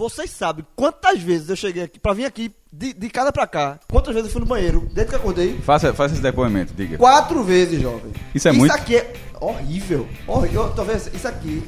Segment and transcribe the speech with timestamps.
[0.00, 3.78] Vocês sabem quantas vezes eu cheguei aqui, pra vir aqui, de, de casa pra cá,
[3.86, 5.58] quantas vezes eu fui no banheiro, desde que eu acordei?
[5.58, 6.96] Faça, faça esse depoimento, diga.
[6.96, 8.10] Quatro vezes, jovem.
[8.34, 8.72] Isso é muito?
[8.72, 10.08] Isso aqui é horrível.
[10.26, 10.62] horrível.
[10.62, 11.62] Eu tô vendo, isso aqui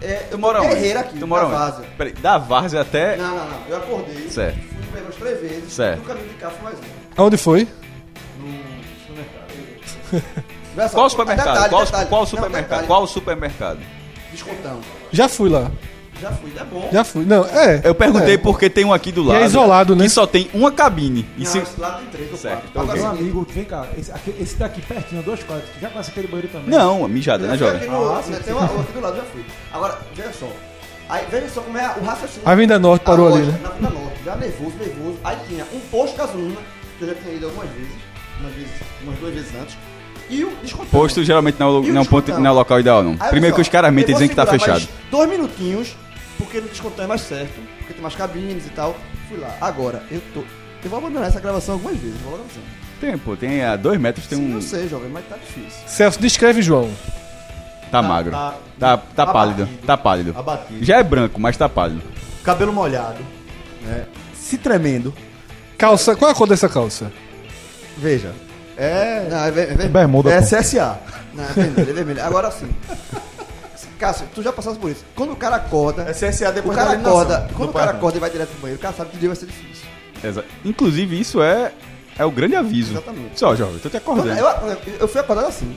[0.00, 0.14] é...
[0.30, 0.68] Tu mora onde?
[0.76, 1.56] guerreiro aqui, tu mora onde?
[1.56, 1.84] várzea.
[1.98, 3.18] Peraí, da Várzea até...
[3.18, 3.66] Não, não, não.
[3.68, 4.56] Eu acordei, Certo.
[4.56, 5.98] fui no banheiro umas três vezes, Certo.
[5.98, 6.82] no caminho de cá fui mais um.
[7.18, 7.68] Aonde foi?
[8.38, 8.54] No
[9.06, 10.88] supermercado.
[10.88, 11.52] Só, Qual supermercado?
[11.52, 12.08] detalhe, qual, detalhe.
[12.08, 12.62] qual Não, supermercado?
[12.70, 12.86] detalhe.
[12.86, 13.80] Qual supermercado?
[14.32, 14.80] Descontão.
[15.12, 15.70] Já fui lá.
[16.20, 16.88] Já fui, é bom.
[16.92, 17.24] Já fui.
[17.24, 17.80] Não, é.
[17.84, 18.38] Eu perguntei é.
[18.38, 19.42] porque tem um aqui do E lado.
[19.42, 20.04] é isolado, né?
[20.04, 21.26] Que só tem uma cabine.
[21.36, 21.58] E Não, se...
[21.58, 22.70] esse lado tem três ou Certo, quatro.
[22.72, 26.10] tô Agora, Meu seguinte, amigo, vem cá, esse, esse daqui pertinho, dois quadros, já conhece
[26.10, 26.68] aquele banheiro também.
[26.70, 27.80] Não, a mijada, Eu né, fui jovem?
[27.82, 29.44] aqui no, Ah, sim, né, tem uma, aqui do lado, já fui.
[29.72, 30.48] Agora, veja só.
[31.08, 32.42] Aí, veja só como é o raciocínio.
[32.48, 33.58] A Vinda Norte parou ali, né?
[33.62, 35.18] Na Vinda Norte, já nervoso, nervoso.
[35.24, 36.56] Aí tinha um posto de gasolina,
[36.98, 37.92] que eu já tinha ido algumas vezes,
[38.40, 38.70] umas, vezes,
[39.02, 39.78] umas duas vezes antes.
[40.30, 40.90] E o descontão.
[40.90, 43.16] Posto geralmente não, E o não, é um ponto, não é o local ideal, não.
[43.18, 44.86] Aí, Primeiro que olha os só, caras mentem dizem que tá fechado.
[45.10, 45.96] Dois minutinhos,
[46.38, 48.96] porque no descontão é mais certo, porque tem mais cabines e tal.
[49.28, 49.54] Fui lá.
[49.60, 50.40] Agora, eu tô.
[50.82, 52.64] Eu vou abandonar essa gravação algumas vezes, vou logo dizendo.
[53.00, 54.54] Tem, pô, tem a dois metros, tem Sim, um.
[54.56, 55.82] eu sei, jovem, mas tá difícil.
[55.86, 56.90] Celso, descreve João.
[57.90, 58.32] Tá magro.
[58.32, 59.62] tá- Tá, tá pálido.
[59.62, 59.86] abatido.
[59.86, 60.34] Tá pálido.
[60.36, 60.84] Abatido.
[60.84, 62.02] Já é branco, mas tá pálido.
[62.44, 63.18] Cabelo molhado,
[63.82, 64.06] né?
[64.34, 65.12] Se tremendo.
[65.76, 67.10] Calça, qual é a cor dessa calça?
[67.96, 68.32] Veja,
[68.76, 69.26] é...
[69.30, 69.90] Não, é, ver- é vermelho.
[69.90, 70.46] Bermuda, É pô.
[70.46, 70.98] CSA.
[71.34, 72.24] Não, é vermelho, é vermelho.
[72.24, 72.68] Agora sim.
[73.98, 75.04] Cássio, tu já passaste por isso.
[75.14, 76.02] Quando o cara acorda.
[76.02, 77.38] É CSA o depois da cara eliminação acorda.
[77.48, 77.98] do Quando o cara Paraná.
[77.98, 79.84] acorda e vai direto pro banheiro, o cara sabe que o dia vai ser difícil.
[80.22, 81.72] Exa- Inclusive, isso é,
[82.18, 82.92] é o grande aviso.
[82.92, 83.38] Exatamente.
[83.38, 84.30] Só, jovem, tô te acordando.
[84.30, 85.76] eu, eu fui acordado assim.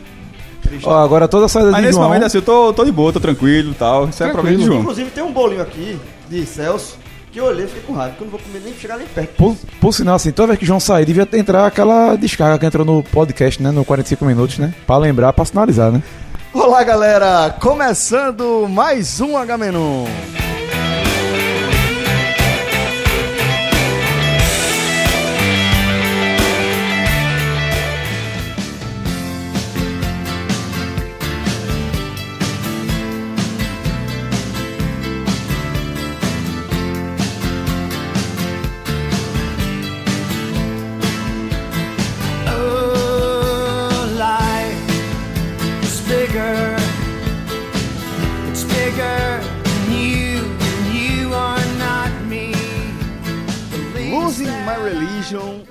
[0.83, 2.08] Ó, agora toda a saída Mas de nesse João...
[2.08, 4.08] momento assim, eu tô, tô de boa, tô tranquilo e tal.
[4.08, 4.33] Isso é Tranquilo.
[4.33, 4.80] problema de João.
[4.81, 5.99] Inclusive tem um bolinho aqui
[6.30, 6.97] de Celso
[7.31, 9.08] que eu olhei e fiquei com raiva, que eu não vou comer nem chegar nem
[9.08, 9.36] perto.
[9.36, 12.86] Por, por sinal, assim, toda vez que João sair, devia entrar aquela descarga que entrou
[12.86, 13.72] no podcast, né?
[13.72, 14.73] No 45 minutos, né?
[14.86, 16.02] Pra lembrar, pra sinalizar, né?
[16.53, 17.55] Olá, galera!
[17.61, 20.03] Começando mais um H-Menu.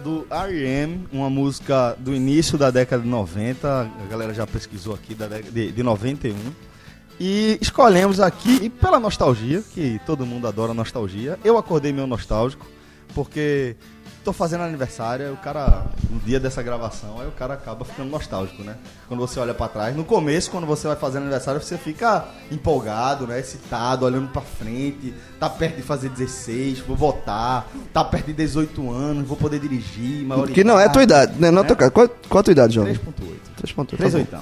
[0.02, 5.14] Do R.E.M., uma música do início da década de 90, a galera já pesquisou aqui,
[5.14, 6.34] da década de, de 91.
[7.18, 12.66] E escolhemos aqui, e pela nostalgia, que todo mundo adora nostalgia, eu acordei meio nostálgico,
[13.14, 13.76] porque
[14.24, 18.10] tô fazendo aniversário, aí o cara, no dia dessa gravação, aí o cara acaba ficando
[18.10, 18.76] nostálgico, né?
[19.08, 19.96] Quando você olha pra trás.
[19.96, 23.40] No começo, quando você vai fazer aniversário, você fica empolgado, né?
[23.40, 28.90] Excitado, olhando pra frente, tá perto de fazer 16, vou votar, tá perto de 18
[28.92, 30.54] anos, vou poder dirigir, maioridade.
[30.54, 31.50] Que não é a tua idade, né?
[31.50, 31.90] Não é a tua cara.
[31.90, 32.94] Qual, qual a tua idade, jovem?
[32.94, 33.74] 3.8.
[33.76, 33.96] 3.8.
[33.96, 34.40] 3 Tá, oitão.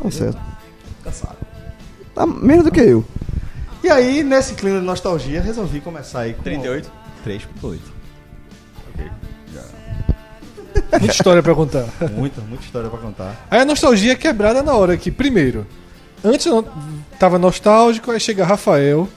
[0.00, 0.04] bom.
[0.04, 0.38] tá certo.
[1.04, 1.36] Cansado.
[2.14, 3.04] Tá menos do que eu.
[3.84, 6.42] E aí, nesse clima de nostalgia, resolvi começar aí com...
[6.42, 6.90] 38?
[7.26, 7.78] 3.8.
[10.92, 11.84] Muita história pra contar.
[12.12, 13.46] Muita, muita história pra contar.
[13.50, 15.66] Aí a nostalgia é quebrada na hora que, primeiro,
[16.24, 16.66] antes eu
[17.18, 19.08] tava nostálgico, aí chega Rafael,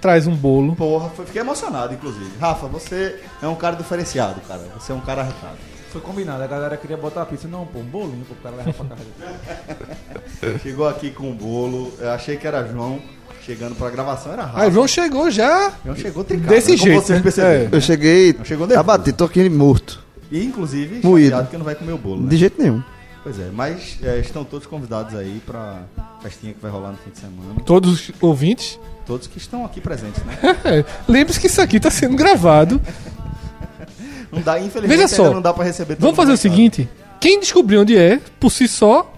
[0.00, 0.74] traz um bolo.
[0.76, 2.30] Porra, foi- fiquei emocionado, inclusive.
[2.40, 4.62] Rafa, você é um cara diferenciado, cara.
[4.78, 5.56] Você é um cara arretado.
[5.92, 7.48] Foi combinado, a galera queria botar a pizza.
[7.48, 10.58] Não, pô, um bolinho pro cara levar pra casa dele.
[10.62, 13.00] Chegou aqui com um bolo, eu achei que era João.
[13.44, 14.60] Chegando pra gravação era Rafa.
[14.60, 16.50] Aí o João chegou já João chegou trincado.
[16.54, 16.76] desse né?
[16.76, 17.02] Como jeito.
[17.06, 17.22] vocês né?
[17.22, 17.68] perceberam.
[17.72, 18.90] Eu cheguei Não chegou nervoso.
[18.90, 19.98] abatido, tô aqui morto.
[20.30, 21.30] E, inclusive, Moído.
[21.30, 22.28] chateado que não vai comer o bolo, né?
[22.28, 22.82] De jeito nenhum.
[23.22, 25.82] Pois é, mas é, estão todos convidados aí pra
[26.22, 27.60] festinha que vai rolar no fim de semana.
[27.66, 28.78] Todos os ouvintes.
[29.06, 30.38] Todos que estão aqui presentes, né?
[31.08, 32.80] Lembre-se que isso aqui tá sendo gravado.
[34.32, 37.40] Não dá, infelizmente, Veja só, ainda não dá pra receber Vamos fazer o seguinte: quem
[37.40, 39.12] descobrir onde é, por si só,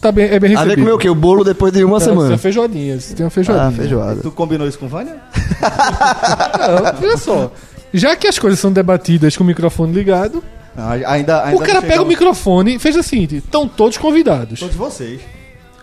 [0.00, 0.84] tá bem, é bem A ver recebido.
[0.84, 1.08] comer o quê?
[1.08, 2.30] O bolo depois de uma Tá, Tem semana.
[2.32, 2.98] uma feijoadinha.
[2.98, 3.68] Tem uma feijoadinha.
[3.68, 4.20] Ah, feijoada.
[4.22, 5.16] Tu combinou isso com Vânia?
[6.58, 7.52] Não, veja só.
[7.98, 10.42] Já que as coisas são debatidas com o microfone ligado,
[11.06, 14.60] ainda, ainda o cara não pega o microfone e fez o seguinte: estão todos convidados.
[14.60, 15.20] Todos vocês.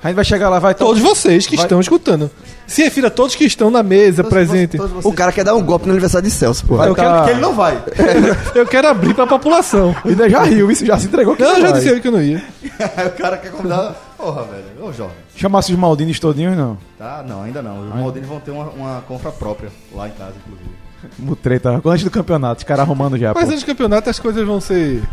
[0.03, 2.29] A gente vai chegar lá, vai Todos vocês que Vai- estão escutando.
[2.67, 4.75] Se refira a todos que estão na mesa, Todos presente.
[4.75, 6.75] vo- todos O cara quer dar um golpe no aniversário de Celso, pô.
[6.83, 7.81] Eu quero que ele não vai.
[8.53, 9.95] Eu quero abrir pra população.
[10.03, 11.73] Ainda já riu, isso já se entregou que Não, eu já vai.
[11.79, 12.43] disse ele que eu não ia.
[13.07, 13.95] o cara quer convidar.
[14.17, 14.63] Porra, velho.
[14.87, 15.15] Ô, jovem.
[15.37, 16.77] Chamasse os Maldinos todinhos, não.
[16.97, 17.23] Tá?
[17.25, 17.87] Não, ainda não.
[17.87, 20.82] Os Maldini vão ter uma, uma compra própria lá em casa, inclusive.
[21.19, 23.49] Mutreta, antes do campeonato, os caras arrumando já, Mas pô.
[23.51, 25.03] antes do campeonato as coisas vão ser.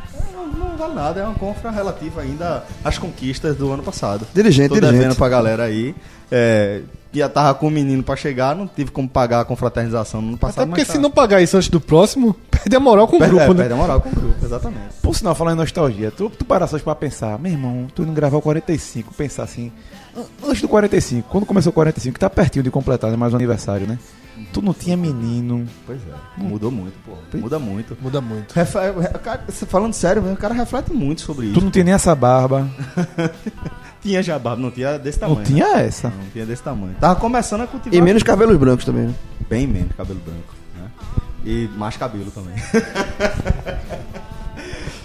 [0.79, 4.27] Vale nada, é uma compra relativa ainda às conquistas do ano passado.
[4.35, 4.99] Dirigente, Tô dirigente.
[4.99, 5.95] devendo pra galera aí.
[6.33, 6.81] É,
[7.13, 10.39] já tava com o menino pra chegar, não tive como pagar a confraternização no ano
[10.39, 10.63] passado.
[10.63, 11.01] Até porque mas se tá.
[11.01, 13.61] não pagar isso antes do próximo, perde a moral com o Perde, grupo, é, né?
[13.63, 14.95] perde a moral com o grupo, exatamente.
[15.03, 18.15] Por sinal, falando em nostalgia, tu, tu parar só pra pensar, meu irmão, tu não
[18.15, 19.71] gravar o 45, pensar assim,
[20.17, 23.33] an- antes do 45, quando começou o 45, que tá pertinho de completar, né, mais
[23.33, 23.99] um aniversário, né?
[24.53, 25.67] Tu não tinha menino.
[25.87, 27.13] Pois é, mudou muito, pô.
[27.39, 27.97] Muda muito.
[28.01, 28.53] Muda muito.
[28.53, 31.55] Refe- re- cara, você falando sério, o cara reflete muito sobre isso.
[31.55, 32.69] Tu não tinha nem essa barba.
[34.03, 35.39] tinha já barba, não tinha desse tamanho.
[35.39, 36.09] Não tinha essa.
[36.09, 36.95] Não tinha desse tamanho.
[37.01, 37.99] Tava começando a cultivar.
[37.99, 39.07] E menos cabelos brancos também.
[39.09, 39.15] né?
[39.49, 40.91] Bem menos cabelo branco, né?
[41.45, 42.55] E mais cabelo também.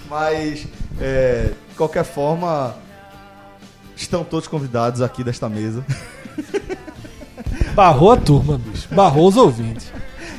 [0.10, 0.68] Mas,
[1.00, 2.76] é, de qualquer forma,
[3.96, 5.84] estão todos convidados aqui desta mesa.
[7.74, 8.88] Barrou a turma, bicho.
[8.92, 9.92] Barrou os ouvintes.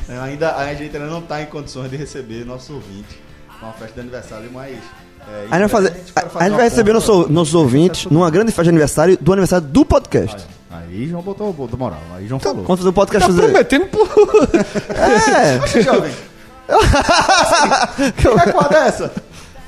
[0.09, 3.17] É, ainda, a gente ainda não está em condições de receber nossos ouvintes
[3.61, 4.77] numa festa de aniversário, mas...
[5.29, 8.51] É, A gente vai, fazer, a, a gente vai receber nosso- nossos ouvintes numa grande
[8.53, 10.47] festa de aniversário do aniversário do podcast.
[10.71, 12.63] Aí João botou, botou moral, aí João falou.
[12.65, 13.43] Quando fazer o podcast Tá fazer.
[13.51, 14.09] prometendo por...
[14.95, 16.13] É, Jovem,
[18.17, 19.13] que recuada é essa?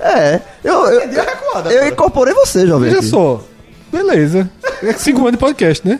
[0.00, 0.40] é.
[0.62, 1.88] Eu, eu, a eu cara.
[1.88, 2.88] incorporei você, jovem.
[2.90, 3.08] Veja aqui.
[3.08, 3.42] só.
[3.90, 4.48] Beleza.
[4.82, 5.98] É cinco anos de podcast, né?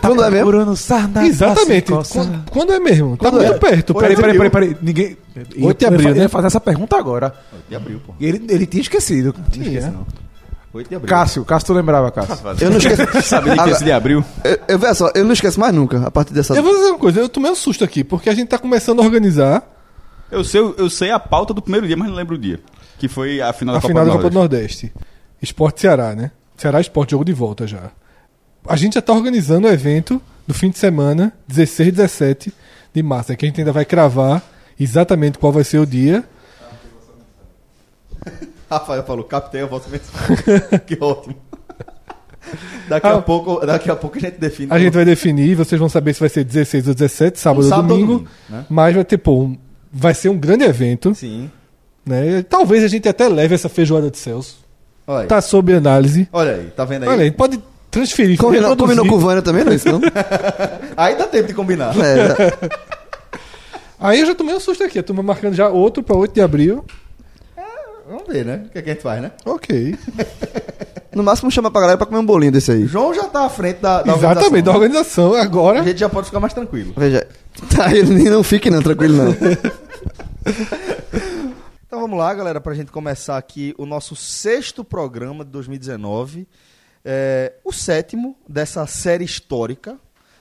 [0.00, 0.50] Quando é mesmo?
[0.50, 1.90] Procurando sarna Exatamente.
[1.92, 3.16] Quando, quando é mesmo?
[3.16, 3.58] Tá Quando muito é?
[3.58, 3.94] perto.
[3.94, 4.76] Peraí, peraí, peraí, peraí.
[4.80, 5.16] Ninguém.
[5.36, 6.18] Oito de Eu ia abril, né?
[6.18, 7.34] eu ia fazer essa pergunta agora.
[7.68, 8.14] De abril, pô.
[8.20, 9.34] Ele, ele tinha esquecido.
[9.56, 10.06] Não esquece, não.
[10.72, 11.08] 8 de abril.
[11.08, 12.36] Cássio, Cássio, tu lembrava, Cássio?
[12.60, 13.02] Eu não esqueço.
[13.26, 14.22] Sabia que Agora- esse de abril?
[14.44, 16.54] Eu, eu, veja só, eu não esqueço mais nunca a partir dessa.
[16.54, 19.00] Eu vou dizer uma coisa, eu tomei um susto aqui, porque a gente tá começando
[19.00, 19.62] a organizar
[20.30, 22.60] Eu sei, eu sei a pauta do primeiro dia, mas não lembro o dia.
[22.98, 24.86] Que foi a final a da Copa final do da Copa do Nordeste.
[24.86, 25.06] Nordeste.
[25.42, 26.30] Esporte Ceará, né?
[26.56, 27.90] Ceará Esporte, jogo de volta já.
[28.68, 32.52] A gente já tá organizando o evento do fim de semana, 16 e 17
[32.94, 33.36] de março, né?
[33.36, 34.42] que a gente ainda vai cravar
[34.78, 36.24] exatamente qual vai ser o dia.
[38.70, 40.36] Rafael falou, captei a vossa mensagem.
[40.86, 41.36] que ótimo.
[42.88, 43.22] Daqui a, Ah.
[43.22, 44.72] pouco, daqui a pouco a gente define.
[44.72, 47.68] A gente vai definir, vocês vão saber se vai ser 16 ou 17, sábado, Um
[47.68, 48.18] sábado ou ou domingo.
[48.18, 48.66] domingo, né?
[48.68, 49.58] Mas vai ter, pô, um-
[49.92, 51.12] vai ser um grande evento.
[51.14, 51.50] Sim.
[52.04, 52.42] Né?
[52.44, 54.58] Talvez a gente até leve essa feijoada de Celso.
[55.08, 55.26] Olha aí.
[55.26, 56.28] Tá sob análise.
[56.32, 57.08] Olha aí, tá vendo aí?
[57.08, 57.60] Olha, a gente pode
[57.96, 58.38] transferir.
[58.38, 60.00] Combinou, combinou com o Vânia também, não é isso, não?
[60.96, 61.94] Aí dá tempo de combinar.
[61.96, 62.76] É,
[63.98, 64.98] Aí eu já tomei um susto aqui.
[64.98, 66.84] A turma marcando já outro pra 8 de abril.
[68.08, 68.62] Vamos ver, né?
[68.66, 69.32] O que, é que a gente faz, né?
[69.44, 69.96] Ok.
[71.12, 72.86] no máximo chama pra galera pra comer um bolinho desse aí.
[72.86, 75.30] João já tá à frente da, da Exatamente, da organização.
[75.30, 75.34] organização.
[75.34, 75.80] Agora.
[75.80, 76.92] A gente já pode ficar mais tranquilo.
[76.96, 77.26] Veja.
[77.74, 79.34] Tá, ele não fique não, tranquilo não.
[81.86, 86.46] Então vamos lá, galera, pra gente começar aqui o nosso sexto programa de 2019.
[87.08, 89.96] É, o sétimo dessa série histórica,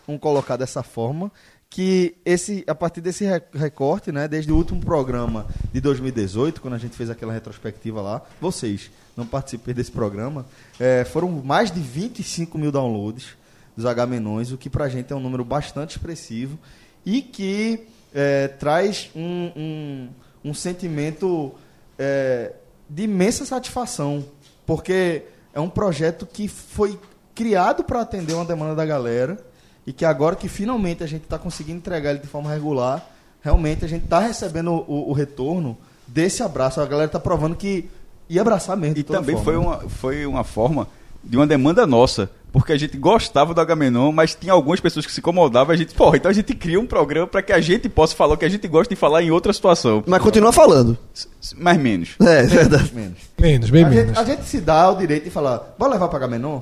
[0.07, 1.31] vamos colocar dessa forma,
[1.69, 6.73] que esse, a partir desse re- recorte, né, desde o último programa de 2018, quando
[6.73, 10.43] a gente fez aquela retrospectiva lá, vocês não participei desse programa,
[10.79, 13.35] é, foram mais de 25 mil downloads
[13.77, 16.57] dos H-Menões, o que pra gente é um número bastante expressivo
[17.05, 20.09] e que é, traz um, um,
[20.45, 21.53] um sentimento
[21.99, 22.53] é,
[22.89, 24.25] de imensa satisfação,
[24.65, 25.23] porque
[25.55, 26.99] é um projeto que foi
[27.33, 29.39] criado para atender uma demanda da galera
[29.87, 33.07] e que agora que finalmente a gente está conseguindo entregar ele de forma regular,
[33.41, 36.81] realmente a gente está recebendo o, o retorno desse abraço.
[36.81, 37.89] A galera está provando que
[38.27, 38.97] ia abraçar mesmo.
[38.97, 39.59] E também forma, foi né?
[39.59, 40.87] uma, foi uma forma
[41.23, 42.29] de uma demanda nossa.
[42.55, 45.73] Porque a gente gostava do Agamenon, mas tinha algumas pessoas que se incomodavam.
[45.73, 48.35] A gente, porra, então a gente cria um programa para que a gente possa falar
[48.35, 50.01] o que a gente gosta de falar em outra situação.
[50.07, 50.97] Mas continua falando.
[51.57, 52.15] Mais menos.
[52.21, 52.93] É, é verdade.
[52.95, 53.17] menos.
[53.37, 54.05] Menos, bem a, menos.
[54.07, 56.61] gente, a gente se dá o direito de falar, bora levar para Gamenon?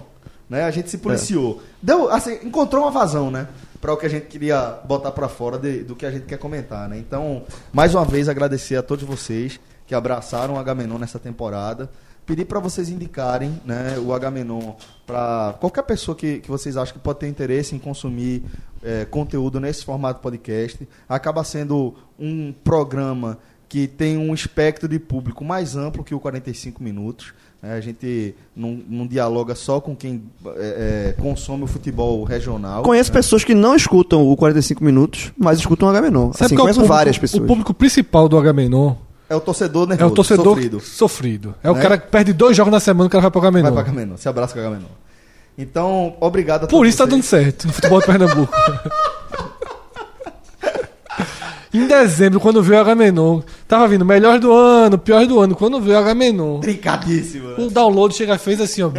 [0.49, 0.63] Né?
[0.63, 1.61] A gente se policiou.
[1.79, 3.47] Deu, assim, encontrou uma vazão, né?
[3.79, 6.39] Para o que a gente queria botar para fora de- do que a gente quer
[6.39, 6.97] comentar, né?
[6.97, 11.87] Então, mais uma vez, agradecer a todos vocês que abraçaram o Agamenon nessa temporada.
[12.25, 14.73] Pedir para vocês indicarem né, o Agamenon
[15.05, 18.43] para qualquer pessoa que, que vocês acham que pode ter interesse em consumir
[18.81, 20.87] eh, conteúdo nesse formato podcast.
[21.09, 23.37] Acaba sendo um programa
[23.67, 27.33] que tem um espectro de público mais amplo que o 45 minutos.
[27.61, 27.73] né?
[27.73, 30.23] A gente não, não dialoga só com quem
[30.55, 32.83] é, é, consome o futebol regional.
[32.83, 33.15] Conheço né?
[33.15, 36.31] pessoas que não escutam o 45 minutos, mas escutam o H-Menon.
[36.33, 37.43] Sabe Assim, qual é o conheço público- várias pessoas.
[37.43, 38.95] O público principal do Agamenon
[39.33, 40.79] É o torcedor é nervoso, o torcedor sofrido.
[40.79, 41.55] sofrido.
[41.63, 41.81] É o Né?
[41.81, 43.63] cara que perde dois jogos na semana, o cara vai pro Agamenon.
[43.63, 44.87] Vai para Agamenon, se abraça com o Agamenon.
[45.57, 47.43] Então, obrigado a Por isso tá dando vocês.
[47.45, 48.53] certo no futebol de Pernambuco.
[51.73, 55.55] em dezembro, quando veio o Agamenon, tava vindo melhor do ano, pior do ano.
[55.55, 57.49] Quando veio o Agamenon, Trincadíssimo.
[57.49, 57.55] né?
[57.57, 58.91] o download chega fez assim, ó.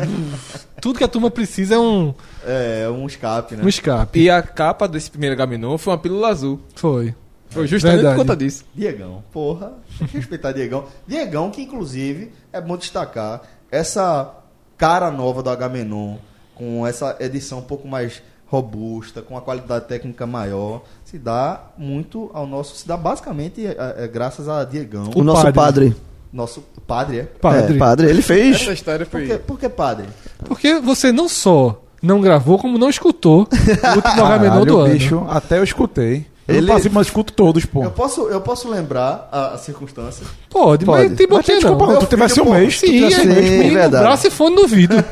[0.80, 2.12] tudo que a turma precisa é um,
[2.44, 3.62] É, um escape, né?
[3.64, 4.20] um escape.
[4.20, 6.60] E a capa desse primeiro Gaminon foi uma pílula azul.
[6.74, 7.14] Foi.
[7.54, 8.16] Foi justamente Verdade.
[8.16, 8.64] por conta disso.
[8.74, 10.84] Diegão, porra, tem que respeitar Diegão.
[11.06, 14.34] Diegão, que inclusive é bom destacar essa
[14.76, 16.16] cara nova do Agamenon,
[16.54, 22.30] com essa edição um pouco mais robusta, com uma qualidade técnica maior, se dá muito
[22.34, 25.54] ao nosso, se dá basicamente é, é, graças a Diegão, O, O nosso padre.
[25.90, 25.96] padre.
[26.32, 27.22] nosso padre, é?
[27.22, 27.74] Padre.
[27.74, 28.06] É, padre.
[28.08, 28.60] Ele fez.
[28.62, 29.26] Essa história Por foi.
[29.28, 30.06] que, por que padre?
[30.44, 34.92] Porque você não só não gravou, como não escutou o último Agamenon do ano.
[34.92, 36.26] bicho, até eu escutei.
[36.46, 37.82] Eu Ele- não participo, mas escuto todos, pô.
[37.84, 40.26] Eu posso, eu posso lembrar a, a circunstância.
[40.50, 41.08] Pode, Pode.
[41.08, 41.76] mas tem Mas tem botinha não.
[41.78, 43.50] desculpa, tu tivesse um mês, tu Sim, tivesse um é, mês.
[43.50, 44.04] Menino, verdade.
[44.04, 44.96] braço e fone no ouvido.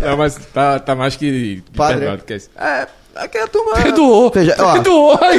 [0.00, 2.00] É, mas tá, tá mais que, que Padre.
[2.00, 2.50] perdoado que isso.
[2.54, 3.72] É, aquela turma.
[3.76, 4.30] Perdoou.
[4.34, 4.72] Veja, ó.
[4.74, 5.18] Perdoou.
[5.22, 5.38] Aí,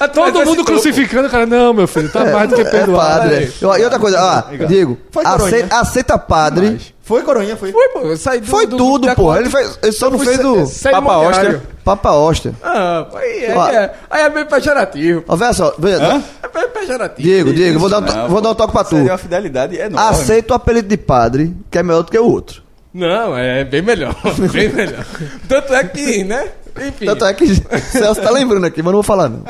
[0.00, 0.08] ó.
[0.08, 1.44] Todo mundo crucificando o cara.
[1.44, 3.22] Não, meu filho, tá mais do que É perdoado.
[3.28, 3.52] padre.
[3.60, 6.80] E outra coisa, ó, Diego, aceita, aceita padre.
[7.08, 7.72] Foi, Coroinha, foi.
[7.72, 8.46] Foi, pô, eu saí do.
[8.46, 9.34] Foi do- tudo, da pô.
[9.34, 11.12] Ele, fez, ele só não Fui fez do do Papa.
[11.14, 11.62] Áureo.
[11.82, 12.52] Papa Ostra.
[12.62, 15.24] Ah, aí é, é, aí é meio pejorativo.
[15.26, 15.96] Ó, veja só, veja,
[16.42, 17.26] É meio pejorativo.
[17.26, 18.96] Diego, Diego, eu vou dar, um Não, vou dar um toque pra tu.
[18.96, 19.96] Seria uma fidelidade enorme.
[20.10, 22.62] Aceita o apelido de padre, que é melhor do que o outro.
[22.92, 24.14] Não, é bem melhor.
[24.52, 25.06] bem melhor.
[25.48, 26.48] Tanto é que, né?
[26.86, 27.06] Enfim.
[27.06, 27.46] Tanto é que
[27.92, 29.44] Celso tá lembrando aqui, mas não vou falar não.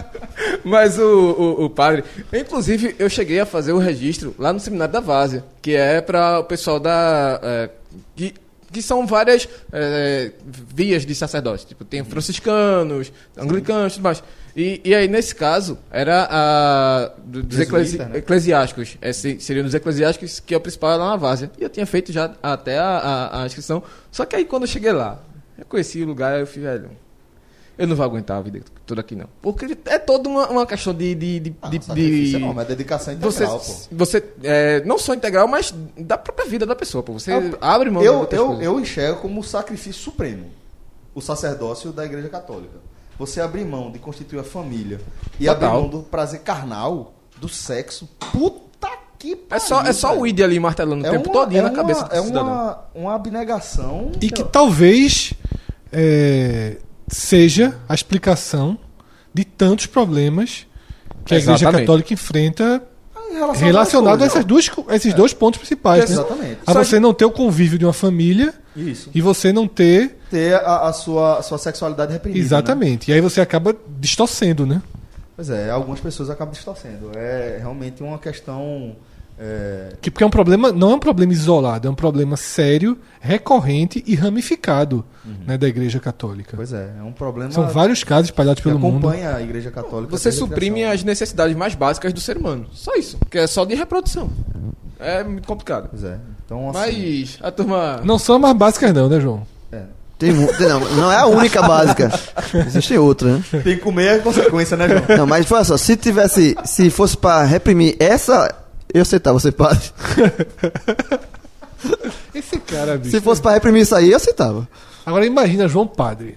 [0.64, 2.04] Mas o, o, o padre.
[2.32, 6.38] Inclusive, eu cheguei a fazer o registro lá no seminário da Várzea, que é para
[6.40, 7.40] o pessoal da.
[7.42, 7.70] é,
[8.14, 8.34] que,
[8.70, 10.32] que são várias é,
[10.74, 11.66] vias de sacerdócio.
[11.66, 14.22] Tipo, tem franciscanos, anglicanos e tudo mais.
[14.56, 17.10] E, e aí, nesse caso, era a.
[17.24, 18.10] do- Dos eclesi- né?
[18.14, 18.96] eclesiásticos.
[19.00, 21.50] É, se- seriam dos eclesiásticos, que é o principal lá na Várzea.
[21.58, 22.84] E eu tinha feito já até a,
[23.32, 23.82] a, a inscrição.
[24.10, 25.18] Só que aí, quando eu cheguei lá,
[25.58, 26.90] eu conheci o lugar, eu fui, velho.
[27.78, 29.26] Eu não vou aguentar a vida toda aqui, não.
[29.40, 31.14] Porque é toda uma, uma questão de.
[31.14, 33.72] de, de, Ah, de- de- não, mas é dedicação você, integral, pô.
[33.92, 37.04] você é, não só integral, mas da própria vida da pessoa.
[37.04, 37.12] Pô.
[37.12, 37.30] Você
[37.60, 38.64] abre mão de Eu, eu, coisas.
[38.64, 40.46] eu enxergo como o sacrifício supremo,
[41.14, 42.78] o sacerdócio da Igreja Católica.
[43.16, 45.00] Você abrir mão de constituir a família
[45.38, 45.52] e Total.
[45.70, 49.64] abrir mão do prazer carnal, do sexo, puta que pariu.
[49.64, 52.22] é só, é só o id ali martelando o tempo todinho na cabeça do É
[52.22, 52.46] cidadão.
[52.46, 54.10] uma, uma abnegação.
[54.20, 55.32] E que talvez
[55.92, 56.76] é,
[57.08, 58.78] seja a explicação
[59.32, 60.66] de tantos problemas
[61.24, 61.70] que a Igreja.
[61.70, 62.82] Católica enfrenta
[63.32, 66.08] relação relacionado a essas duas, esses dois pontos principais.
[66.08, 66.16] né?
[66.16, 66.58] Exatamente.
[66.66, 69.10] A Só você não ter o convívio de uma família Isso.
[69.14, 70.18] e você não ter.
[70.30, 72.40] Ter a, a sua, a sua sexualidade reprimida.
[72.40, 72.44] né?
[72.44, 73.10] Exatamente.
[73.10, 74.82] E aí você acaba distorcendo, né?
[75.36, 77.12] Pois é, algumas pessoas acabam distorcendo.
[77.14, 78.96] É realmente uma questão.
[79.38, 82.98] É, Que porque é um problema, não é um problema isolado, é um problema sério,
[83.20, 85.04] recorrente e ramificado
[85.46, 86.56] né, da Igreja Católica.
[86.56, 89.08] pois é, é um problema São vários casos espalhados pelo mundo.
[89.08, 90.10] acompanha a Igreja Católica.
[90.10, 92.66] Você suprime as necessidades mais básicas do ser humano.
[92.72, 93.18] Só isso.
[93.30, 94.30] Que é só de reprodução.
[94.98, 95.88] É muito complicado.
[95.90, 96.18] Pois é.
[96.44, 98.00] Então, assim, Mas a turma.
[98.04, 99.46] Não são as mais básicas, não, né, João?
[99.70, 99.82] é.
[100.18, 102.10] Tem, não, não é a única básica.
[102.66, 103.60] Existem outras, né?
[103.62, 105.18] Tem que comer a consequência, né, João?
[105.18, 106.56] Não, mas olha só, se tivesse.
[106.64, 108.52] Se fosse pra reprimir essa,
[108.92, 109.92] eu aceitava ser padre.
[112.34, 113.10] Esse cara, bicho.
[113.10, 114.68] Se fosse pra reprimir isso aí, eu aceitava.
[115.04, 116.36] Agora imagina João Padre.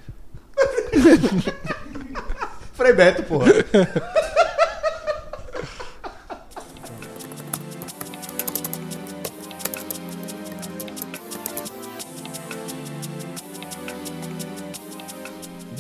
[2.74, 3.48] Frei Beto, porra.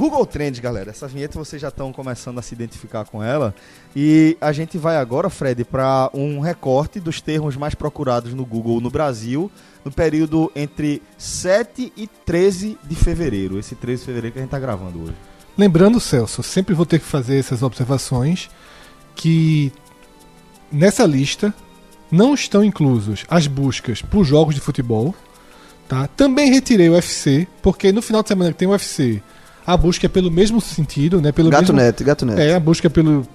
[0.01, 0.89] Google Trends, galera.
[0.89, 3.53] Essa vinheta vocês já estão começando a se identificar com ela.
[3.95, 8.81] E a gente vai agora, Fred, para um recorte dos termos mais procurados no Google
[8.81, 9.51] no Brasil
[9.85, 13.59] no período entre 7 e 13 de fevereiro.
[13.59, 15.13] Esse 13 de fevereiro que a gente está gravando hoje.
[15.55, 18.49] Lembrando, Celso, sempre vou ter que fazer essas observações
[19.13, 19.71] que
[20.71, 21.53] nessa lista
[22.11, 25.13] não estão inclusos as buscas por jogos de futebol.
[25.87, 26.07] Tá?
[26.07, 29.21] Também retirei o UFC, porque no final de semana que tem o UFC,
[29.65, 31.31] a busca é pelo mesmo sentido, né?
[31.31, 32.39] Pelo Gato mesmo, Neto, Gato Neto.
[32.39, 33.25] É, a busca pelo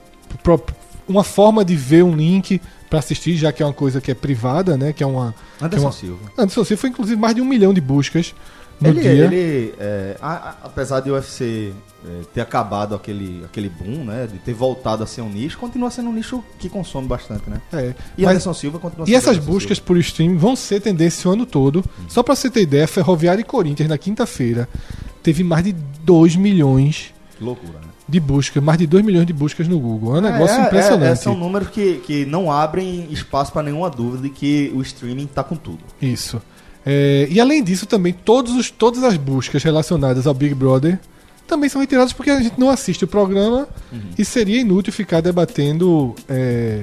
[0.42, 0.62] pro-
[1.08, 4.14] uma forma de ver um link para assistir, já que é uma coisa que é
[4.14, 4.92] privada, né?
[4.92, 6.20] Que é uma Anderson uma- Silva.
[6.38, 8.34] Anderson Silva foi inclusive mais de um milhão de buscas
[8.80, 9.10] no Ele, dia.
[9.12, 11.72] ele, é, a- a- apesar de o UFC
[12.06, 14.28] é, ter acabado aquele, aquele boom, né?
[14.30, 17.60] De ter voltado a ser um nicho, continua sendo um nicho que consome bastante, né?
[17.72, 21.28] É, E mas- Anderson Silva continua E essas Anderson buscas por stream vão ser tendência
[21.28, 21.84] o ano todo.
[22.08, 24.68] Só pra você ter ideia, Ferroviária e Corinthians na quinta-feira
[25.22, 27.16] teve mais de 2 milhões Silva.
[27.38, 27.86] Que loucura, né?
[28.08, 30.14] de buscas, mais de 2 milhões de buscas no Google.
[30.14, 31.10] É um negócio É, é, impressionante.
[31.12, 35.26] é, são números que, que não abrem espaço para nenhuma dúvida de que o streaming
[35.26, 35.80] tá com tudo.
[36.00, 36.40] Isso.
[36.88, 41.00] É, e além disso, também todos os, todas as buscas relacionadas ao Big Brother
[41.46, 43.68] também são retiradas porque a gente não assiste o programa
[44.16, 46.14] e seria inútil ficar debatendo.
[46.28, 46.82] é,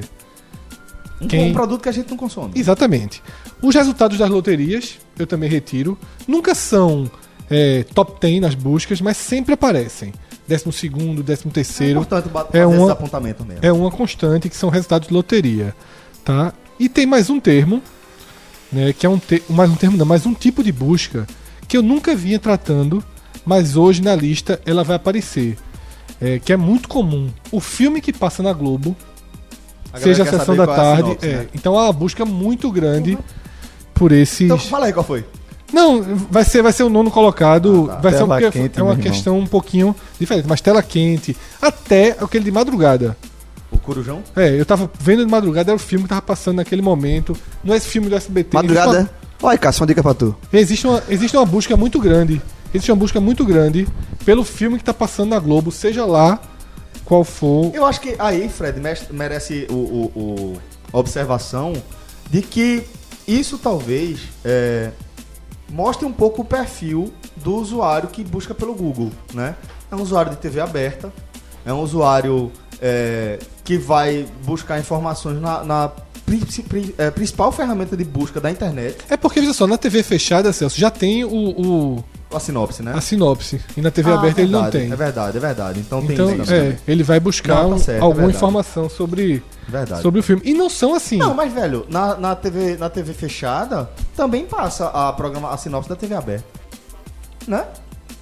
[1.21, 2.51] Um, Quem- um produto que a gente não consome.
[2.55, 3.23] Exatamente.
[3.61, 5.97] Os resultados das loterias, eu também retiro.
[6.27, 7.09] Nunca são
[7.49, 10.11] é, top 10 nas buscas, mas sempre aparecem.
[10.47, 10.89] 12,
[11.23, 11.99] 13 É terceiro.
[12.01, 13.59] importante ba- é uma- esses apontamentos mesmo.
[13.65, 15.73] É uma constante que são resultados de loteria.
[16.25, 16.51] Tá?
[16.79, 17.81] E tem mais um termo,
[18.73, 21.27] né, que é um te mais um termo não, mais um tipo de busca,
[21.67, 23.03] que eu nunca vinha tratando,
[23.45, 25.57] mas hoje na lista ela vai aparecer.
[26.21, 27.29] É, que é muito comum.
[27.51, 28.95] O filme que passa na Globo,
[29.91, 31.01] A seja a sessão da é tarde.
[31.03, 31.35] sinopse, é.
[31.37, 31.47] né?
[31.53, 33.17] Então há uma busca muito grande
[33.93, 34.41] por esses.
[34.41, 35.25] Então fala aí qual foi.
[35.73, 37.89] Não, vai ser, vai ser o nono colocado.
[37.89, 38.01] Ah, tá.
[38.01, 39.11] Vai ser um, Tela porque quente, é uma meu irmão.
[39.11, 41.35] questão um pouquinho diferente, mas tela quente.
[41.61, 43.17] Até aquele de madrugada.
[43.83, 44.23] Corujão?
[44.35, 47.35] É, eu tava vendo de madrugada, era o filme que tava passando naquele momento.
[47.63, 48.55] Não é esse filme do SBT.
[48.55, 49.19] Madrugada, existe né?
[49.41, 50.35] Olha, Cássio, uma dica pra tu.
[50.51, 52.41] uma, existe, uma, existe uma busca muito grande.
[52.73, 53.87] Existe uma busca muito grande
[54.25, 56.39] pelo filme que tá passando na Globo, seja lá
[57.05, 57.71] qual for.
[57.75, 58.79] Eu acho que aí, Fred,
[59.11, 60.57] merece o, o- o-
[60.93, 61.73] a observação
[62.31, 62.83] de que
[63.27, 64.91] isso talvez é,
[65.69, 69.55] mostre um pouco o perfil do usuário que busca pelo Google, né?
[69.91, 71.11] É um usuário de TV aberta,
[71.65, 72.51] é um usuário
[72.85, 75.91] é, que vai buscar informações na, na
[76.97, 80.77] é, principal ferramenta de busca da internet, É porque, veja só, na TV fechada, Celso,
[80.79, 82.91] já tem o, o- a sinopse, né?
[82.95, 83.61] a sinopse.
[83.77, 84.91] E na TV Ah, aberta ele não verdade, tem.
[84.91, 85.79] É verdade, é verdade.
[85.79, 86.77] Então, Então, tem isso é, também.
[86.87, 88.37] ele vai buscar Não, tá certo, é alguma verdade.
[88.37, 90.01] informação sobre, Verdade.
[90.01, 90.41] sobre o filme.
[90.43, 91.17] E não são assim.
[91.17, 95.87] Não, mas velho, na, na, TV, na TV fechada também passa a, programa, a sinopse
[95.87, 96.45] da TV aberta.
[97.47, 97.65] Né?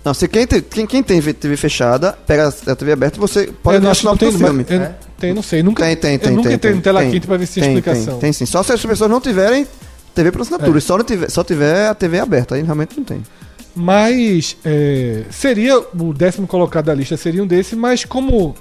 [0.04, 3.76] Não, se quem tem, quem, quem tem TV fechada, pega a TV aberta, você pode
[3.78, 4.66] Eu ver não tem, do mas- filme.
[4.70, 4.96] eu- É?
[5.20, 5.62] Tem, não sei.
[5.62, 6.30] Nunca, Tem, tem, tem.
[6.30, 8.14] Eu nunca tem, entrei no tela quente pra ver se tem, explicação.
[8.14, 8.46] Tem, tem sim.
[8.48, 9.68] Só se as pessoas não tiverem
[10.16, 10.82] TV por assinatura.
[10.82, 13.22] Só, não tiver, só tiver a TV aberta, aí realmente não tem.
[13.76, 18.56] Mas é, seria o décimo colocado da lista, seria um desse, mas como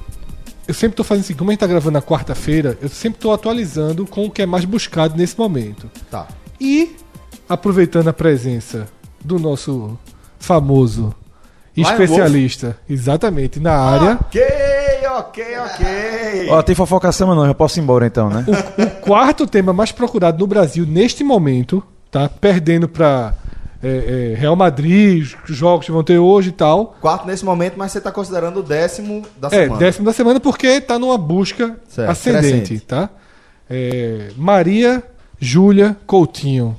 [0.68, 3.32] eu sempre tô fazendo assim, como a gente tá gravando na quarta-feira, eu sempre tô
[3.32, 5.90] atualizando com o que é mais buscado nesse momento.
[6.11, 6.28] Tá.
[6.61, 6.94] E
[7.49, 8.87] aproveitando a presença
[9.25, 9.99] do nosso
[10.38, 11.14] famoso
[11.77, 14.41] especialista, exatamente, na área, Ok,
[15.19, 16.49] ok, ok.
[16.50, 18.45] Ó, tem fofoca não, eu posso ir embora então, né?
[18.79, 22.29] o quarto tema mais procurado no Brasil neste momento, tá?
[22.29, 23.35] Perdendo pra
[23.83, 26.97] é, é, Real Madrid, os jogos que vão ter hoje e tal.
[27.00, 29.77] Quarto nesse momento, mas você tá considerando o décimo da É, semana.
[29.79, 32.81] décimo da semana porque tá numa busca Certo, ascendente, crescente.
[32.81, 33.09] tá?
[33.69, 35.02] É, Maria
[35.39, 36.76] Júlia Coutinho.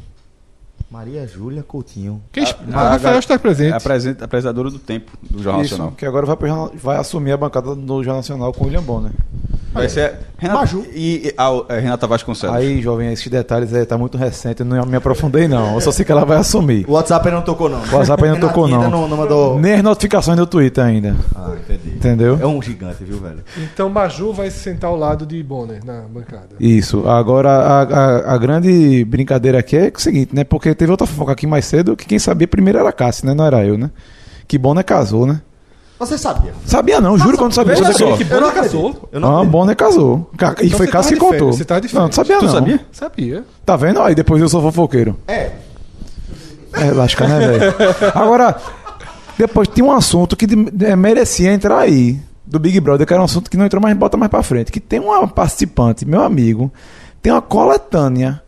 [0.92, 2.22] Maria Júlia Coutinho.
[2.34, 3.74] Quem, Ah, o Rafael está É presente.
[3.74, 5.94] a apresen- apresentadora do tempo do Jornal Isso, Nacional.
[5.98, 9.12] que agora vai, pro vai assumir a bancada do Jornal Nacional com o William Bonner.
[9.74, 10.86] Vai ser Renata, Maju.
[10.94, 12.54] e, e a, a Renata Vasconcelos.
[12.58, 15.76] Aí, jovem, esses detalhes aí tá muito recente, eu não me aprofundei não.
[15.76, 16.84] Eu só sei que ela vai assumir.
[16.90, 17.78] O WhatsApp ainda não tocou, não.
[17.80, 18.82] O WhatsApp ainda não tocou, não.
[18.82, 19.58] ainda não mandou...
[19.62, 21.16] Nem as notificações do Twitter ainda.
[21.34, 21.96] Ah, entendi.
[21.96, 22.38] Entendeu?
[22.42, 23.40] É um gigante, viu, velho?
[23.74, 26.50] Então Maju vai se sentar ao lado de Bonner na bancada.
[26.60, 27.08] Isso.
[27.08, 30.44] Agora, a, a, a grande brincadeira aqui é o seguinte, né?
[30.44, 33.36] Porque teve outra fofoca aqui mais cedo que quem sabia primeiro era a Cassi, né?
[33.36, 33.92] Não era eu, né?
[34.48, 35.40] Que Bonner casou, né?
[36.00, 36.52] Você sabia?
[36.66, 37.76] Sabia não, juro que eu não sabia.
[37.76, 38.72] Veja só, que Eu não Bonner acredito.
[38.82, 39.10] casou.
[39.12, 39.44] Eu não Ah.
[39.46, 40.32] Bonner casou.
[40.36, 41.38] Ca- E Então foi você Cassi que contou.
[41.38, 42.52] férias, você tava de Não, sabia Tu não.
[42.52, 42.80] sabia?
[42.92, 43.44] Sabia.
[43.64, 44.02] Tá vendo?
[44.02, 45.16] Aí depois eu sou fofoqueiro.
[45.28, 45.52] É.
[46.74, 47.74] É, lasca, né, velho?
[48.16, 48.56] Agora,
[49.38, 53.22] depois tinha um assunto que de- é, merecia entrar aí, do Big Brother, que era
[53.22, 54.72] um assunto que não entrou, mas bota mais pra frente.
[54.72, 56.72] Que tem uma participante, meu amigo,
[57.22, 58.42] tem uma coletânea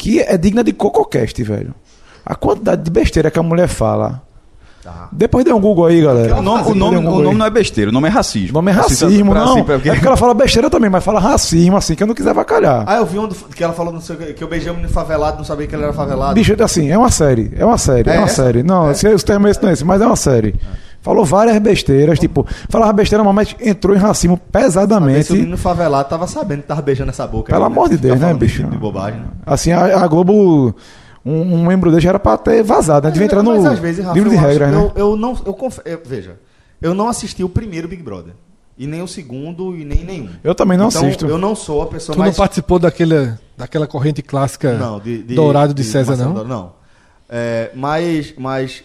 [0.00, 1.74] que é digna de CocoCast, velho.
[2.24, 4.22] A quantidade de besteira que a mulher fala.
[5.12, 6.36] Depois dê um Google aí, galera.
[6.36, 8.50] O nome, o, nome, o nome não é besteira, o nome é racismo.
[8.50, 9.52] O nome é racismo, pra- não.
[9.52, 12.14] assim, pra- É porque ela fala besteira também, mas fala racismo, assim, que eu não
[12.14, 12.84] quiser vacalhar.
[12.86, 14.90] Ah, eu vi um do- que ela falou não sei que, eu beijei um menino
[14.90, 16.32] favelado, não sabia que ele era favelado.
[16.34, 17.52] Bicho, assim, é uma série.
[17.56, 18.08] É uma série.
[18.08, 18.42] É É, uma essa?
[18.42, 18.62] série.
[18.62, 20.54] Não, esse, os termos esse não é esse, mas é uma série.
[21.02, 25.32] Falou várias besteiras, tipo, falava besteira, mas entrou em racismo Esse o pesadamente.
[25.32, 27.52] menino favelado tava sabendo que tava beijando essa boca.
[27.52, 28.64] Pelo aí, amor de Fica Deus, né, bicho?
[28.64, 29.26] De, de bobagem, né?
[29.46, 30.74] Assim, a, a Globo,
[31.24, 33.12] um, um membro dele já era pra ter vazado, né?
[33.12, 34.76] Devia entrar no Mas às vezes, Rafa, livro de regras, né?
[34.76, 36.36] eu, eu não, eu confe- eu- veja,
[36.82, 38.34] eu não assisti o primeiro Big Brother.
[38.76, 40.30] E nem o segundo, e nem nenhum.
[40.44, 41.26] Eu também não então, assisto.
[41.26, 42.36] Eu não sou a pessoa Tu não mais...
[42.36, 46.34] participou daquele, daquela corrente clássica Não, de, de- Dourado de, César, Marcelo não?
[46.34, 46.72] Dourado, não.
[47.28, 48.82] É, mas, mas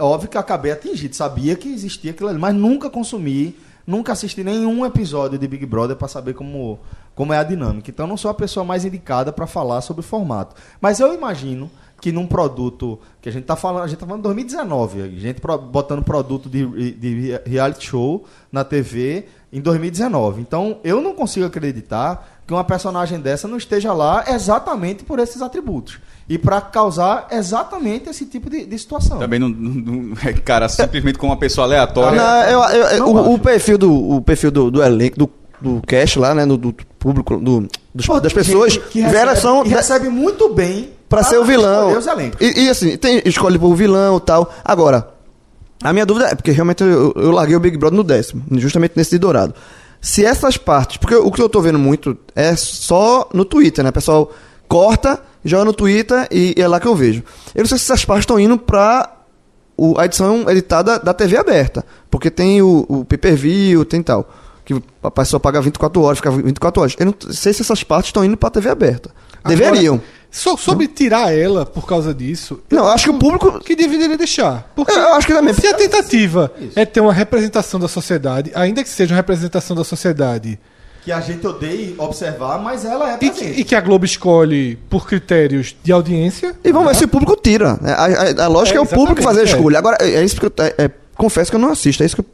[0.00, 1.14] óbvio que acabei atingido.
[1.14, 5.96] Sabia que existia aquilo ali, mas nunca consumi, nunca assisti nenhum episódio de Big Brother
[5.96, 6.78] para saber como,
[7.14, 7.90] como é a dinâmica.
[7.90, 10.54] Então, não sou a pessoa mais indicada para falar sobre o formato.
[10.80, 14.20] Mas eu imagino que num produto que a gente tá falando, a gente tá falando
[14.20, 20.42] de 2019, a gente botando produto de, de reality show na TV em 2019.
[20.42, 25.40] Então, eu não consigo acreditar que uma personagem dessa não esteja lá exatamente por esses
[25.40, 25.98] atributos.
[26.28, 29.18] E para causar exatamente esse tipo de, de situação.
[29.18, 32.16] Também não, não, não é cara simplesmente com uma pessoa aleatória.
[32.20, 35.30] Não, eu- eu- eu- Não o, o perfil do, o perfil do, do elenco, do,
[35.60, 36.46] do cast lá, né?
[36.46, 40.48] Do, do público, do, dos- Pô, das pessoas, que elas recebe, são e recebe muito
[40.54, 41.88] bem pra ser o vilão.
[41.98, 42.36] os.
[42.40, 44.50] E, e, assim, tem escolhe por vilão e tal.
[44.64, 45.06] Agora,
[45.82, 48.94] a minha dúvida é, porque realmente eu, eu larguei o Big Brother no décimo, justamente
[48.96, 49.54] nesse de Dourado.
[50.00, 53.90] Se essas partes, porque o que eu tô vendo muito é só no Twitter, né?
[53.90, 54.32] O pessoal
[54.66, 57.22] corta joga no Twitter e, e é lá que eu vejo.
[57.54, 59.10] Eu não sei se essas partes estão indo pra
[59.76, 61.84] o- a edição editada da TV aberta.
[62.10, 64.32] Porque tem o, o pay-per-view, tem tal.
[64.64, 66.96] Que a pessoa paga 24 horas, fica 24 horas.
[66.98, 69.10] Eu não sei se essas partes estão indo pra TV aberta.
[69.46, 70.00] Deveriam.
[70.30, 72.60] So- sobre tirar ela por causa disso.
[72.70, 73.60] Não, acho que o público.
[73.60, 74.72] que deveria deixar.
[74.74, 75.52] Porque Eu, eu acho que também.
[75.54, 79.84] se a tentativa é ter uma representação da sociedade, ainda que seja uma representação da
[79.84, 80.58] sociedade,
[81.04, 83.60] Que a gente odeie observar, mas ela é e que, presente.
[83.60, 87.36] e que a Globo escolhe por critérios de audiência, E vamos ver se o público
[87.36, 87.78] tira.
[87.80, 87.92] né?
[87.92, 88.04] A,
[88.42, 89.78] a- a lógica é, É, o público fazer a exatamente, escolha.
[89.78, 92.02] Agora, é, é isso que eu é, é, confesso que eu não assisto.
[92.02, 92.26] É isso que eu-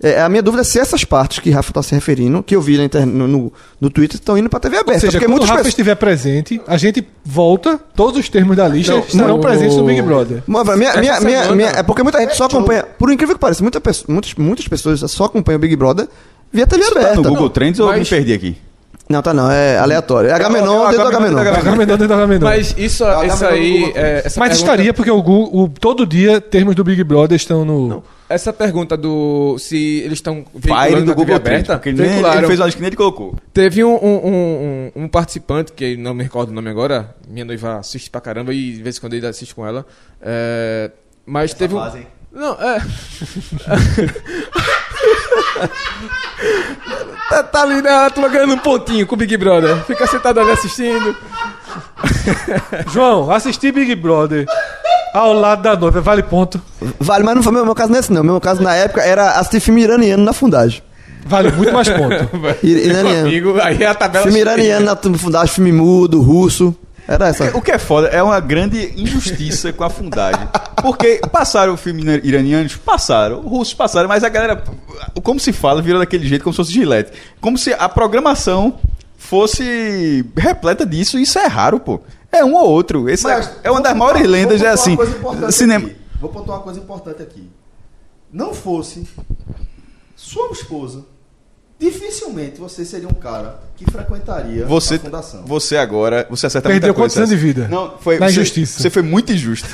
[0.00, 2.60] é, a minha dúvida é se essas partes que Rafa está se referindo, que eu
[2.60, 4.92] vi na no, no, no Twitter, estão indo para TV aberta.
[4.92, 5.68] ou seja, porque quando o Rafa pessoas.
[5.72, 9.82] estiver presente, a gente volta, todos os termos da lista Não, estarão não, presentes no
[9.82, 10.42] o- Big Brother.
[10.46, 12.84] Mano, minha, minha, minha, minha- é porque muita gente só acompanha.
[12.84, 16.06] Por incrível que pareça, muita muitas, muitas pessoas só acompanham o Big Brother
[16.52, 17.16] via TV Tá aberta.
[17.16, 18.56] no Google Trends ou eu me perdi aqui?
[19.08, 20.28] Não, tá não, é aleatório.
[20.28, 21.86] É Agamenon é dentro do Agamenon Agamenon.
[21.86, 22.40] dentro do Agamenon.
[22.44, 23.90] Mas isso, isso tá, aí.
[23.94, 27.34] É, essa Mas pergunta- estaria porque o, Google, o- todo dia termos do Big Brother
[27.36, 28.04] estão no.
[28.28, 29.56] Essa pergunta do.
[29.58, 31.76] Se eles estão Fire veiculando do Google Trends, aberta.
[31.78, 33.34] porque ele, nem- ele fez uma que nem ele colocou.
[33.54, 37.78] Teve um, um, um, um- participante, que não me recordo o nome agora, minha noiva
[37.78, 39.86] assiste pra caramba e de vez em quando ele assiste com ela.
[40.20, 40.90] é,
[41.24, 41.78] mas teve um.
[42.30, 42.78] Não, é.
[47.28, 47.90] tá, tá ali, né?
[47.90, 49.76] Ela tá ganhando um pontinho com o Big Brother.
[49.84, 51.14] Fica sentado ali assistindo.
[52.92, 54.46] João, assistir Big Brother
[55.14, 56.60] ao lado da noiva, vale ponto.
[57.00, 58.22] Vale, mas não foi meu, meu caso nesse não.
[58.22, 60.82] Meu caso na época era assistir filme iraniano na fundagem.
[61.26, 62.14] Vale muito mais ponto.
[62.62, 63.28] Ir- Iraniano.
[63.28, 64.24] Amigo, aí a tabela.
[64.24, 66.74] Filme iraniano na fundagem, filme mudo, russo.
[67.08, 67.56] Era essa.
[67.56, 70.46] O que é foda é uma grande injustiça com a fundagem.
[70.82, 74.62] Porque passaram o filme ira- iranianos, passaram, russos passaram, mas a galera,
[75.22, 77.10] como se fala, virou daquele jeito, como se fosse gilete.
[77.40, 78.78] Como se a programação
[79.16, 82.00] fosse repleta disso, e isso é raro, pô.
[82.30, 83.08] É um ou outro.
[83.08, 84.96] Esse é, é uma das maiores lendas, é assim.
[85.50, 85.90] Cinema.
[86.20, 87.48] Vou pontuar uma coisa importante aqui.
[88.30, 89.08] Não fosse
[90.14, 91.06] sua esposa,
[91.78, 95.42] dificilmente você seria um cara que frequentaria Você, a fundação.
[95.46, 97.14] você agora, você acerta Perdeu muita coisa.
[97.14, 97.68] quantos anos de vida?
[97.70, 98.80] Não, foi Na você, injustiça.
[98.82, 99.68] Você foi muito injusto.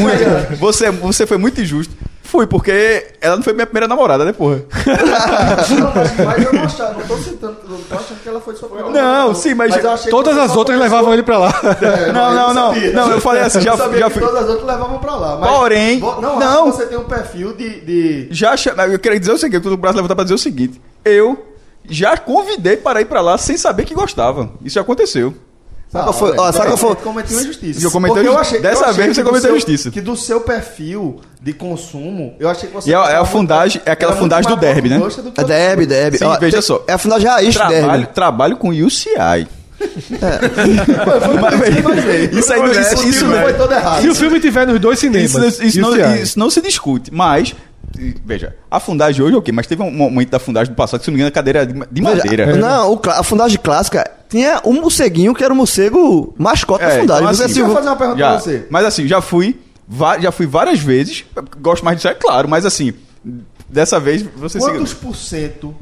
[0.00, 0.56] Muito.
[0.58, 1.92] você, você foi muito injusto.
[2.22, 4.56] Fui, porque ela não foi minha primeira namorada, né, porra?
[4.56, 8.54] Não, mas, mas eu não achava, não tô citando, não tô achando que ela foi
[8.54, 11.38] sua primeira Não, namorada, sim, mas eu que Todas as outras começou- levavam ele pra
[11.38, 11.54] lá.
[11.80, 12.74] É, Não, não, não.
[12.92, 15.38] Não, eu falei assim, já- sabia já que fui- Todas as outras levavam pra lá.
[15.38, 16.64] Mas Porém, não, não.
[16.68, 17.80] acho que você tem um perfil de.
[17.80, 18.28] de...
[18.30, 18.54] Já
[18.92, 20.78] eu queria dizer o seguinte, eu tô com o braço levantado pra dizer o seguinte.
[21.08, 21.46] Eu
[21.88, 24.50] já convidei para ir pra lá sem saber que gostava.
[24.64, 25.34] Isso já aconteceu.
[25.90, 26.30] Sabe qual foi?
[26.36, 26.96] Ó, qual foi?
[26.96, 27.82] Cometeu uma injustiça.
[27.82, 29.90] Eu Porque inju- achei- dessa eu achei vez você cometeu injustiça.
[29.90, 32.90] Que do seu perfil de consumo, eu achei que você.
[32.90, 34.98] E é a- é a fundagem- é aquela fundagem do derby, né?
[34.98, 35.86] do É coisas.
[35.86, 36.14] Deb.
[36.18, 36.84] Sim, Ó, veja tem- só.
[36.86, 38.06] É a fundagem raiz do Trabalho, Derby.
[38.14, 39.48] trabalho com UCI.
[41.40, 44.02] Mas, Isso aí não- isso- isso é- foi todo errado.
[44.02, 45.58] Se o filme tiver nos dois cinemas.
[45.60, 47.12] Isso, não- isso não se discute.
[47.14, 47.54] Mas,
[48.24, 51.10] veja, a fundagem hoje, ok, mas teve um momento da fundagem do passado que, se
[51.10, 52.56] não me engano, a cadeira era de, Veja, madeira.
[52.56, 57.00] Não, o a fundagem clássica tinha um morceguinho que era o morcego mascote da É,
[57.00, 57.22] fundagem.
[57.24, 58.66] então, assim, Deixa eu fazer uma pergunta Já, pra você.
[58.70, 59.58] Mas assim, já fui,
[60.20, 61.24] já fui várias vezes.
[61.60, 62.92] Gosto mais disso, é claro, mas assim,
[63.68, 65.74] dessa vez você Quantos por cento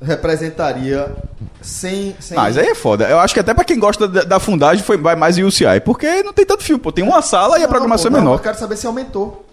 [0.00, 1.12] representaria
[1.60, 2.14] sem.
[2.20, 2.36] sem...
[2.36, 3.08] Mas aí é foda.
[3.08, 5.80] Eu acho que até pra quem gosta da, da fundagem foi, vai mais em UCI.
[5.84, 6.92] Porque não tem tanto filme, pô.
[6.92, 8.36] Tem uma sala e a Não, programação pô, é não, menor.
[8.38, 9.44] Eu quero saber se aumentou.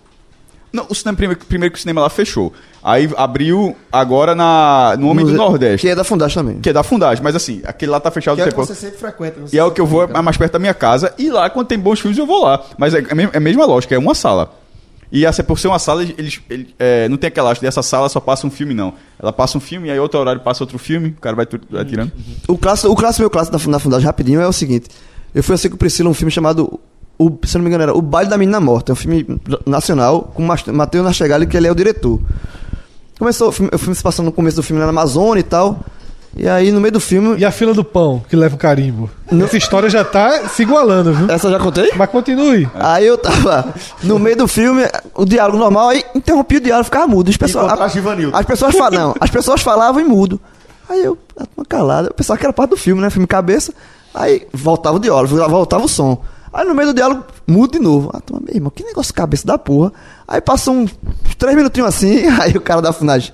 [0.75, 2.51] Não, o cinema, primeiro, primeiro que o cinema lá fechou.
[2.83, 5.87] Aí abriu agora na, no Homem do Museu- Nordeste.
[5.87, 6.59] Que é da fundagem também.
[6.59, 8.65] Que é da fundagem, mas assim, aquele lá tá fechado Que o é que tempo.
[8.65, 9.39] você sempre frequenta.
[9.41, 11.13] você E é o que eu vou é mais perto da minha casa.
[11.17, 12.61] E lá, quando tem bons filmes, eu vou lá.
[12.77, 14.53] Mas é, é a mesma lógica, é uma sala.
[15.11, 18.09] E assim, por ser uma sala, eles, eles- é, não tem aquela lógica dessa sala
[18.09, 18.93] só passa um filme, não.
[19.17, 21.59] Ela passa um filme, e aí outro horário passa outro filme, o cara vai, tu-
[21.69, 22.11] vai tirando.
[22.47, 24.89] O clássico, o clássico meu clássico da, da fundagem rapidinho é o seguinte.
[25.33, 26.79] Eu fui assim com o Priscila um filme chamado,
[27.17, 28.91] o, se eu não me engano era O Baile da Menina Morta.
[28.91, 29.25] É um filme
[29.65, 32.19] nacional com Matheus Nastegali, que ele é o diretor.
[33.17, 35.79] Começou o filme, o filme se passando no começo do filme na Amazônia e tal.
[36.37, 37.37] E aí no meio do filme...
[37.37, 39.09] E a fila do pão, que leva o carimbo.
[39.31, 41.31] Essa história já tá se igualando, viu?
[41.31, 41.89] Essa eu já contei?
[41.95, 42.69] Mas continue.
[42.73, 43.73] Aí eu tava
[44.03, 47.29] no meio do filme, o diálogo normal, aí interrompi o diálogo, ficava mudo.
[47.29, 48.35] As pessoas, Givanildo.
[48.35, 50.37] as pessoas falavam, as pessoas falavam em mudo.
[50.89, 53.09] Aí eu, a turma calada, eu pensava que era parte do filme, né?
[53.09, 53.73] Filme cabeça.
[54.13, 56.21] Aí voltava o diálogo, voltava o som.
[56.55, 58.09] Aí no meio do diálogo, mudo de novo.
[58.13, 59.91] Ah, turma, meu irmão, que negócio cabeça da porra.
[60.27, 60.95] Aí passou uns
[61.37, 63.31] três minutinhos assim, aí o cara da funagem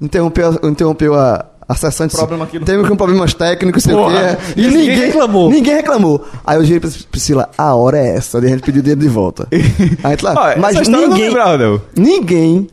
[0.00, 4.06] interrompeu, interrompeu a, a sessão de Problema aqui no- Teve com problemas técnicos, sei o
[4.06, 4.14] quê.
[4.56, 5.50] e ninguém reclamou.
[5.50, 6.24] Ninguém reclamou.
[6.44, 8.40] Aí eu girei pra Priscila, a hora é essa.
[8.40, 9.46] Daí a gente pediu o dinheiro de volta.
[9.52, 11.82] Aí, Ah, mas eu não ninguém, lembrava, não.
[11.96, 12.68] ninguém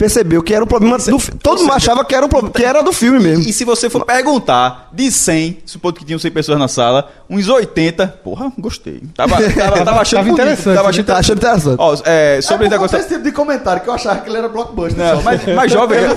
[0.00, 2.80] percebeu que era um problema do Todo mundo achava que era um problema, que era
[2.82, 3.46] do filme mesmo.
[3.46, 7.50] E se você for perguntar de 100, supondo que tinham 100 pessoas na sala, uns
[7.50, 9.02] 80, porra, gostei.
[9.14, 10.88] Tava, tava, tava achando Tava bonito, interessante, Tava né?
[10.88, 11.76] achando Tá achando interessante.
[11.78, 12.96] Ó, é, sobre é esse negócio.
[12.96, 14.96] esse tipo de comentário que eu achava que ele era blockbuster.
[14.96, 15.22] Não, só.
[15.22, 15.98] mas, mas jovem.
[15.98, 16.16] Eu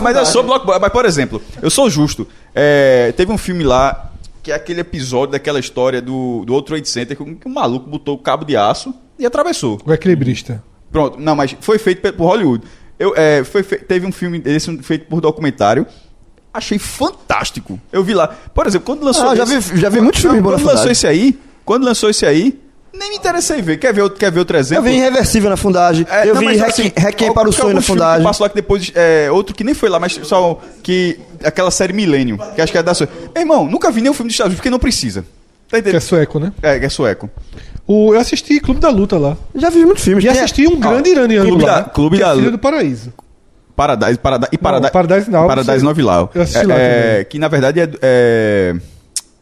[0.00, 0.80] mas eu sou blockbuster.
[0.80, 2.26] Mas, por exemplo, eu sou justo.
[2.54, 4.10] É, teve um filme lá,
[4.42, 7.52] que é aquele episódio daquela história do, do outro Trade Center, que um, que um
[7.52, 9.78] maluco botou o cabo de aço e atravessou.
[9.84, 10.64] O equilibrista.
[10.90, 12.64] Pronto, não, mas foi feito por Hollywood.
[12.98, 15.86] Eu, é, foi teve um filme desse feito por documentário.
[16.52, 17.78] Achei fantástico.
[17.92, 18.28] Eu vi lá.
[18.28, 19.28] Por exemplo, quando lançou.
[19.28, 20.92] Ah, já esse- vi- já vi muitos filmes Quando lançou Fundagem.
[20.92, 22.58] esse aí, quando lançou esse aí,
[22.92, 23.76] nem me interessei em ver.
[23.78, 24.84] Quer ver outro, quer ver outro Eu exemplo?
[24.84, 26.06] vi Irreversível na fundagem.
[26.10, 28.24] É, eu não, vi Requiem, assim, Requiem para o Sonho na fundagem.
[28.24, 28.90] passou lá que depois.
[28.94, 30.60] É, outro que nem foi lá, mas só.
[30.82, 33.08] Que, aquela série Millennium, que acho que é da sua.
[33.34, 35.22] Meu irmão, nunca vi nenhum filme dos Estados Unidos porque não precisa.
[35.22, 35.26] Tá
[35.68, 36.00] Que é entendendo?
[36.00, 36.52] sueco, né?
[36.62, 37.30] É, que é sueco.
[37.88, 39.36] O, eu assisti Clube da Luta lá.
[39.54, 40.22] Já vi muitos filmes.
[40.24, 41.80] E Tem- assisti um grande iraniano Clube lá.
[41.80, 42.50] da- Clube é da Luta.
[42.52, 43.12] do Paraíso.
[43.74, 46.30] Paradise, Paradise, e Paradise, Paradise Now, Paradise Novilau.
[46.34, 47.88] eu assisti é, lá é, que na verdade é.
[48.02, 48.74] é-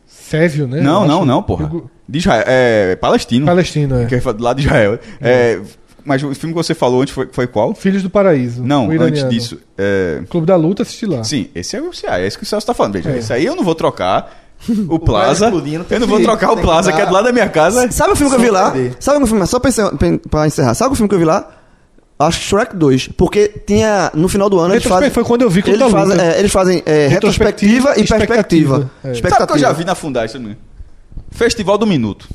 [0.07, 0.81] Sévio, né?
[0.81, 1.71] não, não, não, porra.
[1.73, 3.47] Eu- De Israel, é palestino.
[3.47, 4.07] Palestino, é.
[4.07, 4.99] Que é lado de Israel.
[5.21, 5.59] É,
[6.05, 7.75] mas o filme que você falou antes foi, foi qual?
[7.75, 8.63] Filhos do Paraíso.
[8.63, 9.59] Não, antes disso.
[9.77, 11.25] é, Clube da Luta, assisti lá.
[11.25, 12.93] Sim, esse é o CA, é isso que o Celso tá falando.
[12.93, 13.19] Veja, É.
[13.19, 14.46] esse aí eu não vou trocar.
[14.89, 15.47] O Plaza.
[15.91, 17.91] eu não vou trocar o Plaza, que, é do lado da minha casa.
[17.91, 18.73] Sabe o filme que eu vi lá?
[18.99, 19.47] Só Sabe o filme?
[19.47, 19.93] Só pra encerrar,
[20.31, 20.75] pra encerrar.
[20.75, 21.51] Sabe o filme que eu vi lá?
[22.19, 23.09] Acho que Shrek 2.
[23.09, 24.11] Porque tinha.
[24.15, 25.11] No final do ano eles fazem.
[25.11, 26.23] foi quando eu vi eles fazem, Luta.
[26.23, 28.21] é, eles fazem é, Retrospectiva e perspectiva.
[28.25, 28.91] expectativa.
[29.05, 29.15] É.
[29.15, 30.57] Sabe o que eu já vi na fundagem também?
[31.31, 32.27] Festival do Minuto.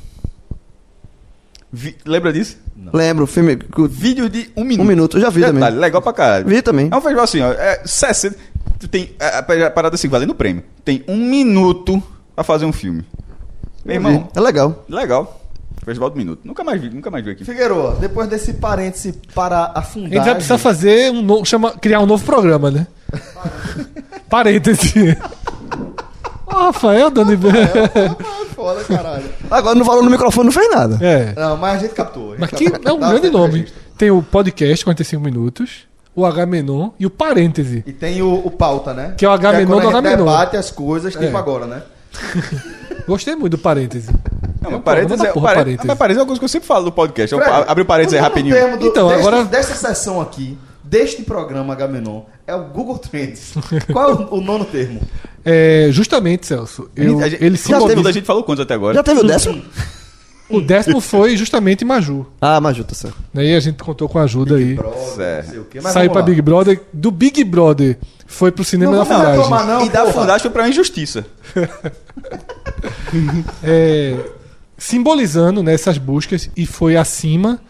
[1.72, 2.58] Vi- lembra disso?
[2.92, 3.58] Lembro, filme.
[3.90, 4.84] Vídeo de um minuto.
[4.84, 5.78] Um minuto, eu já vi Detalhe, também.
[5.80, 6.46] legal pra caralho.
[6.46, 6.88] Vi também.
[6.92, 7.50] É um festival assim, ó.
[7.52, 8.36] É 60.
[8.78, 9.10] Tu tem.
[9.18, 10.62] A, a parada assim, valendo prêmio.
[10.84, 12.02] Tem um minuto
[12.34, 13.04] pra fazer um filme.
[13.84, 14.84] Meu irmão, É legal.
[14.88, 15.40] legal.
[15.84, 16.40] Festival do Minuto.
[16.44, 17.44] Nunca mais vi, nunca mais vi aqui.
[17.44, 21.44] Figueiredo, depois desse parêntese para a A gente vai precisar fazer um novo.
[21.44, 22.86] Chama, criar um novo programa, né?
[24.28, 25.16] Parêntese.
[26.46, 27.36] Ó, Rafael, Dani.
[28.54, 29.24] Foda, caralho.
[29.50, 30.98] Agora não falou no microfone, não fez nada.
[31.04, 31.32] é.
[31.34, 32.28] Não, mas a gente captou.
[32.28, 32.90] a gente Mas que captou.
[32.90, 33.52] é um grande nome.
[33.60, 33.82] registro.
[33.98, 35.70] Tem o podcast 45 minutos,
[36.14, 37.82] o H-Menon e o Parêntese.
[37.86, 39.14] E tem o, o pauta, né?
[39.16, 40.24] Que é o Agamenon quando a do gente Agamenon.
[40.24, 41.34] debate as coisas, tipo É.
[41.36, 41.82] agora, né?
[43.06, 44.10] Gostei muito do Parêntese.
[44.60, 45.86] Não, É um mas parênteses programa da é, porra, parê- parênteses.
[45.86, 47.32] mas parênteses é uma coisa que eu sempre falo do podcast.
[47.34, 48.54] Eu Fred, abre o parênteses aí o rapidinho.
[48.54, 53.54] termo do- Então, deste- agora- Dessa sessão aqui, deste programa Agamenon, é o Google Trends.
[53.92, 55.00] Qual é o, o nono termo?
[55.44, 56.88] É, justamente, Celso.
[56.94, 58.08] eu- A gente- ele já teve, simboliza.
[58.08, 58.94] a gente falou quantos até agora?
[58.94, 59.60] Já teve o décimo?
[60.52, 62.26] O décimo foi justamente Maju.
[62.40, 63.16] Ah, Maju, tá certo.
[63.34, 64.76] Aí a gente contou com a ajuda aí.
[65.14, 65.46] Certo.
[65.46, 66.26] Não sei o quê, mas Saiu pra lá.
[66.26, 66.80] Big Brother.
[66.92, 69.42] Do Big Brother foi pro cinema Não da Fundagem.
[69.42, 70.12] tomar, não, e da porra.
[70.12, 71.24] fundagem foi pra uma injustiça.
[73.62, 74.16] É,
[74.76, 77.60] simbolizando né, essas buscas e foi acima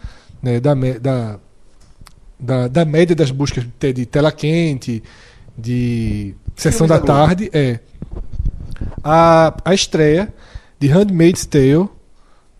[0.41, 1.39] né, da, da,
[2.39, 5.03] da, da média das buscas de, de tela quente,
[5.57, 7.49] de sessão da da tarde.
[7.53, 7.79] É
[9.03, 10.33] a, a estreia
[10.79, 11.87] de Handmaid's Tale,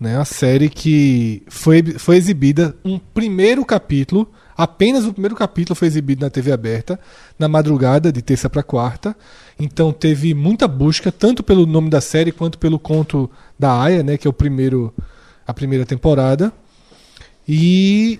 [0.03, 5.87] né, a série que foi, foi exibida um primeiro capítulo, apenas o primeiro capítulo foi
[5.87, 6.99] exibido na TV aberta
[7.39, 9.15] na madrugada de terça para quarta.
[9.57, 14.17] Então teve muita busca tanto pelo nome da série quanto pelo conto da Aya, né,
[14.17, 14.93] que é o primeiro
[15.47, 16.51] a primeira temporada.
[17.47, 18.19] E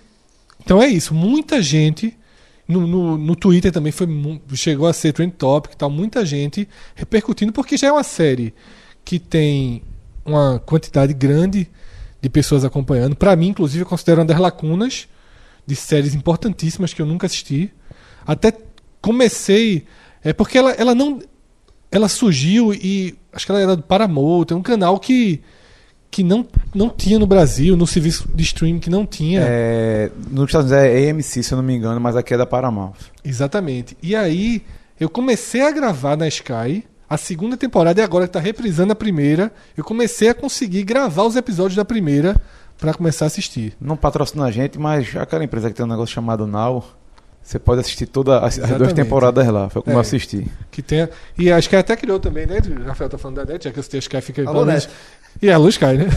[0.63, 2.17] então é isso, muita gente
[2.65, 4.08] no, no, no Twitter também foi
[4.54, 6.65] chegou a ser trend topic, tal, muita gente
[6.96, 8.54] repercutindo porque já é uma série
[9.04, 9.84] que tem
[10.26, 11.70] uma quantidade grande
[12.22, 13.16] de pessoas acompanhando.
[13.16, 15.08] Para mim, inclusive, eu considero uma das lacunas
[15.66, 17.72] de séries importantíssimas que eu nunca assisti.
[18.26, 18.54] Até
[19.02, 19.86] comecei
[20.24, 21.20] é porque ela, ela não
[21.92, 25.42] ela surgiu e acho que ela era do Paramount, é um canal que
[26.10, 29.42] que não, não tinha no Brasil, no serviço de streaming que não tinha.
[29.44, 32.46] É, nos Estados Unidos é AMC, se eu não me engano, mas aqui é da
[32.46, 32.94] Paramount.
[33.26, 33.98] Exatamente.
[34.00, 34.62] E aí
[35.00, 38.95] eu comecei a gravar na Sky a segunda temporada e agora que tá reprisando a
[38.95, 42.36] primeira, eu comecei a conseguir gravar os episódios da primeira
[42.80, 43.73] para começar a assistir.
[43.80, 46.84] Não patrocina a gente, mas aquela empresa que tem um negócio chamado Now,
[47.41, 49.69] você pode assistir todas as, as duas temporadas lá.
[49.69, 49.97] Foi como É.
[49.97, 50.49] eu assisti.
[50.71, 52.58] Que tem, e a Sky até criou também, né?
[52.82, 54.89] O Rafael tá falando da net, já que eu citei a Sky fica Alô, Net.
[55.41, 56.08] E é, alô Sky, né?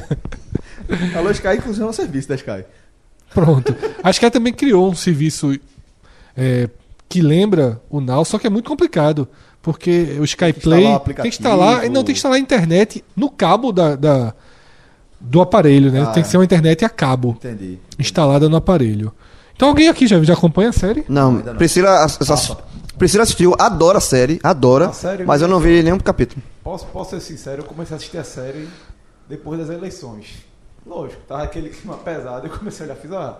[1.16, 2.64] Alô, Sky, inclusive é um serviço da Sky.
[3.32, 3.74] Pronto.
[4.02, 5.58] A Sky também criou um serviço
[6.36, 6.68] é,
[7.08, 9.28] que lembra o Now, só que é muito complicado.
[9.62, 13.04] Porque o Sky que Play instalar tem que instalar, não, tem que instalar a internet
[13.14, 14.34] no cabo da, da-
[15.20, 16.00] do aparelho, né?
[16.02, 16.30] Ah, tem que é.
[16.30, 17.78] ser uma internet a cabo, Entendi.
[17.98, 19.12] instalada no aparelho.
[19.54, 21.04] Então alguém aqui já, já acompanha a série?
[21.08, 21.56] Não, não.
[21.56, 22.56] Priscila, ass- ass-
[22.96, 26.42] Priscila assistiu, adora a série, adora, A série mas eu não vi nenhum capítulo.
[26.64, 28.66] Posso, posso ser sincero, eu comecei a assistir a série
[29.28, 30.38] depois das eleições.
[30.86, 33.38] Lógico, tava aquele clima pesado, eu comecei a olhar, fiz, ah,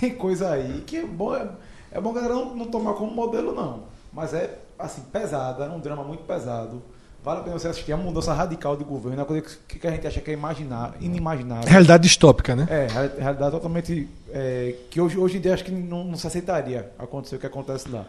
[0.00, 1.46] tem coisa aí que é bom, é,
[1.92, 3.82] é bom a galera não, não tomar como modelo, não.
[4.12, 6.82] Mas é, assim, pesada, é um drama muito pesado.
[7.22, 7.92] Vale a pena você assistir.
[7.92, 10.30] É uma mudança radical de governo, é uma coisa que, que a gente acha que
[10.30, 11.66] é imaginar, inimaginável.
[11.68, 12.66] Realidade distópica, né?
[12.68, 14.08] É, real- realidade totalmente.
[14.30, 17.46] é, que hoje, hoje em dia acho que não, não se aceitaria acontecer o que
[17.46, 18.04] acontece lá.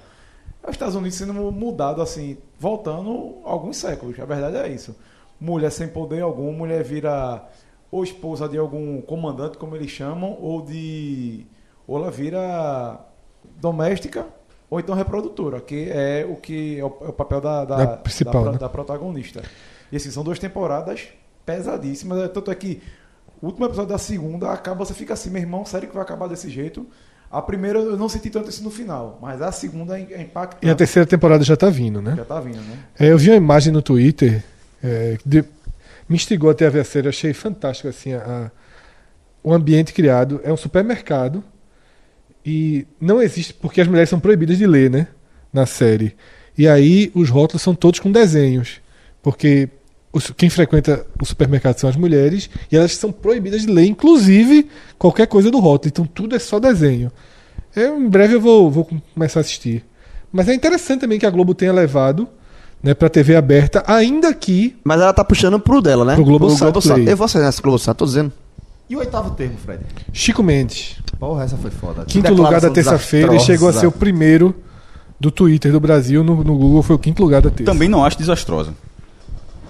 [0.62, 4.20] É os Estados Unidos sendo mudado assim, voltando alguns séculos.
[4.20, 4.94] A verdade é isso.
[5.40, 7.42] Mulher sem poder algum, mulher vira
[7.92, 11.46] ou esposa de algum comandante, como eles chamam, ou de.
[11.88, 13.00] ou ela vira
[13.62, 14.26] doméstica,
[14.70, 17.88] ou então reprodutora, que é o que é o, é o papel da, da, Da
[17.98, 18.58] principal, da- né?
[18.58, 19.42] da protagonista.
[19.92, 21.08] E assim, são duas temporadas
[21.46, 22.20] pesadíssimas.
[22.24, 22.82] é, Tanto é que
[23.42, 26.28] o último episódio da segunda acaba, você fica assim, meu irmão, sério que vai acabar
[26.28, 26.86] desse jeito?
[27.32, 30.66] A primeira eu não senti tanto isso no final, mas a segunda é é impactante.
[30.66, 32.14] E a terceira temporada já tá vindo, né?
[32.16, 32.78] Já tá vindo, né?
[33.00, 34.44] É, eu vi uma imagem no Twitter
[34.84, 35.44] é, de-
[36.08, 38.52] me instigou até a ver a série, achei fantástico assim a, a-
[39.44, 40.40] o ambiente criado.
[40.44, 41.44] É um supermercado
[42.46, 45.08] e não existe porque as mulheres são proibidas de ler, né,
[45.52, 46.16] na série.
[46.58, 48.80] E aí os rótulos são todos com desenhos,
[49.22, 49.68] porque
[50.14, 54.68] os- quem frequenta o supermercado são as mulheres e elas são proibidas de ler, inclusive
[54.98, 55.90] qualquer coisa do rótulo.
[55.90, 57.12] Então tudo é só desenho.
[57.76, 59.84] Eu, em breve eu vou, vou começar a assistir.
[60.32, 62.28] Mas é interessante também que a Globo tenha levado
[62.84, 66.16] né, para TV aberta, ainda que Mas ela tá puxando pro dela, né?
[66.16, 67.10] Pro Globosat Play.
[67.10, 68.32] Eu vou acessar esse Globosat, tô dizendo.
[68.90, 69.82] E o oitavo termo, Fred?
[70.14, 72.06] Chico Mendes, Porra, essa foi foda.
[72.06, 74.56] quinto lugar da terça-feira, e chegou a ser o primeiro
[75.20, 76.24] do Twitter do Brasil.
[76.24, 77.72] No, no Google foi o quinto lugar da terça.
[77.72, 78.74] Também não acho desastrosa.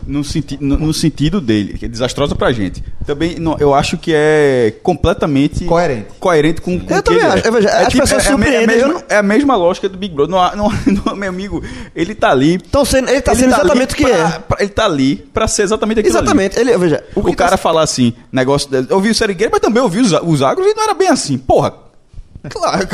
[0.07, 2.83] No, senti no, no sentido dele, que é desastrosa pra gente.
[3.05, 6.07] Também não, eu acho que é completamente Coerente.
[6.19, 7.41] coerente com, com Eu o que também ele é.
[7.41, 10.13] pessoas é, a é, a surpreendem, eu mesma, não- é a mesma lógica do Big
[10.13, 10.35] Brother.
[10.35, 10.71] Não, não,
[11.05, 11.63] não, meu amigo,
[11.95, 12.53] ele tá ali.
[12.55, 14.39] Então, sendo, ele tá ele sendo ali exatamente o que pra- é.
[14.39, 16.25] pra- ele tá ali pra ser exatamente aquilo ali.
[16.25, 16.59] Exatamente.
[16.59, 18.69] Ele, veja, O, tá- cara falar assim, negócio.
[18.69, 21.07] de- Eu vi o Serigueiro, mas também ouvi os, os agros e não era bem
[21.09, 21.37] assim.
[21.37, 21.84] Porra.
[22.49, 22.88] Claro.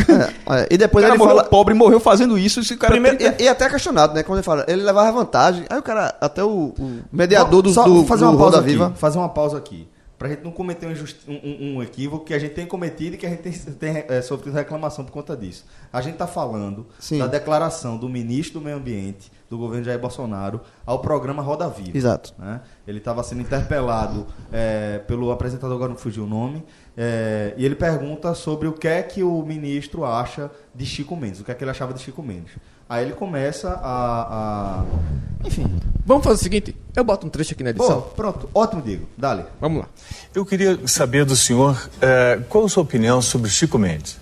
[0.50, 1.50] É, é, e O depois cara ele morreu fala.
[1.50, 2.60] pobre morreu fazendo isso.
[2.62, 4.24] Esse cara Primeiro, e, e até questionado, né?
[4.24, 5.66] Quando ele fala, ele levava vantagem.
[5.70, 8.60] Aí o cara, até o, o mediador do, Só do, fazer do uma pausa Roda
[8.60, 8.94] aqui, Viva.
[8.96, 9.88] fazer uma pausa aqui.
[10.18, 13.18] Pra gente não cometer um, injusti- um- um equívoco que a gente tem cometido e
[13.18, 15.66] que a gente tem, tem é, sofrido reclamação por conta disso.
[15.92, 17.18] A gente está falando Sim.
[17.18, 21.98] da declaração do ministro do Meio Ambiente do governo Jair Bolsonaro ao programa Roda Viva.
[21.98, 22.34] Exato.
[22.38, 22.62] né?
[22.88, 26.64] Ele estava sendo interpelado é, pelo apresentador, agora não fugiu o nome,
[26.98, 31.40] é, e ele pergunta sobre o que é que o ministro acha de Chico Mendes,
[31.40, 32.52] o que é que ele achava de Chico Mendes.
[32.90, 34.82] Aí ele começa a.
[34.82, 34.86] a-
[35.46, 35.66] Enfim.
[36.06, 38.02] Vamos fazer o seguinte: eu boto um trecho aqui na edição.
[38.02, 39.08] Pô, pronto, ótimo, Diego.
[39.18, 39.46] Dale.
[39.62, 39.88] Vamos lá.
[40.36, 44.18] Eu queria saber do senhor eh, qual a sua opinião sobre Chico Mendes.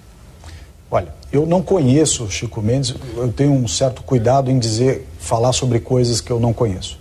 [0.92, 5.80] Olha, eu não conheço Chico Mendes, eu tenho um certo cuidado em dizer, falar sobre
[5.80, 7.00] coisas que eu não conheço.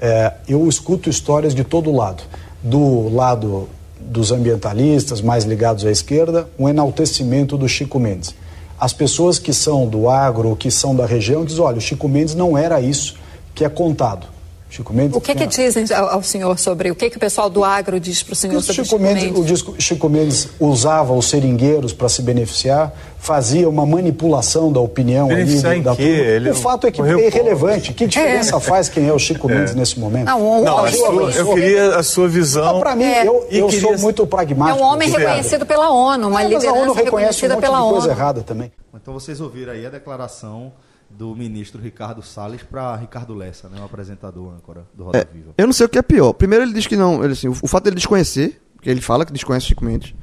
[0.00, 2.22] É, eu escuto histórias de todo lado.
[2.62, 3.68] Do lado
[4.06, 8.34] dos ambientalistas, mais ligados à esquerda, um enaltecimento do Chico Mendes.
[8.78, 12.34] As pessoas que são do agro, que são da região, dizem: olha, o Chico Mendes
[12.34, 13.16] não era isso
[13.54, 14.35] que é contado.
[14.76, 17.48] Chico Mendes O que, que dizem ao, ao senhor sobre o que, que o pessoal
[17.48, 21.28] do agro diz para o senhor sobre Chico Mendes, o disco- Chico Mendes usava os
[21.28, 25.94] seringueiros para se beneficiar, fazia uma manipulação da opinião ali, Beneficiar da.
[26.00, 27.92] Ele o fato é que é irrelevante.
[27.94, 30.26] Que diferença faz quem é o Chico Mendes nesse momento?
[30.26, 32.78] Não, um- Não, a sua- eu queria a sua visão.
[32.80, 33.26] Para mim, É.
[33.26, 34.78] eu, E eu queria- sou muito É pragmático.
[34.84, 37.62] um homem reconhecido pela ONU, uma Ah, mas a liderança ONU reconhece um reconhecida monte
[37.64, 38.10] pela de coisa ONU.
[38.10, 38.72] errada também.
[38.94, 40.72] Então vocês ouviram aí a declaração
[41.16, 45.52] do ministro Ricardo Salles para Ricardo Lessa, né, o apresentador âncora do Roda É, Viva.
[45.56, 46.32] eu não sei o que é pior.
[46.32, 49.24] Primeiro ele diz que não, ele, assim, o, o fato dele desconhecer, que ele fala
[49.24, 50.14] que desconhece Chico Mendes,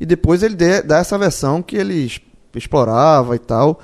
[0.00, 2.20] e depois ele dê- dá essa versão que ele es-
[2.54, 3.80] explorava e tal.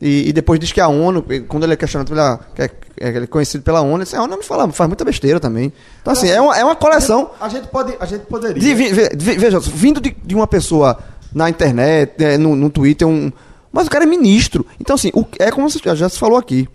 [0.00, 2.70] E, e depois diz que a ONU, quando ele é questionado, ele, ah, que é,
[3.00, 5.40] é, ele é conhecido pela ONU, ele diz, a ONU não fala, faz muita besteira
[5.40, 5.72] também.
[6.02, 7.30] Então, assim, é uma, é uma coleção.
[7.40, 8.60] A gente pode, a gente poderia.
[8.60, 10.98] De, ve- ve- veja, vindo de, de uma pessoa
[11.34, 13.32] na internet, é, no, no Twitter, um.
[13.76, 14.64] Mas o cara é ministro.
[14.80, 16.66] Então, assim, o- é como você já se falou aqui.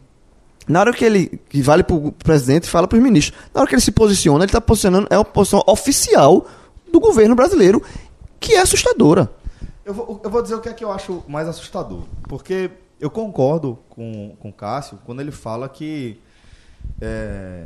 [0.67, 3.35] Na hora que ele que vale pro presidente, fala pros ministros.
[3.51, 6.45] Na hora que ele se posiciona, ele está posicionando, é uma posição oficial
[6.93, 7.81] do governo brasileiro,
[8.39, 9.31] que é assustadora.
[9.83, 12.03] Eu vou, eu vou dizer o que é que eu acho mais assustador.
[12.29, 16.19] Porque eu concordo com, com o Cássio quando ele fala que
[17.01, 17.65] é,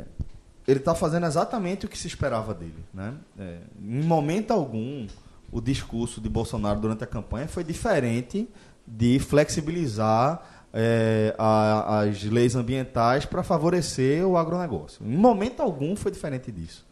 [0.66, 2.82] ele está fazendo exatamente o que se esperava dele.
[2.94, 3.12] Né?
[3.38, 5.06] É, em momento algum,
[5.52, 8.48] o discurso de Bolsonaro durante a campanha foi diferente
[8.86, 10.42] de flexibilizar
[10.78, 15.04] é, a- as leis ambientais para favorecer o agronegócio.
[15.06, 16.84] Em momento algum foi diferente disso.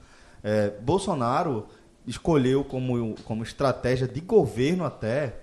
[0.42, 1.66] É, Bolsonaro
[2.06, 5.34] escolheu como, como estratégia de governo até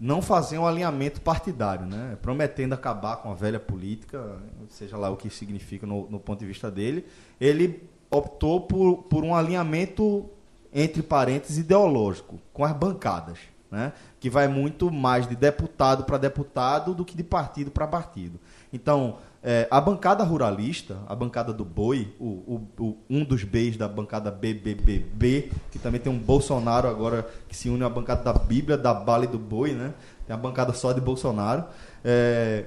[0.00, 2.16] não fazer um alinhamento partidário, né?
[2.20, 4.38] prometendo acabar com a velha política,
[4.68, 7.06] seja lá o que significa no, no ponto de vista dele.
[7.40, 10.28] Ele optou por, por um alinhamento,
[10.72, 13.38] entre parênteses, ideológico, com as bancadas.
[13.74, 13.92] Né?
[14.20, 18.38] Que vai muito mais de deputado para deputado do que de partido para partido.
[18.72, 23.76] Então, é, a bancada ruralista, a bancada do boi, o, o- o- um dos Bs
[23.76, 28.32] da bancada BBBB, que também tem um Bolsonaro agora que se une à bancada da
[28.32, 29.92] Bíblia, da bala e do boi, né?
[30.26, 31.64] Tem a bancada só de Bolsonaro.
[32.04, 32.64] É,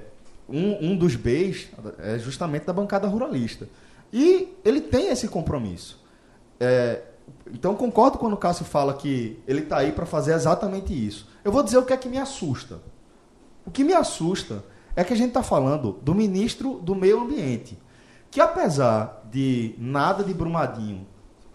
[0.48, 3.68] um, um dos Bs é justamente da bancada ruralista.
[4.12, 6.00] E ele tem esse compromisso.
[6.60, 7.02] É,
[7.52, 11.28] então concordo quando o Cássio fala que ele está aí para fazer exatamente isso.
[11.44, 12.80] Eu vou dizer o que é que me assusta.
[13.66, 14.64] O que me assusta
[14.96, 17.78] é que a gente está falando do ministro do Meio Ambiente,
[18.30, 21.06] que apesar de nada de Brumadinho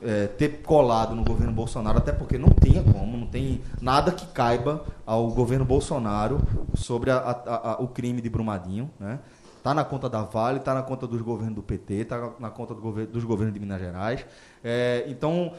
[0.02, 4.26] é, ter colado no governo Bolsonaro, até porque não tinha como, não tem nada que
[4.28, 6.40] caiba ao governo Bolsonaro
[6.76, 9.20] sobre a- a- a- o crime de Brumadinho, né?
[9.64, 12.74] Tá na conta da Vale, tá na conta dos governos do PT, tá na conta
[12.76, 14.26] do governo, dos governos de Minas Gerais.
[14.64, 15.54] É, então,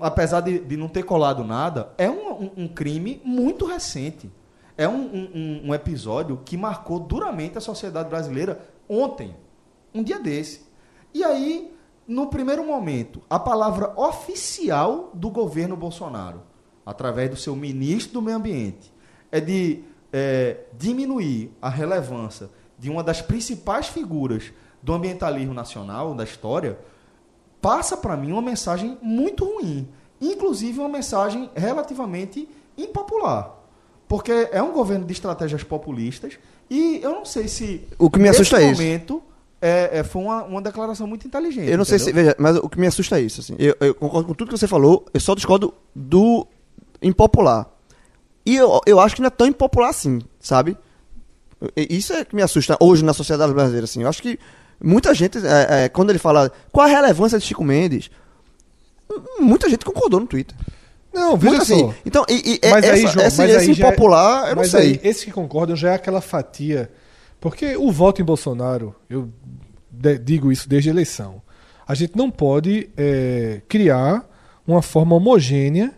[0.00, 4.30] apesar de, de não ter colado nada, é um, um- um crime muito recente.
[4.76, 9.34] É um- um episódio que marcou duramente a sociedade brasileira ontem,
[9.94, 10.62] um dia desse.
[11.12, 11.72] E aí,
[12.06, 16.42] no primeiro momento, a palavra oficial do governo Bolsonaro,
[16.86, 18.92] através do seu ministro do Meio Ambiente,
[19.32, 22.48] é de é, diminuir a relevância
[22.78, 24.52] de uma das principais figuras
[24.82, 26.78] do ambientalismo nacional, da história,
[27.60, 29.88] passa para mim uma mensagem muito ruim.
[30.20, 33.54] Inclusive uma mensagem relativamente impopular.
[34.06, 36.38] Porque é um governo de estratégias populistas
[36.70, 37.86] e eu não sei se.
[37.98, 38.80] O que me assusta é isso.
[38.82, 39.22] momento
[39.60, 41.70] é, é, foi uma, uma declaração muito inteligente.
[41.70, 42.10] Eu não sei se.
[42.10, 42.24] entendeu?
[42.24, 43.40] Veja, mas o que me assusta é isso.
[43.40, 43.54] Assim.
[43.58, 46.46] Eu, eu concordo com tudo que você falou, eu só discordo do
[47.02, 47.68] impopular.
[48.46, 50.76] E eu, eu acho que não é tão impopular assim, sabe?
[51.76, 53.84] Isso é que me assusta hoje na sociedade brasileira.
[53.84, 54.02] Assim.
[54.02, 54.38] Eu acho que
[54.82, 58.10] muita gente, é, é, quando ele fala qual a relevância de Chico Mendes,
[59.38, 60.56] muita gente concordou no Twitter.
[61.12, 61.74] Não, veja Muito só.
[61.74, 61.94] assim.
[62.04, 64.62] Então, e, e Mas essa, aí, João, esse, mas esse aí é- impopular, eu não
[64.62, 64.80] mas sei.
[64.80, 66.90] aí, esse que concordam já é aquela fatia.
[67.40, 69.28] Porque o voto em Bolsonaro, eu
[69.90, 71.40] de- digo isso desde a eleição,
[71.86, 74.28] a gente não pode é, criar
[74.66, 75.92] uma forma homogênea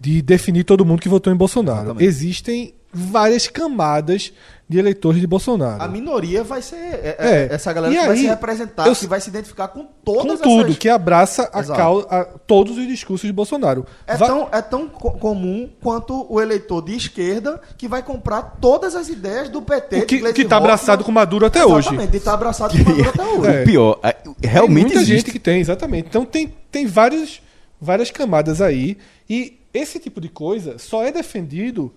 [0.00, 1.80] de definir todo mundo que votou em Bolsonaro.
[1.90, 2.04] Exatamente.
[2.04, 4.32] Existem várias camadas
[4.74, 5.80] de eleitores de Bolsonaro.
[5.82, 6.74] A minoria vai ser.
[6.76, 7.48] é- É.
[7.50, 9.84] é- Essa galera E que vai aí, se representar, eu- que vai se identificar com
[9.84, 11.78] com todas tudo, essas- que abraça a Exato.
[11.78, 13.86] cau- a todos os discursos de Bolsonaro.
[14.06, 18.56] É Va- tão, é tão co- comum quanto o eleitor de esquerda que vai comprar
[18.60, 19.96] todas as ideias do PT.
[20.00, 20.70] o que, de Gleisi que tá Hoffmann.
[20.72, 21.88] abraçado com Maduro até hoje.
[21.88, 23.56] Exatamente, de tá abraçado com Maduro até hoje.
[23.56, 23.62] É.
[23.62, 25.12] O pior, é, realmente tem muita existe.
[25.26, 26.08] gente que tem, exatamente.
[26.08, 27.40] Então tem, tem vários,
[27.80, 28.98] várias camadas aí.
[29.30, 31.92] E esse tipo de coisa só é defendido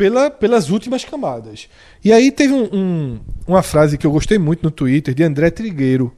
[0.00, 1.68] pela, pelas últimas camadas.
[2.02, 5.50] E aí teve um- um- uma frase que eu gostei muito no Twitter de André
[5.50, 6.10] Trigueiro,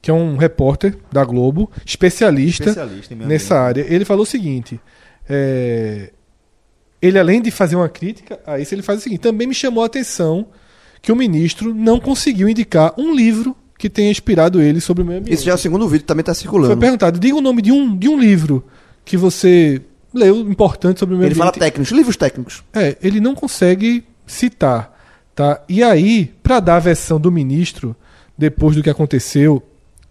[0.00, 3.84] que é um repórter da Globo, especialista, Especialista nessa área.
[3.86, 4.80] Ele falou o seguinte.
[5.28, 6.10] é,
[7.00, 9.82] ele, além de fazer uma crítica a isso, ele faz o seguinte: também me chamou
[9.82, 10.46] a atenção
[11.02, 15.18] que o ministro não conseguiu indicar um livro que tenha inspirado ele sobre o meio
[15.20, 15.34] ambiente.
[15.34, 16.76] Isso já é o segundo vídeo, também está Foi circulando.
[16.78, 18.64] perguntado: diga o nome de um, de um livro
[19.04, 19.82] que você
[20.14, 21.64] leu importante sobre o meio Ele fala ambiente.
[21.64, 22.62] técnicos, livros técnicos.
[22.72, 24.94] É, ele não consegue citar.
[25.34, 25.60] Tá?
[25.68, 27.96] E aí, para dar a versão do ministro,
[28.38, 29.62] depois do que aconteceu,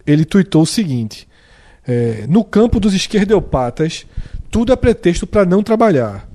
[0.06, 1.28] ele tuitou o seguinte:
[1.88, 4.06] é, no campo dos esquerdopatas,
[4.52, 6.28] tudo é pretexto para não trabalhar.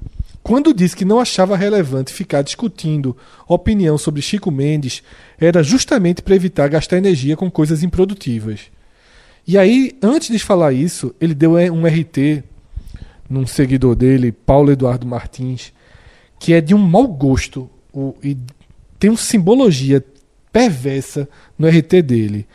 [0.42, 3.14] Quando disse que não achava relevante ficar discutindo
[3.46, 5.02] opinião sobre Chico Mendes,
[5.38, 8.60] era justamente para evitar gastar energia com coisas improdutivas.
[9.46, 12.42] E aí, antes de falar isso, ele deu é, um RT
[13.28, 15.72] num seguidor dele, Paulo Eduardo Martins,
[16.38, 18.36] que é de um mau gosto o- e
[18.98, 20.04] tem uma simbologia
[20.52, 22.46] perversa no RT dele.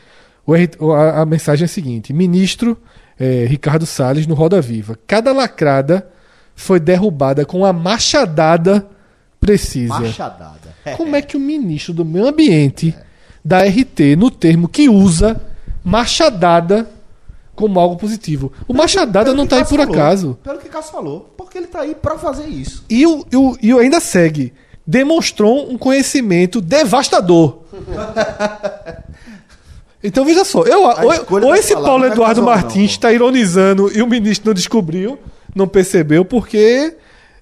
[0.46, 2.78] O a, a mensagem é a seguinte: Ministro
[3.20, 4.98] eh, Ricardo Salles no Roda Viva.
[5.08, 6.08] Cada lacrada
[6.56, 8.86] foi derrubada com uma machadada
[9.40, 10.00] precisa.
[10.00, 10.74] Machadada.
[10.98, 12.94] Como é que o ministro do Meio Ambiente
[13.44, 15.40] dá RT no termo que usa
[15.84, 16.90] machadada
[17.56, 18.52] como algo positivo?
[18.68, 20.02] O machadada Pelo não que tá aí Cássio por falou.
[20.02, 20.40] acaso.
[20.44, 21.34] Pelo que Cássio falou.
[21.38, 22.84] Porque ele tá aí pra fazer isso.
[22.90, 24.54] E o, e o, e o ainda segue.
[24.86, 27.60] Demonstrou um conhecimento devastador.
[30.04, 33.14] Então veja só, eu, ou, ou esse palavra Paulo não é Eduardo não, Martins está
[33.14, 35.18] ironizando e o ministro não descobriu,
[35.56, 36.94] não percebeu, porque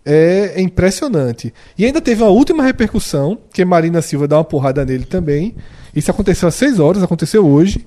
[0.06, 1.52] é, é impressionante.
[1.76, 5.56] E ainda teve uma última repercussão, que Marina Silva dá uma porrada nele também.
[5.96, 7.84] Isso aconteceu às 6 horas, aconteceu hoje.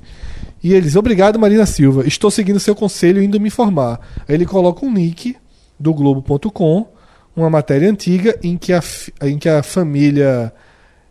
[0.65, 4.01] E eles, obrigado Marina Silva, estou seguindo seu conselho e indo me informar.
[4.27, 5.37] Aí ele coloca um link
[5.79, 6.89] do Globo.com,
[7.37, 8.83] uma matéria antiga em que a,
[9.23, 10.51] em que a família.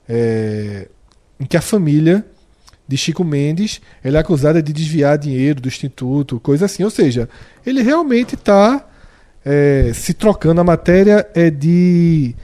[0.09, 0.87] é,
[1.39, 2.25] em que a família
[2.87, 6.83] de Chico Mendes ela é acusada de desviar dinheiro do instituto, coisa assim.
[6.83, 7.29] Ou seja,
[7.65, 8.85] ele realmente está
[9.45, 10.61] é, se trocando.
[10.61, 12.35] A matéria é de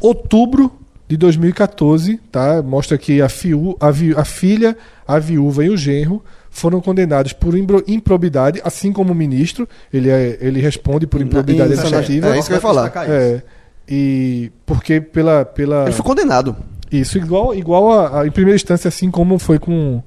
[0.00, 0.72] outubro
[1.08, 2.62] de 2014, tá?
[2.62, 6.22] Mostra que a, fiu, a, vi- a filha, a viúva e o genro
[6.56, 9.68] foram condenados por improbidade, assim como o ministro.
[9.92, 12.34] Ele, é- ele responde por improbidade Isso, administrativa.
[12.34, 12.92] é isso que eu ia falar.
[13.08, 13.42] É,
[13.88, 16.56] e porque pela, pela Ele foi condenado.
[16.90, 20.02] isso igual igual a, a- em primeira instância assim como foi com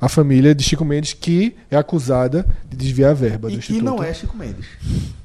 [0.00, 3.72] a família de Chico Mendes que é acusada de desviar a verba do E que
[3.72, 3.84] instituto.
[3.84, 4.64] não é Chico Mendes.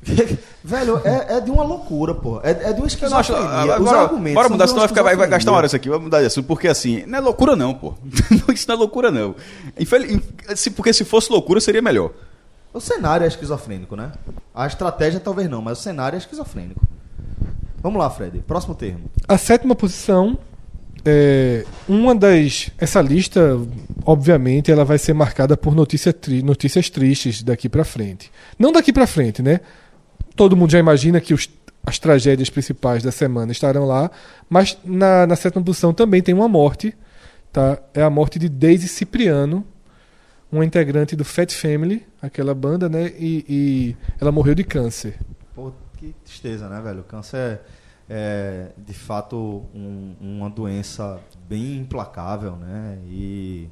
[0.64, 2.40] Velho, é, é de uma loucura, pô.
[2.42, 3.42] É, é de uma esquizofrenia.
[3.42, 5.90] Os agora, argumentos bora mudar, senão vai, ficar, vai, vai gastar uma hora isso aqui.
[5.90, 7.94] Vamos mudar de assunto, porque assim, não é loucura não, pô.
[8.54, 9.36] Isso não é loucura não.
[9.80, 10.22] Infeliz-
[10.56, 12.12] se- porque se fosse loucura seria melhor.
[12.74, 14.12] O cenário é esquizofrênico, né?
[14.56, 16.82] A estratégia talvez não, mas o cenário é esquizofrênico.
[17.82, 18.40] Vamos lá, Fred.
[18.48, 19.12] Próximo termo.
[19.28, 20.38] A sétima posição
[21.06, 23.60] é uma das essa lista
[24.06, 28.32] obviamente ela vai ser marcada por notícia tri- notícias tristes daqui pra frente.
[28.58, 29.60] Não daqui pra frente, né?
[30.36, 31.50] Todo mundo já imagina que os-
[31.86, 34.10] as tragédias principais da semana estarão lá,
[34.50, 36.96] mas na, na sétima posição também tem uma morte,
[37.52, 37.78] tá?
[37.94, 39.66] É a morte de Daisy Cipriano,
[40.52, 43.12] uma integrante do Fat Family, aquela banda, né?
[43.20, 45.16] E, e ela morreu de câncer.
[45.54, 47.04] Pô, que tristeza, né, velho?
[47.04, 47.62] Câncer é,
[48.10, 53.00] é, de fato um- uma doença bem implacável, né?
[53.08, 53.68] E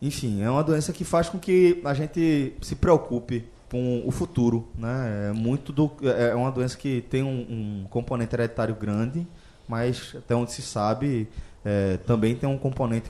[0.00, 4.68] enfim, é uma doença que faz com que a gente se preocupe com o futuro,
[4.78, 5.30] né?
[5.30, 9.26] É muito do é uma doença que tem um, um componente hereditário grande,
[9.66, 11.28] mas até onde se sabe
[11.64, 13.08] é, também tem um componente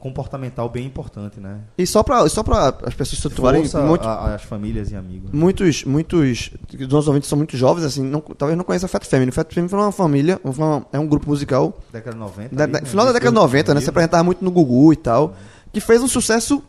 [0.00, 1.58] comportamental bem importante, né?
[1.78, 2.42] E só pra, só
[2.84, 5.30] as pessoas se situarem, muito, a- as famílias e amigos.
[5.32, 9.04] muitos, muitos dos nossos ouvintes são muito jovens, assim, não, talvez não conheçam a Fat
[9.06, 9.30] Family.
[9.30, 12.56] Fat Family foi uma família, foi uma- é um grupo musical, Década de 90.
[12.56, 12.80] da, ali, né?
[12.84, 13.80] final da década de 90, né?
[13.80, 15.34] Se apresentava muito no Gugu e tal,
[15.72, 16.62] que fez um sucesso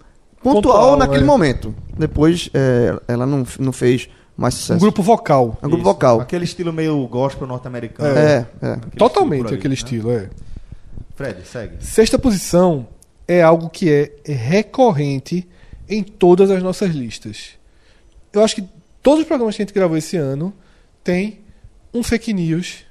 [0.44, 1.26] pontual, Pontual, naquele é.
[1.26, 1.74] momento.
[1.98, 4.08] Depois é, ela não, não fez
[4.38, 4.78] mais sucesso.
[4.78, 5.58] Um grupo vocal.
[5.64, 5.84] Um grupo Isso.
[5.84, 6.20] vocal.
[6.22, 8.18] Aquele estilo meio gospel norte-americano.
[8.18, 8.72] É, é.
[8.74, 9.76] Aquele Totalmente estilo ali, aquele né?
[9.76, 10.30] estilo, é.
[11.16, 11.76] Fred, segue.
[11.80, 12.88] Sexta posição
[13.28, 15.48] é algo que é recorrente
[15.88, 17.52] em todas as nossas listas.
[18.32, 18.64] Eu acho que
[19.02, 20.54] todos os programas que a gente gravou esse ano
[21.04, 21.40] tem
[21.94, 22.84] um fake news,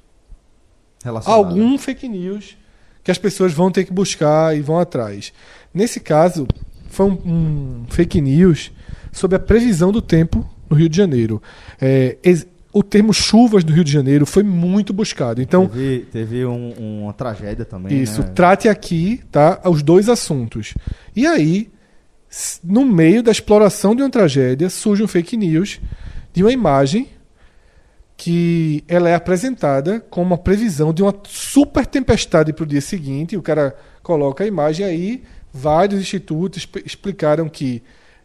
[1.02, 1.36] Relacionado.
[1.38, 2.56] algum fake news
[3.02, 5.32] que as pessoas vão ter que buscar e vão atrás.
[5.74, 6.46] Nesse caso,
[6.88, 8.70] foi um, um fake news
[9.10, 11.42] sobre a previsão do tempo no Rio de Janeiro.
[11.80, 15.42] É, ex- o termo chuvas do Rio de Janeiro foi muito buscado.
[15.42, 18.00] Então, teve, teve um- uma tragédia também.
[18.02, 18.28] isso, né?
[18.34, 19.60] trate aqui, tá?
[19.66, 20.72] Os dois assuntos.
[21.14, 21.70] E aí,
[22.64, 25.80] no meio da exploração de uma tragédia, surge um fake news
[26.32, 27.08] de uma imagem
[28.16, 33.36] que ela é apresentada como uma previsão de uma super tempestade para o dia seguinte.
[33.36, 37.82] O cara coloca a imagem aí, vários institutos exp- explicaram que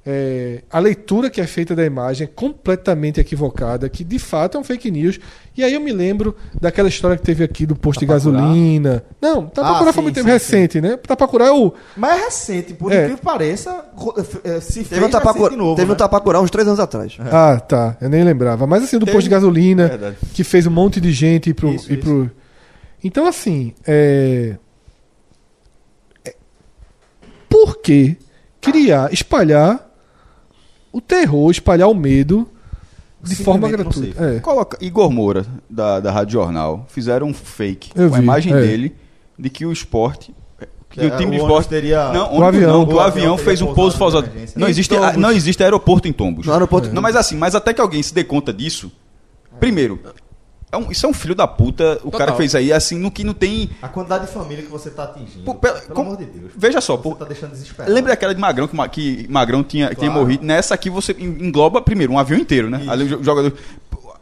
[0.10, 4.60] é, a leitura que é feita da imagem é completamente equivocada, que de fato é
[4.62, 5.20] um fake news.
[5.56, 8.38] E aí eu me lembro daquela história que teve aqui do posto de Tapacurá?
[8.38, 9.04] gasolina.
[9.22, 10.96] Não, Tapacurá Ah, foi sim, muito tempo sim, recente, né?
[10.96, 11.74] Tapacurá é o.
[11.98, 12.96] Mas é recente, por É.
[13.00, 14.14] incrível que pareça, ro-
[14.46, 15.94] eh, se fez Teve um Tapacurá, de novo, teve né?
[15.94, 17.18] um Tapacurá uns três anos atrás.
[17.30, 17.98] Ah, tá.
[18.00, 18.66] Eu nem lembrava.
[18.66, 20.16] Mas assim, do Teve- posto de gasolina, Verdade.
[20.34, 21.74] que fez um monte de gente ir pro.
[21.74, 22.32] Isso, ir pro...
[23.04, 24.56] Então, assim, é...
[26.24, 26.36] é-
[27.50, 28.16] Por que
[28.62, 29.87] criar, espalhar
[30.98, 32.48] o terror, espalhar o medo
[33.22, 34.36] de forma gratuita?
[34.36, 34.40] É.
[34.40, 38.54] Coloca Igor Moura, da, da Rádio Jornal, fizeram um fake Eu com a vi, imagem
[38.54, 38.60] é.
[38.62, 38.96] dele
[39.38, 40.34] de que o esporte.
[40.90, 41.68] Que É, o time de o esporte.
[41.68, 42.72] teria- Não, O ônibus avião.
[42.72, 43.02] não, O o avião
[43.34, 44.60] avião fez um pouso emergência.
[44.60, 45.18] Não existe, Tombos.
[45.18, 46.46] não existe aeroporto em Tombos.
[46.48, 46.90] No aeroporto.
[46.94, 48.90] Não, mas assim, mas até que alguém se dê conta disso.
[49.60, 50.00] Primeiro,
[50.72, 52.00] é um- isso é um filho da puta.
[52.04, 53.70] O cara que fez aí, assim, no que não tem.
[53.82, 55.54] A quantidade de família que você tá atingindo.
[55.56, 56.52] Pela- pelo como- amor de Deus.
[56.56, 57.94] Veja só, Você pô, tá deixando desesperado.
[57.94, 60.14] Lembra daquela de Magrão, que, que Magrão tinha, tinha Claro.
[60.14, 60.44] morrido?
[60.46, 62.80] Nessa aqui você en- engloba, primeiro, um avião inteiro, né?
[62.82, 62.92] Isso.
[62.92, 63.54] Ali o jo- jogador.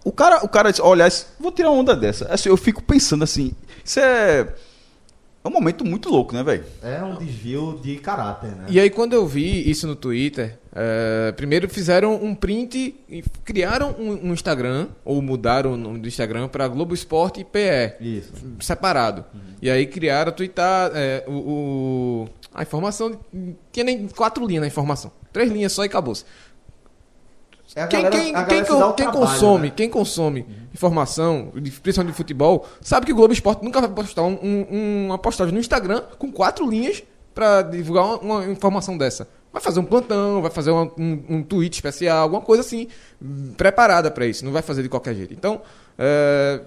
[0.03, 1.07] O cara, o cara disse, olha,
[1.39, 2.25] vou tirar uma onda dessa.
[2.31, 4.47] Assim, eu fico pensando assim, isso é.
[5.45, 6.63] É um momento muito louco, né, velho?
[6.81, 8.65] É um desvio de caráter, né?
[8.67, 13.91] E aí, quando eu vi isso no Twitter, eh, primeiro fizeram um print e criaram
[13.99, 18.33] um, um Instagram, ou mudaram o nome do Instagram para Globo Esporte e PE, Isso.
[18.59, 19.23] separado.
[19.61, 23.19] E aí criaram, twittar eh, o, o- a informação,
[23.71, 25.11] tinha nem quatro linhas na informação.
[25.31, 26.23] Três linhas só e acabou-se.
[27.75, 29.73] É Quem, galera- quem- quem o quem trabalho, consome, né?
[29.75, 31.51] quem consome informação,
[31.83, 35.53] principalmente de futebol, sabe que o Globo Esporte nunca vai postar um- um- uma postagem
[35.53, 37.03] no Instagram com quatro linhas
[37.33, 39.27] pra divulgar uma, uma informação dessa.
[39.51, 42.87] Vai fazer um plantão, vai fazer uma- um, um tweet especial, alguma coisa assim,
[43.21, 44.43] hum, preparada pra isso.
[44.45, 45.33] Não vai fazer de qualquer jeito.
[45.33, 45.61] Então,
[45.97, 46.61] é,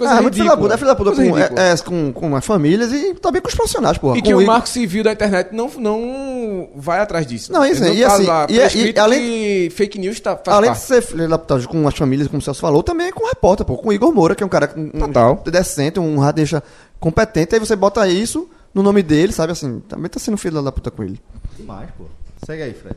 [0.00, 0.68] Coisa ah, é muito filho da ridícula.
[0.70, 0.74] puta.
[0.74, 1.60] É filho da puta com, ridícula.
[1.62, 4.16] é, é, com, com as famílias e também com os profissionais, porra.
[4.16, 7.52] E Com que o Igor- marco civil da internet não, não vai atrás disso.
[7.52, 10.36] Não, isso aí, e tá assim, lá e- e- prescrito além- que fake news tá,
[10.36, 10.86] faz Além de parte.
[10.88, 13.28] ser filho da puta com as famílias, como o Celso falou, também é com o
[13.28, 13.76] repórter, pô.
[13.76, 15.42] Com o Igor Moura, que é um cara um, Total.
[15.44, 16.62] decente, um radialista
[16.98, 17.54] competente.
[17.54, 19.80] Aí você bota isso no nome dele, sabe assim?
[19.88, 21.20] Também tá sendo filho da puta com ele.
[21.58, 22.04] Demais, pô.
[22.46, 22.96] Segue aí, Fred.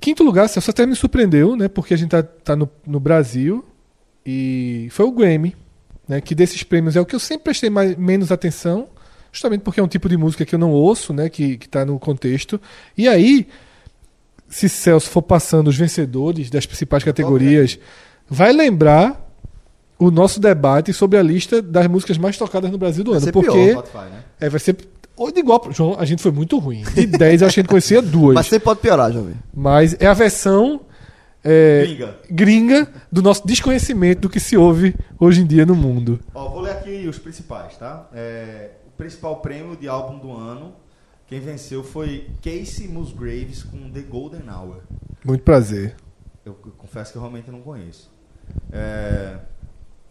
[0.00, 1.68] Quinto lugar, Celso, até me surpreendeu, né?
[1.68, 3.64] Porque a gente tá, tá no, no Brasil
[4.26, 5.54] e foi o Grammy,
[6.08, 6.20] né?
[6.20, 8.88] Que desses prêmios é o que eu sempre prestei mais, menos atenção,
[9.30, 11.28] justamente porque é um tipo de música que eu não ouço, né?
[11.28, 12.60] Que, que tá no contexto.
[12.98, 13.46] E aí,
[14.48, 17.78] se Celso for passando os vencedores das principais categorias,
[18.28, 19.24] vai lembrar
[19.98, 23.24] o nosso debate sobre a lista das músicas mais tocadas no Brasil do Vai ano.
[23.26, 24.24] ser Porque pior, Spotify, né?
[24.40, 24.76] é, vai ser.
[25.16, 26.82] ou de igual, João, a gente foi muito ruim.
[26.94, 28.34] De 10, eu acho que a gente conhecia duas.
[28.36, 29.34] Mas sempre pode piorar, jovem.
[29.54, 30.80] Mas é a versão
[31.46, 32.16] é, Gringa.
[32.30, 36.18] gringa do nosso desconhecimento do que se ouve hoje em dia no mundo.
[36.34, 38.08] Ó, vou ler aqui os principais, tá?
[38.12, 40.74] É, o principal prêmio de álbum do ano,
[41.26, 44.80] quem venceu foi Casey Musgraves com The Golden Hour.
[45.24, 45.94] Muito prazer.
[46.44, 48.10] Eu c- confesso que eu realmente não conheço.
[48.72, 49.36] É,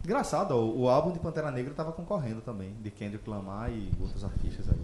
[0.06, 4.22] engraçado, ó, o, álbum de Pantera Negra estava concorrendo também, de Kendrick Lamar e outros
[4.22, 4.80] artistas aí.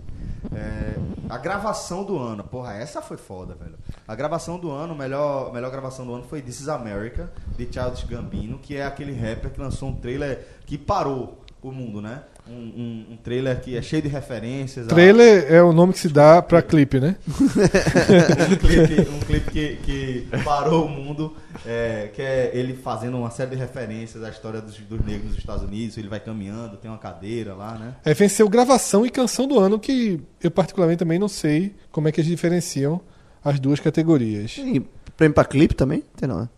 [0.52, 0.94] É,
[1.30, 3.78] a gravação do ano, porra, essa foi foda, velho.
[4.06, 8.02] A gravação do ano, melhor, melhor gravação do ano foi This is America, de Childish
[8.02, 12.24] Gambino, que é aquele rapper que lançou um trailer que parou o mundo, né?
[12.52, 14.86] Um, um- um trailer que é cheio de referências.
[14.86, 17.16] a- Trailer é o nome que se dá pra clipe, né?
[17.26, 21.34] um clipe, um clipe que, que parou o mundo,
[21.66, 25.38] é, que é ele fazendo uma série de referências à história dos, dos negros nos
[25.38, 25.96] Estados Unidos.
[25.96, 27.94] Ele vai caminhando, tem uma cadeira lá, né?
[28.04, 32.12] É, venceu gravação e canção do ano, que eu particularmente também não sei como é
[32.12, 33.00] que eles diferenciam
[33.44, 34.54] as duas categorias.
[34.54, 34.84] Tem
[35.16, 36.02] prêmio pra clipe também?
[36.16, 36.48] Tem não, né?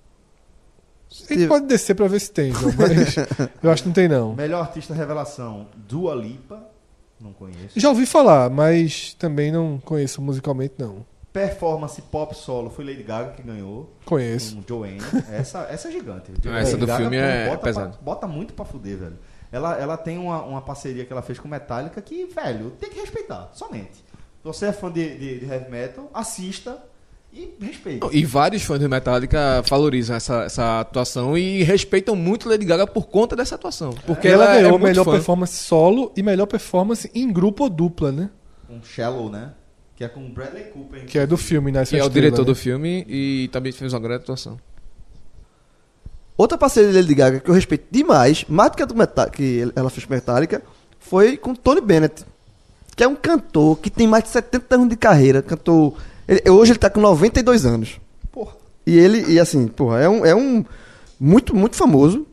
[1.31, 3.17] A gente pode descer pra ver se tem, João, mas
[3.63, 4.35] eu acho que não tem não.
[4.35, 6.63] Melhor artista revelação, Dua Lipa.
[7.21, 7.79] Não conheço.
[7.79, 11.07] Já ouvi falar, mas também não conheço musicalmente não.
[11.33, 13.93] Performance pop solo foi Lady Gaga que ganhou.
[14.05, 14.57] Conheço.
[14.57, 14.99] Com Joanne.
[15.33, 16.33] Essa, essa é gigante.
[16.47, 17.93] Ah, essa do filme é bota, pesado.
[17.95, 19.19] pra- bota muito pra fuder, velho.
[19.51, 23.01] Ela, ela tem uma, uma parceria que ela fez com Metallica que, velho, tem que
[23.01, 23.95] respeitar, somente.
[23.97, 26.83] Se você é fã de, de, de heavy metal, assista
[27.35, 28.07] e respeite.
[28.13, 33.09] E vários fãs de Metallica valorizam essa, essa atuação e respeitam muito Lady Gaga por
[33.09, 33.91] conta dessa atuação.
[34.07, 35.13] Porque ela, ela, é ganhou muito melhor fã.
[35.13, 38.31] performance solo e melhor performance em grupo ou dupla, né?
[38.71, 39.53] Um Shallow, né?
[39.97, 41.07] Que é com Bradley Cooper.
[41.07, 41.85] Que é do filme, né?
[41.85, 44.59] Que é o diretor do filme e também fez uma grande atuação.
[46.37, 49.31] Outra parceria de Lady Gaga que eu respeito demais, mais do que a do Metá-
[49.31, 50.63] que ela fez com Metallica,
[50.99, 52.25] foi com Tony Bennett,
[52.97, 55.43] que é um cantor que tem mais de 70 anos de carreira.
[55.43, 55.95] Cantor.
[56.29, 58.01] Ele- hoje ele tá com 92 anos.
[58.33, 58.53] Porra.
[58.87, 60.65] E ele, e assim, porra, é um, é um
[61.19, 62.27] muito, muito famoso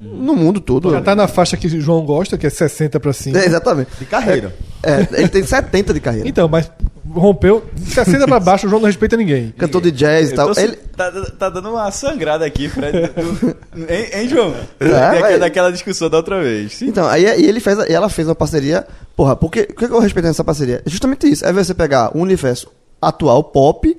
[0.00, 0.90] no mundo todo.
[0.92, 3.38] Já tá na faixa que o João gosta, que é 60 pra cima.
[3.38, 3.90] É, exatamente.
[3.98, 4.54] De carreira.
[4.82, 6.26] É, ele tem 70 de carreira.
[6.28, 6.70] Então, mas
[7.12, 9.52] rompeu de 60 pra baixo, o João não respeita ninguém.
[9.58, 10.54] Cantor de jazz e tal.
[10.54, 12.96] tô- Ele, tá, tá dando uma sangrada aqui, Fred.
[13.88, 14.54] hein, hein, João?
[14.78, 16.74] É, Daquela- discussão da outra vez.
[16.76, 16.86] Sim.
[16.86, 18.86] Então, aí e ele fez, e ela fez uma parceria.
[19.16, 20.82] Porra, porque o que eu respeito nessa parceria?
[20.86, 21.44] É justamente isso.
[21.44, 22.68] É você pegar um universo
[23.00, 23.96] atual pop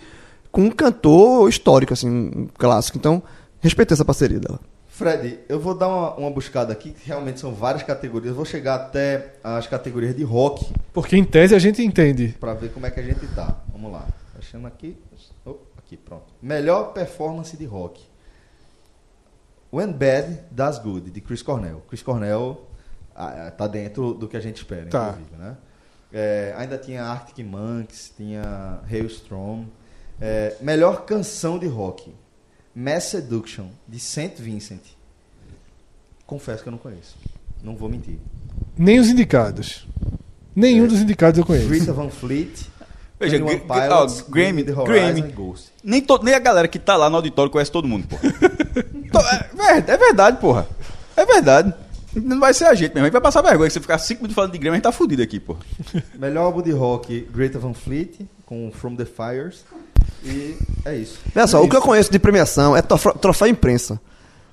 [0.52, 2.98] com um cantor histórico, assim, um clássico.
[2.98, 3.22] Então,
[3.60, 4.60] respeitei essa parceria dela.
[4.88, 8.30] Fred, eu vou dar uma, uma buscada aqui, que realmente são várias categorias.
[8.32, 12.36] Eu vou chegar até as categorias de rock Porque em tese a gente entende.
[12.40, 13.58] pra ver como é que a gente tá.
[13.72, 14.06] Vamos lá.
[14.38, 14.98] Achando aqui.
[15.46, 16.26] Oh, aqui, pronto.
[16.42, 18.02] Melhor performance de rock.
[19.74, 21.82] When Bad Does Good, de Chris Cornell.
[21.88, 22.62] Chris Cornell
[23.16, 25.16] ah, tá dentro do que a gente espera, Tá.
[25.18, 25.58] inclusive, né?
[26.14, 29.66] É, ainda tinha Arctic Monkeys, tinha Hailstorm.
[30.20, 32.14] É, melhor canção de rock.
[32.76, 34.34] Mass Seduction, de St.
[34.42, 34.82] Vincent.
[36.26, 37.16] Confesso que eu não conheço.
[37.64, 38.18] Não vou mentir.
[38.78, 39.86] Nem os indicados.
[40.56, 40.88] Nenhum É.
[40.88, 41.68] dos indicados eu conheço.
[41.70, 42.68] Rita Van Fleet,
[43.20, 44.72] Veja, 21 Gr- Pilots, ó, Grammy, The.
[44.74, 45.72] Horizon Ghost.
[45.84, 48.22] Nem, to- nem a galera que tá lá no auditório conhece todo mundo, porra.
[49.14, 50.68] É, ver- é verdade, porra.
[51.18, 51.74] É verdade.
[52.16, 53.02] Não vai ser a gente mesmo.
[53.02, 53.70] A gente vai passar vergonha.
[53.70, 55.60] Se você ficar 5 minutos falando de Grêmio, a gente tá fudido aqui, porra.
[56.18, 59.64] Melhor álbum de rock, Greta Van Fleet, com From the Fires.
[60.24, 61.20] E é isso.
[61.36, 64.00] Olha só, o que eu conheço de premiação é troféu, troféu imprensa.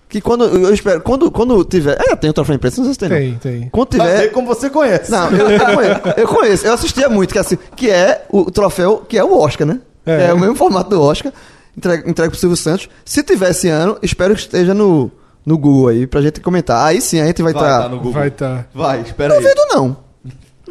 [0.08, 1.98] Que quando eu espero, quando, quando tiver.
[2.00, 3.08] É, tem o troféu imprensa, não sei se tem.
[3.08, 3.38] não.
[3.38, 3.68] Tem, tem.
[3.68, 4.28] Quando tiver.
[4.28, 5.10] como você conhece.
[5.10, 8.40] Não, eu, eu conheço, eu conheço, eu assistia muito, que, é assim, que é o,
[8.40, 9.80] o troféu, que é o Oscar, né?
[10.06, 10.28] É.
[10.28, 11.30] É, o mesmo formato do Oscar,
[11.76, 12.88] entregue, entregue pro Silvio Santos.
[13.04, 15.10] Se tiver esse ano, espero que esteja no,
[15.48, 16.86] no Google aí, pra gente comentar.
[16.86, 17.82] Aí sim, a gente vai Vai estar.
[17.82, 18.12] tá no Google.
[18.12, 18.66] Vai tá.
[18.74, 19.40] Vai, espera aí.
[19.42, 19.96] Duvido não.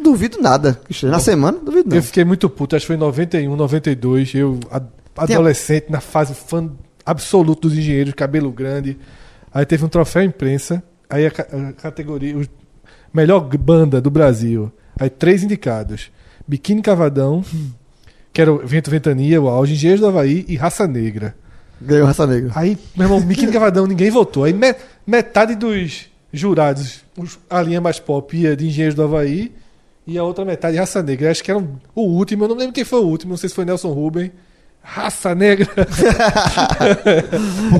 [0.00, 0.80] Duvido nada.
[1.02, 1.96] Na semana, duvido não.
[1.96, 4.34] Eu fiquei muito puto, acho que foi em 91, 92.
[4.34, 4.60] Eu,
[5.16, 6.70] adolescente, na fase fã
[7.04, 8.96] absoluto dos engenheiros, cabelo grande.
[9.52, 10.82] Aí teve um troféu imprensa.
[11.10, 12.36] Aí a, ca- a categoria.
[12.38, 12.42] O
[13.12, 14.70] melhor banda do Brasil.
[15.00, 16.10] Aí três indicados:
[16.46, 17.42] Biquíni Cavadão,
[18.32, 21.34] que era o Vento Ventania, o auge, Engenheiros do Havaí e Raça Negra.
[21.80, 22.50] Ganhou Raça Negra.
[22.54, 24.44] Aí, meu irmão, Biquíni Cavadão, ninguém votou.
[24.44, 24.74] Aí me-
[25.06, 29.52] metade dos jurados, os- a linha mais pop ia de Engenheiros do Havaí
[30.06, 31.30] e a outra metade Raça Negra.
[31.30, 33.48] Acho que era um- o último, eu não lembro quem foi o último, não sei
[33.48, 34.32] se foi Nelson Rubem.
[34.82, 35.68] Raça Negra.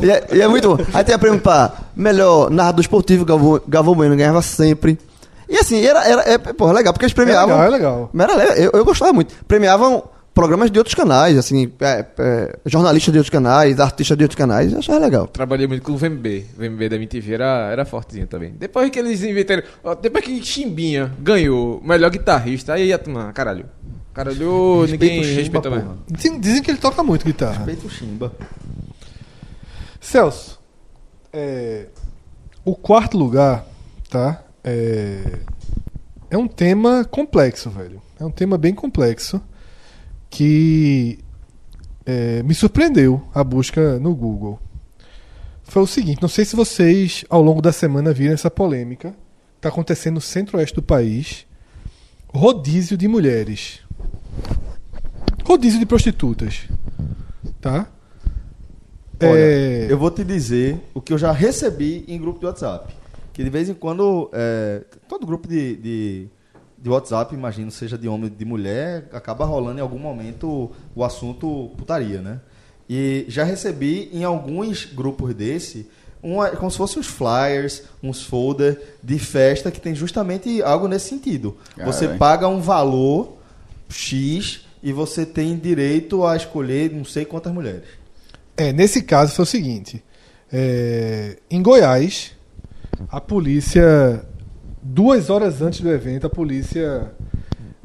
[0.03, 0.85] E é, e é muito bom.
[0.93, 4.99] Aí tem a prêmio pra melhor narrador esportivo, Galvão, Galvão Bueno ganhava sempre.
[5.49, 7.55] E assim, era, era é, porra, legal, porque eles É premiavam.
[7.57, 8.11] legal, é legal.
[8.19, 9.35] Era legal, eu, eu gostava muito.
[9.47, 10.03] Premiavam
[10.39, 14.73] programas de outros canais, assim, é, é, jornalistas de outros canais, artistas de outros canais,
[14.73, 15.27] eu achava legal.
[15.27, 16.45] Trabalhei muito com o VMB.
[16.57, 18.55] O VMB da MTV era, era fortezinho também.
[18.57, 19.65] Depois que eles inventaram.
[19.83, 23.67] ó, Depois que Chimbinha ganhou o melhor guitarrista, aí ia tomar, caralho.
[24.15, 25.85] Caralho, Respeita ninguém Chimba, respeita mais.
[26.09, 27.57] Dizem, dizem que ele toca muito guitarra.
[27.57, 28.33] Respeita o Chimba.
[30.01, 30.61] Celso,
[31.33, 31.87] é,
[32.65, 33.67] o quarto lugar,
[34.09, 34.41] tá?
[34.63, 35.41] É,
[36.31, 38.01] é um tema complexo, velho.
[38.21, 39.43] É um tema bem complexo
[40.31, 41.19] que
[42.07, 44.59] é, me surpreendeu a busca no Google.
[45.65, 49.15] Foi o seguinte, não sei se vocês ao longo da semana viram essa polêmica.
[49.57, 51.47] Está acontecendo no centro-oeste do país.
[52.33, 53.81] Rodízio de mulheres.
[55.45, 56.69] Rodízio de prostitutas.
[57.61, 57.89] Tá?
[59.23, 62.95] Olha, É, eu vou te dizer o que eu já recebi em grupo de WhatsApp.
[63.33, 66.29] Que de vez em quando, é, todo grupo de, de,
[66.81, 71.05] de WhatsApp, imagino, seja de homem ou de mulher, acaba rolando em algum momento o
[71.05, 72.41] assunto putaria, né?
[72.89, 75.89] E já recebi em alguns grupos desse,
[76.23, 81.09] uma, como se fossem uns flyers, uns folder de festa que tem justamente algo nesse
[81.09, 81.57] sentido.
[81.85, 82.19] Você Caralho.
[82.19, 83.37] paga um valor
[83.89, 87.89] X e você tem direito a escolher não sei quantas mulheres.
[88.57, 90.03] É, nesse caso foi o seguinte:
[90.53, 92.33] é, em Goiás,
[93.11, 94.25] a polícia,
[94.89, 97.11] duas horas antes do evento, a polícia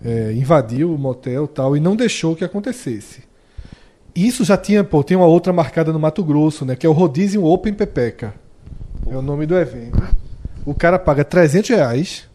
[0.04, 3.24] é, invadiu o motel tal e não deixou que acontecesse.
[4.16, 6.76] Isso já tinha, pô, tem uma outra marcada no Mato Grosso, né?
[6.76, 8.34] Que é o Rodízio Open Pepeca.
[9.10, 10.02] É o nome do evento.
[10.66, 12.30] O cara paga 300 reais,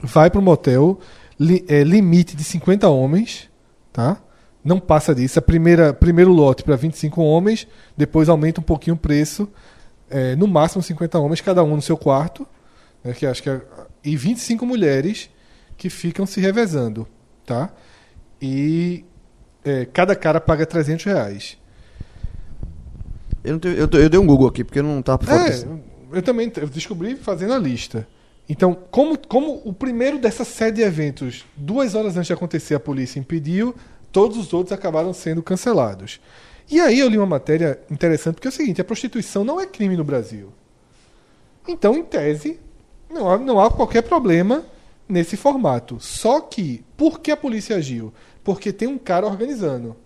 [0.00, 1.00] vai pro motel,
[1.38, 3.48] li- é, limite de 50 homens,
[3.92, 4.18] tá?
[4.62, 5.38] Não passa disso.
[5.38, 7.66] A primeira, primeiro lote para 25 homens,
[7.96, 9.48] depois aumenta um pouquinho o preço.
[10.10, 12.46] é, no máximo 50 homens, cada um no seu quarto.
[13.02, 13.60] Né, que acho que é-
[14.04, 15.30] e 25 mulheres
[15.76, 17.06] que ficam se revezando.
[17.46, 17.70] Tá?
[18.40, 19.04] E
[19.64, 21.58] é, cada cara paga 300 reais.
[23.42, 26.50] Eu, não tenho- eu, eu dei um Google aqui, porque não fora É, eu também
[26.56, 28.06] eu descobri fazendo a lista.
[28.48, 32.80] Então, como, como o primeiro dessa série de eventos, duas horas antes de acontecer, a
[32.80, 33.74] polícia impediu,
[34.10, 36.20] todos os outros acabaram sendo cancelados.
[36.68, 39.66] E aí eu li uma matéria interessante, porque é o seguinte, a prostituição não é
[39.66, 40.52] crime no Brasil.
[41.66, 42.58] Então, em tese,
[43.10, 44.62] não há, não há qualquer problema
[45.08, 45.96] nesse formato.
[46.00, 48.12] Só que, por que a polícia agiu?
[48.44, 49.96] Porque tem um cara organizando.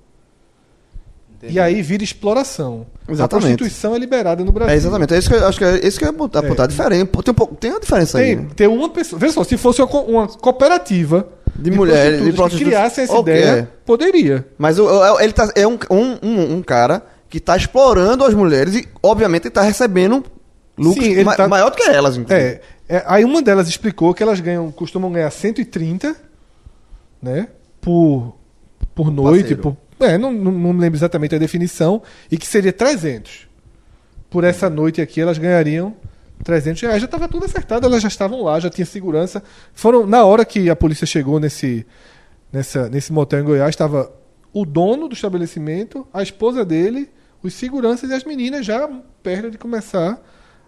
[1.46, 2.86] E aí vira exploração.
[3.06, 3.44] Exatamente.
[3.44, 4.72] A prostituição é liberada no Brasil.
[4.72, 5.12] É, exatamente.
[5.14, 6.42] É isso que eu acho que é isso que eu ia apontar.
[6.42, 6.66] apontar.
[6.66, 7.06] Diferente.
[7.22, 8.24] Tem, um pouco, tem uma diferença aí.
[8.24, 8.46] Tem, né?
[8.56, 9.18] tem uma pessoa.
[9.20, 13.34] Veja só, se fosse uma, uma cooperativa De mulheres, de prostitutas que criassem essa Ok,
[13.34, 13.68] ideia, é.
[13.84, 14.46] poderia.
[14.56, 18.32] Mas o- o- ele tá, é um, um, um, um cara que tá explorando as
[18.32, 20.24] mulheres e, obviamente, ele tá recebendo
[20.78, 22.16] lucros Sim, ele ma- tá- maior do que elas.
[22.16, 22.40] inclusive.
[22.42, 26.14] É, é, aí uma delas explicou que elas ganham, costumam ganhar 130,
[27.20, 27.48] né?
[27.80, 28.36] Por,
[28.94, 29.56] por noite.
[29.56, 32.02] Por, é, não, não, não lembro exatamente a definição.
[32.30, 33.48] E que seria 300.
[34.28, 35.94] Por essa noite aqui, elas ganhariam
[36.42, 37.00] 300 reais.
[37.00, 39.42] Já estava tudo acertado, elas já estavam lá, já tinha segurança.
[39.72, 41.86] Foram, na hora que a polícia chegou nesse,
[42.52, 44.12] nessa, nesse motel em Goiás, estava
[44.52, 47.10] o dono do estabelecimento, a esposa dele,
[47.42, 48.88] os seguranças e as meninas já
[49.22, 50.20] perto de começar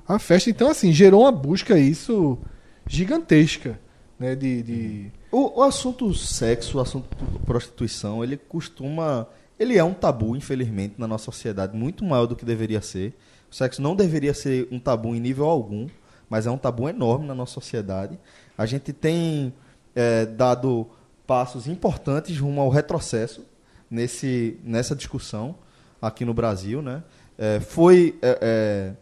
[0.07, 0.51] a festa.
[0.51, 2.39] Então, assim, gerou uma busca isso
[2.87, 3.79] gigantesca,
[4.19, 4.35] né?
[4.35, 5.13] De, de...
[5.31, 7.09] O, o assunto sexo, o assunto
[7.45, 9.27] prostituição, ele costuma.
[9.59, 13.15] Ele é um tabu, infelizmente, na nossa sociedade, muito maior do que deveria ser.
[13.51, 15.89] O sexo não deveria ser um tabu em nível algum,
[16.29, 18.19] mas é um tabu enorme na nossa sociedade.
[18.57, 19.53] A gente tem
[19.95, 20.87] eh, dado
[21.27, 23.45] passos importantes rumo ao retrocesso
[23.91, 25.57] nesse, nessa discussão
[26.01, 26.83] aqui no Brasil.
[26.83, 27.03] Né?
[27.39, 28.93] Eh, foi eh, eh,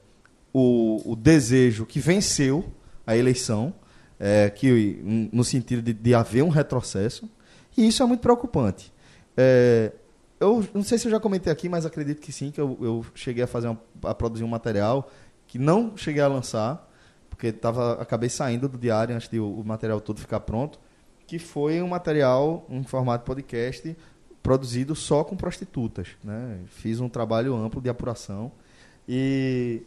[0.55, 2.65] o, o desejo que venceu
[3.05, 3.75] a eleição,
[4.19, 5.01] é, que
[5.33, 7.29] no sentido de, de haver um retrocesso,
[7.77, 8.93] e isso é muito preocupante.
[9.37, 9.93] É,
[10.39, 13.05] eu não sei se eu já comentei aqui, mas acredito que sim, que eu, eu
[13.15, 15.11] cheguei a fazer uma- a produzir um material
[15.49, 16.89] que não cheguei a lançar,
[17.29, 20.79] porque tava, acabei saindo do diário antes de o, o material todo ficar pronto,
[21.27, 23.97] que foi um material em formato podcast
[24.43, 26.09] produzido só com prostitutas.
[26.23, 26.61] Né?
[26.67, 28.53] Fiz um trabalho amplo de apuração
[29.09, 29.83] e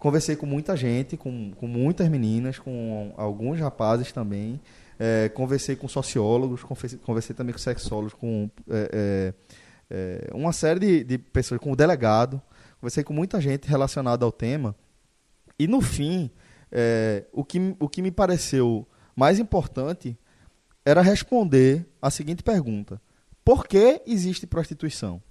[0.00, 4.58] conversei com muita gente, com, com muitas meninas, com alguns rapazes também.
[4.98, 9.34] É, conversei com sociólogos, conversei, conversei também com sexólogos, com é,
[9.90, 12.40] é, é, uma série de, de pessoas, com o delegado.
[12.80, 14.74] Conversei com muita gente relacionada ao tema.
[15.58, 16.30] E no fim,
[16.72, 20.18] é, o, que, o que me pareceu mais importante
[20.82, 23.00] era responder a seguinte pergunta:
[23.44, 25.22] Por que existe prostituição?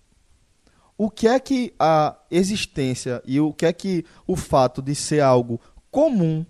[1.00, 5.22] O que é que a existência e o que é que o fato de ser
[5.22, 5.58] algo
[5.90, 6.46] comum,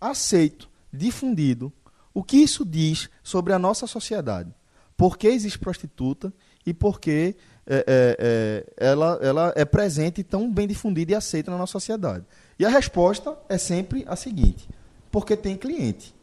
[0.00, 1.70] aceito, difundido,
[2.14, 4.54] o que isso diz sobre a nossa sociedade?
[4.96, 6.32] Por que existe prostituta
[6.64, 7.36] e por que
[7.66, 12.24] é, é, é, ela, ela é presente tão bem difundida e aceita na nossa sociedade?
[12.58, 14.66] E a resposta é sempre a seguinte:
[15.10, 16.14] porque tem cliente.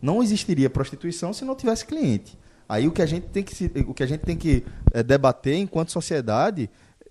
[0.00, 2.38] Não existiria prostituição se não tivesse cliente.
[2.68, 5.56] Aí o que a gente tem que, o que a gente tem que eh, debater
[5.56, 6.68] enquanto sociedade,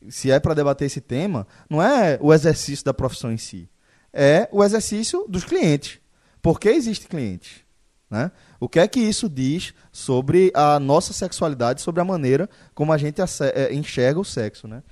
[0.10, 3.70] se é para debater esse tema, não é o exercício da profissão em si.
[4.14, 6.00] É o exercício dos clientes.
[6.42, 7.66] Por que existe cliente?
[8.10, 8.32] Né?
[8.60, 12.98] O que é que isso diz sobre a nossa sexualidade, sobre a maneira como a
[12.98, 14.84] gente eh, enxerga o sexo, né?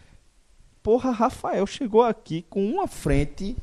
[0.82, 3.56] Porra, Rafael chegou aqui com uma frente,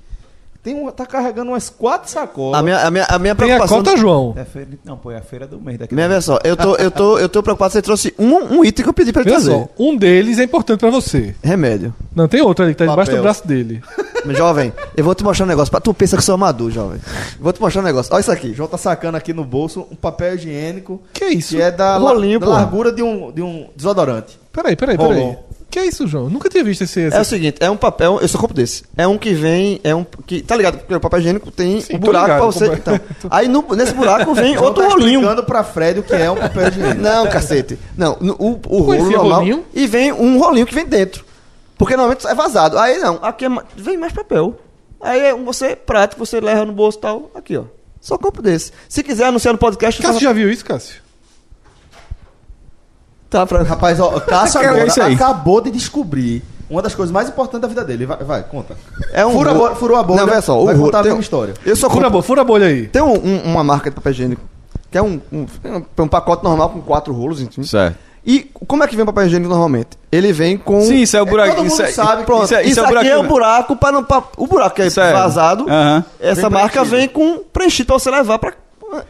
[0.63, 2.59] tem um, tá carregando umas quatro sacolas.
[2.61, 3.79] A minha, a minha, a minha Tem a preocupação.
[3.79, 4.35] cota, João.
[4.37, 5.95] É feira, não, pô, é a feira do mês daqui.
[5.95, 8.65] Minha vez só, eu tô, eu tô, eu tô preocupado se você trouxe um, um
[8.65, 9.51] item que eu pedi pra ele trazer.
[9.53, 11.35] só, um deles é importante pra você.
[11.43, 11.95] Remédio.
[12.15, 13.23] Não, tem outro ali que tá debaixo do Papel.
[13.23, 13.81] braço dele.
[14.37, 15.71] Jovem, eu vou te mostrar um negócio.
[15.71, 17.01] Pra tu pensa que eu sou amador, jovem.
[17.41, 18.13] Vou te mostrar um negócio.
[18.13, 18.53] Olha isso aqui.
[18.53, 21.57] João tá sacando aqui no bolso um papel higiênico Que é isso?
[21.57, 24.39] que é da, la- Rolinho, da largura de um, de um desodorante.
[24.53, 25.21] Peraí, peraí, peraí.
[25.21, 25.49] Rolou.
[25.71, 26.29] Que é isso, João?
[26.29, 27.01] Nunca tinha visto esse.
[27.01, 27.17] esse...
[27.17, 28.83] É o seguinte, é um papel, eu só compro desse.
[28.97, 30.79] É um que vem, é um que, tá ligado?
[30.79, 32.67] Porque o papel higiênico tem Sim, um buraco ligado, pra você.
[32.75, 33.01] Então,
[33.31, 35.21] aí no- nesse buraco vem João outro tá rolinho.
[35.21, 37.01] explicando pra Fred o que é um papel higiênico.
[37.01, 37.79] Não, cacete.
[37.97, 39.39] Não, no- o, o rolo normal.
[39.39, 39.65] rolinho?
[39.73, 41.25] E vem um rolinho que vem dentro.
[41.79, 42.77] Porque normalmente é vazado.
[42.79, 44.59] Aí não, aqui é vem mais papel.
[45.01, 47.31] Aí é você prático, você leva no bolso e tal.
[47.35, 47.63] Aqui, ó.
[48.01, 48.73] Só compro desse.
[48.89, 50.97] Se quiser anunciar no podcast, Cássio já viu isso, Cássio?
[53.31, 53.63] Tá pra...
[53.63, 55.15] Rapaz, ó, o Cássio Que é agora isso aí?
[55.15, 58.05] acabou de descobrir uma das coisas mais importantes da vida dele.
[58.07, 58.77] Vai, vai conta.
[59.13, 60.99] É um Fura a bolha- furou a bolha, Não, olha só, o vai rolo contar
[60.99, 61.55] a tem mesma um- história.
[61.65, 62.87] Eu só Fura a bolha, fura a bolha aí.
[62.89, 64.43] Tem um- um- uma marca de papel higiênico
[64.91, 65.47] que é um, um,
[65.99, 67.63] um pacote normal com quatro rolos, enfim.
[67.63, 67.97] Certo.
[68.27, 69.91] E como é que vem o papel higiênico normalmente?
[70.13, 70.83] Ele vem com.
[70.83, 71.51] Sim, isso é o buraco.
[71.55, 72.25] todo mundo isso é- sabe.
[72.25, 73.15] Pronto, isso isso, é- isso é o aqui buraquinho.
[73.15, 74.05] é o buraco para não.
[74.05, 75.65] Pra, o buraco que é vazado.
[76.21, 76.97] Essa Vem marca preenchido.
[76.97, 78.53] vem com preenchido pra você levar pra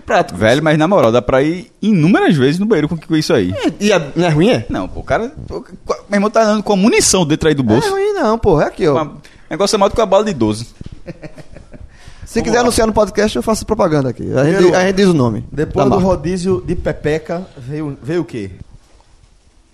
[0.06, 0.34] prato.
[0.36, 3.52] Velho, mas na moral, dá pra ir inúmeras vezes no banheiro com, com isso aí.
[3.80, 4.66] E é, não é ruim, é?
[4.68, 5.32] Não, pô, o cara.
[5.46, 5.64] pô,
[6.08, 7.90] Meu irmão tá andando com a munição dentro aí do Não é bolso.
[7.92, 8.60] ruim, não, pô.
[8.60, 8.92] É aqui, ó.
[8.94, 9.16] Uma-
[9.48, 10.66] negócio é maior do que uma bala de 12.
[12.26, 14.32] Se quiser anunciar no podcast, eu faço propaganda aqui.
[14.34, 15.44] A gente, a gente diz o nome.
[15.50, 16.04] Depois do marca.
[16.04, 18.50] rodízio de pepeca, veio, veio o quê?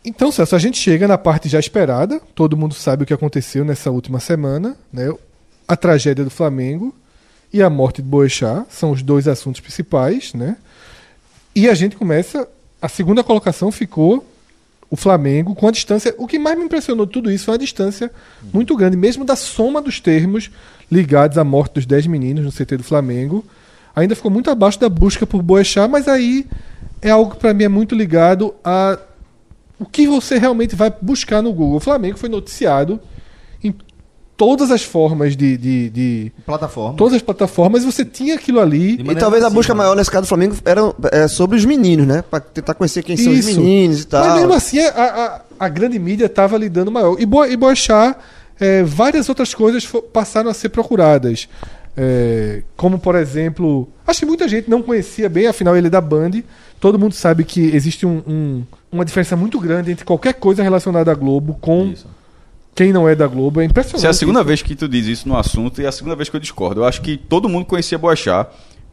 [0.02, 2.20] Então, Celso, a gente chega na parte já esperada.
[2.34, 5.12] Todo mundo sabe o que aconteceu nessa última semana, né?
[5.68, 6.94] A tragédia do Flamengo
[7.53, 10.57] e a morte de Boechat são os dois assuntos principais, né?
[11.55, 12.49] E a gente começa.
[12.80, 14.24] A segunda colocação ficou
[14.90, 16.14] o Flamengo com a distância.
[16.18, 18.11] O que mais me impressionou de tudo isso foi a distância
[18.53, 20.51] muito grande, mesmo da soma dos termos
[20.90, 23.44] ligados à morte dos 10 meninos no CT do Flamengo.
[23.94, 26.47] Ainda ficou muito abaixo da busca por Boechat, mas aí
[27.01, 28.99] é algo que para mim é muito ligado a
[29.78, 31.76] o que você realmente vai buscar no Google.
[31.76, 33.01] O Flamengo foi noticiado
[34.37, 35.57] todas as formas de.
[35.57, 36.97] de, de- Plataforma.
[36.97, 39.01] todas as plataformas, e você tinha aquilo ali.
[39.01, 40.80] E talvez a busca maior nesse caso do Flamengo era
[41.12, 42.22] é, sobre os meninos, né?
[42.28, 43.61] Pra tentar conhecer quem são os Isso.
[43.61, 44.24] meninos e tal.
[44.24, 47.16] Mas mesmo assim, a, a, a grande mídia estava lhe dando maior.
[47.18, 48.16] E, Bo, e Boechat,
[48.61, 51.49] é, várias outras coisas passaram a ser procuradas.
[51.97, 56.01] É, como, por exemplo, acho que muita gente não conhecia bem, afinal ele é da
[56.01, 56.43] Band.
[56.78, 58.62] Todo mundo sabe que existe um- um-
[58.93, 61.95] uma diferença muito grande entre qualquer coisa relacionada à Globo com
[62.77, 63.61] quem não é da Globo.
[63.61, 63.97] É impressionante.
[63.99, 64.47] Essa é a segunda isso.
[64.47, 66.83] vez que tu diz isso no assunto e é a segunda vez que eu discordo.
[66.83, 68.49] Eu acho que todo mundo conhecia Boechat,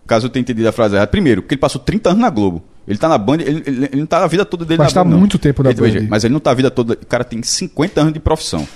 [0.08, 1.08] caso eu tenha entendido a frase errada.
[1.12, 2.64] Primeiro, porque ele passou 30 anos na Globo.
[2.88, 5.02] Ele tá na Band, ele, ele- ele não tá a vida toda dele Mas na
[5.02, 5.12] tá Band.
[5.12, 5.20] não.
[5.20, 6.08] muito tempo na Ele- veja, Band.
[6.10, 6.94] Mas ele não tá a vida toda.
[6.96, 8.68] O cara tem 50 anos de profissão.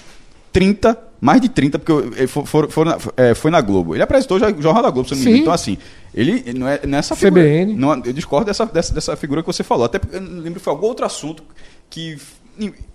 [0.51, 3.95] 30, mais de 30, porque ele for, for- for na- é, foi na Globo.
[3.95, 5.41] Ele apresentou já o Jornal da Globo, se não me engano.
[5.41, 5.77] Então, assim,
[6.15, 7.43] ele não é nessa figura.
[7.43, 7.73] CBN.
[7.75, 9.85] Não, eu discordo dessa, dessa, dessa figura que você falou.
[9.85, 11.43] Até porque eu não lembro, foi algum outro assunto
[11.89, 12.17] que.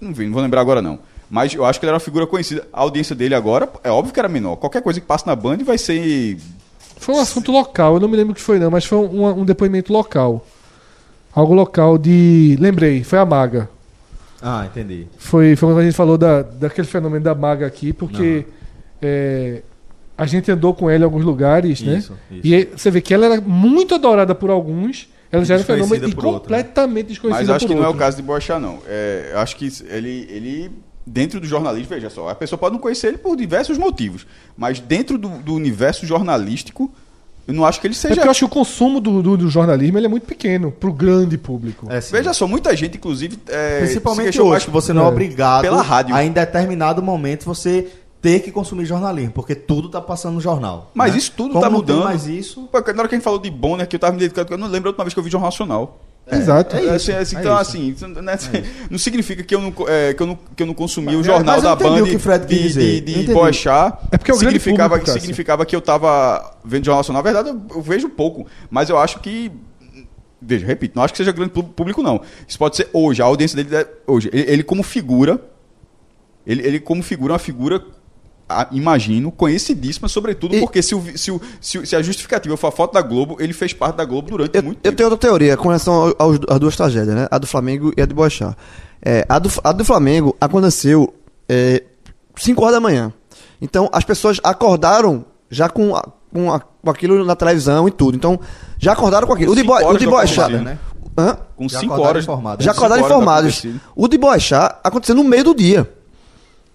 [0.00, 0.98] Não, vi, não vou lembrar agora, não.
[1.32, 2.68] Mas eu acho que ele era uma figura conhecida.
[2.70, 4.56] A audiência dele agora, é óbvio que era menor.
[4.56, 6.36] Qualquer coisa que passa na Band vai ser.
[6.98, 9.40] Foi um assunto local, eu não me lembro o que foi não, mas foi um,
[9.40, 10.46] um depoimento local.
[11.34, 12.58] Algo local de.
[12.60, 13.66] Lembrei, foi a Maga.
[14.42, 15.06] Ah, entendi.
[15.16, 18.44] Foi, foi quando a gente falou da, daquele fenômeno da Maga aqui, porque
[19.00, 19.62] é,
[20.18, 21.96] a gente andou com ela em alguns lugares, né?
[21.96, 22.40] Isso, isso.
[22.46, 25.66] E aí você vê que ela era muito adorada por alguns, ela já era um
[25.66, 26.58] fenômeno e por outro, né?
[26.58, 28.80] completamente desconhecida Mas eu acho por que não é o caso de Boechat, não.
[28.86, 30.70] É, eu acho que ele, ele
[31.06, 34.26] dentro do jornalismo, veja só, a pessoa pode não conhecer ele por diversos motivos,
[34.56, 36.90] mas dentro do, do universo jornalístico,
[37.46, 38.14] eu não acho que ele É seja.
[38.14, 40.92] porque eu acho que o consumo do, do, do jornalismo ele é muito pequeno pro
[40.92, 41.86] grande público.
[41.90, 41.98] É.
[42.00, 43.36] Veja só, muita gente, inclusive.
[43.48, 45.08] é, Principalmente hoje, mais que você não é É.
[45.08, 46.14] obrigado Pela rádio.
[46.14, 47.88] a em determinado momento você
[48.20, 50.92] ter que consumir jornalismo, porque tudo tá passando no jornal.
[50.94, 51.18] Mas né?
[51.18, 52.04] isso tudo Como tá não tem mudando.
[52.08, 52.68] mais isso.
[52.70, 54.58] Pô, Na hora que a gente falou de Bonner, que eu tava me dedicando, eu
[54.58, 56.00] não lembro a última vez que eu vi Jornal Nacional.
[56.30, 56.76] Exato.
[56.76, 57.60] é Assim, isso, assim, é então, isso.
[57.60, 58.38] assim, isso não, é-
[58.90, 61.56] não significa que eu não, é, que eu não, que eu não consumi o jornal
[61.56, 63.12] mas eu da Band o que o Fred de, de, de.
[64.10, 67.22] É porque é o grande significava, público, significava que eu tava vendo Jornal Nacional.
[67.22, 69.50] Na verdade, eu, eu vejo pouco, mas eu acho que.
[70.40, 72.20] Veja, repito, não acho que seja grande pú- público, não.
[72.48, 74.28] Isso pode ser hoje, a audiência dele é hoje.
[74.32, 75.40] Ele, ele como figura,
[76.46, 77.82] ele, ele como figura, é uma figura,
[78.70, 82.66] imagino, conhecidíssima, sobretudo E- porque se, o, se, o, se, o- se a justificativa for
[82.68, 84.96] a foto da Globo, ele fez parte da Globo durante Eu, muito eu tempo.
[84.96, 86.14] tenho outra teoria com relação
[86.48, 87.28] às duas tragédias, né?
[87.30, 88.56] A do Flamengo e a de Boechat.
[89.04, 91.12] É, a, do, a do Flamengo aconteceu
[92.36, 93.12] 5 horas da manhã.
[93.60, 98.16] Então as pessoas acordaram já com, a- com, a- com aquilo na televisão e tudo.
[98.16, 98.38] Então
[98.78, 99.52] já acordaram com aquilo.
[99.52, 100.78] O de, Bo, o de aconteceu, né?
[101.16, 101.36] Hã?
[101.56, 102.24] Com Já 5 acordaram horas.
[102.24, 102.64] informados.
[102.64, 103.66] Já acordaram informados.
[103.94, 105.90] O de Boechat aconteceu no meio do dia.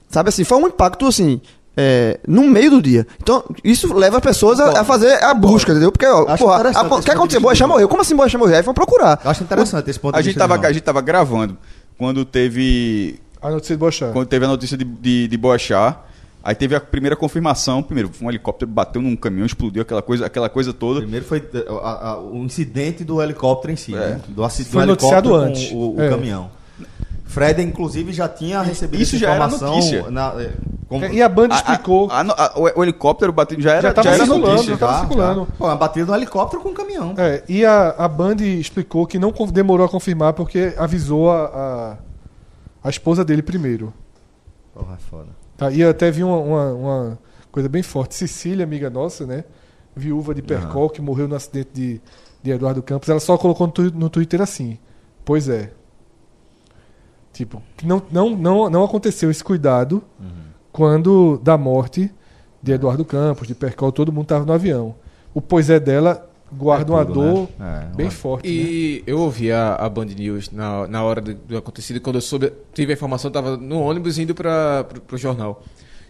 [0.09, 1.41] Sabe assim, foi um impacto assim,
[1.79, 3.05] é, no meio do dia.
[3.21, 5.91] Então, isso leva as pessoas a, a fazer a busca, entendeu?
[5.91, 7.39] Porque, ó, Acho porra, o que aconteceu?
[7.39, 7.87] Boechat morreu.
[7.87, 8.57] Como assim Boechat morreu?
[8.57, 9.21] Aí foi procurar.
[9.23, 10.47] Eu acho interessante esse ponto A de gente, vista.
[10.47, 11.55] tava, a gente tava gravando
[11.97, 14.11] quando teve, A notícia de Boechat.
[14.11, 15.99] quando teve a notícia de, de, de Boechat.
[16.43, 17.83] Aí teve a primeira confirmação.
[17.83, 21.01] Primeiro, um helicóptero bateu num caminhão, explodiu aquela coisa, aquela coisa toda.
[21.01, 21.43] Primeiro foi
[21.83, 24.21] a- a- o incidente do helicóptero em si, né?
[24.29, 25.71] Do acidente Foi do helicóptero noticiado com antes.
[25.73, 26.09] O, o É.
[26.09, 26.49] caminhão.
[27.27, 30.09] Fred, inclusive, já tinha recebido Isso essa já era informação notícia.
[30.09, 30.53] na- eh,
[30.87, 32.09] como- E a Band A- a- explicou.
[32.09, 34.71] a- a- o, o helicóptero bateu já era, Já tava era circulando, notícia.
[34.71, 35.47] já tava circulando.
[35.57, 37.13] Pô, uma batida do helicóptero com um caminhão.
[37.17, 41.97] É, e a, a Band explicou que não demorou a confirmar porque avisou a, a,
[42.85, 43.93] a esposa dele primeiro.
[44.73, 45.29] Porra, é foda.
[45.57, 45.69] Tá?
[45.71, 47.19] E eu até vi uma, uma, uma
[47.51, 48.15] coisa bem forte.
[48.15, 49.43] Cecília, amiga nossa, né?
[49.95, 52.01] Viúva de Percol, que morreu no acidente de,
[52.43, 54.77] de Eduardo Campos, ela só colocou no, no Twitter assim.
[55.25, 55.71] Pois é.
[57.37, 60.03] Tipo, não, não, não, não aconteceu esse cuidado
[60.71, 62.11] quando da morte
[62.61, 64.95] de Eduardo Campos, de Percol, todo mundo tava no avião.
[65.33, 67.89] O pois é dela guarda É uma tudo, dor né?
[67.91, 68.47] É, bem uma- forte.
[68.47, 68.53] né?
[68.53, 72.21] E eu ouvi a, a Band News na, na hora do, do acontecido, quando eu
[72.21, 75.63] soube, tive a informação, estava no ônibus indo para o jornal.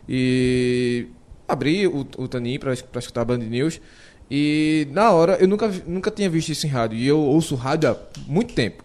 [0.08, 1.08] E
[1.48, 3.82] abri o, o Tanin para escutar a Band News.
[4.30, 6.98] E na hora, eu nunca, nunca tinha visto isso em rádio.
[6.98, 7.96] E eu ouço rádio há
[8.28, 8.84] muito tempo.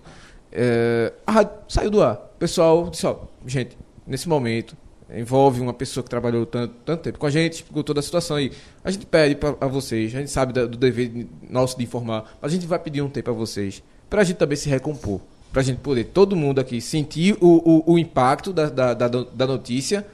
[0.52, 2.14] É, a rádio saiu do ar.
[2.34, 3.76] O pessoal disse: ó, gente,
[4.06, 4.76] nesse momento,
[5.14, 8.36] envolve uma pessoa que trabalhou tanto, tanto tempo com a gente, explicou toda a situação
[8.36, 8.52] aí.
[8.84, 11.84] A gente pede pra, a vocês, a gente sabe da- do dever de- nosso de
[11.84, 15.20] informar, mas a gente vai pedir um tempo a vocês, pra gente também se recompor.
[15.52, 19.46] Pra gente poder, todo mundo aqui, sentir o, o, o impacto da, da, da, da
[19.46, 20.06] notícia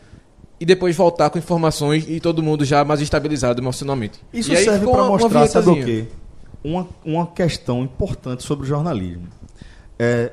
[0.59, 4.19] e depois voltar com informações e todo mundo já mais estabilizado emocionalmente.
[4.35, 6.05] Isso serve para mostrar, sabe o quê?
[6.65, 9.29] Uma, uma questão importante sobre o jornalismo.
[9.99, 10.33] É,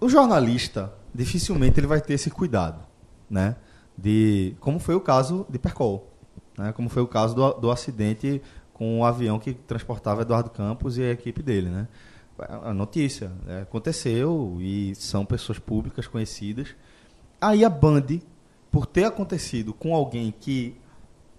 [0.00, 2.80] o jornalista, dificilmente ele vai ter esse cuidado,
[3.28, 3.56] né?
[3.96, 6.08] De, como foi o caso de Percol,
[6.56, 6.72] né?
[6.72, 8.40] Como foi o caso do, do acidente
[8.72, 11.88] com o avião que transportava Eduardo Campos e a equipe dele, né?
[12.38, 13.62] A notícia né?
[13.62, 16.68] aconteceu e são pessoas públicas conhecidas.
[17.38, 18.06] Aí a Band,
[18.70, 20.80] por ter acontecido com alguém que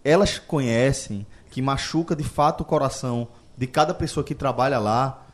[0.03, 5.25] elas conhecem, que machuca de fato o coração de cada pessoa que trabalha lá,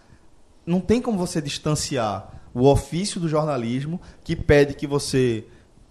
[0.68, 5.46] não tem como você distanciar o ofício do jornalismo que pede que você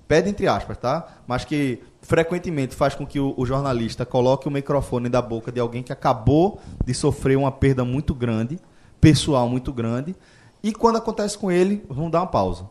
[0.07, 1.09] pede entre aspas, tá?
[1.27, 5.59] Mas que frequentemente faz com que o, o jornalista coloque o microfone da boca de
[5.59, 8.61] alguém que acabou de sofrer uma perda muito grande,
[9.01, 10.14] pessoal muito grande,
[10.62, 12.68] e quando acontece com ele, vamos dar uma pausa.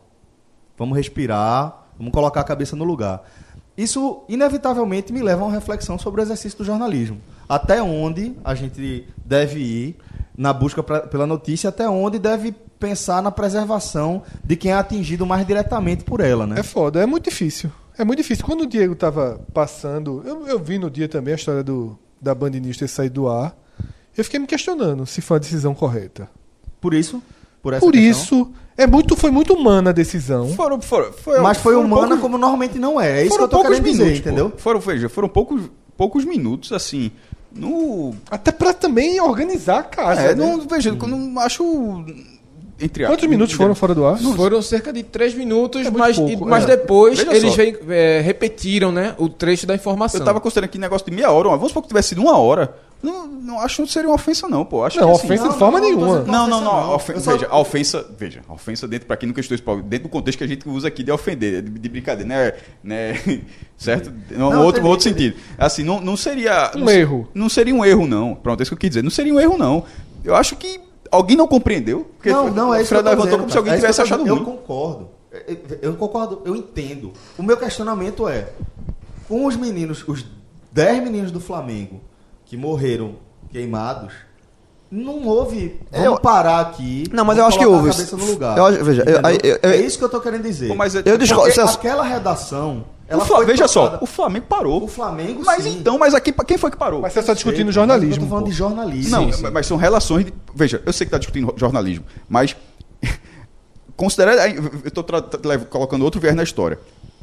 [0.78, 3.22] Vamos respirar, vamos colocar a cabeça no lugar.
[3.76, 7.20] Isso, inevitavelmente, me leva a uma reflexão sobre o exercício do jornalismo.
[7.48, 9.96] Até onde a gente deve ir
[10.36, 15.24] na busca pra- pela notícia, até onde deve pensar na preservação de quem é atingido
[15.24, 16.60] mais diretamente por ela, né?
[16.60, 17.70] É foda, é muito difícil.
[17.98, 18.44] É muito difícil.
[18.44, 22.34] Quando o Diego tava passando, eu, eu vi no dia também a história do, da
[22.34, 23.56] Band News ter saído do ar.
[24.16, 26.28] Eu fiquei me questionando se foi a decisão correta.
[26.80, 27.22] Por isso,
[27.62, 30.50] por essa Por isso, é muito, foi muito humana a decisão.
[30.50, 33.20] Foram, foram, foi- Mas foi foram humana poucos- como normalmente não é.
[33.20, 34.28] É isso que foram eu tô poucos querendo dizer, minutos, pô.
[34.28, 34.52] entendeu?
[34.58, 35.62] Foram, veja, foram poucos,
[35.96, 37.10] poucos minutos, assim.
[37.52, 40.20] No, Até pra também organizar a casa.
[40.20, 40.46] É, né?
[40.46, 42.04] não, veja, eu não acho.
[42.80, 44.18] Entre a- Quantos minutos foram fora do ar?
[44.18, 46.66] Foram cerca de 3 minutos, muito mas, pouco, e- mas é.
[46.68, 50.20] depois Veja eles vem- é, repetiram né, o trecho da informação.
[50.20, 52.74] Eu tava considerando que negócio de meia hora, vamos supor que tivesse sido uma hora.
[53.02, 54.82] Não, não acho que seria uma ofensa, não, pô.
[54.82, 56.18] Acho Não, que, assim, ofensa não, de forma não, não nenhuma.
[56.20, 56.86] Não, não, não.
[56.86, 56.94] não.
[56.94, 60.10] ofen- só- Veja, a ofensa, veja, a ofensa dentro, pra quem nunca estudou dentro do
[60.10, 62.52] contexto que a gente usa aqui de ofender, de, de brincadeira, né?
[62.82, 63.42] né
[63.76, 64.10] certo?
[64.30, 65.36] Não, Não, outro, outro sentido.
[65.58, 66.72] Assim, não, não seria.
[66.74, 67.28] Um não erro.
[67.34, 68.34] Não seria um erro, não.
[68.34, 69.02] Pronto, é isso que eu quis dizer.
[69.02, 69.84] Não seria um erro, não.
[70.24, 70.80] Eu acho que
[71.10, 72.06] alguém não compreendeu.
[72.16, 74.00] Porque Não, não, é o isso que eu levantou dizendo, como se alguém É tivesse
[74.00, 74.42] eu achado dizendo.
[74.44, 74.50] ruim.
[74.50, 75.08] Eu concordo.
[75.46, 77.12] Eu- Eu concordo, eu entendo.
[77.38, 78.48] O meu questionamento é:
[79.28, 80.24] com os meninos, os
[80.72, 82.00] 10 meninos do Flamengo
[82.44, 83.16] que morreram
[83.50, 84.12] queimados,
[84.90, 85.78] não houve.
[85.90, 87.04] Vamos Eu- parar aqui.
[87.12, 87.90] Não, mas eu acho que houve.
[87.90, 90.68] Eu veja, eu- eu- eu- é isso que eu tô querendo dizer.
[90.68, 92.84] Pô, mas é- Eu discordo, aquela redação.
[93.08, 94.82] O Ela Fla- veja só, o Flamengo parou.
[94.82, 95.78] O Flamengo Mas sim.
[95.78, 97.00] então, mas aqui, quem foi que parou?
[97.02, 98.16] Mas você está discutindo Sei, jornalismo.
[98.16, 98.50] Eu tô falando pô.
[98.50, 99.10] de jornalismo.
[99.10, 99.50] Não, Sim, sim.
[99.52, 100.24] mas são relações.
[100.24, 102.56] De, veja, eu sei que está discutindo jornalismo, mas
[103.96, 104.48] considera.
[104.50, 105.04] Eu estou
[105.70, 106.78] colocando outro viés na história.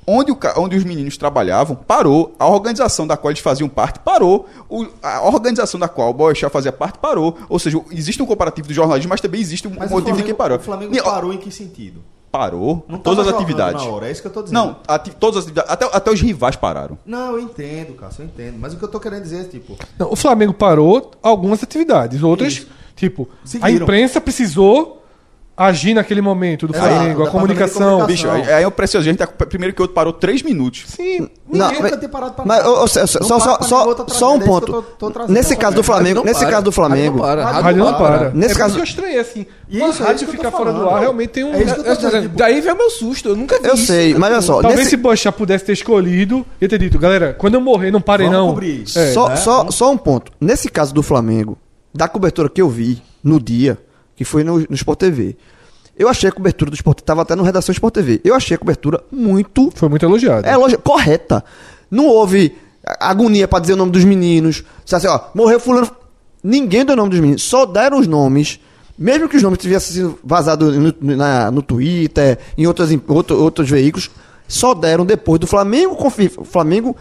[0.05, 2.35] Onde, o onde os meninos trabalhavam, parou.
[2.37, 4.49] A organização da qual eles faziam parte, parou.
[4.69, 7.37] O- a organização da qual o Boechat fazia parte, parou.
[7.47, 10.25] Ou seja, existe um comparativo do jornalismo, mas também existe um Mas motivo de Flamengo-
[10.25, 10.57] quem parou.
[10.57, 12.01] O Flamengo E, parou em que sentido?
[12.33, 12.83] Parou.
[12.89, 13.83] Não todas as atividades.
[13.83, 14.55] Na hora, é isso que eu tô dizendo.
[14.59, 15.71] Não, ati- todas as atividades.
[15.71, 16.97] Até, até os rivais pararam.
[17.05, 18.57] Não, eu entendo, Cássio, eu entendo.
[18.59, 22.23] Mas o que eu tô querendo dizer é, tipo, Não, o Flamengo parou algumas atividades,
[22.23, 22.67] outras, Isso.
[22.95, 23.83] tipo, a Seguiram.
[23.83, 25.02] imprensa precisou
[25.55, 27.99] agir naquele momento do Flamengo, a comunicação.
[27.99, 28.07] comunicação.
[28.07, 28.97] Bicho, aí, é preciso.
[28.99, 30.85] A gente tá, primeiro que o outro parou três minutos.
[30.87, 34.39] Sim, Ninguém nunca tem parado pra Mas, ô, só, para só, pra só, só um
[34.39, 34.83] ponto.
[35.27, 35.83] nesse caso do.
[35.83, 36.49] Flamengo, nesse para.
[36.49, 37.45] caso do Rádio Flamengo, não para.
[37.45, 38.29] a Rádio não para.
[38.31, 39.45] Nesse é caso- isso que eu estranhei, assim.
[39.69, 41.53] Isso, rádio ficar fora do ar realmente tem um...
[41.53, 43.87] É dizendo, daí veio o meu susto, eu nunca vi eu isso.
[43.87, 47.55] sei, mas olha só, Talvez se Bocha pudesse ter escolhido e ter dito, galera, quando
[47.55, 49.01] eu morrer, não parem Vamos não.
[49.01, 49.11] É.
[49.11, 49.35] só, né?
[49.35, 50.31] só, só um ponto.
[50.39, 51.57] Nesse caso do Flamengo,
[51.93, 53.77] da cobertura que eu vi no dia,
[54.15, 55.35] que foi no, no Sport TV,
[55.97, 58.19] eu achei a cobertura do Sport tava até no Redação Sport TV.
[58.23, 60.47] Eu achei a cobertura muito Foi muito elogiado.
[60.47, 61.43] É lógico, correta.
[61.91, 62.55] Não houve
[62.99, 64.63] agonia pra dizer o nome dos meninos.
[64.85, 65.89] Se assim, ó, morreu fulano.
[66.43, 67.43] Ninguém deu o nome dos meninos.
[67.43, 68.59] Só deram os nomes.
[68.97, 73.39] Mesmo que os nomes tivessem sido vazados no, na- no Twitter, em outras, em outro-
[73.41, 74.09] outros veículos,
[74.47, 76.95] só deram depois do Flamengo, confir- Flamengo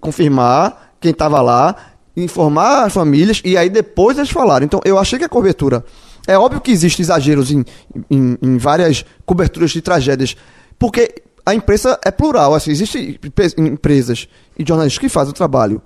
[0.00, 1.74] confirmar quem estava lá,
[2.16, 4.64] informar as famílias, e aí depois eles falaram.
[4.64, 5.84] Então eu achei que a cobertura.
[6.26, 7.64] É óbvio que existem exageros em,
[8.10, 10.36] em, em várias coberturas de tragédias,
[10.78, 12.54] porque a imprensa é plural.
[12.54, 15.82] Assim, existem empre- empresas e jornalistas que fazem o trabalho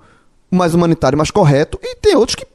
[0.49, 2.45] mais humanitário, mais correto, e tem outros que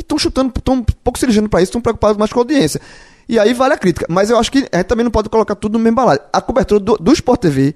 [0.00, 2.80] estão chutando, estão pouco se ligando para isso, estão preocupados mais com a audiência.
[3.28, 4.06] E aí vale a crítica.
[4.08, 6.20] Mas eu acho que a gente também não pode colocar tudo no mesmo balaio.
[6.32, 7.74] A cobertura do, do Sport TV,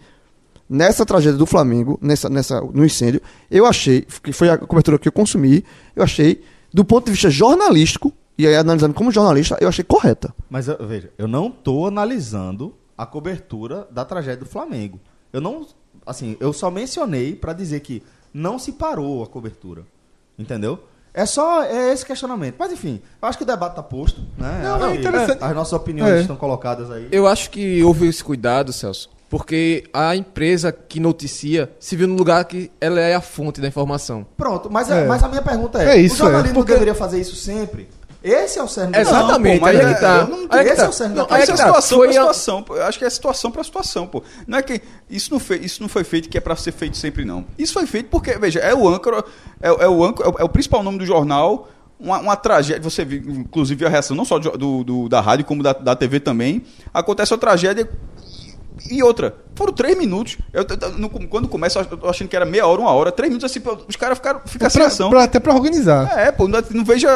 [0.68, 5.08] nessa tragédia do Flamengo, nessa, nessa, no incêndio, eu achei, que foi a cobertura que
[5.08, 5.64] eu consumi,
[5.96, 6.42] eu achei,
[6.72, 10.34] do ponto de vista jornalístico, e aí analisando como jornalista, eu achei correta.
[10.50, 15.00] Mas eu- veja, eu não tô analisando a cobertura da tragédia do Flamengo.
[15.32, 15.66] Eu não,
[16.06, 19.82] assim, eu só mencionei pra dizer que não se parou a cobertura.
[20.38, 20.78] Entendeu?
[21.12, 22.56] É só é esse questionamento.
[22.58, 24.62] Mas enfim, eu acho que o debate tá posto, né?
[24.64, 25.44] Não, é que interessante.
[25.44, 26.20] As nossas opiniões É.
[26.22, 27.08] estão colocadas aí.
[27.12, 32.16] Eu acho que houve esse cuidado, Celso, porque a empresa que noticia se viu no
[32.16, 34.26] lugar que ela é a fonte da informação.
[34.36, 35.06] Pronto, mas, a- É.
[35.06, 36.54] mas a minha pergunta é, É isso, o jornalismo é.
[36.60, 37.88] Porque- deveria fazer isso sempre?
[38.24, 40.16] Esse é o cerne do Exatamente, mas aí é é- que tá.
[40.16, 40.84] eu não- Aí é esse tá.
[40.84, 41.58] é o cerne Não, da aí é é que tá.
[41.58, 42.62] situação Foi pra situação.
[42.62, 42.76] pô.
[42.76, 44.22] Eu acho que é situação pra situação, pô.
[44.46, 46.96] Não é que isso não, foi, isso não foi feito que é pra ser feito
[46.96, 47.44] sempre, não.
[47.58, 49.22] Isso foi feito porque, veja, é o âncora,
[49.60, 51.68] é, é o âncora, é o, é o principal nome do jornal.
[52.00, 55.44] Uma, uma tragédia, você viu, inclusive a reação não só do, do- do- da rádio,
[55.44, 56.64] como da, da TV também.
[56.92, 57.88] Acontece uma tragédia
[58.90, 59.34] e outra.
[59.54, 60.36] Foram três minutos.
[60.52, 63.30] Eu, eu- no- quando começa, eu tô achando que era meia hora, uma hora, três
[63.30, 65.10] minutos assim, os caras ficaram fica sem Pra- ação.
[65.10, 66.18] pra- até pra organizar.
[66.18, 67.08] É, pô, não, não veja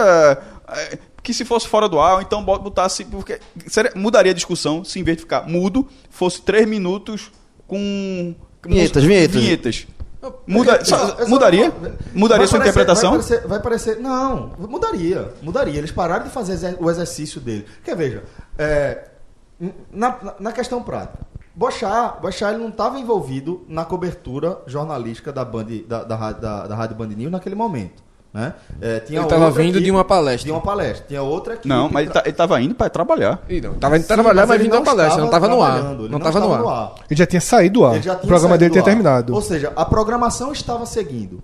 [0.69, 3.05] é, que se fosse fora do ar, ou então bota- botasse.
[3.05, 7.31] Porque seria- mudaria a discussão se em vez de ficar mudo, fosse três minutos
[7.67, 8.35] com.
[8.65, 9.37] Vinhetas, vinhetas.
[9.41, 9.87] vinhetas.
[10.49, 11.73] Muda, só- Eu só- mudaria?
[12.13, 13.11] Mudaria sua parecer- interpretação?
[13.13, 15.33] Vai parecer, vai parecer- Não, mudaria.
[15.41, 15.79] Mudaria.
[15.79, 17.65] Eles pararam de fazer o exercício dele.
[17.77, 18.25] Porque, veja,
[18.59, 19.05] é,
[19.93, 21.19] na, na- na questão prática,
[21.59, 26.67] Bochá, Bochá ele não estava envolvido na cobertura jornalística da, Band, da, da, rádio- da,
[26.69, 28.01] da Rádio Band News naquele momento.
[28.33, 28.55] Né?
[28.81, 30.45] É, tinha Ele estava vindo de equipe- uma palestra.
[30.45, 31.05] De uma palestra.
[31.09, 31.67] Tinha outra aqui.
[31.67, 33.43] Não, mas ele, tá, ele tava indo para trabalhar.
[33.49, 35.83] Ih, não, tava indo trabalhar, mas vindo da palestra, não tava no ar.
[35.83, 36.95] Não tava no ar.
[37.11, 37.97] Ele já tinha saído do ar.
[38.23, 38.85] O programa dele tinha ar.
[38.85, 39.35] terminado.
[39.35, 41.43] Ou seja, a programação estava seguindo.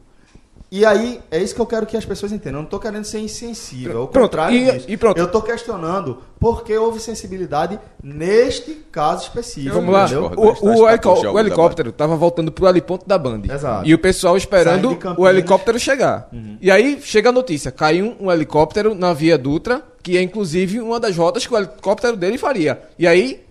[0.70, 2.59] E aí, é isso que eu quero que as pessoas entendam.
[2.59, 4.01] Eu não tô querendo ser insensível.
[4.03, 4.86] Ao Pronto, contrário e- disso.
[4.89, 5.16] e pronto.
[5.16, 9.74] Eu tô questionando por que houve sensibilidade neste caso específico.
[9.77, 10.05] Vamos lá.
[10.07, 10.32] entendeu?
[10.36, 13.43] O, o, helicó- o helicóptero tava voltando pro heliponto da Band.
[13.49, 13.86] Exato.
[13.86, 16.28] E o pessoal esperando o helicóptero chegar.
[16.61, 20.99] E aí chega a notícia: caiu um helicóptero na Via Dutra, que é inclusive uma
[20.99, 22.82] das rotas que o helicóptero dele faria.
[22.99, 23.45] E aí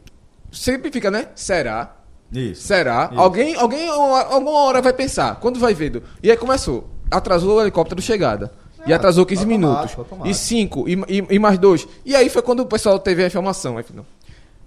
[0.52, 1.28] sempre fica, né?
[1.36, 1.96] Será?
[2.32, 2.64] Isso.
[2.68, 3.12] Será?
[3.16, 5.40] Alguém, alguém uma- alguma hora vai pensar.
[5.40, 6.04] Quando vai vendo?
[6.22, 6.90] E aí começou.
[7.18, 8.52] Atrasou o helicóptero chegada.
[8.86, 9.98] E atrasou 15 automático, minutos.
[9.98, 10.28] automático.
[10.30, 11.88] E 5, e, e, e mais dois.
[12.06, 13.78] E aí foi quando o pessoal teve a informação.
[13.78, 14.06] Aí, não.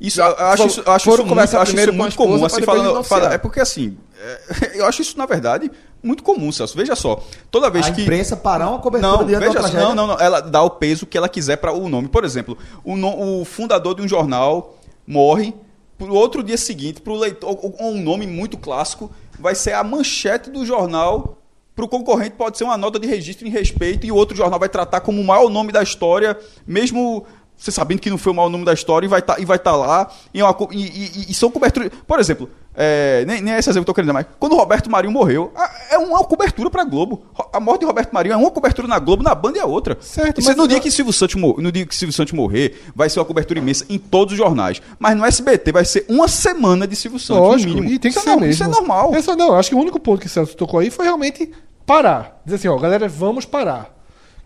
[0.01, 2.45] Isso, eu acho isso, eu acho foram isso muito, acho primeiro isso a muito comum.
[2.45, 5.71] Assim, falando, fala- é porque assim, é, eu acho isso, na verdade,
[6.03, 6.77] muito comum, Celso.
[6.77, 8.03] Veja só, toda vez A que.
[8.03, 9.87] imprensa parar uma cobertura Não, diante veja da tragédia.
[9.87, 10.19] não, não, não.
[10.21, 12.09] Ela dá o peso que ela quiser para o nome.
[12.09, 15.55] Por exemplo, o, no- o fundador de um jornal morre,
[15.99, 20.51] pro outro dia seguinte, para o leitor, um nome muito clássico, vai ser a manchete
[20.51, 21.39] do jornal.
[21.77, 24.59] Para o concorrente pode ser uma nota de registro em respeito e o outro jornal
[24.59, 26.37] vai tratar como o maior nome da história,
[26.67, 29.45] mesmo você sabendo que não foi o maior nome da história e vai estar e
[29.45, 30.11] vai tá lá.
[30.33, 31.91] E, uma e- e- e são coberturas.
[32.07, 34.57] Por exemplo, é, nem, nem é esse exemplo que eu tô querendo mas quando o
[34.57, 37.23] Roberto Marinho morreu, a- é uma cobertura para Globo.
[37.53, 39.97] A morte de Roberto Marinho é uma cobertura na Globo, na Band é outra.
[40.01, 42.33] Certo, Isso mas no dia não- que Silvio Santos mor- no dia que Silvio Santos
[42.35, 44.81] morrer, vai ser uma cobertura imensa em todos os jornais.
[44.99, 47.95] Mas no SBT vai ser uma semana de Silvio Santos, Lógico, no mínimo.
[47.95, 48.51] e tem que isso ser é, mesmo.
[48.53, 49.15] Isso é normal.
[49.15, 51.51] É só- não, acho que o único ponto que o Celso tocou aí foi realmente
[51.87, 52.41] parar.
[52.45, 53.95] Dizer assim, ó, galera, vamos parar.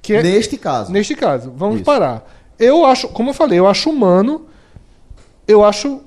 [0.02, 0.92] Que é- Neste caso.
[0.92, 1.84] Neste caso, vamos Isso.
[1.84, 2.24] parar.
[2.58, 4.46] Eu acho, como eu falei, eu acho humano.
[5.48, 6.00] Eu acho.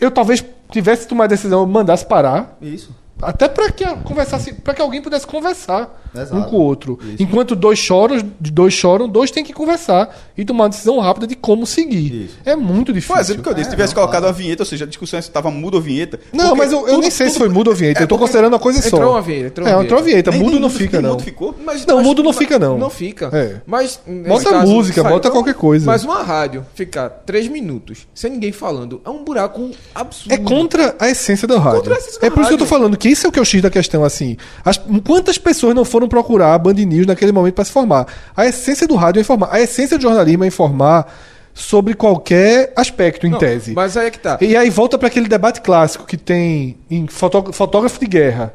[0.00, 2.56] Eu talvez tivesse tomado a decisão, eu mandasse parar.
[2.60, 2.94] Isso.
[3.20, 6.36] Até para que conversasse, para que alguém pudesse conversar Exato.
[6.36, 6.98] um com o outro.
[7.02, 7.22] Isso.
[7.22, 11.34] Enquanto dois choram, dois choram, dois têm que conversar e tomar uma decisão rápida de
[11.36, 12.24] como seguir.
[12.24, 12.38] Isso.
[12.44, 13.16] É muito difícil.
[13.16, 13.66] O exemplo que eu disse.
[13.70, 16.18] Se tivesse colocado a vinheta, ou seja, a discussão estava muda ou vinheta.
[16.32, 18.00] Não, porque mas eu, eu tudo- nem sei se tudo- foi mudo ou vinheta.
[18.00, 18.96] É, eu tô porque- considerando uma coisa só.
[18.96, 20.30] Entrou uma vinheta, entrou é, uma entrou uma vinheta.
[20.30, 21.10] Nem- Mudo nem não mudo- fica, nem não.
[21.10, 21.54] mudo ficou.
[21.64, 22.78] Mas, Não, mas- mudo não mas- fica, não.
[22.78, 23.30] Não fica.
[23.32, 23.56] É.
[23.66, 24.00] Mas.
[24.26, 25.86] Bota música, saiu- bota qualquer coisa.
[25.86, 30.32] Mas uma rádio ficar três minutos sem ninguém falando é um buraco absurdo.
[30.32, 31.92] É contra a essência da rádio.
[31.92, 32.66] A é por isso que eu tô rádio.
[32.66, 34.36] falando que isso é o que é o X da questão, assim.
[34.64, 38.06] As- quantas pessoas não foram procurar a Band News naquele momento para se formar?
[38.36, 39.48] A essência do rádio é informar.
[39.50, 41.12] A essência do jornalismo é informar
[41.54, 43.72] sobre qualquer aspecto, em Não, tese.
[43.72, 44.38] Mas aí é que tá.
[44.40, 48.54] E aí volta para aquele debate clássico que tem em fotó- fotógrafo de guerra.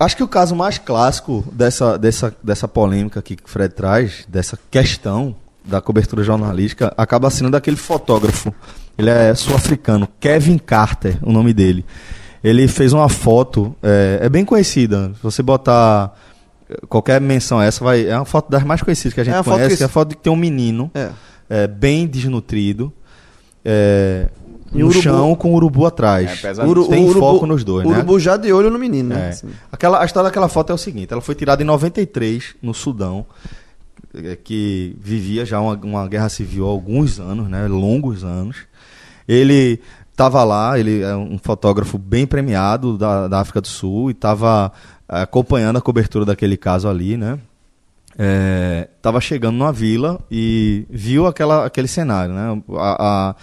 [0.00, 4.58] Acho que o caso mais clássico dessa, dessa, dessa polêmica que o Fred traz, dessa
[4.70, 8.52] questão da cobertura jornalística, acaba sendo daquele fotógrafo.
[8.98, 11.84] Ele é sul-africano, Kevin Carter, o nome dele.
[12.42, 15.12] Ele fez uma foto, é, é bem conhecida.
[15.16, 16.18] Se você botar
[16.88, 19.36] qualquer menção a essa, vai, é uma foto das mais conhecidas que a gente É
[19.38, 21.10] uma foto conhece, que- que é a foto de que tem um menino É.
[21.48, 22.92] é, bem desnutrido.
[23.64, 24.28] É,
[24.72, 26.42] E no urubu- chão com o urubu atrás.
[26.44, 26.64] É.
[26.64, 27.96] Uru- Tem o urubu- foco nos dois, o né?
[27.98, 29.26] urubu já de olho no menino, né?
[29.26, 29.28] É.
[29.30, 29.48] Assim.
[29.70, 33.26] Aquela, a história daquela foto é o seguinte: ela foi tirada em 93, no Sudão,
[34.44, 37.66] que vivia já uma, uma guerra civil há alguns anos, né?
[37.68, 38.56] Longos anos.
[39.28, 39.80] Ele
[40.10, 44.72] estava lá, ele é um fotógrafo bem premiado da, da África do Sul e estava
[45.10, 47.38] acompanhando a cobertura daquele caso ali, né?
[48.96, 52.62] Estava chegando numa vila e viu aquela, aquele cenário, né?
[52.76, 53.34] A,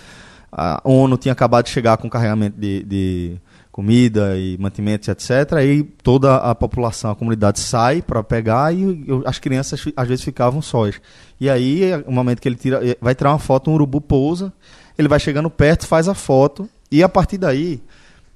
[0.51, 3.37] a, a ONU tinha acabado de chegar com carregamento de, de
[3.71, 5.53] comida e mantimentos, etc.
[5.53, 10.61] Aí toda a população, a comunidade sai para pegar e as crianças às vezes ficavam
[10.61, 11.01] sós.
[11.39, 14.53] E aí, o momento que ele tira, vai tirar uma foto, um urubu pousa,
[14.97, 17.81] ele vai chegando perto, faz a foto e a partir daí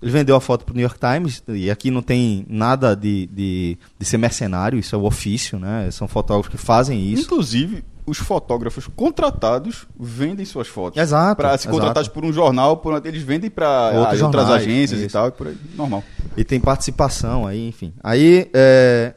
[0.01, 3.27] ele vendeu a foto para o New York Times, e aqui não tem nada de,
[3.27, 5.89] de, de ser mercenário, isso é o ofício, né?
[5.91, 7.23] São fotógrafos que fazem isso.
[7.23, 10.99] Inclusive, os fotógrafos contratados vendem suas fotos.
[11.01, 11.75] Exato, Pra, se exato.
[11.77, 15.13] contratados por um jornal, por, eles vendem para Outros outras agências e isso.
[15.13, 15.57] tal, e por aí.
[15.75, 16.03] Normal.
[16.35, 17.93] E tem participação aí, enfim.
[18.03, 19.13] Aí, é,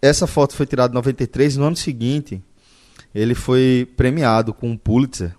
[0.00, 2.42] essa foto foi tirada em 93, e no ano seguinte,
[3.14, 5.34] ele foi premiado com um Pulitzer.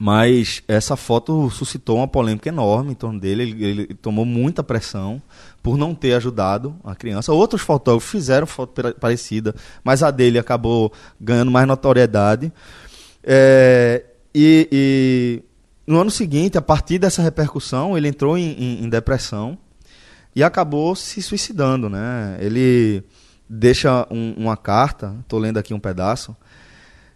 [0.00, 3.42] Mas essa foto suscitou uma polêmica enorme em torno dele.
[3.42, 5.20] Ele, ele tomou muita pressão
[5.62, 7.32] por não ter ajudado a criança.
[7.32, 12.52] Outros fotógrafos fizeram foto parecida, mas a dele acabou ganhando mais notoriedade.
[13.24, 14.04] É,
[14.34, 15.42] e, e
[15.86, 19.58] no ano seguinte, a partir dessa repercussão, ele entrou em, em- em depressão
[20.34, 22.36] e acabou se suicidando, né?
[22.40, 23.02] Ele
[23.48, 26.36] deixa um- uma carta, estou lendo aqui um pedaço.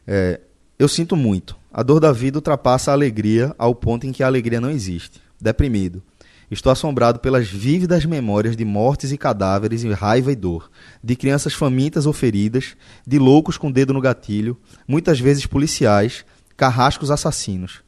[0.04, 0.40] É,
[0.78, 1.56] eu sinto muito.
[1.72, 5.20] A dor da vida ultrapassa a alegria ao ponto em que a alegria não existe.
[5.40, 6.02] Deprimido.
[6.50, 10.70] Estou assombrado pelas vívidas memórias de mortes e cadáveres e raiva e dor,
[11.02, 12.76] de crianças famintas ou feridas,
[13.06, 17.80] de loucos com o dedo no gatilho, muitas vezes policiais, carrascos assassinos.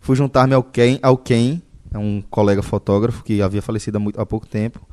[0.00, 1.62] Fui juntar-me ao Ken, ao Ken,
[1.94, 4.84] é um colega fotógrafo que havia falecido há, muito- há pouco tempo,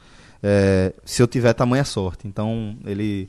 [0.44, 2.27] é, se eu tiver tamanha sorte.
[2.27, 3.27] Então ele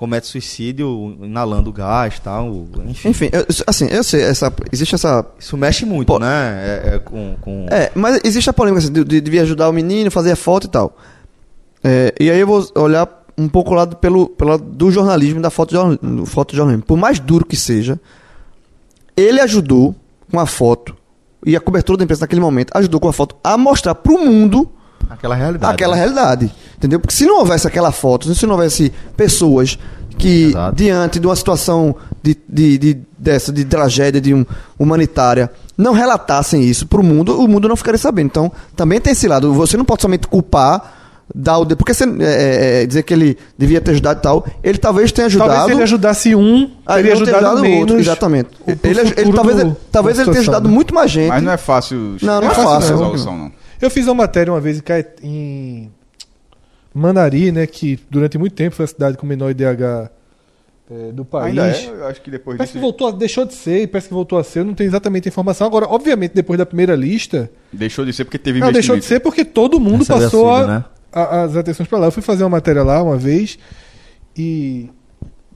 [0.00, 2.66] comete suicídio inalando gás tal.
[2.86, 5.26] Enfim, Enfim, eu- assim, eu sei, essa, existe essa.
[5.38, 6.80] isso mexe muito, né?
[6.86, 9.72] É, é com, com- É, mas existe a polêmica assim, de, de, devia ajudar o
[9.74, 10.96] menino, fazer a foto e tal.
[11.84, 13.06] É, e aí eu vou olhar
[13.36, 16.86] um pouco o lado pelo, pelo lado do jornalismo e da foto, do fotojornalismo.
[16.86, 18.00] Por mais duro que seja,
[19.14, 19.94] ele ajudou
[20.30, 20.96] com a foto
[21.44, 24.66] e a cobertura da imprensa naquele momento ajudou com a foto a mostrar pro mundo
[25.08, 25.72] aquela realidade.
[25.74, 26.00] aquela né?
[26.00, 26.52] realidade.
[26.76, 27.00] Entendeu?
[27.00, 29.78] Porque se não houvesse aquela foto, se não houvesse pessoas
[30.18, 30.76] que, Exato.
[30.76, 34.44] diante de uma situação de, de, de- dessa, de tragédia de um,
[34.78, 38.26] humanitária, não relatassem isso pro mundo, o mundo não ficaria sabendo.
[38.26, 39.52] Então, também tem esse lado.
[39.54, 40.96] Você não pode somente culpar.
[41.32, 41.76] Dar o de...
[41.76, 45.26] Porque você, é, é, dizer que ele devia ter ajudado e tal, ele talvez tenha
[45.28, 45.50] ajudado.
[45.50, 47.78] Talvez se ele ajudasse um, Ah, teria não ter ajudado, o menos.
[47.82, 48.48] outro, exatamente.
[48.66, 50.74] o- Ele, ele- talvez, do- talvez da ele tenha ajudado né?
[50.74, 51.28] muito mais gente.
[51.28, 52.98] Mas não é fácil Não, não é chegar fácil, nessa não.
[53.12, 53.52] resolução, não.
[53.80, 55.90] Eu fiz uma matéria uma vez em, Caet- em
[56.94, 60.10] Manari, né, que durante muito tempo foi a cidade com o menor IDH
[60.90, 61.56] eh, do país.
[61.58, 64.08] Ainda é, eu acho que depois Parece que disso voltou, a- deixou de ser, parece
[64.08, 65.66] que voltou a ser, eu não tenho exatamente a informação.
[65.66, 69.20] Agora, obviamente, depois da primeira lista, deixou de ser porque teve não, deixou de ser
[69.20, 70.84] porque todo mundo Recebe passou auxílio, a- né?
[71.12, 72.06] a- as atenções para lá.
[72.08, 73.58] Eu fui fazer uma matéria lá uma vez
[74.36, 74.90] e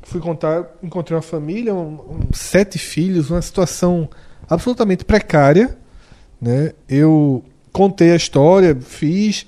[0.03, 4.09] fui contar, encontrei uma família, um- um- sete filhos, uma situação
[4.49, 5.77] absolutamente precária,
[6.41, 6.73] né?
[6.89, 7.43] Eu
[7.75, 9.47] contei a história, fiz,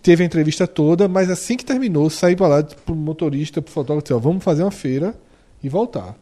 [0.00, 4.04] teve a entrevista toda, mas assim que terminou, saí para lá pro motorista, pro fotógrafo,
[4.04, 5.14] disse, ó, vamos fazer uma feira
[5.62, 6.14] e voltar.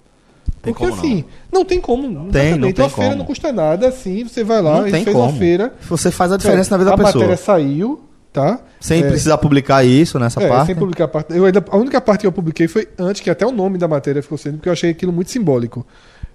[0.62, 0.98] Tem Porque como não.
[0.98, 1.64] assim, não.
[1.64, 2.30] tem como.
[2.30, 3.18] Tem, não tem Uma feira como.
[3.18, 5.28] não custa nada, assim, você vai lá Não e tem fez como.
[5.28, 5.74] uma feira.
[5.88, 7.24] Você faz a diferença na vida a da pessoa.
[7.24, 8.00] matéria saiu,
[8.32, 8.60] tá?
[8.80, 10.66] Sem É, precisar publicar isso nessa é, parte.
[10.66, 11.36] sem publicar a parte.
[11.36, 13.86] Eu ainda, a única parte que eu publiquei foi antes, que até o nome da
[13.86, 15.84] matéria ficou sendo, porque eu achei aquilo muito simbólico.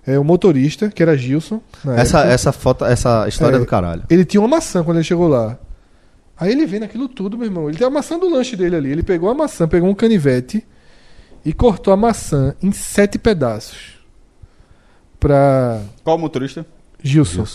[0.06, 1.62] É, o motorista, que era Gilson.
[1.96, 3.60] Essa, época, essa foto, essa história É.
[3.60, 4.04] do caralho.
[4.10, 5.58] Ele tinha uma maçã quando ele chegou lá.
[6.38, 7.70] Aí ele vendo aquilo tudo, meu irmão.
[7.70, 8.92] Ele tem a maçã do lanche dele ali.
[8.92, 10.66] Ele pegou a maçã, pegou um canivete
[11.46, 14.00] e cortou a maçã em sete pedaços.
[15.20, 16.66] Pra Qual o motorista?
[17.04, 17.46] Gilson.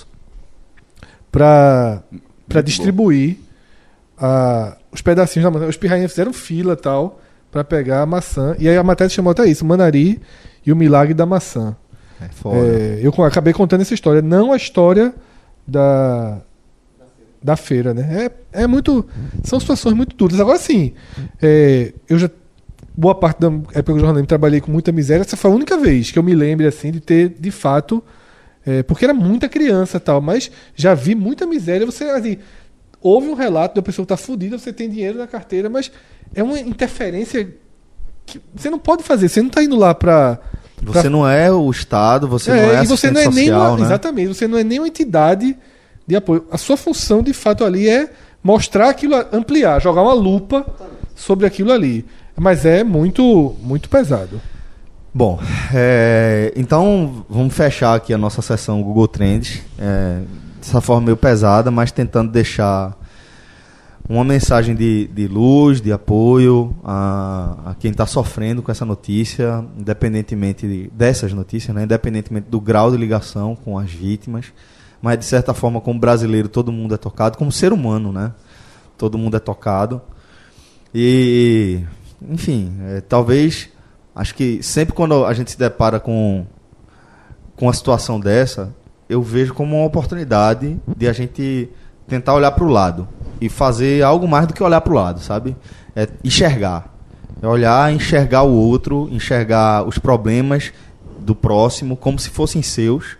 [1.32, 2.02] Pra,
[2.48, 3.38] pra Muito distribuir
[4.16, 5.68] a- os pedacinhos da maçã.
[5.68, 7.20] Os pirrainhas fizeram fila e tal
[7.50, 8.54] pra pegar a maçã.
[8.58, 10.20] E aí a matéria chamou até isso: Manari
[10.64, 11.76] e o milagre da maçã.
[12.20, 12.28] É.
[12.56, 15.14] É, eu acabei contando essa história, não a história
[15.66, 16.40] da
[17.42, 18.30] da feira, né?
[18.52, 19.06] É, é muito,
[19.44, 20.40] são situações muito duras.
[20.40, 20.94] Agora sim,
[21.40, 22.28] é, eu já
[22.96, 25.22] boa parte da época do jornalismo trabalhei com muita miséria.
[25.22, 28.02] Essa foi a única vez que eu me lembre assim de ter de fato,
[28.64, 31.86] é, porque era muita criança tal, mas já vi muita miséria.
[31.86, 32.38] Você assim,
[33.00, 35.92] houve um relato da pessoa que está fudida, você tem dinheiro na carteira, mas
[36.34, 37.54] é uma interferência
[38.24, 39.28] que você não pode fazer.
[39.28, 40.40] Você não está indo lá para
[40.82, 43.78] Você não é o Estado, você não é e você não é nem social, uma,
[43.78, 43.84] né?
[43.84, 45.56] exatamente, você não é nem uma entidade
[46.06, 46.44] de apoio.
[46.50, 48.10] A sua função de fato ali é
[48.42, 50.66] mostrar aquilo, ampliar, jogar uma lupa
[51.14, 52.04] sobre aquilo ali.
[52.36, 54.40] Mas é muito muito pesado.
[55.12, 55.40] Bom,
[55.74, 59.62] é, então vamos fechar aqui a nossa sessão Google Trends.
[59.78, 60.20] É,
[60.60, 62.94] dessa forma meio pesada, mas tentando deixar
[64.08, 69.64] uma mensagem de, de luz, de apoio a, a quem está sofrendo com essa notícia,
[69.76, 71.82] independentemente de- dessas notícias, né?
[71.84, 74.52] independentemente do grau de ligação com as vítimas,
[75.02, 78.32] mas de certa forma, como brasileiro, todo mundo é tocado, como ser humano, né?
[78.96, 80.00] Todo mundo é tocado.
[80.94, 81.80] E,
[82.30, 83.68] enfim, é, talvez,
[84.14, 86.46] acho que sempre quando a gente se depara com,
[87.56, 88.74] com uma situação dessa,
[89.08, 91.68] eu vejo como uma oportunidade de a gente
[92.08, 93.06] tentar olhar para o lado
[93.40, 95.56] e fazer algo mais do que olhar para o lado, sabe?
[95.94, 96.94] É enxergar.
[97.40, 100.72] É olhar, enxergar o outro, enxergar os problemas
[101.18, 103.16] do próximo como se fossem seus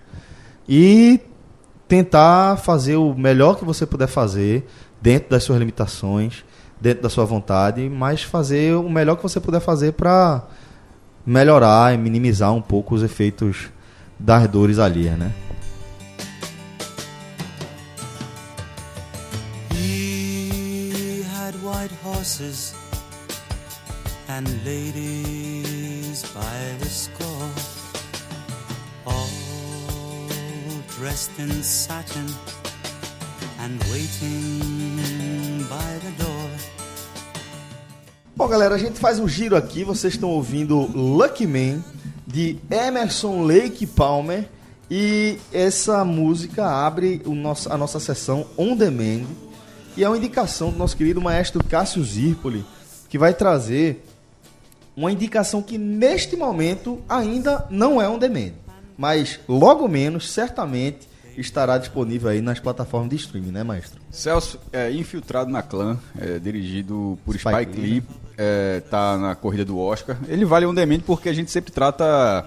[0.68, 1.20] e
[1.88, 4.66] tentar fazer o melhor que você puder fazer
[5.01, 6.44] dentro das suas limitações,
[6.80, 10.44] dentro da sua vontade, mas fazer o melhor que você puder fazer para
[11.24, 13.68] melhorar e minimizar um pouco os efeitos
[14.18, 15.32] das dores alheias, né?
[22.16, 22.74] Horses
[24.28, 27.51] and ladies by the score,
[29.06, 29.28] all
[30.97, 32.26] dressed in satin
[33.60, 36.51] and waiting by the door.
[38.34, 39.84] Bom, galera, a gente faz um giro aqui.
[39.84, 41.84] Vocês estão ouvindo Lucky Man
[42.26, 44.48] de Emerson Lake Palmer.
[44.90, 49.26] E essa música abre nosso, a nossa sessão On Demand.
[49.97, 52.64] E é uma indicação do nosso querido maestro Cássio Zirpoli,
[53.09, 54.05] que vai trazer
[54.94, 58.52] uma indicação que neste momento ainda não é On Demand.
[58.98, 64.01] Mas logo menos, certamente, estará disponível aí nas plataformas de streaming, né, maestro?
[64.10, 68.02] Celso, é, Infiltrado na Clã, é, dirigido por Spike Spike, Lee, Lee,
[68.36, 70.18] é, tá na corrida do Oscar.
[70.28, 72.47] Ele vale um demento porque a gente sempre trata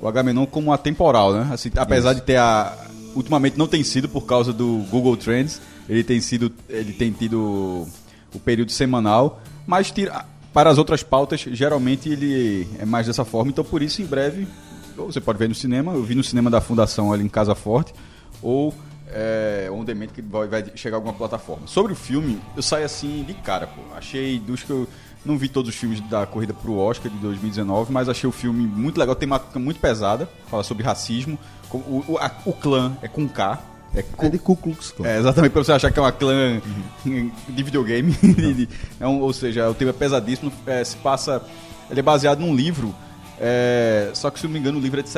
[0.00, 1.48] o Agamenon como atemporal, né?
[1.52, 2.74] Assim, apesar de ter a...
[3.14, 5.58] Ultimamente não tem sido por causa do Google Trends,
[5.88, 6.52] ele tem sido...
[6.68, 7.86] Ele tem tido
[8.34, 13.50] o período semanal, mas tira, para as outras pautas, geralmente ele é mais dessa forma,
[13.50, 14.46] então por isso em breve
[14.94, 17.94] você pode ver no cinema, eu vi no cinema da Fundação ali em Casa Forte,
[18.42, 18.74] ou
[19.08, 21.66] é, on que vai, vai chegar a alguma plataforma.
[21.66, 23.80] Sobre o filme, eu saí assim de cara, pô.
[23.96, 24.86] Achei dos que eu
[25.24, 28.66] não vi todos os filmes da corrida pro Oscar de 2019, mas achei o filme
[28.66, 31.38] muito legal, temática muito pesada, fala sobre racismo,
[31.72, 33.58] o, o, a- o clã é com K,
[33.96, 35.06] é, É de Ku Klux Klan.
[35.08, 36.60] é, exatamente, pra você achar que é uma clã
[37.04, 38.12] de videogame.
[38.22, 38.68] De- de-
[39.00, 40.52] é um- ou seja, o tema é pesadíssimo.
[40.66, 41.42] é, se passa.
[41.90, 42.94] Ele é baseado num livro.
[43.40, 45.10] é, só que, se não me engano, o livro é de,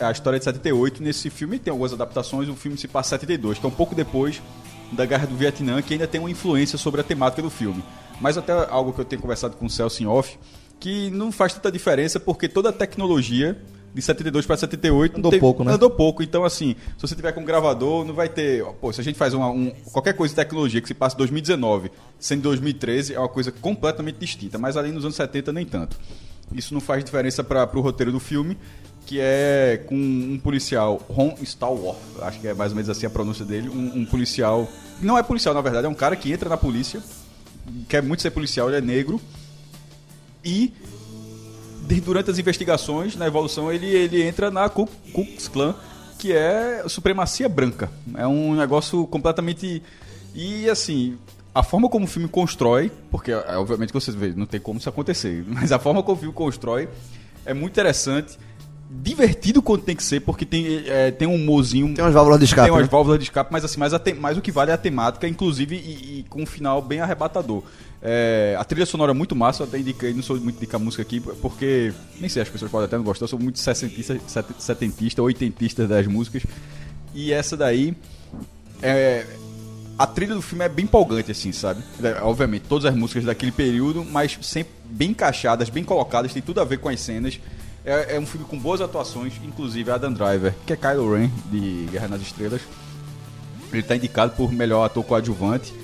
[0.00, 1.02] a história é de 78.
[1.02, 2.48] Nesse filme tem algumas adaptações.
[2.48, 4.40] O filme se passa em 72, que é um pouco depois
[4.92, 7.82] da Guerra do Vietnã, que ainda tem uma influência sobre a temática do filme.
[8.20, 10.38] Mas até algo que eu tenho conversado com o Celso em off,
[10.78, 13.58] que não faz tanta diferença, porque toda a tecnologia
[13.94, 15.72] de 72 para 78 Andou teve- pouco, né?
[15.72, 16.22] Andou pouco.
[16.22, 18.64] Então, assim, se você tiver com um gravador, não vai ter.
[18.80, 21.18] Pô, se a gente faz uma, um- qualquer coisa de tecnologia que se passa em
[21.18, 24.58] 2019, sendo 2013, é uma coisa completamente distinta.
[24.58, 25.96] Mas ali nos anos 70, nem tanto.
[26.52, 28.58] Isso não faz diferença para o roteiro do filme,
[29.06, 33.10] que é com um policial, Ron Stallworth, acho que é mais ou menos assim a
[33.10, 34.68] pronúncia dele, um, um policial.
[35.00, 37.02] Não é policial, na verdade, é um cara que entra na polícia,
[37.88, 39.20] quer muito ser policial, ele é negro.
[40.44, 40.72] E
[42.00, 45.74] durante as investigações, na evolução, ele, ele entra na Ku Klux Klan,
[46.18, 47.90] que é supremacia branca.
[48.14, 49.82] É um negócio completamente.
[50.34, 51.18] E assim,
[51.54, 54.88] a forma como o filme constrói, porque é, obviamente vocês veem, não tem como isso
[54.88, 56.88] acontecer, mas a forma como o filme constrói
[57.44, 58.38] é muito interessante.
[58.90, 61.94] Divertido quando tem que ser, porque tem, é, tem um humorzinho.
[61.94, 62.88] Tem umas válvulas de escape, Tem umas né?
[62.90, 65.26] válvulas de escape, mas assim, mais, a te- mais o que vale é a temática,
[65.26, 67.62] inclusive, e, e com um final bem arrebatador.
[68.00, 71.02] É, a trilha sonora é muito massa, eu até indiquei, não sou muito indicar música
[71.02, 74.18] aqui, porque nem sei, as pessoas podem até não gostar, eu sou muito sessentista,
[74.58, 76.42] setentista, oitentista das músicas.
[77.14, 77.96] E essa daí
[78.82, 79.24] é,
[79.98, 81.82] a trilha do filme é bem empolgante, assim, sabe?
[82.02, 86.60] É, obviamente, todas as músicas daquele período, mas sempre bem encaixadas, bem colocadas, tem tudo
[86.60, 87.40] a ver com as cenas.
[87.84, 91.86] É, é um filme com boas atuações, inclusive Adam Driver, que é Kylo Ren, de
[91.90, 92.62] Guerra nas Estrelas.
[93.70, 95.74] Ele está indicado por melhor ator coadjuvante.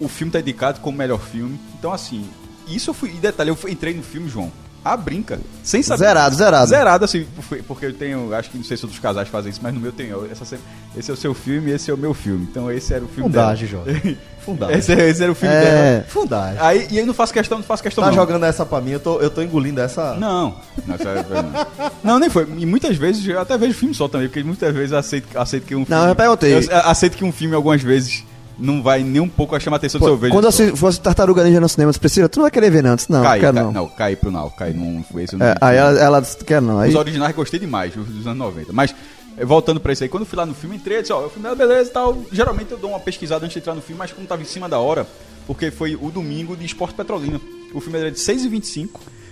[0.00, 1.58] O filme está indicado como melhor filme.
[1.78, 2.28] Então, assim,
[2.66, 3.10] isso eu fui.
[3.10, 4.50] E detalhe, eu entrei no filme, João.
[4.92, 6.04] A brinca, sem saber.
[6.04, 6.66] Zerado, zerado.
[6.68, 7.26] Zerado, assim,
[7.66, 8.34] porque eu tenho.
[8.34, 10.10] Acho que não sei se outros casais fazem isso, mas no meu tem.
[10.30, 10.58] Essa,
[10.96, 12.46] esse é o seu filme esse é o meu filme.
[12.50, 13.84] Então esse era o filme Fundagem, dela.
[13.90, 14.18] Jorge.
[14.44, 14.78] Fundagem.
[14.78, 15.60] Esse, esse era o filme É.
[15.60, 16.04] dela.
[16.08, 16.58] Fundagem.
[16.60, 18.16] Aí, e aí não faço questão, não faço questão Tá não.
[18.16, 20.14] jogando essa pra mim, eu tô, eu tô engolindo essa.
[20.14, 20.56] Não.
[20.86, 21.90] Não, isso é- não.
[22.02, 22.48] Não, nem foi.
[22.56, 25.64] E muitas vezes, eu até vejo filme só também, porque muitas vezes eu aceito, aceito
[25.66, 26.02] que um filme.
[26.02, 26.54] eu já perguntei.
[26.54, 28.24] eu aceito que um filme algumas vezes
[28.58, 30.32] não vai nem um pouco a chamar a atenção do seu vejo.
[30.32, 32.82] quando eu assi- fosse Tartaruga Ninja no cinema, você precisa, tu não vai querer ver
[32.82, 33.72] não, antes não, Cai, quero cai- não.
[33.72, 36.36] não, cai pro não, cai não foi esse eu não É, aí ela, ela disse,
[36.44, 36.78] quer não.
[36.80, 38.72] Aí, Os originais gostei demais, os dos anos 90.
[38.72, 38.94] Mas,
[39.36, 41.24] eh, voltando pra isso aí, quando eu fui lá no filme, entrei, eu disse, ó,
[41.26, 42.18] o filme é beleza e tal.
[42.32, 44.68] Geralmente eu dou uma pesquisada antes de entrar no filme, mas como tava em cima
[44.68, 45.06] da hora,
[45.46, 47.40] porque foi o domingo de Esporte Petrolina.
[47.72, 48.88] O filme era de 6h25,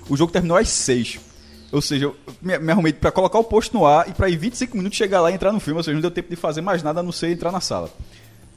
[0.08, 1.18] o jogo terminou às 6
[1.72, 4.36] Ou seja, eu me, me arrumei pra colocar o posto no ar e pra em
[4.36, 5.78] 25 minutos chegar lá e entrar no filme.
[5.78, 7.90] Ou seja, não deu tempo de fazer mais nada a não ser entrar na sala.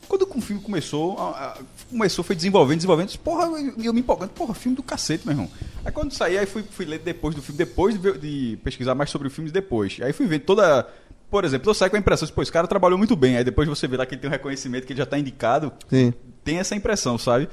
[0.09, 1.57] Quando o filme começou, a- a-
[1.89, 5.49] começou, foi desenvolvendo, desenvolvendo, porra, eu, eu me empolgando, porra, filme do cacete, meu irmão.
[5.85, 9.11] Aí quando saí, aí fui, fui ler depois do filme, depois de, de pesquisar mais
[9.11, 9.97] sobre o filme depois.
[10.01, 10.85] Aí fui ver toda.
[11.29, 13.37] Por exemplo, eu saio com a impressão, pô, esse cara trabalhou muito bem.
[13.37, 15.71] Aí depois você vê lá que ele tem um reconhecimento, que ele já tá indicado.
[15.87, 16.11] Sim.
[16.43, 17.47] Tem essa impressão, sabe?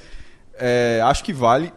[0.54, 1.70] É, acho que vale.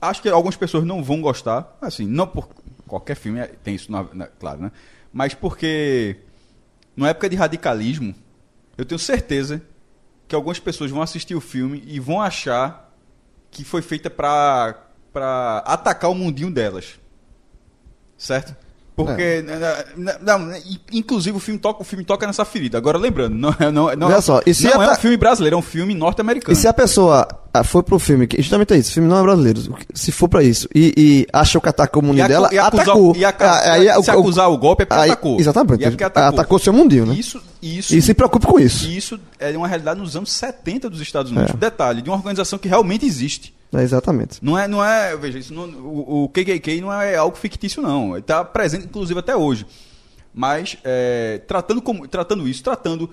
[0.00, 1.76] Acho que algumas pessoas não vão gostar.
[1.78, 2.48] Assim, não por.
[2.86, 4.72] Qualquer filme é- tem isso, na- na- claro, né?
[5.12, 6.16] Mas porque.
[6.96, 8.14] Na época de radicalismo,
[8.78, 9.60] eu tenho certeza
[10.30, 12.88] que algumas pessoas vão assistir o filme e vão achar
[13.50, 14.76] que foi feita pra,
[15.12, 17.00] pra atacar o mundinho delas.
[18.16, 18.54] Certo?
[18.94, 19.44] Porque.
[19.96, 20.56] Não, não,
[20.92, 22.78] inclusive o filme, toca, o filme toca nessa ferida.
[22.78, 24.94] Agora lembrando, não, é- não, é- não, Olha é- só, e se não é um
[24.94, 26.52] filme brasileiro, é um filme norte-americano.
[26.52, 27.26] E se a pessoa
[27.64, 29.60] foi pro filme, que justamente é isso, o filme não é brasileiro,
[29.94, 33.16] se for pra isso, e, e achou que atacou o mundo dela, e acusar- atacou.
[33.16, 35.40] e aca- Ah, aí, se o- acusar o golpe é porque aí- atacou.
[35.40, 36.28] Exatamente, E é porque atacou.
[36.40, 37.14] atacou seu mundinho, né?
[37.14, 38.88] Isso, isso, E se preocupe com isso.
[38.88, 41.50] isso é uma realidade nos anos 70 dos Estados Unidos.
[41.50, 41.56] É.
[41.56, 43.52] Detalhe, de uma organização que realmente existe.
[43.72, 44.38] É, exatamente.
[44.42, 48.10] Não é, não é, veja, isso não- o, o KKK não é algo fictício não,
[48.12, 49.64] ele está presente inclusive até hoje.
[50.32, 53.10] Mas é, tratando como, tratando isso, tratando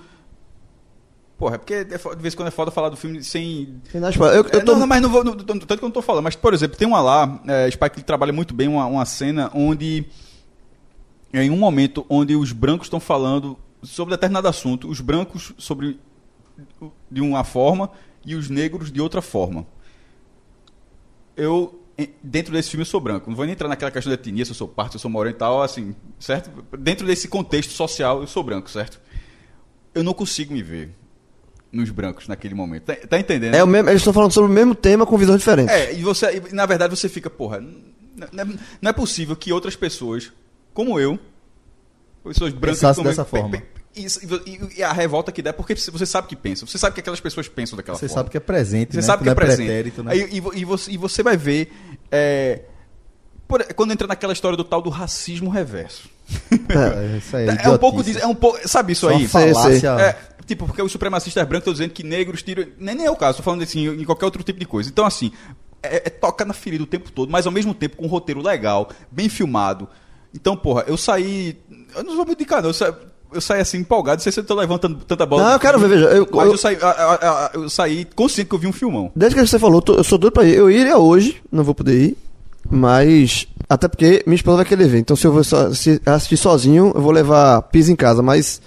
[1.37, 3.79] Porra, é porque é de vez em quando é foda falar do filme sem.
[3.93, 5.23] Eu- eu É, tô- Não, não, mas não vou.
[5.23, 6.23] não- tanto que eu não tô falando.
[6.23, 10.05] Mas, por exemplo, tem uma lá, é, Spike trabalha muito bem uma, uma cena onde.
[11.33, 15.99] Em um momento onde os brancos estão falando sobre determinado assunto, os brancos sobre
[17.11, 17.91] de uma forma
[18.25, 19.67] e os negros de outra forma.
[21.35, 21.83] Eu
[22.23, 23.29] dentro desse filme eu sou branco.
[23.29, 25.09] Não vou nem entrar naquela questão da etnia, se eu sou parte, se eu sou
[25.11, 26.49] moreno e tal, assim, certo?
[26.77, 28.99] Dentro desse contexto social eu sou branco, certo?
[29.93, 30.95] Eu não consigo me ver
[31.71, 32.83] nos brancos naquele momento.
[32.85, 33.53] Tá, tá entendendo?
[33.55, 35.73] É o mesmo, eles estão falando sobre o mesmo tema com visões diferentes.
[35.73, 37.83] É, e você, e, na verdade você fica, porra, n-
[38.33, 40.31] n- não é possível que outras pessoas,
[40.73, 41.19] como eu,
[42.23, 43.57] pessoas brancas Pensasse como eu, dessa pe- forma.
[43.57, 43.63] pe-
[43.95, 46.99] e, e a revolta que dá é porque você sabe que pensa, você sabe que
[46.99, 48.19] aquelas pessoas pensam daquela Você forma.
[48.21, 49.01] sabe que é presente, Você né?
[49.03, 49.65] sabe que não é presente.
[49.65, 50.11] pretérito, né?
[50.13, 51.71] Aí, e, vo- você, e você vai ver.
[52.11, 52.61] é,
[53.47, 56.09] por- quando entra naquela história do tal do racismo reverso.
[56.69, 59.27] É, isso aí, É um pouco disso, é um pouco, sabe isso Só aí?
[59.27, 59.89] falácia.
[59.99, 60.17] É,
[60.47, 62.65] tipo, porque os supremacistas brancos estão dizendo que negros tiram.
[62.79, 64.89] Nem, nem é o caso, tô falando assim, em qualquer outro tipo de coisa.
[64.89, 65.31] Então, assim,
[65.83, 68.41] é, é toca na ferida o tempo todo, mas ao mesmo tempo com um roteiro
[68.41, 69.87] legal, bem filmado.
[70.33, 71.57] Então, porra, eu saí.
[71.95, 72.69] Eu não vou me indicar, não.
[72.69, 72.93] Eu saí,
[73.33, 75.43] eu saí assim, empolgado, não sei se eu tô levantando tanta bola.
[75.43, 78.05] Não, eu quero ver, veja, eu- mas eu- eu, saí, a- a- a- eu saí
[78.15, 79.11] consciente que eu vi um filmão.
[79.15, 80.55] Desde que você falou, tô- eu sou doido pra ir.
[80.55, 82.17] Eu iria hoje, não vou poder ir.
[82.69, 83.47] Mas.
[83.69, 84.99] Até porque minha esposa vai querer ver.
[84.99, 88.21] Então se eu vou só- se assistir sozinho, eu vou levar pizza em casa.
[88.21, 88.61] Mas.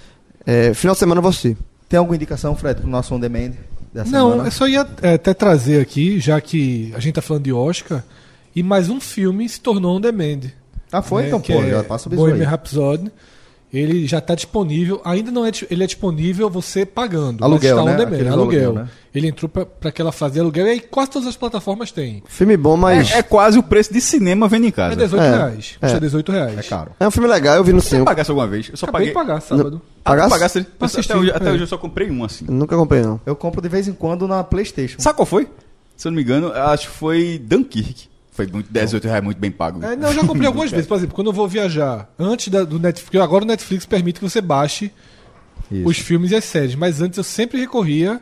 [0.45, 1.55] é, final de semana eu vou assistir.
[1.91, 3.51] Tem alguma indicação, Fred, pro nosso on demand
[3.93, 4.47] dessa Não, semana?
[4.47, 8.01] eu só ia é, até trazer aqui, já que a gente tá falando de Oscar,
[8.55, 10.39] e mais um filme se tornou on demand.
[10.89, 11.23] Ah, foi?
[11.23, 12.47] né, então, pô, é já passa o bisu Bohemian.
[12.47, 13.11] Rhapsody.
[13.73, 17.41] Ele já está disponível, ainda não é, ele é disponível você pagando.
[17.41, 18.29] Aluguel, mas está né?
[18.29, 18.33] aluguel.
[18.33, 18.89] aluguel, né?
[19.15, 22.21] Ele entrou para aquela fase de aluguel e aí quase todas as plataformas têm.
[22.27, 23.11] Filme bom, mas.
[23.11, 24.95] É, é quase o preço de cinema vendo em É casa.
[24.97, 25.77] 18 É, reais.
[25.79, 25.99] Custa é.
[26.01, 26.57] 18 reais.
[26.57, 26.91] É caro.
[26.99, 28.05] É um filme legal, eu vi no Você cinema.
[28.05, 28.67] pagasse alguma vez?
[28.69, 29.23] Eu só Acabei paguei.
[29.23, 29.81] de pagar sábado.
[30.03, 30.65] Ah, Pagasse?
[30.81, 31.51] assistir, até hoje, até é.
[31.53, 32.45] hoje eu só comprei um assim.
[32.49, 33.21] Nunca comprei, não.
[33.25, 34.99] Eu compro de vez em quando na Playstation.
[34.99, 35.47] Sabe qual foi?
[35.95, 38.10] Se eu não me engano, acho que foi Dunkirk.
[38.31, 39.83] Foi muito, 18 reais muito bem pago.
[39.83, 40.87] É, não, eu já comprei algumas vezes.
[40.87, 44.19] Por exemplo, quando eu vou viajar, antes da- do Netflix, porque agora o Netflix permite
[44.19, 44.91] que você baixe
[45.71, 45.87] Isso.
[45.87, 48.21] os filmes e as séries, mas antes eu sempre recorria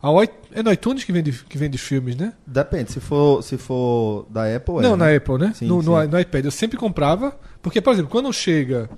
[0.00, 2.32] ao é no iTunes que vende, que vende filmes, né?
[2.46, 4.82] Depende, se for, se for da Apple, é.
[4.82, 5.16] Não, na né?
[5.16, 5.52] Apple, né?
[5.54, 6.04] Sim, no, no sim.
[6.04, 6.44] i- no iPad.
[6.44, 8.88] Eu sempre comprava, porque, por exemplo, quando chega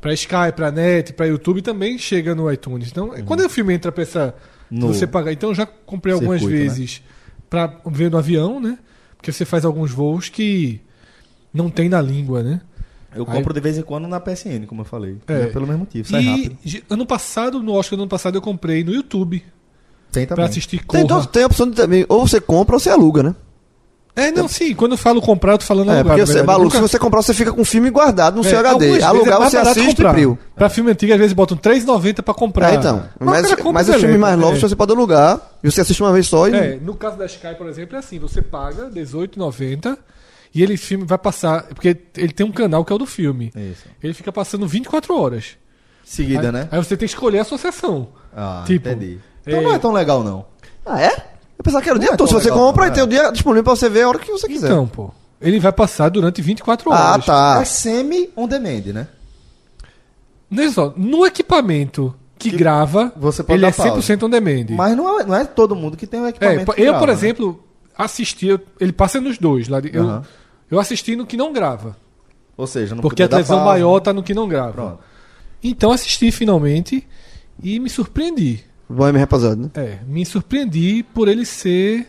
[0.00, 2.88] pra Sky, pra Net, pra YouTube, também chega no iTunes.
[2.90, 4.34] Então, quando o filme entra pra essa.
[4.70, 5.32] No você pagar.
[5.32, 6.68] Então, eu já comprei algumas circuito, né?
[6.68, 7.02] vezes
[7.48, 8.78] pra ver no avião, né?
[9.20, 10.80] Porque você faz alguns voos que
[11.52, 12.60] não tem na língua, né?
[13.14, 15.18] Eu Aí- compro de vez em quando na PSN, como eu falei.
[15.28, 15.42] É.
[15.42, 15.46] É.
[15.48, 16.84] Pelo mesmo motivo, sai E rápido.
[16.88, 19.42] ano passado, no Oscar do ano passado, eu comprei no YouTube
[20.12, 20.48] Tem pra também.
[20.50, 21.02] assistir Tem, Corra.
[21.02, 22.06] então, tem a opção de também.
[22.08, 23.34] Ou você compra ou você aluga, né?
[24.16, 24.74] É, não, sim.
[24.74, 27.22] Quando eu falo comprar, eu tô falando É, alugar, porque você, nunca- se você comprar,
[27.22, 28.88] você fica com o filme guardado no É, seu HD.
[28.88, 30.12] vezes Alugar, é você assiste e comprar.
[30.12, 30.38] priu.
[30.56, 32.72] Pra filme antigo, às vezes botam 3,90 pra comprar.
[32.72, 33.04] É, então.
[33.18, 33.54] Mas, mas o
[33.94, 34.68] os filmes mais elenco, novos é.
[34.68, 36.54] você pode alugar e você assiste uma vez só e.
[36.54, 39.96] É, no caso da Sky, por exemplo, é assim: você paga R$18,90
[40.54, 41.62] e ele filme vai passar.
[41.68, 43.52] Porque ele tem um canal que é o do filme.
[43.56, 43.84] Isso.
[44.02, 45.56] Ele fica passando 24 horas.
[46.04, 46.68] Seguida, aí, né?
[46.72, 48.08] Aí você tem que escolher a sua sessão.
[48.36, 49.20] Ah, tipo, entendi.
[49.46, 50.44] é- Então não é tão legal, não.
[50.84, 51.29] Ah, é?
[51.60, 52.26] Eu pensava que era o dia é todo.
[52.26, 53.04] Se você legal, compra, e tem é.
[53.04, 54.68] o dia disponível pra você ver a hora que você quiser.
[54.68, 55.10] Então, pô.
[55.38, 57.26] Ele vai passar durante 24 ah, horas.
[57.26, 57.58] tá.
[57.60, 59.08] É semi-on demand, né?
[60.50, 64.16] Olha só, no equipamento que, Que grava, você pode ele dar é pausa.
[64.16, 64.66] 100% on demand.
[64.70, 66.98] Mas não é, não é todo mundo que tem um É, equipamento que eu, grava,
[66.98, 67.12] por né?
[67.12, 67.62] exemplo,
[67.96, 69.68] assisti, eu- ele passa nos dois.
[69.68, 70.22] Lá de- eu, Aham.
[70.70, 71.94] eu assisti no que não grava.
[72.56, 73.70] Ou seja, não Porque a podia dar televisão pausa.
[73.70, 74.72] maior tá no que não grava.
[74.72, 74.98] Pronto.
[75.62, 77.06] Então assisti finalmente
[77.62, 78.64] e me surpreendi.
[78.90, 79.70] Bohemian Rhapsody, né?
[79.74, 82.06] É, me surpreendi por ele ser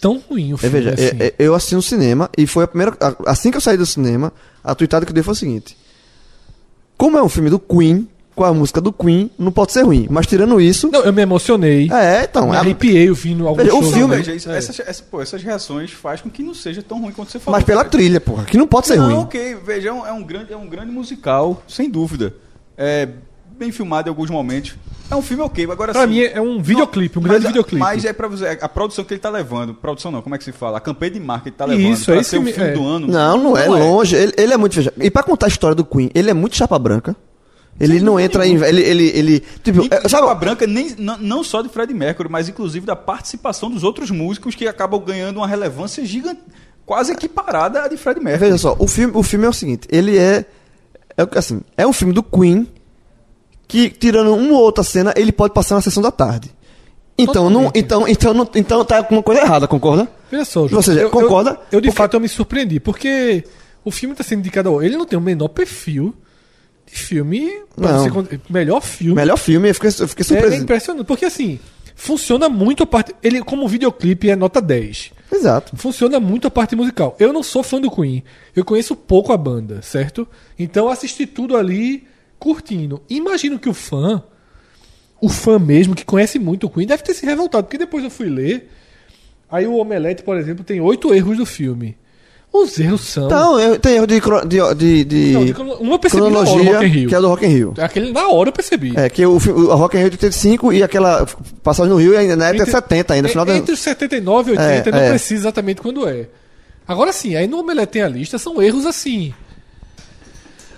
[0.00, 0.76] tão ruim o É, filme.
[0.80, 1.16] veja, assim.
[1.18, 2.96] é- é- eu assisti no cinema e foi a primeira.
[3.00, 4.32] a- Assim que eu saí do cinema,
[4.62, 5.76] a tuitada que eu dei foi o seguinte:
[6.96, 10.06] Como é um filme do Queen, com a música do Queen, não pode ser ruim.
[10.10, 10.88] Mas tirando isso.
[10.90, 11.88] Não, eu me emocionei.
[11.92, 12.48] É, então.
[12.50, 14.16] me é- arrepiei ouvindo alguns Veja, o filme-?
[14.16, 17.30] Veja, isso- essas, essas- pô, essas reações faz com que não seja tão ruim quanto
[17.32, 17.58] você falou.
[17.58, 18.44] mas pela trilha, porra.
[18.44, 19.14] Que não pode ser não, ruim.
[19.16, 22.34] ok, veja, é um, é um grande, é um grande musical, sem dúvida.
[22.76, 23.08] É
[23.64, 24.74] bem filmado em alguns momentos.
[25.10, 27.48] É um filme ok, agora Pra assim, mim é um videoclipe, um mas grande a-
[27.48, 27.78] videoclipe.
[27.78, 30.44] Mas é pra você, a produção que ele tá levando, produção não, como é que
[30.44, 30.78] se fala?
[30.78, 32.70] A campanha de marca que ele tá levando Isso, pra é ser o filme, filme
[32.70, 32.72] é.
[32.72, 33.06] do ano.
[33.06, 34.16] Não, não é, longe.
[34.16, 34.74] Ele, ele é muito.
[34.74, 37.14] Veja, e pra contar a história do Queen, ele é muito chapa branca.
[37.78, 38.54] Ele não entra em.
[38.62, 38.80] Ele.
[38.82, 42.48] ele, ele tipo, é, sabe, Chapa Branca nem, não, não só de Fred Mercury, mas
[42.48, 46.40] inclusive da participação dos outros músicos que acabam ganhando uma relevância gigante,
[46.86, 48.44] quase equiparada à de Fred Mercury.
[48.50, 50.44] Veja só, o filme, o filme é o seguinte, ele é,
[51.18, 52.68] é assim, é um filme do Queen
[53.66, 56.50] que tirando uma ou outra cena, ele pode passar na sessão da tarde.
[57.16, 60.08] Então não, então, então não, então tá com uma coisa errada, concorda?
[60.30, 61.50] Veja só, Ou seja, eu- concorda?
[61.50, 63.44] Eu, eu de Porque- fato eu me surpreendi, porque
[63.84, 64.82] o filme tá sendo indicado.
[64.82, 66.12] Ele não tem o menor perfil
[66.86, 67.50] de filme.
[67.76, 68.10] Não.
[68.10, 69.14] con- melhor filme.
[69.14, 70.54] Melhor filme, eu fiquei, eu fiquei É, surpreso.
[70.54, 71.60] é impressionante, porque assim,
[71.94, 73.14] funciona muito a parte.
[73.22, 75.12] Ele, como videoclipe, é nota 10.
[75.32, 75.76] Exato.
[75.76, 77.14] Funciona muito a parte musical.
[77.20, 78.24] Eu não sou fã do Queen.
[78.56, 80.26] Eu conheço pouco a banda, certo?
[80.58, 82.04] Então assisti tudo ali
[82.44, 83.00] curtindo.
[83.08, 84.22] Imagino que o fã,
[85.20, 88.10] o fã mesmo, que conhece muito o Queen, deve ter se revoltado, porque depois eu
[88.10, 88.70] fui ler.
[89.50, 91.96] Aí o Omelete, por exemplo, tem oito erros do filme.
[92.52, 93.26] Os erros são.
[93.26, 96.50] Então, eu- tem erro de, de, de, de Não, de um eu percebi na hora,
[96.62, 97.08] Rock in Rio.
[97.08, 97.74] que é do Rock in Rio.
[97.78, 98.92] Aquele na hora eu percebi.
[98.96, 101.26] É, que o, o Rock in Rio teve 5 e aquela
[101.64, 103.56] passagem no Rio ainda na época é Entre- 70 ainda, final É, da...
[103.56, 105.08] Entre os 79 e 80, É, não é.
[105.10, 106.28] precisa exatamente quando é.
[106.86, 109.34] Agora sim, aí no Omelete tem a lista, são erros assim.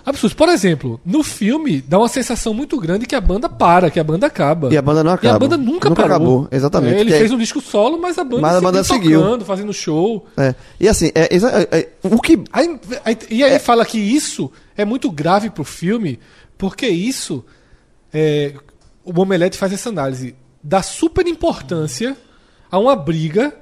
[0.09, 0.33] Absurdos.
[0.33, 4.03] Por exemplo, no filme dá uma sensação muito grande que a banda para, que a
[4.03, 4.73] banda acaba.
[4.73, 5.35] E a banda não E acaba.
[5.35, 6.15] a banda nunca, Nunca parou.
[6.15, 6.95] acabou, exatamente.
[6.95, 9.21] É, ele é- fez um disco solo, mas a banda, Mas a banda seguiu.
[9.21, 10.25] tocando, fazendo show.
[10.37, 10.55] É.
[10.79, 12.41] E assim, é, é- é- o que...
[12.53, 16.19] Aí- aí- e aí fala que isso é muito grave pro filme,
[16.57, 17.43] porque isso.
[18.13, 18.53] é,
[19.03, 22.15] o Omelete faz essa análise da super importância
[22.71, 23.53] a uma briga,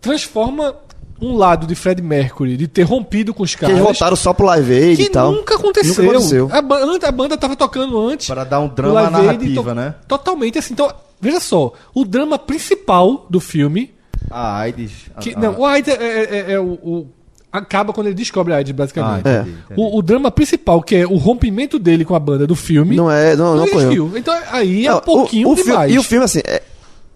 [0.00, 0.74] transforma
[1.20, 3.76] um lado de Fred Mercury de ter rompido com os Que caras.
[3.76, 5.32] eles voltaram só pro Live Aid que e tal.
[5.32, 6.04] nunca aconteceu.
[6.04, 6.48] Nunca aconteceu.
[6.52, 8.26] A, banda, a banda tava tocando antes.
[8.26, 9.94] Para dar um drama Live Aid, narrativa, né?
[10.08, 10.72] Totalmente assim.
[10.72, 10.90] Então,
[11.20, 13.92] veja só, o drama principal do filme.
[14.30, 14.92] A AIDS.
[15.20, 17.06] Que, não, o AIDS é, é- é- é o, o-
[17.52, 19.26] Acaba quando ele descobre a AIDS, basicamente.
[19.26, 19.80] Ah, entendi, entendi.
[19.80, 23.10] O, o drama principal, que é o rompimento dele com a banda do filme, Não
[23.10, 24.12] é, não, não, existiu.
[24.16, 25.92] Então aí é Não, um pouquinho o, o filme- demais.
[25.92, 26.62] E o filme, assim, é-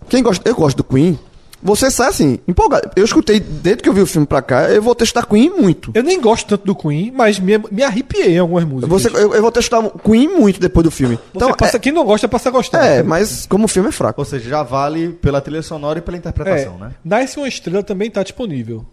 [0.09, 1.17] quem gosta, eu gosto do Queen,
[1.65, 2.91] você sai assim, empolgado.
[2.95, 5.91] Eu escutei, desde que eu vi o filme pra cá, eu vou testar Queen muito.
[5.95, 8.89] Eu nem gosto tanto do Queen, mas me, me arrepiei em algumas músicas.
[8.91, 11.17] Você, eu, eu vou testar Queen muito depois do filme.
[11.17, 12.85] Você Então, passa, é, quem não gosta passa a gostar.
[12.85, 14.21] é, mas como o filme é fraco.
[14.21, 16.95] Ou seja, já vale pela trilha sonora e pela interpretação, É, né?
[17.03, 18.85] Nasce uma Estrela também tá disponível.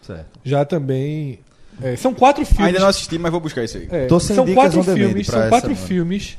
[0.00, 0.40] Certo.
[0.42, 1.38] Já também.
[1.82, 2.66] é, são quatro filmes.
[2.66, 3.86] Ainda não assisti, mas vou buscar isso aí.
[3.90, 5.86] É, Tô sem são dicas quatro filmes, são quatro semana.
[5.88, 6.38] filmes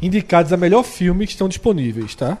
[0.00, 2.38] indicados a melhor filme que estão disponíveis, tá?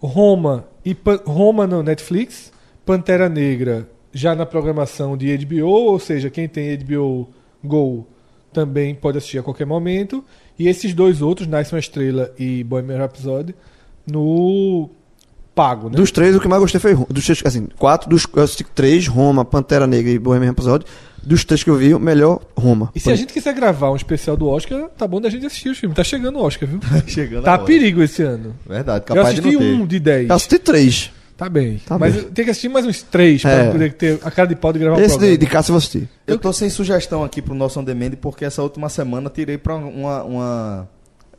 [0.00, 2.52] Roma e Pan- Roma no Netflix,
[2.84, 7.28] Pantera Negra já na programação de HBO, ou seja, quem tem HBO
[7.64, 8.06] Go
[8.52, 10.24] também pode assistir a qualquer momento.
[10.58, 13.54] E esses dois outros, Nice uma Estrela e Bohemian Rhapsody,
[14.06, 14.90] no
[15.54, 15.96] pago, né?
[15.96, 16.94] Dos três, o que mais gostei foi.
[17.08, 20.84] Dos três, assim, quatro, dos eu três, Roma, Pantera Negra e Bohemian Rhapsody.
[21.22, 22.90] Dos três que eu vi, o melhor, Roma.
[22.94, 25.68] E se a gente quiser gravar um especial do Oscar, tá bom da gente assistir
[25.70, 25.94] o filme.
[25.94, 26.80] Tá chegando o Oscar, viu?
[27.06, 27.66] Chegando Tá a agora.
[27.66, 28.54] perigo esse ano.
[28.66, 29.82] Verdade, Eu capaz de assisti não ter.
[29.82, 30.28] um de 10.
[30.28, 31.10] Eu assisti três.
[31.36, 31.80] Tá bem.
[31.86, 32.22] Tá Mas bem.
[32.24, 33.70] eu tenho que assistir mais uns três pra É.
[33.72, 35.38] poder ter a cara de pau de gravar um Esse de, programa.
[35.38, 36.08] de Cássio eu vou assistir.
[36.26, 39.74] Eu tô sem sugestão aqui pro nosso on demand porque essa última semana tirei para
[39.74, 40.88] uma, uma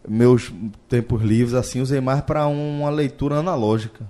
[0.08, 0.52] meus
[0.90, 4.04] tempos livres assim, usei mais para uma leitura analógica.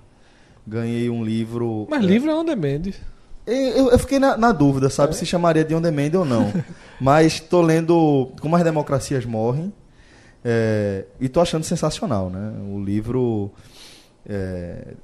[0.66, 1.86] Ganhei um livro.
[1.90, 2.90] Mas é, livro é on demand.
[3.46, 6.52] Eu, eu fiquei na, na dúvida, sabe, se chamaria de on demand ou não.
[7.00, 9.72] Mas tô lendo Como as Democracias Morrem
[10.44, 12.52] é, e tô achando sensacional, né?
[12.68, 13.50] O livro
[14.28, 14.94] é,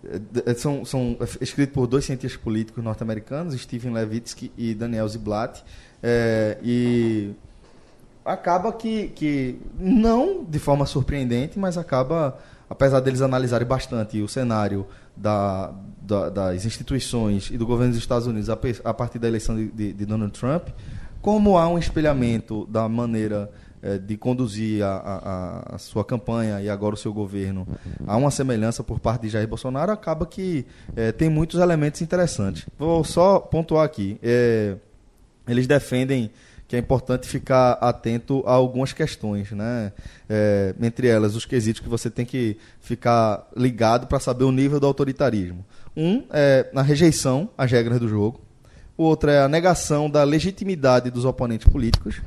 [0.46, 5.64] é, são, são escritos por dois cientistas políticos norte-americanos, Stephen Levitsky e Daniel Ziblatt,
[6.02, 7.32] é, e
[8.24, 12.38] acaba que, que não de forma surpreendente, mas acaba,
[12.68, 14.86] apesar deles analisarem bastante o cenário
[15.16, 15.72] da,
[16.08, 19.68] da- das instituições e do governo dos Estados Unidos a, a partir da eleição de,
[19.68, 20.68] de- de Donald Trump,
[21.20, 23.50] como há um espelhamento da maneira
[23.82, 24.96] eh, de conduzir a-
[25.70, 27.66] a- a sua campanha e agora o seu governo,
[28.06, 30.66] há uma semelhança por parte de Jair Bolsonaro, acaba que
[30.96, 32.66] eh, tem muitos elementos interessantes.
[32.78, 34.18] Vou só pontuar aqui.
[34.22, 34.74] eh,
[35.46, 36.30] eles defendem
[36.66, 39.90] que é importante ficar atento a algumas questões, né?
[40.28, 44.78] É, entre elas, os quesitos que você tem que ficar ligado para saber o nível
[44.78, 45.64] do autoritarismo.
[45.96, 48.40] Um é a rejeição às regras do jogo.
[48.96, 52.20] O outro é a negação da legitimidade dos oponentes políticos.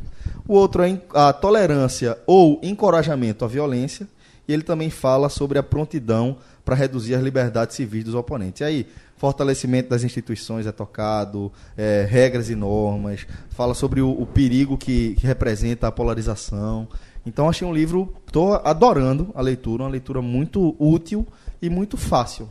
[0.47, 4.07] O outro é a tolerância ou encorajamento à violência.
[4.47, 8.61] E ele também fala sobre a prontidão para reduzir as liberdades civis dos oponentes.
[8.61, 14.25] E aí, fortalecimento das instituições é tocado, é, regras e normas, fala sobre o, o
[14.25, 16.87] perigo que, que representa a polarização.
[17.25, 21.25] Então, achei um livro, estou adorando a leitura, uma leitura muito útil
[21.61, 22.49] e muito fácil,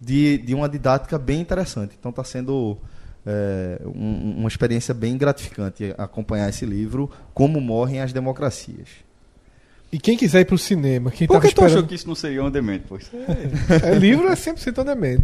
[0.00, 1.94] de, de uma didática bem interessante.
[1.98, 2.76] Então, está sendo
[3.26, 8.88] é, um- uma experiência bem gratificante acompanhar esse livro, Como Morrem as Democracias.
[9.90, 11.88] E quem quiser ir pro cinema, quem Por que tu achou esperando...
[11.88, 12.96] que isso não seria on demand, pô?
[12.96, 13.10] Isso
[13.84, 15.22] É, livro é 100% on demand.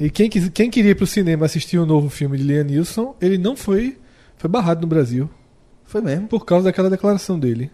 [0.00, 3.14] E quem, quis- quem queria ir pro cinema assistir o novo filme de Liam Neeson,
[3.20, 3.98] ele não foi...
[4.36, 5.30] Foi barrado no Brasil.
[5.84, 6.26] Foi mesmo?
[6.28, 7.70] Por causa daquela declaração dele.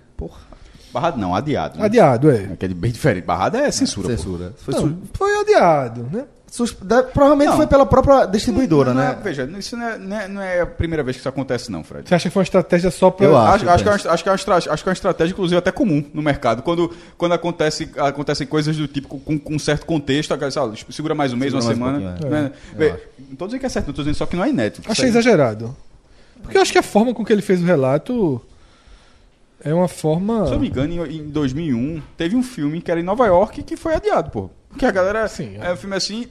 [0.93, 1.79] Barrado não, adiado.
[1.79, 1.85] né?
[1.85, 2.45] Adiado, é.
[2.53, 3.25] Aquele bem diferente.
[3.25, 4.09] Barrado é censura.
[4.09, 4.17] pô.
[4.17, 4.53] Censura.
[4.59, 6.25] Foi Não, su- foi adiado, né?
[6.51, 7.57] sus- da- provavelmente Não.
[7.59, 9.17] foi pela própria distribuidora, Não, não né?
[9.21, 11.71] é- veja, isso não é, não é- não é a primeira vez que isso acontece,
[11.71, 12.09] não, Fred.
[12.09, 13.25] Você acha que foi uma estratégia só pra...
[13.25, 13.69] Eu acho.
[13.69, 15.33] Acho, acho, que é uma, acho, que é uma estra- acho que é uma estratégia,
[15.33, 16.63] inclusive, até comum no mercado.
[16.63, 21.33] Quando, quando acontece, acontecem coisas do tipo com, com um certo contexto, sabe, segura mais
[21.33, 22.31] um mês, uma Segura mais um semana.
[22.49, 22.53] né?
[22.73, 23.01] Eu Vê, acho.
[23.29, 24.91] Não tô dizendo que é certo, não tô dizendo só que não é inédito.
[24.91, 25.77] Achei exagerado.
[26.43, 28.41] Porque eu acho que a forma com que ele fez o relato.
[29.63, 30.45] É uma forma.
[30.47, 33.27] Se eu não me engano, em, em 2001, teve um filme que era em Nova
[33.27, 34.51] York que foi adiado, pô.
[34.69, 35.27] Porque a galera.
[35.29, 36.27] Sim, é um filme assim.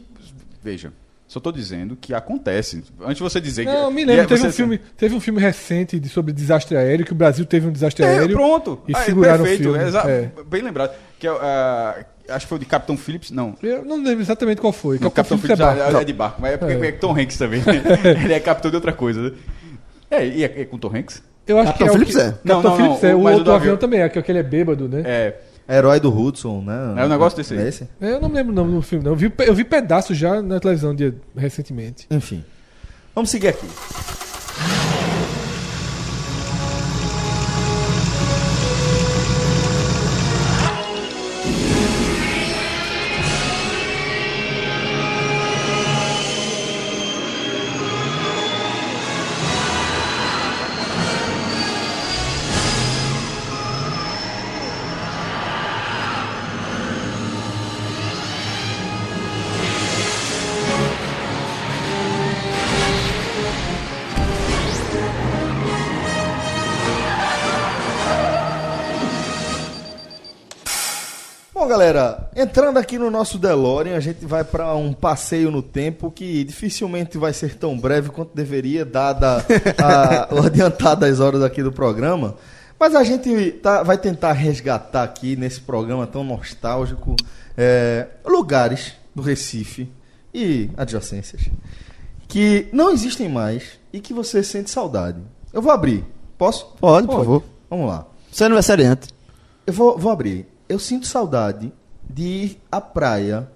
[0.64, 0.92] Veja,
[1.28, 2.84] só tô dizendo que acontece.
[3.02, 3.72] Antes de você dizer que.
[3.72, 6.76] Não, me e lembro, é- teve um, filme, teve um filme recente de- sobre desastre
[6.76, 8.36] aéreo, que o Brasil teve um desastre É, aéreo.
[8.36, 8.80] pronto.
[8.88, 9.70] E Ah, é seguraram perfeito.
[9.70, 9.88] o filme.
[9.88, 10.32] exa- É.
[10.50, 10.92] Bem lembrado.
[11.20, 13.30] Que é, ah, acho que foi o de Capitão Phillips.
[13.32, 13.56] Não.
[13.62, 14.98] Eu não lembro exatamente qual foi.
[15.00, 15.98] Não, Capitão Capitão Phillips é barco.
[15.98, 16.88] é, é de barco, mas é porque É.
[16.88, 17.62] é Tom Hanks também.
[18.24, 19.22] Ele é capitão de outra coisa.
[19.22, 19.32] né?
[20.12, 21.22] É, e é, é com Tom Hanks?
[21.50, 22.24] Eu acho Capitão que é Phillips o que...
[22.24, 22.32] é.
[22.32, 23.16] Capitão Não, não, Phillips não, é.
[23.16, 23.78] O o outro do avião avião.
[23.78, 25.02] também é, que aquele é bêbado, né?
[25.06, 25.36] É.
[25.72, 26.96] Herói do Hudson, né?
[27.02, 27.60] É um negócio desse aí.
[27.60, 27.88] É esse?
[28.02, 29.12] É, Eu não me lembro o nome do filme, não.
[29.12, 32.08] Eu vi, eu vi pedaços já na televisão de, recentemente.
[32.10, 32.44] Enfim.
[33.14, 33.68] Vamos seguir aqui.
[72.50, 77.16] Entrando aqui no nosso DeLorean, a gente vai para um passeio no tempo que dificilmente
[77.16, 79.46] vai ser tão breve quanto deveria, dada
[79.78, 82.36] a, o adiantar das horas aqui do programa.
[82.80, 87.16] Mas a gente tá- vai tentar resgatar aqui nesse programa tão nostálgico
[87.56, 89.88] é, lugares do Recife
[90.34, 91.50] e adjacências
[92.28, 95.20] que não existem mais e que você sente saudade.
[95.54, 96.04] Eu vou abrir.
[96.38, 96.66] Posso?
[96.80, 97.44] Pode, por favor.
[97.70, 98.06] Vamos lá.
[98.32, 99.10] Você é aniversariante.
[99.68, 100.48] Eu vou, vou abrir.
[100.68, 101.72] Eu sinto saudade
[102.10, 103.48] de ir à praia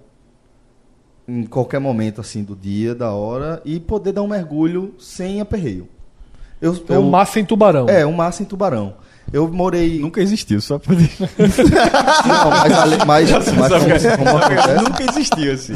[1.26, 5.88] em qualquer momento assim do dia, da hora e poder dar um mergulho sem aperreio.
[6.60, 7.88] Eu, É o Massa em Tubarão.
[7.88, 8.94] É, um massa em Tubarão.
[9.32, 9.98] Eu morei.
[9.98, 10.94] Nunca existiu, só pra.
[10.94, 11.00] Não,
[12.50, 14.74] mas, ale- mas, mas como, como acontece?
[14.82, 15.74] Nunca existiu, assim.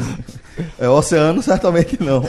[0.77, 2.23] É, oceano certamente não.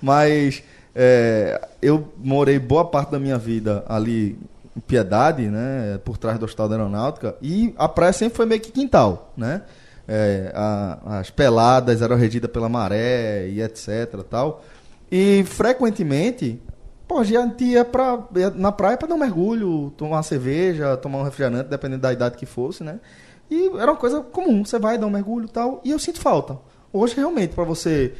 [0.00, 0.62] Mas
[0.94, 4.38] é, eu morei boa parte da minha vida ali
[4.86, 5.98] Piedade, né?
[6.04, 7.36] Por trás do Hospital da Aeronáutica.
[7.40, 9.62] E a praia sempre foi meio que quintal, né?
[10.08, 14.62] É, a- as peladas eram regidas pela maré e etc tal.
[15.10, 15.44] E
[15.80, 16.60] frequentemente,
[17.08, 20.96] pô, a gente ia, pra, ia na praia para dar um mergulho, tomar uma cerveja,
[20.96, 23.00] tomar um refrigerante, dependendo da idade que fosse, né?
[23.50, 26.58] E era uma coisa comum, você vai dar um mergulho tal, e eu sinto falta.
[26.92, 28.12] Hoje, realmente, para você.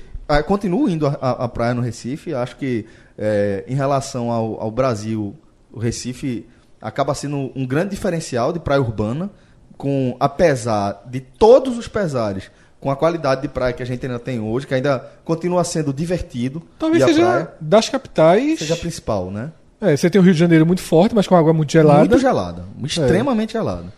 [0.47, 2.85] continuo indo à- praia no Recife, acho que
[3.17, 5.37] eh, em relação ao, ao Brasil,
[5.77, 6.47] o Recife
[6.81, 9.31] acaba sendo um grande diferencial de praia urbana,
[9.77, 12.51] com apesar de todos os pesares,
[12.81, 15.93] com a qualidade de praia que a gente ainda tem hoje, que ainda continua sendo
[15.93, 16.63] divertido.
[16.79, 18.59] Talvez seja praia, das capitais.
[18.59, 19.53] seja a principal, né?
[19.79, 21.99] É, você tem o Rio de Janeiro muito forte, mas com água muito gelada.
[21.99, 22.65] Muito gelada.
[22.83, 23.93] Extremamente gelada.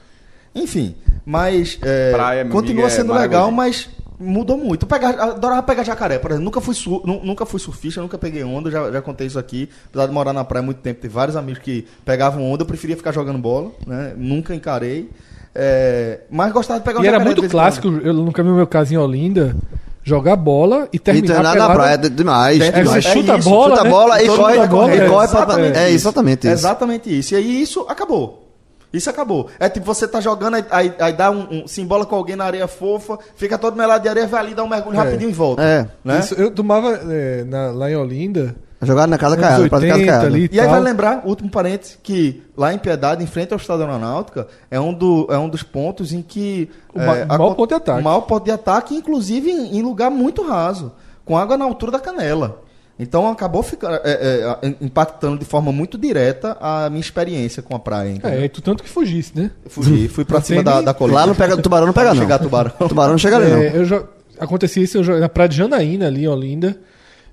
[0.52, 3.88] Enfim, mas é, Praia, continua é sendo legal, mas
[4.20, 4.82] mudou muito.
[4.84, 6.44] Eu pegava- adorava pegar jacaré, por exemplo.
[6.44, 6.74] Nunca fui,
[7.22, 9.68] nunca fui surfista, nunca peguei onda, já, já contei isso aqui.
[9.90, 12.66] Apesar de morar na praia há muito tempo, tem vários amigos que pegavam onda, eu
[12.66, 14.12] preferia ficar jogando bola, né?
[14.16, 15.08] Nunca encarei.
[15.54, 17.62] É, mas gostava de pegar um E era jacaré muito vez em quando.
[17.62, 19.56] clássico, eu nunca vi no meu caso em Olinda,
[20.04, 21.74] jogar bola e E terminar treinar na pelada.
[21.74, 22.60] praia é demais.
[22.60, 23.04] É, É, demais.
[23.04, 23.90] você chuta a isso, bola, chuta a né?
[23.90, 25.06] bola e corre, mundo vai correr.
[25.06, 25.94] e corre pra- Exatamente É isso.
[25.94, 26.52] exatamente isso.
[26.54, 27.34] Exatamente isso.
[27.34, 28.47] E aí isso acabou.
[28.92, 29.48] Isso acabou.
[29.60, 32.36] É tipo, você tá jogando, aí, aí, aí dá um, um se embola com alguém
[32.36, 34.98] na areia fofa, fica todo melado de areia, vai ali, dá um mergulho É.
[35.02, 35.62] rapidinho e volta.
[35.62, 35.86] É.
[36.04, 36.18] Né?
[36.20, 38.56] Isso, eu tomava é, na- lá em Olinda.
[38.80, 40.26] Jogar na casa caiada, de casa 80 caiada.
[40.28, 43.82] ali E aí vai lembrar, último parênteses, que lá em Piedade, em frente ao Estado
[43.82, 46.70] Aeronáutica, é um, do, é um dos pontos em que...
[46.94, 48.00] O ma- é, o maior ponto de ataque.
[48.00, 50.92] O maior ponto de ataque, inclusive em, em lugar muito raso,
[51.24, 52.62] com água na altura da canela.
[52.98, 57.78] Então acabou ficando, é, é, impactando de forma muito direta a minha experiência com a
[57.78, 58.10] praia.
[58.10, 58.40] entendeu?
[58.40, 59.50] É, e tu tanto que fugisse, né?
[59.68, 61.20] Fui, fui pra Não cima da, nem- da colina.
[61.20, 62.20] Lá não pega, tubarão não pega não.
[62.20, 62.72] chegar tubarão.
[62.88, 63.58] Tubarão não chega ali não.
[63.62, 64.02] É, eu já,
[64.40, 66.76] acontecia isso eu já- na praia de Janaína, ali em Olinda.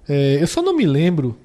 [0.08, 1.36] É, eu só não me lembro,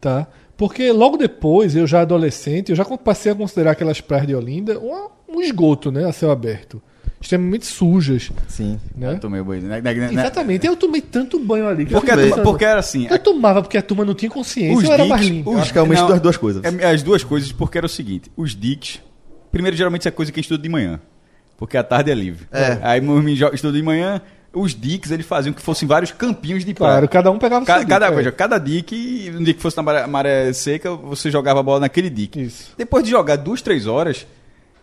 [0.00, 0.26] tá?
[0.56, 4.78] Porque logo depois, eu já adolescente, eu já passei a considerar aquelas praias de Olinda
[4.78, 6.04] um, um esgoto, né?
[6.04, 6.80] A céu aberto.
[7.26, 8.78] Extremamente sujas, Sim.
[8.96, 9.14] né?
[9.14, 9.62] Eu tomei o banho.
[9.62, 9.80] né?
[9.80, 10.64] Né- né- Exatamente.
[10.64, 11.84] Eu tomei tanto banho ali.
[11.84, 13.08] que eu Porque, porque era assim.
[13.10, 15.50] Eu tomava porque a turma não tinha consciência, Os eu era mais limpo.
[15.52, 16.62] os- Acho que é um não, das duas coisas.
[16.62, 19.00] É, as duas coisas, porque era o seguinte: os diques.
[19.50, 21.00] Primeiro, geralmente, isso é coisa que estuda de manhã.
[21.56, 22.46] Porque a tarde é livre.
[22.52, 22.78] É.
[22.80, 23.18] Aí, meu
[23.52, 24.20] estuda de manhã.
[24.54, 26.92] Os diques, eles faziam que fossem vários campinhos de praia.
[26.92, 28.32] Claro, cada um pegava o Ca- seu cada dique, coisa, é.
[28.32, 32.08] cada dique, um dia que fosse na maré, maré seca, você jogava a bola naquele
[32.08, 32.40] dique.
[32.40, 32.72] Isso.
[32.78, 34.26] Depois de jogar duas, três horas,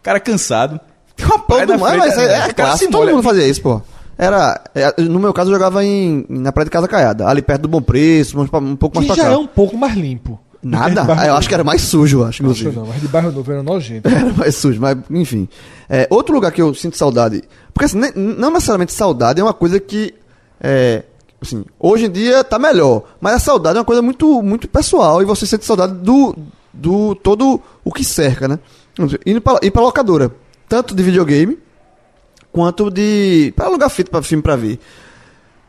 [0.04, 0.80] cara cansado,
[1.16, 3.48] tem uma praia mundo, frente, mas é, é o cara clássico, se todo mundo fazia
[3.48, 3.82] isso, pô.
[4.18, 7.64] Era, é, no meu caso, eu jogava em, na praia de Casa Caiada, ali perto
[7.64, 9.36] do Bom Preço, um, um pouco mais Que pra já cá.
[9.36, 10.40] é um pouco mais limpo.
[10.62, 11.02] Nada?
[11.02, 11.38] Ah, eu novo.
[11.40, 12.74] acho que era mais sujo, acho, que inclusive.
[12.74, 14.08] não, mas de bairro novo era nojento.
[14.08, 15.50] Era mais sujo, mas enfim.
[15.90, 17.44] É, outro lugar que eu sinto saudade.
[17.74, 20.14] Porque assim, não necessariamente saudade é uma coisa que.
[20.62, 21.04] É,
[21.42, 23.04] assim, hoje em dia tá melhor.
[23.20, 26.34] Mas a saudade é uma coisa muito, muito pessoal e você sente saudade do,
[26.72, 28.58] do todo o que cerca, né?
[29.26, 30.32] Ir pra, ir pra locadora.
[30.74, 31.60] Tanto de videogame
[32.52, 33.54] quanto de.
[33.56, 34.80] pra alugar fita pra filme pra ver.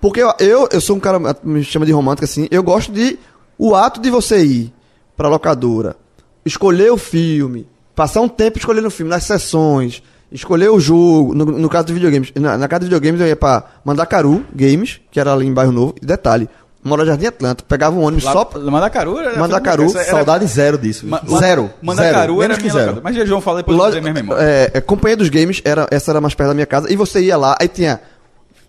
[0.00, 3.18] Porque eu, eu, eu sou um cara, me chama de romântico assim, eu gosto de.
[3.58, 4.72] O ato de você ir
[5.14, 5.94] pra locadora,
[6.42, 10.02] escolher o filme, passar um tempo escolhendo o filme, nas sessões,
[10.32, 12.32] escolher o jogo, no, no caso de videogames.
[12.34, 15.70] Na, na casa de videogames eu ia pra Mandacaru Games, que era ali em Bairro
[15.70, 16.48] Novo, e detalhe,
[16.84, 18.50] mora no Jardim Atlântico, pegava um ônibus Lá, só.
[18.70, 19.38] Mandacaru era.
[19.38, 21.06] Mandacaru, era- Saudade zero disso.
[21.06, 21.70] Ma- zero.
[21.82, 22.42] Mandacaru zero.
[22.42, 22.86] era Menos que minha zero.
[22.96, 23.14] locadora.
[23.18, 24.42] Mas João fala depois Loja, minha memória.
[24.42, 27.20] é, é, Companhia dos Games, era, essa era mais perto da minha casa, e você
[27.20, 28.00] ia lá, aí tinha.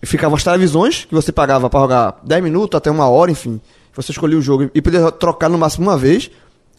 [0.04, 3.60] Ficavam as televisões, que você pagava pra jogar 10 minutos até uma hora, enfim.
[3.96, 6.30] Você escolhia o jogo e podia trocar no máximo uma vez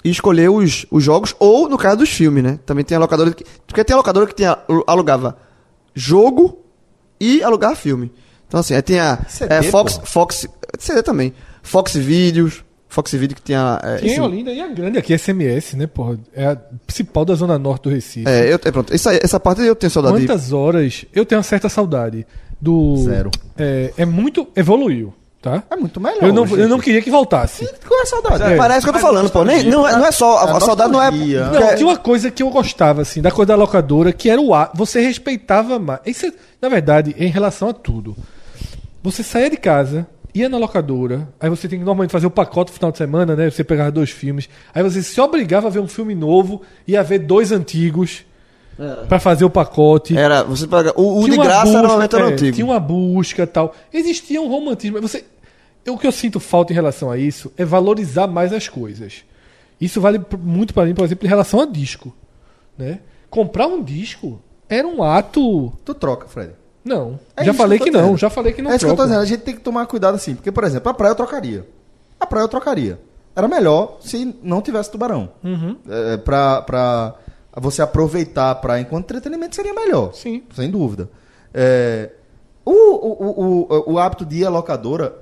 [0.04, 2.58] e escolher os, os jogos, ou no caso dos filmes, né?
[2.64, 3.44] Também tem a locadora que.
[3.66, 4.56] Porque tem a locadora que tinha,
[4.86, 5.36] alugava
[5.94, 6.60] jogo
[7.20, 8.12] e alugava filme.
[8.48, 10.00] Então assim, aí tinha CD, é, Fox.
[10.04, 10.46] Fox.
[10.78, 11.32] CD também.
[11.62, 12.64] Fox Vídeos.
[12.88, 13.78] Fox Video que tinha.
[13.82, 14.20] É, Tinha em enfim.
[14.22, 16.18] Olinda e a grande aqui, SMS, né, porra?
[16.34, 16.56] É a
[16.86, 18.26] principal da zona norte do Recife.
[18.26, 18.94] É, eu, é, pronto.
[18.94, 20.18] Isso aí- essa parte eu tenho saudade.
[20.20, 22.26] de- Quantas horas eu tenho uma certa saudade
[22.60, 22.96] do.
[23.04, 23.30] Zero.
[23.58, 24.48] É, é muito.
[24.56, 25.12] Evoluiu,
[25.42, 25.64] tá?
[25.70, 26.22] É muito melhor.
[26.22, 27.68] Eu não, eu não queria que voltasse.
[27.86, 28.42] Qual é a saudade?
[28.44, 28.56] É.
[28.56, 29.44] Parece que eu tô falando, pô.
[29.44, 30.38] Nem, não, é, não é só.
[30.38, 31.10] A, a saudade não é.
[31.10, 34.54] Não, tinha uma coisa que eu gostava, assim, da coisa da locadora, que era o
[34.54, 34.70] ar.
[34.74, 36.00] Você respeitava mais.
[36.06, 36.32] Isso, é-
[36.62, 38.16] na verdade, em relação a tudo.
[39.06, 40.04] Você saía de casa,
[40.34, 43.36] ia na locadora, aí você tem que normalmente fazer o pacote no final de semana,
[43.36, 43.48] né?
[43.48, 44.48] Você pegava dois filmes.
[44.74, 48.24] Aí você se obrigava a ver um filme novo, ia ver dois antigos
[49.08, 50.16] pra fazer o pacote.
[50.18, 50.92] Era, você paga.
[51.00, 52.52] O, o de graça era busca, normalmente era o é, antigo.
[52.56, 53.72] Tinha uma busca e tal.
[53.92, 55.00] Existia um romantismo.
[55.00, 55.24] Você,
[55.84, 59.24] eu- o que eu sinto falta em relação a isso é valorizar mais as coisas.
[59.80, 62.12] Isso vale muito pra mim, por exemplo, em relação a disco.
[62.76, 62.98] Né?
[63.30, 65.72] Comprar um disco era um ato.
[65.84, 66.50] Tu troca, Fred.
[66.86, 67.18] Não.
[67.36, 68.16] É já falei que que, não.
[68.16, 69.08] Já falei que não é isso que eu tô troco.
[69.08, 69.22] dizendo.
[69.22, 70.36] A gente tem que tomar cuidado assim.
[70.36, 71.66] Porque, por exemplo, a praia eu trocaria.
[72.20, 73.00] A praia eu trocaria.
[73.34, 75.28] Era melhor se não tivesse tubarão.
[75.42, 75.76] Uhum.
[75.88, 77.14] É, pra, pra
[77.56, 80.14] você aproveitar a praia enquanto entretenimento seria melhor.
[80.14, 80.44] Sim.
[80.54, 81.10] Sem dúvida.
[81.52, 82.10] É,
[82.64, 85.16] o, o, o, o, hábito de ir à locadora,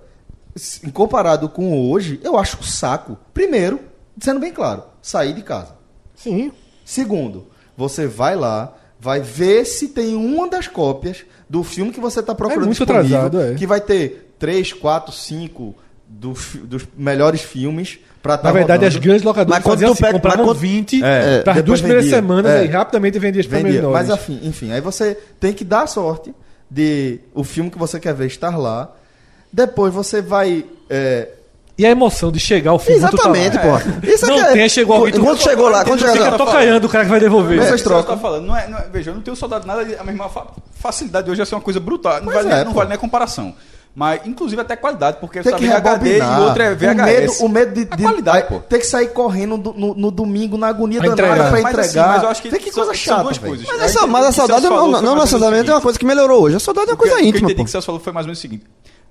[0.92, 3.16] comparado com hoje, eu acho um saco.
[3.32, 3.80] Primeiro,
[4.20, 5.74] sendo bem claro, sair de casa.
[6.14, 6.52] Sim.
[6.84, 7.46] Segundo,
[7.76, 8.74] você vai lá,
[9.04, 13.18] vai ver se tem uma das cópias do filme que você está procurando muito disponível,
[13.18, 13.54] atrasado, é.
[13.54, 15.74] que vai ter três, quatro, cinco
[16.08, 20.14] do fi- dos melhores filmes para Na verdade, as grandes locadoras Mas faziam assim, pega-
[20.14, 22.60] compravam quando- 20 É, para duas primeiras semanas, É.
[22.60, 23.82] aí rapidamente vendia as vendia.
[23.82, 26.34] primeiras Mas enfim, enfim, aí você tem que dar sorte
[26.70, 28.90] de o filme que você quer ver estar lá.
[29.52, 31.28] Depois você vai é,
[31.76, 34.06] E a emoção de chegar ao fim Exatamente, pô.
[34.06, 36.30] Isso Não é que é- tem, chegou alguém, Quando chegou lá, quando Você chegou fica
[36.30, 36.38] lá.
[36.38, 37.58] tocaiando o cara que vai devolver.
[37.58, 37.84] Mas é, trocam.
[38.02, 38.16] trocam.
[38.16, 38.46] Tá falando.
[38.46, 39.84] Não é, não é- veja, eu não tenho saudade nada.
[39.84, 40.46] de- A mesma fa-
[40.80, 42.14] facilidade hoje é ser uma coisa brutal.
[42.18, 42.76] Não, Pois vale, é, nem- não pô.
[42.78, 43.54] vale nem a comparação.
[43.96, 47.04] Mas, inclusive, até qualidade, porque tem você que tá HD e outra é o VHS.
[47.20, 48.58] medo, o medo de, A de- qualidade, pô.
[48.60, 51.50] ter que sair correndo do- no, no domingo na agonia Pra danada entregar.
[51.52, 52.04] Mas, entregar.
[52.04, 53.48] assim, mas eu acho que tem que coisa são chata, duas velho.
[53.56, 53.66] coisas.
[53.68, 55.64] Mas, essa, o mas a que o saudade não, não, não o necessariamente é uma
[55.64, 55.82] seguinte.
[55.82, 56.56] coisa que melhorou hoje.
[56.56, 57.72] A saudade é uma coisa o que, o que eu íntima, entendi pô.
[57.72, 58.64] que o falou foi mais ou menos o seguinte.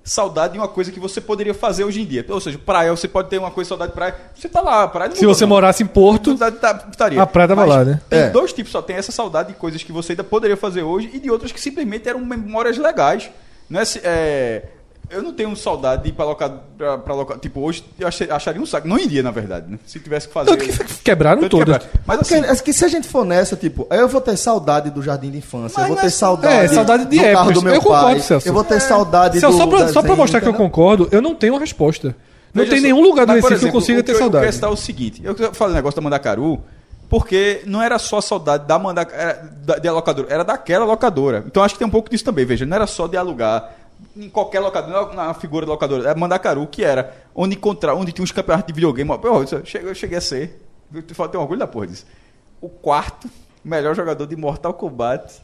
[0.06, 2.24] Saudade de uma coisa que você poderia fazer hoje em dia.
[2.28, 4.14] Ou seja, praia, você pode ter uma coisa, saudade de praia.
[4.34, 5.48] Você tá lá, a praia não Se mudou, você não.
[5.48, 7.22] morasse em Porto, Tá- tá- estaria.
[7.22, 8.00] A praia tava Mas lá, né?
[8.10, 8.28] Tem É.
[8.28, 8.82] dois tipos só.
[8.82, 11.60] Tem essa saudade de coisas que você ainda poderia fazer hoje e de outras que
[11.60, 13.30] simplesmente eram memórias legais.
[13.70, 14.64] Não é, se- é,
[15.14, 17.38] eu não tenho saudade de ir pra locar, pra, pra.
[17.38, 18.86] Tipo, hoje eu achei- acharia um saco.
[18.88, 19.78] Não iria, na verdade, né?
[19.86, 20.50] Se tivesse que fazer.
[20.50, 21.78] tanto que quebraram Tanto todas.
[21.78, 22.00] quebrar.
[22.06, 24.90] Mas Porque assim, é que se a gente for nessa, tipo, eu vou ter saudade
[24.90, 27.52] do jardim de infância, eu vou não ter é- saudade, É, saudade de do carro
[27.52, 28.48] do meu Eu concordo, pai, Celso.
[28.48, 30.66] eu vou ter saudade Celso, do só, pra, só pra mostrar que eu entendeu?
[30.68, 32.14] concordo, eu não tenho uma resposta.
[32.52, 34.44] Não Veja tem só, nenhum lugar do Recife que eu consiga ter eu- Eu saudade.
[34.44, 36.60] quero citar o seguinte: eu falei o negócio da Mandacaru,
[37.08, 39.48] porque não era só saudade da Mandacaru,
[39.80, 41.44] de locadora, era daquela locadora.
[41.46, 43.72] Então acho que tem um pouco disso também, veja, não era só de alugar
[44.16, 48.22] em qualquer locadora, na figura da locadora, era Mandacaru, que era onde encontrar, onde tinha
[48.22, 49.10] uns campeonatos de videogame.
[49.10, 50.60] Eu cheguei, a ser,
[50.92, 52.06] eu tenho orgulho da porra disso.
[52.60, 53.28] O quarto
[53.64, 55.40] melhor jogador de Mortal Kombat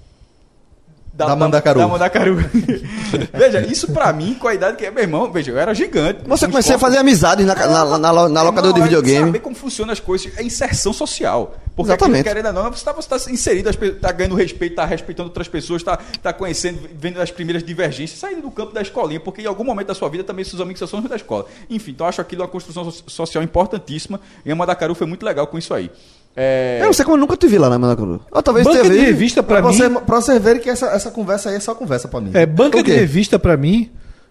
[1.12, 1.81] Da Mandacaru.
[1.81, 2.37] Da Mandacaru.
[3.32, 6.20] veja, isso pra mim, com a idade que é, meu irmão, veja, eu era gigante.
[6.27, 9.27] Você comecei a fazer amizades na, na, na, na, na locadora de é videogame.
[9.27, 11.55] Saber como funcionam as coisas, é inserção social.
[11.82, 12.20] Porque Exatamente.
[12.28, 15.48] aquilo, querendo ou não, você está você tá inserido, está ganhando respeito, está respeitando outras
[15.48, 19.47] pessoas, está tá conhecendo, vendo as primeiras divergências, saindo do campo da escolinha, porque em
[19.47, 21.47] algum momento da sua vida também seus amigos são da escola.
[21.69, 25.24] Enfim, então eu acho aquilo uma construção so- social importantíssima e a Mandacaru foi muito
[25.24, 25.90] legal com isso aí.
[26.36, 28.20] É, Eu não sei como eu nunca te vi lá na Mandacaru.
[28.31, 29.07] Ou talvez Banca tenha de visto.
[29.07, 29.77] revista pra Pra, mim.
[29.77, 32.31] você, pra você ver que essa, essa conversa aí é só conversa pra mim.
[32.35, 33.90] É, banca de revista pra mim,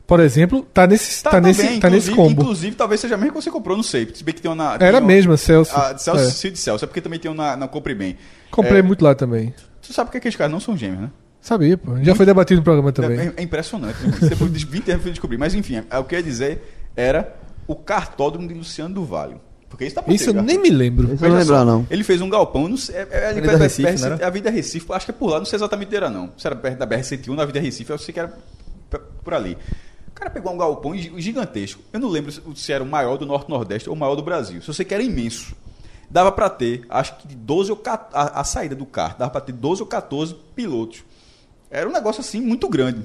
[0.09, 2.41] por exemplo, tá nesse, tá, nesse, também, tá nesse inclusive- combo.
[2.41, 4.11] Inclusive, talvez seja a mesma que você comprou no Safe.
[4.15, 4.73] Se bem que tem um na.
[4.73, 5.71] Era a tem um- mesma, Celso.
[5.75, 6.29] Ah, de Celso, É.
[6.31, 6.83] Cid Celso.
[6.83, 8.17] É porque também tem um na, na Compre Bem.
[8.51, 9.53] Comprei É, muito lá também.
[9.81, 11.09] Você sabe que aqueles caras não são gêmeos, né?
[11.39, 11.95] Sabia, pô.
[12.03, 13.19] Já foi debatido no programa também.
[13.19, 13.95] É, é impressionante.
[14.05, 14.17] né?
[14.29, 15.37] Depois de 20 anos eu fui descobrir.
[15.37, 16.61] Mas enfim, é, o que eu ia dizer
[16.97, 17.33] era
[17.67, 19.35] o cartódromo de Luciano do Vale.
[19.69, 20.45] Porque isso tá pra Isso ter, eu cara.
[20.47, 21.13] nem me lembro.
[21.13, 21.85] Isso eu não lembrar, não.
[21.91, 24.05] Ele fez um galpão, não sei, é, é ali Avenida perto da Recife, BR, não
[24.07, 24.25] era?
[24.25, 26.31] a Avenida Recife, acho que é por lá, não sei exatamente onde era não.
[26.35, 28.33] Se era perto da BR-101, na Avenida Recife, eu sei que era
[29.23, 29.55] por ali.
[30.19, 31.81] Cara pegou um galpão gi- gigantesco.
[31.93, 34.61] Eu não lembro se- se era o maior do Norte-Nordeste ou o maior do Brasil.
[34.61, 35.55] Só sei que era imenso.
[36.09, 39.31] Dava pra ter, acho que de 12 ou 14, a, a saída do carro, dava
[39.31, 41.03] pra ter 12 ou 14 pilotos.
[41.69, 43.01] Era um negócio assim muito grande.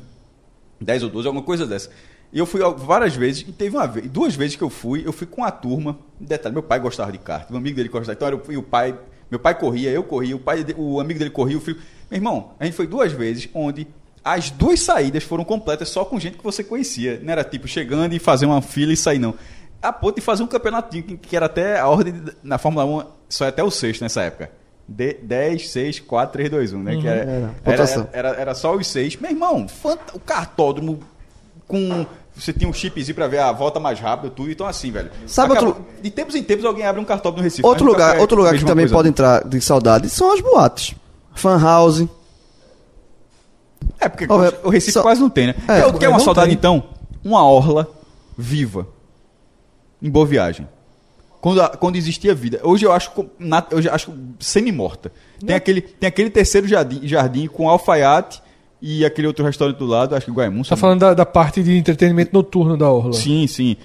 [0.80, 1.90] 10 ou 12, alguma coisa dessa.
[2.32, 5.12] E eu fui várias vezes, e teve uma vez, duas vezes que eu fui, eu
[5.12, 5.98] fui com a turma.
[6.18, 8.14] Detalhe, meu pai gostava de kart, um amigo dele gostava.
[8.16, 8.98] Então o, e o pai,
[9.30, 11.78] meu pai corria, eu corria, o pai, o amigo dele corria, o filho.
[12.10, 13.86] Meu irmão, a gente foi duas vezes onde
[14.24, 17.20] as duas saídas foram completas só com gente que você conhecia.
[17.22, 19.34] Não era tipo chegando e fazer uma fila e sair, não.
[19.82, 23.04] A ponto de fazer um campeonatinho que, era até a ordem de- na Fórmula 1,
[23.28, 24.50] só é até o sexto nessa época.
[24.88, 26.96] De, 10, 6, 4, 3, 2, 1, né?
[26.96, 28.08] Que era, era, Pontuação.
[28.12, 29.16] era, era só os seis.
[29.16, 29.66] Meu irmão,
[30.14, 31.00] o cartódromo
[31.68, 32.06] com.
[32.36, 34.50] Você tinha um chipzinho pra ver a volta mais rápida, tudo.
[34.50, 35.10] Então, assim, velho.
[35.26, 37.64] Sabe acabou- outro- De tempos em tempos alguém abre um cartódromo no Recife.
[37.66, 39.10] Outro lugar, outro lugar que também coisa, pode não.
[39.10, 40.94] entrar de saudade são as boates.
[41.34, 42.04] Fan house.
[44.04, 45.54] É, porque Ó, o Recife só- quase não tem, né?
[45.68, 46.56] É, Quer, quer uma não saudade, tem.
[46.56, 46.82] então?
[47.24, 47.88] Uma orla
[48.36, 48.86] viva.
[50.02, 50.68] Em Boa Viagem.
[51.40, 52.60] Quando, a- quando existia vida.
[52.62, 55.12] Hoje eu acho, na- hoje eu acho semi-morta.
[55.44, 58.42] Tem aquele, tem aquele terceiro jardim, jardim com alfaiate
[58.80, 60.62] e aquele outro restaurante do lado, acho que Guaimun.
[60.62, 63.12] Tá falando da, da parte de entretenimento noturno da Orla.
[63.14, 63.76] Sim, sim.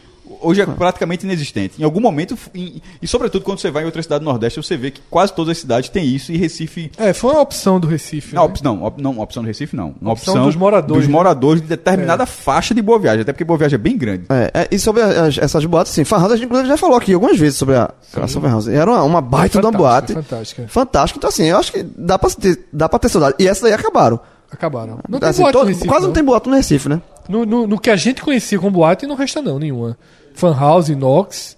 [0.41, 1.81] Hoje é praticamente inexistente.
[1.81, 4.77] Em algum momento, em- e sobretudo quando você vai em outra cidade do Nordeste, você
[4.77, 6.91] vê que quase todas as cidades têm isso e Recife.
[6.97, 8.35] É, foi uma opção do Recife.
[8.35, 8.49] Não, né?
[8.53, 9.95] op- não, op- não, uma opção do Recife não.
[10.01, 11.11] Uma Opção opção, dos moradores, dos né?
[11.13, 13.21] moradores de determinada faixa de Boa Viagem.
[13.21, 14.25] Até porque Boa Viagem é bem grande.
[14.29, 16.03] É, é, e sobre as- essas boates, sim.
[16.09, 18.67] House, a gente inclusive já falou aqui algumas vezes sobre a, a Fan house.
[18.67, 20.13] Era uma, uma baita de uma boate.
[20.13, 20.67] Fantástica.
[20.67, 21.17] Fantástico.
[21.19, 23.35] Então, assim, eu acho que dá pra ter, dá pra ter saudade.
[23.39, 24.19] E essas daí acabaram.
[24.51, 24.99] Acabaram.
[25.07, 26.13] Não tem Assim, boate todo- no Recife, quase não.
[26.13, 27.01] tem boate no Recife, né?
[27.27, 29.95] No, no, no que a gente conhecia como boate, não resta não, nenhuma.
[30.39, 31.57] Fan House, Inox,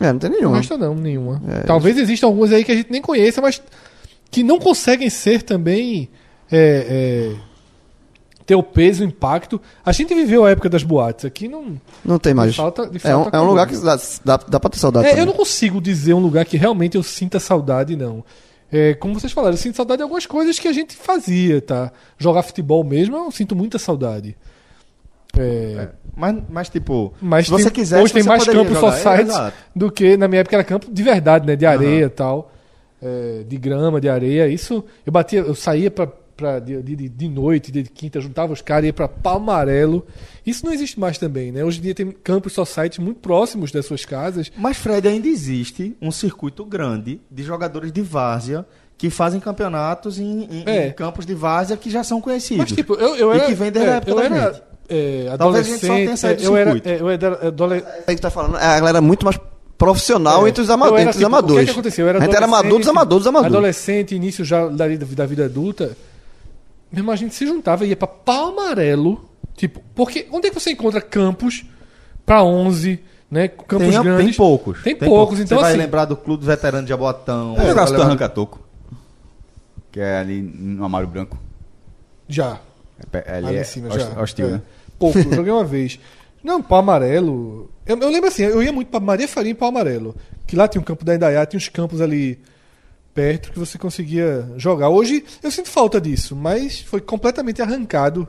[0.00, 0.56] É, não tem não nenhuma.
[0.56, 1.42] resta não, nenhuma.
[1.66, 3.62] Talvez existam algumas aí que a gente nem conheça, mas
[4.30, 6.08] que não conseguem ser também...
[6.50, 7.52] é, é,
[8.44, 9.60] ter o peso, o impacto.
[9.84, 11.24] A gente viveu a época das boates.
[11.24, 11.80] Aqui não...
[12.04, 12.50] Não tem mais.
[12.50, 14.78] De falta- de é, um, falta é um lugar que dá, dá, dá pra ter
[14.80, 15.06] saudade.
[15.06, 15.22] É, também.
[15.22, 18.24] eu não consigo dizer um lugar que realmente eu sinta saudade, não.
[18.70, 21.92] É, como vocês falaram, eu sinto saudade de algumas coisas que a gente fazia, tá?
[22.18, 24.36] Jogar futebol mesmo, eu sinto muita saudade.
[25.38, 28.92] É, Mas, mas tipo, Mas se você tem- quiser, hoje tem você mais campos jogar.
[28.92, 31.56] society É, do que na minha época era campo de verdade, né?
[31.56, 32.52] De areia e tal.
[33.02, 34.46] É, de grama, de areia.
[34.48, 36.06] Isso eu batia, eu saía pra,
[36.36, 40.06] pra, de, de, de noite, de quinta, juntava os caras, ia pra Palmarelo.
[40.46, 41.64] Isso não existe mais também, né?
[41.64, 44.52] Hoje em dia tem campos society muito próximos das suas casas.
[44.56, 48.64] Mas, Fred, ainda existe um circuito grande de jogadores de várzea
[48.96, 50.86] que fazem campeonatos em, em- É.
[50.88, 52.58] em campos de várzea que já são conhecidos.
[52.58, 53.46] Mas, tipo, eu, eu E era.
[53.46, 54.62] que vem desde é, a época eu da era, gente.
[54.88, 56.36] É, Talvez a gente só tenha adolescente.
[56.42, 59.00] do é, eu era, é, eu era adole- Aí que tá falando, é a galera
[59.00, 59.38] muito mais
[59.78, 60.50] profissional É.
[60.50, 61.54] entre os, ama era, entre os tipo, amadores.
[61.54, 62.04] O que, é que aconteceu?
[62.04, 63.54] Eu era a gente era adolescente, amador dos amadores amadores.
[63.56, 65.96] Adolescente, início já da, da vida adulta.
[66.90, 69.28] Meu irmão, a gente se juntava e ia pra Palmarelo.
[69.56, 71.64] Tipo, porque onde é que você encontra campos
[72.24, 73.00] pra 11,
[73.30, 73.48] né?
[73.48, 74.24] Campos tem, grandes.
[74.26, 74.82] tem poucos.
[74.82, 77.54] Tem poucos, então Você vai assim- lembrar do Clube Veterano de Jabotão.
[77.54, 78.60] Vamos você jogar vai do Arranca-Toco.
[79.90, 81.36] Que é ali no Amário Branco.
[82.28, 82.60] Já.
[83.12, 84.20] É Ali, Ali é em cima, host- já.
[84.22, 84.50] hostil, É.
[84.52, 84.62] né?
[84.98, 85.98] Pouco, eu joguei uma vez.
[86.42, 87.70] Não, pau amarelo.
[87.86, 90.14] Eu, eu lembro assim, eu ia muito pra Maria Faria e pau amarelo.
[90.46, 92.38] Que lá tinha um campo da Indaiá, tinha uns campos ali
[93.14, 94.88] perto que você conseguia jogar.
[94.88, 98.26] Hoje eu sinto falta disso, mas foi completamente arrancado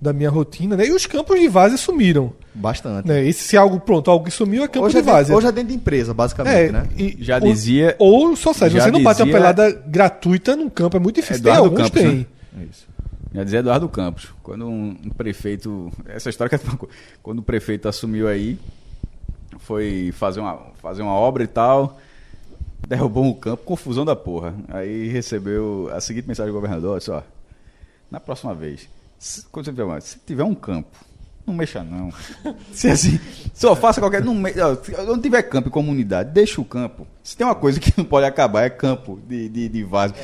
[0.00, 0.86] da minha rotina, né?
[0.86, 2.32] E os campos de várzea sumiram.
[2.54, 3.08] Bastante.
[3.08, 3.24] Né?
[3.24, 5.24] E se algo, pronto, algo que sumiu é campo Hoje é, de várzea.
[5.34, 6.86] dentro, hoje é dentro de empresa, basicamente, É, né?
[6.98, 10.68] e- Já ou- dizia- Ou só sai, você não bate uma dizia- pelada gratuita num
[10.68, 11.42] campo, é muito difícil.
[11.42, 12.14] Tem alguns, Campos, tem.
[12.18, 12.26] né?
[12.60, 12.86] É isso.
[13.36, 14.32] Já dizia Eduardo Campos.
[14.42, 15.92] Quando um, um prefeito.
[16.06, 16.88] Essa história que é
[17.22, 18.58] Quando o prefeito assumiu aí,
[19.58, 21.98] foi fazer uma, fazer uma obra e tal.
[22.88, 24.54] Derrubou um campo, confusão da porra.
[24.68, 27.22] Aí recebeu a seguinte mensagem do governador: olha só,
[28.10, 28.88] na próxima vez,
[29.18, 30.96] se, quando você tiver, uma- se tiver um campo,
[31.46, 32.10] não mexa não.
[32.72, 33.20] Se assim,
[33.52, 34.24] só faça qualquer.
[34.24, 34.76] Não, me- ó,
[35.12, 37.06] onde tiver campo e comunidade, deixa o campo.
[37.22, 40.14] Se tem uma coisa que não pode acabar, é campo de, de, de vaso.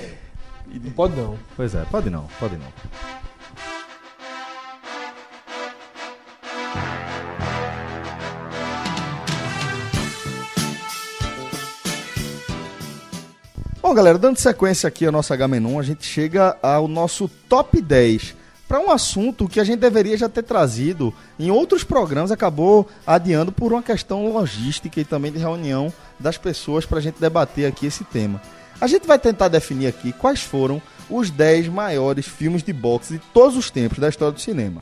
[0.80, 1.38] Não pode não.
[1.56, 2.66] Pois é, pode não, pode não.
[13.82, 18.36] Bom, galera, dando sequência aqui à nossa H-Menon, a gente chega ao nosso top 10
[18.66, 23.52] para um assunto que a gente deveria já ter trazido em outros programas, acabou adiando
[23.52, 27.84] por uma questão logística e também de reunião das pessoas para a gente debater aqui
[27.84, 28.40] esse tema.
[28.82, 33.20] A gente vai tentar definir aqui quais foram os 10 maiores filmes de boxe de
[33.32, 34.80] todos os tempos da história do cinema.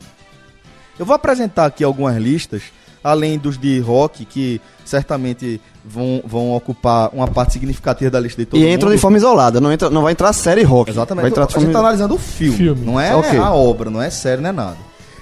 [0.97, 2.63] Eu vou apresentar aqui algumas listas,
[3.03, 8.45] além dos de rock, que certamente vão, vão ocupar uma parte significativa da lista de
[8.47, 8.73] todo E mundo.
[8.73, 10.89] entram de forma isolada, não, entra, não vai entrar a série rock.
[10.89, 11.21] Exatamente.
[11.21, 11.73] Vai entrar a de gente forma...
[11.73, 12.85] tá analisando o filme, Filme.
[12.85, 13.37] não é Ok.
[13.37, 14.77] a obra, não é série, não é nada.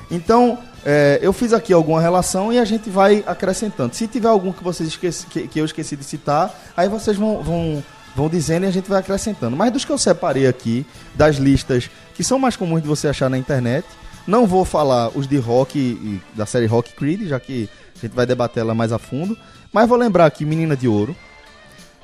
[0.09, 3.93] Então, é, eu fiz aqui alguma relação e a gente vai acrescentando.
[3.93, 7.41] Se tiver algum que vocês esqueci, que, que eu esqueci de citar, aí vocês vão,
[7.43, 7.83] vão,
[8.15, 9.55] vão dizendo e a gente vai acrescentando.
[9.55, 13.29] Mas dos que eu separei aqui, das listas que são mais comuns de você achar
[13.29, 13.85] na internet,
[14.27, 18.15] não vou falar os de rock e da série Rock Creed, já que a gente
[18.15, 19.37] vai debater ela mais a fundo.
[19.71, 21.15] Mas vou lembrar aqui Menina de Ouro.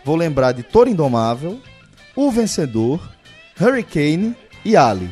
[0.03, 1.59] Vou lembrar de Toro Indomável,
[2.15, 2.99] O Vencedor,
[3.59, 5.09] Hurricane e Ali.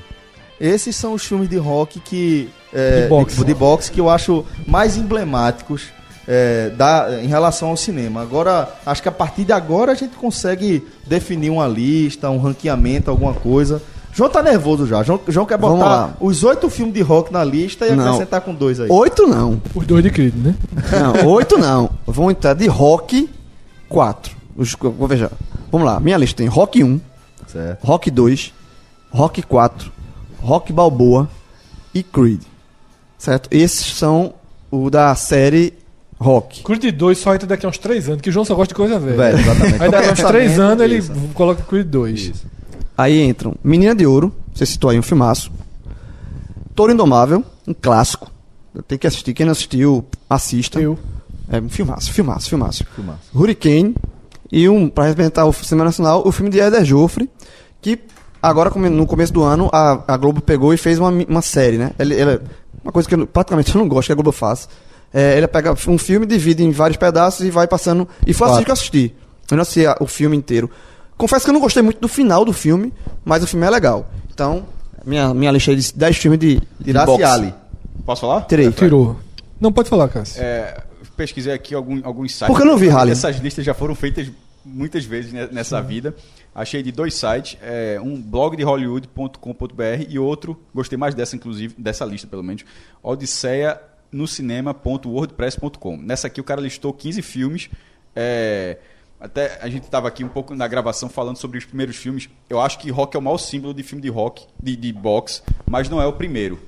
[0.59, 2.49] Esses são os filmes de rock que.
[2.71, 3.43] é, De boxe.
[3.43, 5.87] de boxe que eu acho mais emblemáticos
[6.27, 8.21] é, da, em relação ao cinema.
[8.21, 13.09] Agora, acho que a partir de agora a gente consegue definir uma lista, um ranqueamento,
[13.11, 13.81] alguma coisa.
[14.13, 15.01] João tá nervoso já.
[15.01, 18.05] João, João quer botar os oito filmes de rock na lista e Não.
[18.05, 18.87] acrescentar com dois aí.
[18.89, 19.59] Oito não.
[19.73, 20.55] Os dois de Creed, né?
[20.91, 21.89] Não, oito não.
[22.05, 23.27] Vão entrar de rock,
[23.89, 24.35] quatro.
[24.55, 25.31] Os- Vou ver já.
[25.71, 27.01] Vamos lá, minha lista tem rock 1,
[27.47, 27.83] Certo.
[27.83, 28.53] rock 2,
[29.11, 29.91] rock 4,
[30.39, 31.27] rock balboa
[31.91, 32.41] e Creed.
[33.17, 33.47] Certo?
[33.49, 34.35] Esses são
[34.69, 35.73] o da série
[36.19, 36.63] rock.
[36.63, 38.75] Creed 2 só entra daqui a uns 3 anos, que o João só gosta de
[38.75, 39.15] coisa velha.
[39.17, 39.83] Velho, exatamente.
[39.83, 41.11] Aí daqui a uns Então, 3 pensamento, anos ele isso.
[41.33, 42.31] coloca Creed 2.
[42.97, 45.51] Aí entram Menina de Ouro, você citou aí um filmaço.
[46.75, 48.31] Toro Indomável, um clássico.
[48.87, 49.33] Tem que assistir.
[49.33, 50.79] Quem não assistiu, assista.
[50.79, 50.97] Eu.
[51.49, 52.85] É um filmaço, filmaço, filmaço.
[52.95, 53.19] Filmaço.
[53.35, 53.95] Hurricane
[54.51, 57.29] e um, pra representar o cinema nacional, o filme de Eder Joffre,
[57.81, 57.99] que
[58.41, 61.91] agora no começo do ano a, a Globo pegou e fez uma, uma série, né?
[61.99, 62.39] Ele, ele-
[62.83, 64.67] uma coisa que eu, praticamente eu não gosto que a Globo faz.
[65.13, 68.07] É, ele pega um filme, divide em vários pedaços e vai passando.
[68.25, 69.13] E foi assim que eu assisti.
[69.51, 70.69] Eu não assisti o filme inteiro.
[71.17, 72.91] Confesso que eu não gostei muito do final do filme,
[73.23, 74.09] mas o filme é legal.
[74.33, 74.65] Então,
[75.05, 77.23] minha, minha lista aí de 10 filmes de, de boxe.
[77.23, 77.53] Ali.
[78.05, 78.41] Posso falar?
[78.41, 78.71] Tirei.
[78.71, 79.15] Tirou.
[79.61, 80.41] Não pode falar, Cássio.
[80.41, 80.81] É,
[81.15, 82.47] pesquisei aqui algum, alguns sites.
[82.47, 83.11] Porque eu não vi, Harley.
[83.11, 84.29] Essas listas já foram feitas
[84.65, 86.15] muitas vezes ne- nessa vida.
[86.55, 91.75] Achei de dois sites, é, um blog de hollywood.com.br e outro, gostei mais dessa inclusive,
[91.77, 92.63] dessa lista pelo menos,
[93.01, 93.79] odisseia
[94.13, 95.97] no cinema.wordpress.com.
[95.97, 97.69] Nessa aqui o cara listou 15 filmes.
[98.15, 98.77] é,
[99.19, 102.29] até a gente estava aqui um pouco na gravação falando sobre os primeiros filmes.
[102.49, 105.41] Eu acho que rock é o maior símbolo de filme de rock, de, de boxe,
[105.65, 106.59] mas não é o primeiro.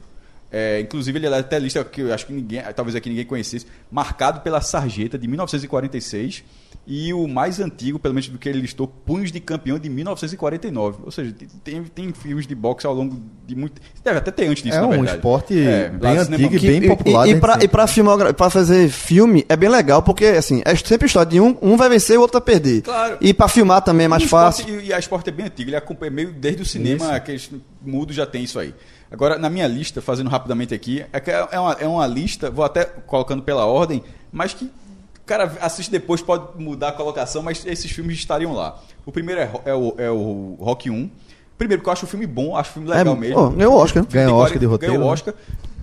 [0.51, 3.65] É, inclusive, ele é até lista que eu acho que ninguém, talvez aqui ninguém conhecesse,
[3.91, 6.43] marcado pela Sarjeta de 1946
[6.87, 10.99] e o mais antigo, pelo menos do que ele listou, Punhos de Campeão de 1949.
[11.03, 13.81] Ou seja, tem, tem, filmes de boxe ao longo de muito.
[14.03, 15.17] Deve até ter antes disso, É na um verdade.
[15.17, 17.27] esporte É, bem antigo e Que- bem popular.
[17.27, 17.37] E, né?
[17.37, 21.29] e, pra, e filmogra- pra fazer filme é bem legal, porque assim, é sempre história
[21.31, 22.83] de um, um vai vencer e o outro vai perder.
[22.83, 23.17] Claro.
[23.19, 24.79] E pra filmar também é mais esporte- fácil.
[24.79, 27.49] E, e a esporte é bem antigo, ele acompanha meio desde o cinema, aqueles
[27.83, 28.73] mudos já tem isso aí.
[29.15, 32.65] Agora, na minha lista, fazendo rapidamente aqui, é, que é, uma, é uma lista, vou
[32.65, 37.65] até colocando pela ordem, mas que o cara assiste depois, pode mudar a colocação, mas
[37.65, 38.77] esses filmes estariam lá.
[39.05, 41.09] O primeiro é, é o, é o Rock 1.
[41.57, 43.35] Primeiro, porque eu acho o filme bom, acho o filme legal É, mesmo.
[43.35, 44.05] pô, ganhou o Oscar.
[44.05, 45.13] Ganhou o 40 Oscar de roteiro, Ganhou o né?
[45.13, 45.33] Oscar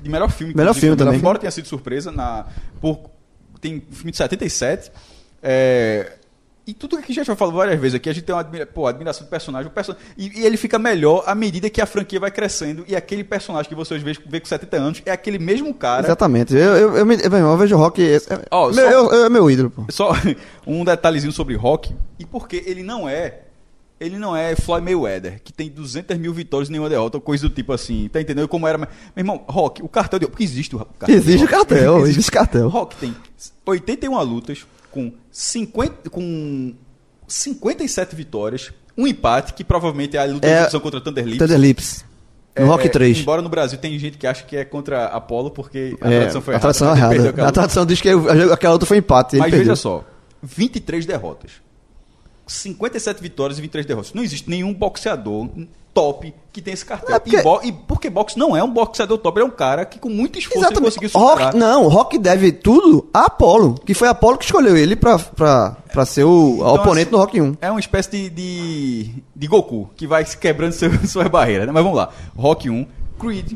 [0.03, 0.55] de melhor filme.
[0.55, 1.19] Melhor filme também.
[1.19, 2.45] Embora tenha sido surpresa, na,
[2.83, 3.01] por,
[3.63, 4.93] tem filme de 77.
[5.43, 6.19] É,
[6.66, 8.64] e tudo que a gente já falou várias vezes aqui, a gente tem uma admira,
[8.64, 9.66] pô, admiração do personagem.
[9.68, 9.94] O person...
[10.16, 12.84] e, e ele fica melhor à medida que a franquia vai crescendo.
[12.86, 16.06] E aquele personagem que vocês vê, vê com 70 anos é aquele mesmo cara.
[16.06, 16.55] Exatamente.
[16.55, 18.01] Eu, eu, eu, eu, eu vejo o rock.
[18.02, 18.20] É, é-
[18.51, 19.84] Ó, meu, só- eu- eu- é meu ídolo, pô.
[19.90, 20.12] Só
[20.66, 21.93] um detalhezinho sobre Rock.
[22.18, 23.40] E porque ele não é.
[24.01, 27.48] Ele não é Floyd Mayweather, que tem 200 mil vitórias e nenhuma derrota, ou coisa
[27.48, 28.09] do tipo assim.
[28.12, 28.76] Tá entendendo como era?
[28.76, 30.26] Meu irmão, Rock, o cartel de.
[30.26, 31.14] Porque existe o cartel.
[31.16, 32.68] Existe o cartel, existe cartel.
[32.68, 33.14] Rock tem
[33.64, 36.75] 81 lutas, com, 50, com
[37.27, 41.39] 57 vitórias, um empate, que provavelmente é a luta É- de contra Thunder Lips.
[41.39, 42.05] Thunder Lips.
[42.59, 43.19] No É, Rock 3.
[43.21, 46.43] Embora no Brasil tem gente que acha que é contra Apollo, porque a É, tradução
[46.43, 46.61] foi a errada.
[46.75, 47.31] tradução é ele perdeu errada.
[47.31, 47.55] aquela A luta.
[47.61, 48.09] tradução diz que
[48.53, 49.37] aquela outra foi empate.
[49.39, 49.59] Mas perdeu.
[49.61, 50.05] veja só,
[50.43, 51.53] 23 derrotas.
[52.47, 54.12] 57 vitórias e 23 derrotas.
[54.12, 55.48] Não existe nenhum boxeador
[55.94, 57.14] top que tem esse cartel.
[57.16, 59.52] É porque- E, bo- e porque boxe não é um boxeador top, ele é um
[59.55, 61.47] cara que com muito esforço ele conseguiu superar.
[61.48, 64.97] Rock, não, o Rock deve tudo a Apollo, que foi a Apollo que escolheu ele
[64.97, 67.56] pra, pra, pra ser o Então, oponente assim, do Rock 1.
[67.60, 71.66] É uma espécie de, de, de Goku, que vai quebrando seu, suas barreiras.
[71.66, 71.73] Né?
[71.73, 72.10] Mas vamos lá.
[72.36, 72.86] Rock 1,
[73.20, 73.52] Creed.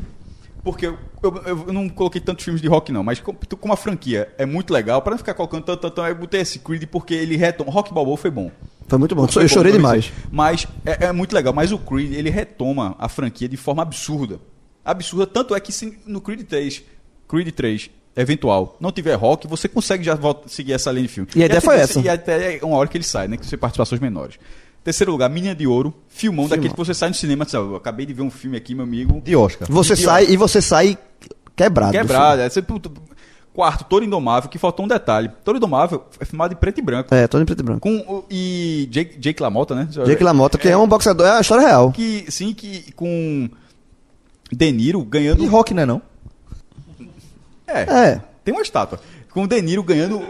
[0.63, 3.77] Porque eu, eu- eu não coloquei tantos filmes de rock, não, mas como, como a
[3.77, 7.13] franquia é muito legal, pra não ficar colocando tanto, tanto, eu botei esse Creed porque
[7.15, 7.71] ele retoma.
[7.71, 8.51] Rock Balboa foi bom.
[8.87, 9.27] Foi muito bom.
[9.27, 10.11] Foi eu bom, chorei demais.
[10.31, 11.53] Mas é, é muito legal.
[11.53, 14.39] Mas o Creed, ele retoma a franquia de forma absurda.
[14.85, 15.27] absurda.
[15.27, 16.83] Tanto é que se no Creed 3,
[17.27, 21.29] Creed 3 eventual, não tiver rock, você consegue já volta- seguir essa linha de filme.
[21.35, 21.99] E a ideia a foi essa.
[21.99, 23.37] E até uma hora que ele sai, né?
[23.37, 24.39] Que você participações menores.
[24.83, 27.57] Terceiro lugar, Menina de Ouro, filmão daquele que você sai no cinema e diz, "Ah,
[27.57, 29.21] eu acabei de ver um filme aqui, meu amigo.
[29.21, 29.67] De Oscar.
[29.69, 30.97] Você E sai e você sai
[31.55, 31.91] quebrado.
[31.91, 32.41] do Quebrado.
[32.41, 32.89] É, você, puta,
[33.57, 35.31] quarto, Toro Indomável, que faltou um detalhe.
[35.43, 37.13] Toro Indomável é filmado em preto e branco.
[37.13, 37.79] É, todo em preto e branco.
[37.81, 39.87] Com o- e Jake, Jake LaMotta, né?
[40.05, 41.91] Jake LaMotta, que é, um boxeador, é a história real.
[41.91, 43.49] Que, sim, que com
[44.51, 45.43] De Niro ganhando...
[45.43, 46.01] E rock, não é não?
[47.65, 48.21] É, É.
[48.45, 48.99] tem uma estátua.
[49.31, 50.21] Com o De Niro ganhando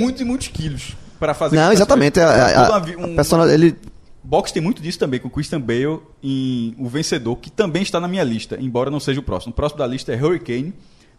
[0.00, 1.56] muitos e muitos quilos para fazer...
[1.56, 2.20] Não, exatamente.
[2.20, 2.56] A, coisas.
[2.56, 3.76] a, a, vi- um- a persona- ele
[4.22, 8.08] Box tem muito disso também, com Christian Bale em O Vencedor, que também está na
[8.08, 9.52] minha lista, embora não seja o próximo.
[9.52, 10.72] O próximo da lista é Hurricane,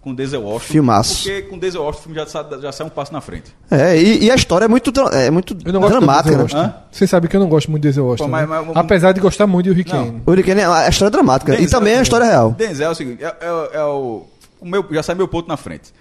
[0.06, 0.72] com Denzel Washington.
[0.72, 1.23] Filmaço.
[1.23, 3.52] Porque com Denzel Washington o filme já, sa- já sai um passo na frente.
[3.72, 6.73] É, e, e a história é muito, é muito Eu não gosto dramática, de né?
[6.91, 8.26] Você sabe que eu não gosto muito de Denzel Washington.
[8.26, 8.64] Pô, mas- né?
[8.68, 9.90] mas- Apesar de gostar muito de Rick.
[9.91, 10.22] Kane.
[10.26, 11.53] O Hurricane é a história dramática.
[11.53, 12.52] e Denzel- também é a história real.
[12.52, 14.23] Denzel é o seguinte, é, é- é o,
[14.61, 15.91] o meu, já sai meu ponto na frente.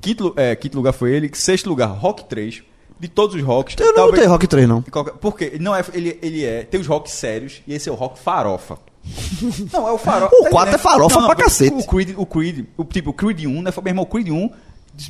[0.00, 2.62] Quinto, é, quinto lugar foi ele, sexto lugar, Rock 3.
[2.98, 3.74] De todos os rocks.
[3.80, 4.80] Eu não botei Rock 3, não.
[4.82, 6.62] Qualquer- Porque ele não é, ele, ele é.
[6.62, 8.76] Tem os rocks sérios e esse é o rock farofa.
[9.72, 10.34] Não, é o farofa.
[10.40, 11.74] O quatro é farofa pra cacete.
[11.74, 13.70] O Creed, o Creed, o, tipo, o Creed 1, né?
[13.76, 14.50] Meu irmão, o Creed 1,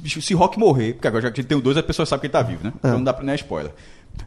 [0.00, 2.06] bicho, se rock morrer, porque agora já que a gente tem o 2, a pessoa
[2.06, 2.72] sabe que ele tá vivo, né?
[2.78, 3.72] Então não dá pra nem é spoiler.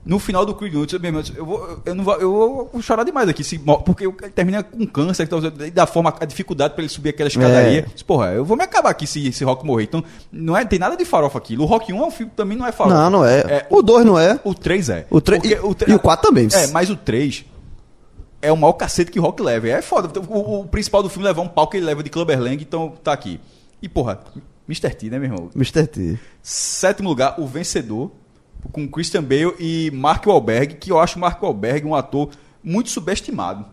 [0.03, 2.69] No final do Creed 1, eu disse, meu irmão, eu vou, eu, não vou, eu
[2.73, 5.39] vou chorar demais aqui, se, porque ele termina com câncer, então,
[5.73, 7.79] da forma, a dificuldade pra ele subir aquela escadaria.
[7.79, 7.81] É.
[7.93, 9.83] Disse, Porra, eu vou me acabar aqui se esse rock morrer.
[9.83, 11.55] Então, não é, tem nada de farofa aqui.
[11.57, 12.97] O Rock 1 é um filme também não é farofa.
[12.97, 13.67] Não, não é.
[13.69, 14.39] O 2 não é.
[14.43, 15.05] O 3 é.
[15.11, 16.47] O tre- Porque e- e o quatro também.
[16.51, 17.45] É, mas o 3
[18.45, 19.67] é o maior cacete que o Rock leva.
[19.67, 20.19] É foda.
[20.29, 23.11] O, o principal do filme levar um pau que ele leva de Clubberlang, então tá
[23.13, 23.39] aqui.
[23.81, 24.19] E, porra,
[24.67, 24.89] Mr.
[24.95, 25.49] T, né, meu irmão?
[25.55, 25.85] Mr.
[25.87, 26.17] T.
[26.41, 28.11] Sétimo lugar, O Vencedor,
[28.71, 32.29] com Christian Bale e Mark Wahlberg, que eu acho o Mark Wahlberg um ator
[32.63, 33.65] muito subestimado.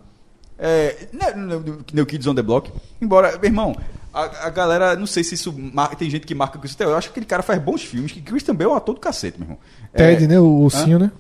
[0.59, 2.71] É, né, no- no- que nem o Kids on the Block.
[3.01, 3.75] Embora, meu irmão,
[4.13, 6.75] a, a galera, não sei se isso mar- tem gente que marca com isso.
[6.75, 8.95] até Eu acho que aquele cara faz bons filmes, que Christian Bale é um ator
[8.95, 9.59] do cacete, meu irmão.
[9.95, 10.39] Ted, É, né?
[10.39, 11.11] O ursinho, né?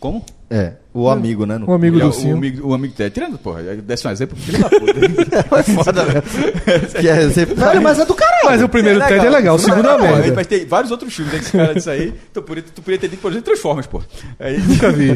[0.00, 0.24] Como?
[0.48, 1.58] É, o amigo, né?
[1.58, 3.12] no- Um amigo Ele é do o, amigo, o amigo Ted.
[3.14, 5.56] Tirando, porra, desse um exemplo, filho da puta.
[5.58, 6.22] É foda, velho.
[7.00, 7.54] Que é sempre...
[7.54, 8.46] Velho, mas é do caralho.
[8.46, 10.34] Mas o primeiro Ted é legal, o segundo é Porra, merda.
[10.34, 12.14] Mas tem vários outros filmes aí que esse cara disse aí.
[12.32, 14.02] Tu podia, tu podia ter dito, por exemplo, Transformers, pô.
[14.40, 15.08] Aí, Nunca vi.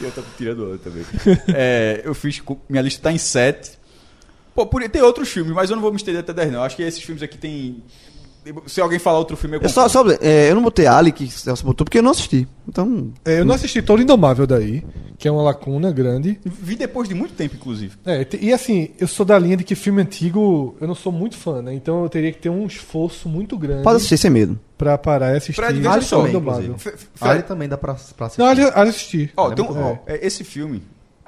[0.00, 1.04] eu tô tirando outro também.
[1.54, 2.42] É, eu fiz.
[2.68, 3.72] Minha lista tá em 7.
[4.54, 6.62] Pô, podia ter outros filmes, mas eu não vou me estender até 10, não.
[6.62, 7.82] Acho que esses filmes aqui tem.
[8.66, 11.26] Se alguém falar outro filme, eu Eu, só, só, é, eu não botei Ali, que
[11.28, 12.46] Celso botou, porque eu não assisti.
[12.68, 14.82] Então, É, eu não assisti Todo Indomável daí,
[15.18, 16.38] que é uma lacuna grande.
[16.44, 17.96] Vi depois de muito tempo, inclusive.
[18.04, 21.36] É, e assim, eu sou da linha de que filme antigo eu não sou muito
[21.36, 21.72] fã, né?
[21.74, 24.58] Então eu teria que ter um esforço muito grande pode assistir sem medo.
[24.76, 26.78] pra parar e assistir Fred, veja Todo só, Indomável.
[26.78, 28.40] Fe- Fe- Ali também dá pra, pra assistir.
[28.42, 29.30] Não, ali, ali assisti.
[29.36, 30.82] Ó, Ele é tem um- muito ó, é, esse filme.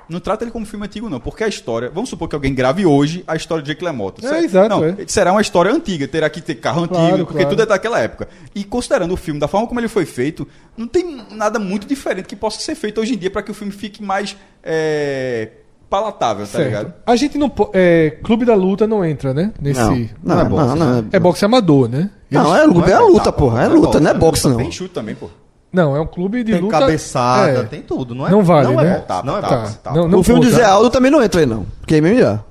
[0.09, 1.91] Não trata ele como filme antigo, não, porque a história.
[1.93, 4.25] Vamos supor que alguém grave hoje a história de Jake LaMotta.
[4.25, 4.97] É, Será- exato, Não, é.
[5.07, 7.51] será uma história antiga, terá que ter carro Claro, antigo, porque claro.
[7.51, 8.29] tudo é daquela época.
[8.55, 10.47] E considerando o filme, da forma como ele foi feito,
[10.77, 13.55] não tem nada muito diferente que possa ser feito hoje em dia para que o
[13.55, 15.49] filme fique mais é,
[15.91, 16.67] palatável, tá Certo.
[16.67, 16.95] ligado?
[17.05, 17.53] A gente não.
[17.73, 19.53] É, Clube da Luta não entra, né?
[19.61, 19.81] Nesse.
[19.81, 19.91] Não,
[20.23, 22.11] não, é não, boxe, não, É boxe amador, né?
[22.31, 23.63] Não, é, Não luta, é é, luta, porra.
[23.65, 24.57] É não é luta, boxe, não é boxe, não.
[24.57, 25.29] Tem chute também, pô.
[25.77, 26.81] Não, é um clube de Tem luta.
[26.81, 27.63] cabeçada, é.
[27.65, 28.31] tem tudo, não é?
[28.31, 28.93] Não vale, não né?
[28.93, 29.57] É boxe, não é Tá.
[29.59, 29.79] boxe.
[29.95, 30.51] Não, não o filme do.
[30.51, 31.67] Zé Aldo também não entra aí, não.
[31.81, 32.43] Porque é MMA.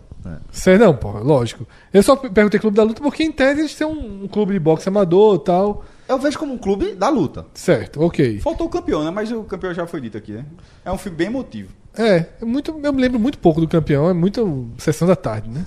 [0.52, 1.65] Sei não, pô, lógico.
[1.91, 4.60] Eu só perguntei Clube da Luta porque em tese eles têm um, um clube de
[4.60, 5.84] boxe amador e tal.
[6.07, 7.47] Eu vejo como um clube da luta.
[7.53, 8.39] Certo, ok.
[8.39, 9.10] Faltou o campeão, né?
[9.10, 10.45] Mas o campeão já foi dito aqui, né?
[10.84, 11.69] É um filme bem emotivo.
[11.97, 15.49] É, é muito, eu me lembro muito pouco do campeão, é muito sessão da tarde,
[15.49, 15.65] né?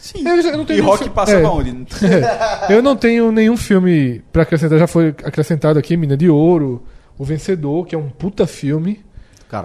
[0.00, 0.26] Sim.
[0.26, 1.46] Eu, eu não tenho E Rock fi- passava é.
[1.46, 1.86] onde?
[2.72, 6.82] Eu não tenho nenhum filme pra acrescentar, já foi acrescentado aqui, Mina de Ouro,
[7.18, 9.00] O Vencedor, que é um puta filme.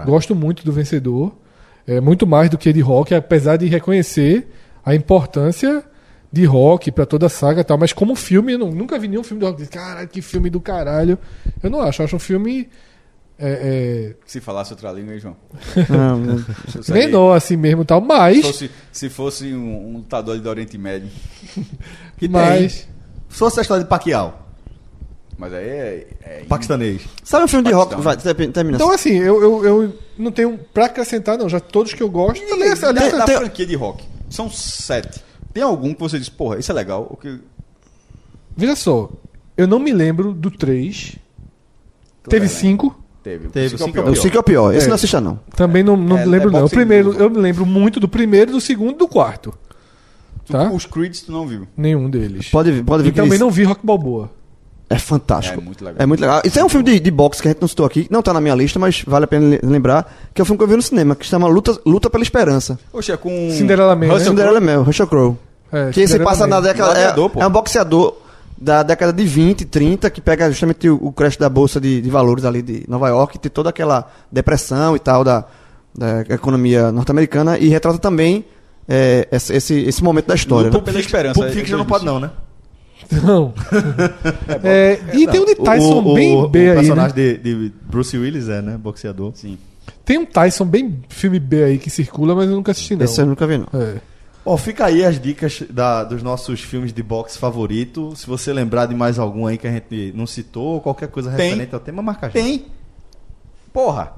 [0.05, 1.31] Gosto muito do Vencedor.
[1.87, 4.47] É muito mais do que de rock, apesar de reconhecer
[4.83, 5.83] a importância
[6.31, 7.77] de rock pra toda a saga e tal.
[7.77, 9.65] Mas como filme, eu não- nunca vi nenhum filme do rock.
[9.67, 11.17] Caralho, que filme do caralho.
[11.63, 12.01] Eu não acho.
[12.01, 12.67] Eu acho um filme
[13.37, 15.35] é, Se falasse outra língua, hein, João?
[15.89, 17.99] Não, é, assim mesmo e tal.
[18.01, 18.37] Mas.
[18.37, 21.09] Se fosse, se fosse um, um lutador do Oriente Médio.
[22.17, 22.87] Que mas
[23.27, 24.39] Se fosse a história de Pacquiao,
[25.37, 26.07] Mas aí é.
[26.21, 27.01] é paquistanês.
[27.25, 27.89] Sabe um filme de rock?
[28.01, 28.33] Paquistão.
[28.33, 28.77] Vai, termina.
[28.77, 31.49] Então, assim, eu, eu, eu não tenho pra acrescentar, não.
[31.49, 32.41] Já todos que eu gosto.
[32.47, 34.05] Também, da, aliás, da tem- franquia de rock.
[34.29, 35.21] São sete.
[35.53, 37.05] Tem algum que você diz, porra, isso é legal?
[37.09, 37.37] O que...
[38.55, 39.09] Veja só,
[39.57, 41.17] eu não me lembro do 3.
[42.29, 43.04] Teve 5.
[43.25, 43.47] Teve.
[43.49, 44.21] Teve, O cinco cinco é o eu pior.
[44.21, 44.73] sei que é o pior.
[44.75, 44.87] Esse É.
[44.89, 45.39] não assista, não.
[45.55, 46.65] Também não, não É, lembro, é não.
[46.65, 49.51] O primeiro, eu me lembro muito do primeiro, do segundo e do quarto.
[50.45, 50.69] Tu- Tá?
[50.71, 51.67] Os Creeds tu não viu.
[51.75, 52.49] Nenhum deles.
[52.49, 54.29] Pode, vir- pode e ver que também eles- não vi Rock Balboa.
[54.87, 55.59] É fantástico.
[55.59, 56.03] É muito legal.
[56.03, 56.41] É muito legal.
[56.45, 58.31] Isso é um filme de, de boxe que a gente não citou aqui, não tá
[58.31, 60.67] na minha lista, mas vale a pena le- lembrar, que é um filme que eu
[60.67, 62.77] vi no cinema, que se chama Luta, Luta pela Esperança.
[62.93, 63.49] Oxe, é com.
[63.49, 64.13] Cinderella Man, né?
[64.13, 64.65] Russell Cinderella Crowe.
[64.71, 65.37] Mel, Russell Crowe.
[65.71, 66.99] É, que se Cinderela passa na década.
[66.99, 68.13] É, é um boxeador
[68.57, 72.09] da década de 20, 30, que pega justamente o, o crash da bolsa de, de
[72.09, 75.45] valores ali de Nova York, tem toda aquela depressão e tal da,
[75.97, 78.45] da economia norte-americana e retrata também
[78.87, 80.67] é, esse, esse, esse momento da história.
[80.67, 80.83] Luta né?
[80.85, 81.39] pela esperança.
[81.39, 82.31] Pulp Fiction não pode não, né?
[83.23, 83.53] Não.
[84.63, 87.33] É, e tem um de Tyson o, o- bem o, B o aí, personagem né?
[87.33, 88.77] de, de Bruce Willis é, né?
[88.77, 89.31] Boxeador.
[89.35, 89.57] Sim.
[90.03, 93.03] Tem um Tyson bem filme B aí que circula, mas eu nunca assisti não.
[93.05, 93.67] Esse eu nunca vi, não.
[93.73, 93.95] É.
[94.45, 98.13] Bom, fica aí as dicas da- dos nossos filmes de boxe favorito.
[98.15, 101.31] Se você lembrar de mais algum aí que a gente não citou, ou qualquer coisa
[101.31, 101.49] Tem.
[101.49, 102.41] referente ao tema, marca a gente.
[102.43, 102.65] Tem.
[103.73, 104.13] Porra.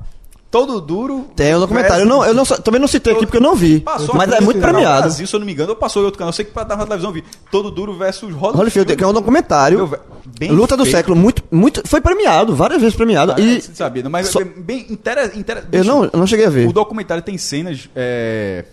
[0.50, 1.28] Todo duro.
[1.36, 2.04] Tem um documentário.
[2.04, 3.82] Eu, não, eu não, também não citei aqui porque eu não vi.
[3.82, 5.02] Passou mas é muito premiado.
[5.02, 6.30] Brasil, se eu não me engano, ou passou em outro canal.
[6.30, 7.24] Eu sei que pra dar na televisão eu vi.
[7.52, 8.58] Todo duro versus Holyfield.
[8.58, 9.78] Holyfield, que é um documentário.
[9.78, 10.00] Meu,
[10.40, 10.96] bem Luta do feito.
[10.96, 11.82] século, muito, muito.
[11.86, 13.34] Foi premiado, várias vezes premiado.
[13.34, 16.46] Ah, e sabia, não, mas só- bem, bem inter, inter- eu não, eu não cheguei
[16.46, 16.66] a ver.
[16.68, 17.90] O documentário tem cenas.
[17.94, 18.64] É...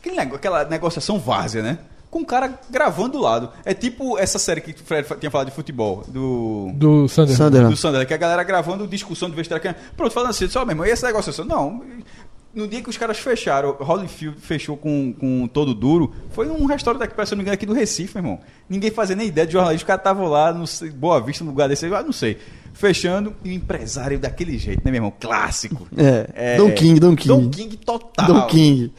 [0.00, 1.78] Aquele nego- aquela negociação várzea, né?
[2.10, 3.50] Com o cara gravando do lado.
[3.64, 6.70] É tipo essa série que o Fred tinha falado de futebol, do.
[6.74, 7.36] Do Sander.
[7.36, 7.72] Sunderland.
[7.74, 9.62] Do Sander, que a galera gravando discussão de vestiário.
[9.62, 11.44] que- Pronto, falando assim, só mesmo, e essa negociação?
[11.44, 11.82] Não.
[12.52, 17.02] No dia que os caras fecharam, Holyfield fechou com, com todo duro, foi num restaurante
[17.04, 18.40] aqui, se não me engano, aqui do Recife, meu irmão.
[18.68, 20.64] Ninguém fazia nem ideia de jornalista, os caras estavam lá, no
[20.94, 22.38] Boa Vista, no lugar desse, eu não sei.
[22.72, 25.12] Fechando, e o empresário daquele jeito, né, meu irmão?
[25.20, 25.86] Clássico.
[25.96, 27.28] É, Don King, Don King.
[27.28, 28.26] Don King total.
[28.26, 28.92] Don King.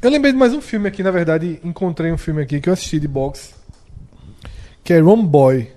[0.00, 2.72] Eu lembrei de mais um filme aqui, na verdade, encontrei um filme aqui que eu
[2.72, 3.54] assisti de boxe,
[4.82, 5.68] que é Ron Boy.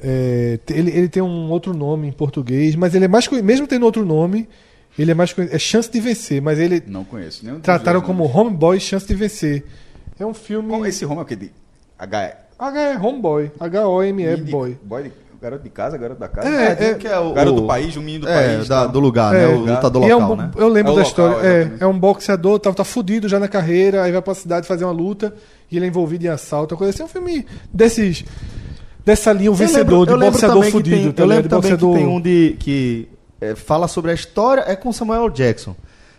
[0.00, 3.84] É, ele, ele tem um outro nome em português, mas ele é mais mesmo tendo
[3.84, 4.48] outro nome,
[4.98, 7.44] ele é mais é Chance de Vencer, mas ele Não conheço.
[7.44, 8.24] Nenhum trataram como.
[8.24, 9.64] Homeboy Chance de Vencer.
[10.18, 11.36] É um filme Como esse Roma é o que?
[11.36, 11.50] De
[11.98, 12.36] H...
[12.58, 14.78] H é Homeboy, H O M E Boy.
[14.84, 15.12] boy de-
[15.42, 16.48] garoto de casa, garoto da casa.
[16.48, 18.68] É, é- um que é o, garoto o- do país, um menino do é, país.
[18.68, 18.88] da- tal.
[18.90, 19.54] do lugar, É, né?
[19.54, 20.50] O lutador E é um local, bo- né?
[20.56, 21.46] Eu lembro É o da local, história.
[21.46, 24.84] é, é um boxeador, tá, tá fudido já na carreira, aí vai pra cidade fazer
[24.84, 25.34] uma luta
[25.70, 27.02] e ele é envolvido em assalto, coisa assim.
[27.02, 28.24] É um filme desses.
[29.04, 30.96] Dessa linha, o vencedor, de eu lembro boxeador fudido.
[30.96, 33.08] tem- tá eu lembro também que tem um de que
[33.40, 35.74] é, fala sobre a história, é com Samuel Jackson.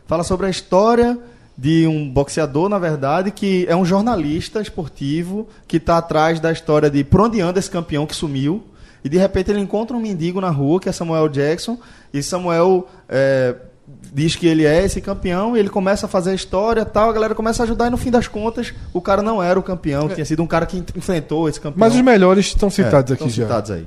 [0.06, 1.18] Fala sobre a história
[1.58, 6.90] de um boxeador, na verdade, que é um jornalista esportivo que está atrás da história
[6.90, 8.62] de por onde anda esse campeão que sumiu.
[9.04, 11.78] E de repente ele encontra um mendigo na rua, que é Samuel Jackson,
[12.14, 13.54] e Samuel é,
[14.14, 17.14] diz que ele é esse campeão, e ele começa a fazer a história tal, a
[17.14, 20.08] galera começa a ajudar, e no fim das contas, o cara não era o campeão,
[20.08, 21.80] tinha sido um cara que enfrentou esse campeão.
[21.80, 23.44] Mas os melhores estão citados É, aqui estão já.
[23.44, 23.86] citados aí.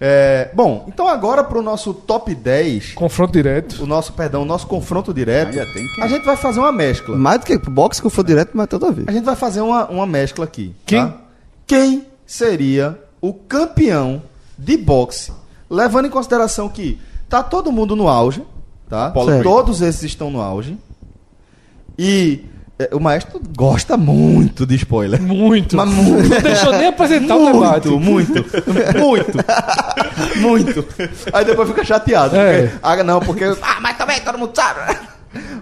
[0.00, 3.82] É, bom, então agora para o nosso top 10, Confronto direto.
[3.82, 7.16] o nosso, perdão, o nosso confronto direto, que- a gente vai fazer uma mescla.
[7.16, 9.04] Mais do que boxe que eu for direto, mas tudo a ver.
[9.08, 10.72] A gente vai fazer uma, uma mescla aqui.
[10.86, 11.04] Quem?
[11.04, 11.16] tá?
[11.66, 14.22] Quem seria o campeão
[14.58, 15.32] de boxe,
[15.70, 16.98] levando em consideração que
[17.28, 18.42] tá todo mundo no auge,
[18.88, 19.12] tá?
[19.24, 19.42] Certo.
[19.44, 20.76] Todos esses estão no auge.
[21.98, 22.44] E
[22.78, 25.20] é, o maestro gosta muito de spoiler.
[25.20, 25.76] Muito.
[25.76, 26.28] Mas muito.
[26.28, 27.88] Não deixou nem apresentar o debate.
[27.88, 28.44] Muito, muito,
[28.98, 29.38] muito,
[30.40, 30.84] muito.
[31.32, 32.36] Aí depois fica chateado.
[32.36, 32.62] É.
[32.68, 33.44] porque- ah, não, porque.
[33.62, 34.96] Ah, mas também todo mundo sabe.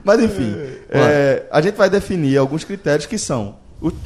[0.05, 0.55] Mas enfim,
[0.91, 3.57] é, a gente vai definir alguns critérios que são.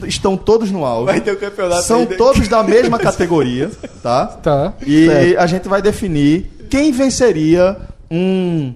[0.06, 1.06] Estão todos no auge.
[1.12, 2.16] Vai ter o campeonato São ainda.
[2.16, 3.70] todos da mesma categoria,
[4.02, 4.26] tá?
[4.26, 4.74] Tá.
[4.86, 7.76] E a gente vai definir quem venceria
[8.10, 8.74] um.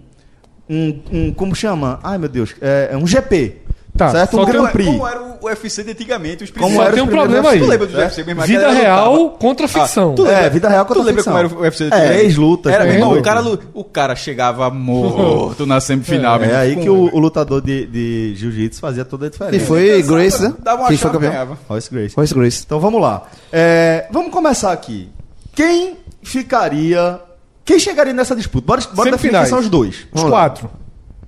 [0.69, 2.01] Um, um- como chama?
[2.03, 3.57] Ai meu Deus, é, é um GP.
[3.97, 4.33] Tá, certo?
[4.35, 4.91] só Um Grand Prix.
[4.91, 7.61] Como era o UFC de antigamente, os Como Só era tem um primeiros problema aí.
[7.61, 8.43] Tu lembra do UFC mesmo?
[8.43, 10.15] Vida real lutava- contra ficção.
[10.17, 11.33] tu É, vida real Tu contra lembra ficção.
[11.33, 12.19] como era o UFC de É, antigamente?
[12.19, 13.43] três lutas, Era, irmão, o cara,
[13.73, 16.41] o cara chegava morto na semifinal.
[16.41, 19.57] É irmão, aí que o, o lutador de, de jiu-jitsu fazia toda a diferença.
[19.57, 20.55] E foi Grace, né?
[20.59, 21.31] Dava uma Quem foi campeão?
[21.31, 21.59] ganhava.
[21.69, 22.17] Royce Grace.
[22.17, 22.63] Royce Grace.
[22.67, 23.23] Então vamos lá.
[23.53, 25.09] É, vamos começar aqui.
[25.55, 27.21] Quem ficaria.
[27.65, 28.67] Quem chegaria nessa disputa?
[28.67, 29.49] Bora, bora definir quem Semifinais.
[29.49, 30.07] são os dois.
[30.13, 30.69] Os quatro.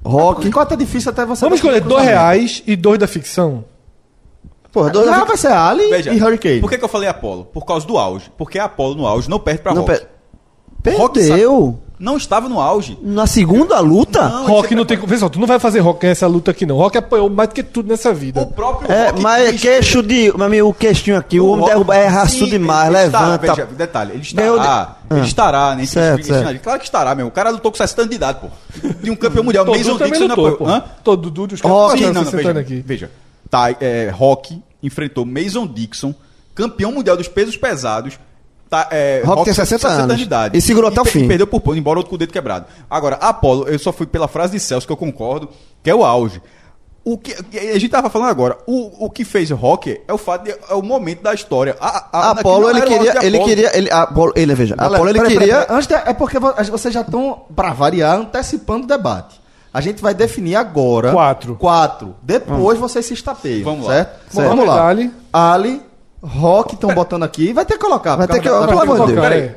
[0.07, 0.47] Rock.
[0.49, 1.41] Enquanto é difícil até você.
[1.45, 3.65] Vamos escolher dois reais e dois da ficção.
[4.73, 6.61] Porra, dois Não, vai ser Ali Veja, e Hurricane.
[6.61, 7.47] Por que, que eu falei Apolo?
[7.47, 8.31] Por causa do auge.
[8.37, 10.07] Porque Apolo no auge não perde pra Não, Rock.
[10.83, 11.79] per- Rock Perdeu.
[11.99, 12.99] Não estava no auge.
[13.03, 14.29] Na segunda luta?
[14.29, 14.99] Não, Rock é não tem.
[14.99, 16.77] Pessoal, tu não vai fazer Rock ganhar essa luta aqui, não.
[16.77, 18.43] Rock apanhou mais do que tudo nessa vida.
[18.43, 20.31] O próprio É, Rock mas quis- queixo de.
[20.37, 23.55] Meu amigo, o queixinho aqui, o, homem Rock- derruba, é raço demais, ele estará, levanta.
[23.55, 24.45] veja, detalhe, ele estará.
[25.09, 25.25] de- Ele Ah.
[25.25, 25.87] estará, né?
[25.87, 26.61] Certo, certo.
[26.63, 27.29] Claro que estará, meu.
[27.29, 28.49] O cara lutou com 60 anos de idade, pô.
[29.03, 29.65] De um campeão mundial.
[29.65, 29.97] Mason Dixon
[30.29, 30.57] não lutou, apoiou.
[30.59, 30.69] pô.
[30.69, 30.85] Hã?
[31.03, 32.83] Todo Dudu, os caras não, estão não, veja, aqui.
[32.85, 33.11] veja.
[33.49, 36.15] Tá, é, Rock enfrentou Mason Dixon,
[36.55, 38.19] campeão mundial dos pesos pesados.
[38.69, 40.17] Tá, é, Rock tem 60 anos.
[40.17, 40.59] de idade.
[40.59, 41.29] E segurou até o fim.
[41.29, 42.67] perdeu por ponto, embora outro com o dedo quebrado.
[42.91, 45.49] Agora, Apolo, eu só fui pela frase de Celso, que eu concordo,
[45.83, 46.43] que é o auge.
[47.05, 50.43] O que, a gente tava falando agora, o, o que fez Rock é o fato
[50.43, 51.77] de, é o momento da história.
[51.81, 53.13] A, a, Apolo, ele queria.
[53.13, 53.49] de Ele Apolo.
[53.49, 53.79] queria.
[53.79, 54.75] Ele, Apolo, ele veja.
[54.75, 55.55] Galera, Apolo, ele peraí, queria.
[55.55, 55.77] peraí, peraí.
[55.79, 59.41] Antes de- é porque vo- vocês já estão, pra variar, antecipando o debate.
[59.73, 61.13] A gente vai definir agora.
[61.13, 61.55] Quatro.
[61.55, 62.17] Quatro.
[62.21, 63.63] Depois vocês se estapeiam.
[63.63, 63.93] Vamos lá.
[63.95, 64.33] certo?
[64.35, 64.49] Certo.
[64.49, 64.89] Vamos lá.
[64.89, 65.13] Ali.
[65.33, 65.83] Ali,
[66.27, 67.53] Rock estão botando aqui.
[67.53, 68.17] Vai ter que colocar.
[68.17, 69.21] Vai ter que- Vai pelo amor de Deus.
[69.21, 69.55] Peraí.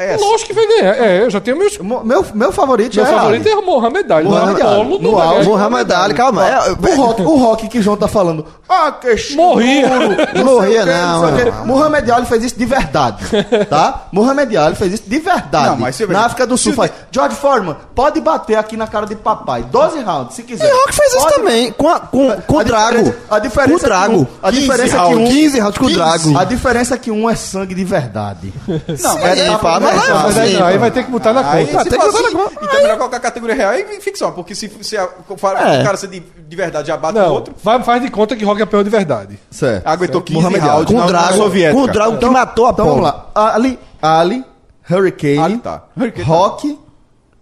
[0.00, 0.24] É essa.
[0.24, 0.94] Lógico que vai ganhar.
[0.96, 1.76] É, eu já tenho meus.
[1.78, 4.24] Mo- Meu, meu favorito Meu já favorito é é o Mohamed Ali.
[4.28, 4.72] Mohamed Ali.
[4.72, 5.48] Apolo No não vai auge.
[5.48, 6.46] Mohamed Ali, calma.
[6.48, 6.58] É.
[6.70, 8.44] O rock, o rock que João tá falando.
[8.68, 9.80] Ah, que Morria.
[9.82, 11.50] escuro, Morria, sei o quê, não, sei o quê.
[11.58, 11.66] não.
[11.66, 13.24] Muhammad Ali fez isso de verdade.
[13.68, 14.04] Tá?
[14.12, 15.66] Muhammad Ali fez isso de verdade.
[15.70, 16.90] Não, mas você vê- Na África do Sul se- faz.
[17.12, 19.64] George Foreman, pode bater aqui na cara de papai.
[19.70, 20.66] 12 rounds, se quiser.
[20.68, 22.96] E Rock fez isso Pode- também, com, a, com, com o Drago.
[22.98, 24.12] diferença- A diferença Com o Drago.
[24.14, 26.38] É um, a 15 diferença é que rounds, um 15 rounds com o Drago.
[26.38, 28.52] A diferença é que um é sangue de verdade.
[28.66, 29.48] Não, É,
[29.80, 31.84] mas- Mas aí, não, aí vai ter que botar na Aí, conta.
[31.84, 32.54] se tem que botar assim, na conta.
[32.64, 35.82] então é melhor colocar a categoria real e ficção, porque se, se a, o É.
[35.84, 38.44] cara ser de, de verdade já bate o Não, outro, vai- faz de conta que
[38.44, 39.38] Rock é peão de verdade.
[39.50, 39.86] Certo.
[39.86, 40.70] aguentou 15 Muhammad Ali.
[40.70, 43.26] rounds Com o Drago, com o Drago que matou a Então vamos lá.
[43.34, 44.44] Ali, Ali,
[44.90, 45.84] Hurricane, Ali tá.
[45.96, 46.32] Hurricane tá.
[46.32, 46.78] Rock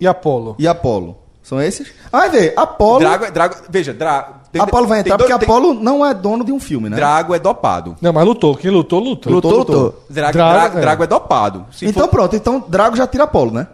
[0.00, 0.56] E Apolo.
[0.58, 1.16] e Apollo.
[1.42, 1.88] São esses?
[2.12, 2.52] Ah, vai ver.
[2.56, 2.98] Apollo.
[3.00, 4.34] Drago, é- Drago, veja, Drago.
[4.52, 6.96] Tem- Apollo vai entrar dois- porque tem- Apollo não é dono de um filme, né?
[6.96, 7.96] Drago é dopado.
[8.00, 8.56] Não, mas lutou.
[8.56, 9.32] Quem lutou, lutou.
[9.32, 10.04] Lutou, lutou.
[10.08, 10.80] Drago, Drago, Drago, é.
[10.80, 11.66] Drago é dopado.
[11.70, 13.66] Se Então for- pronto, então Drago já tira Apollo, né?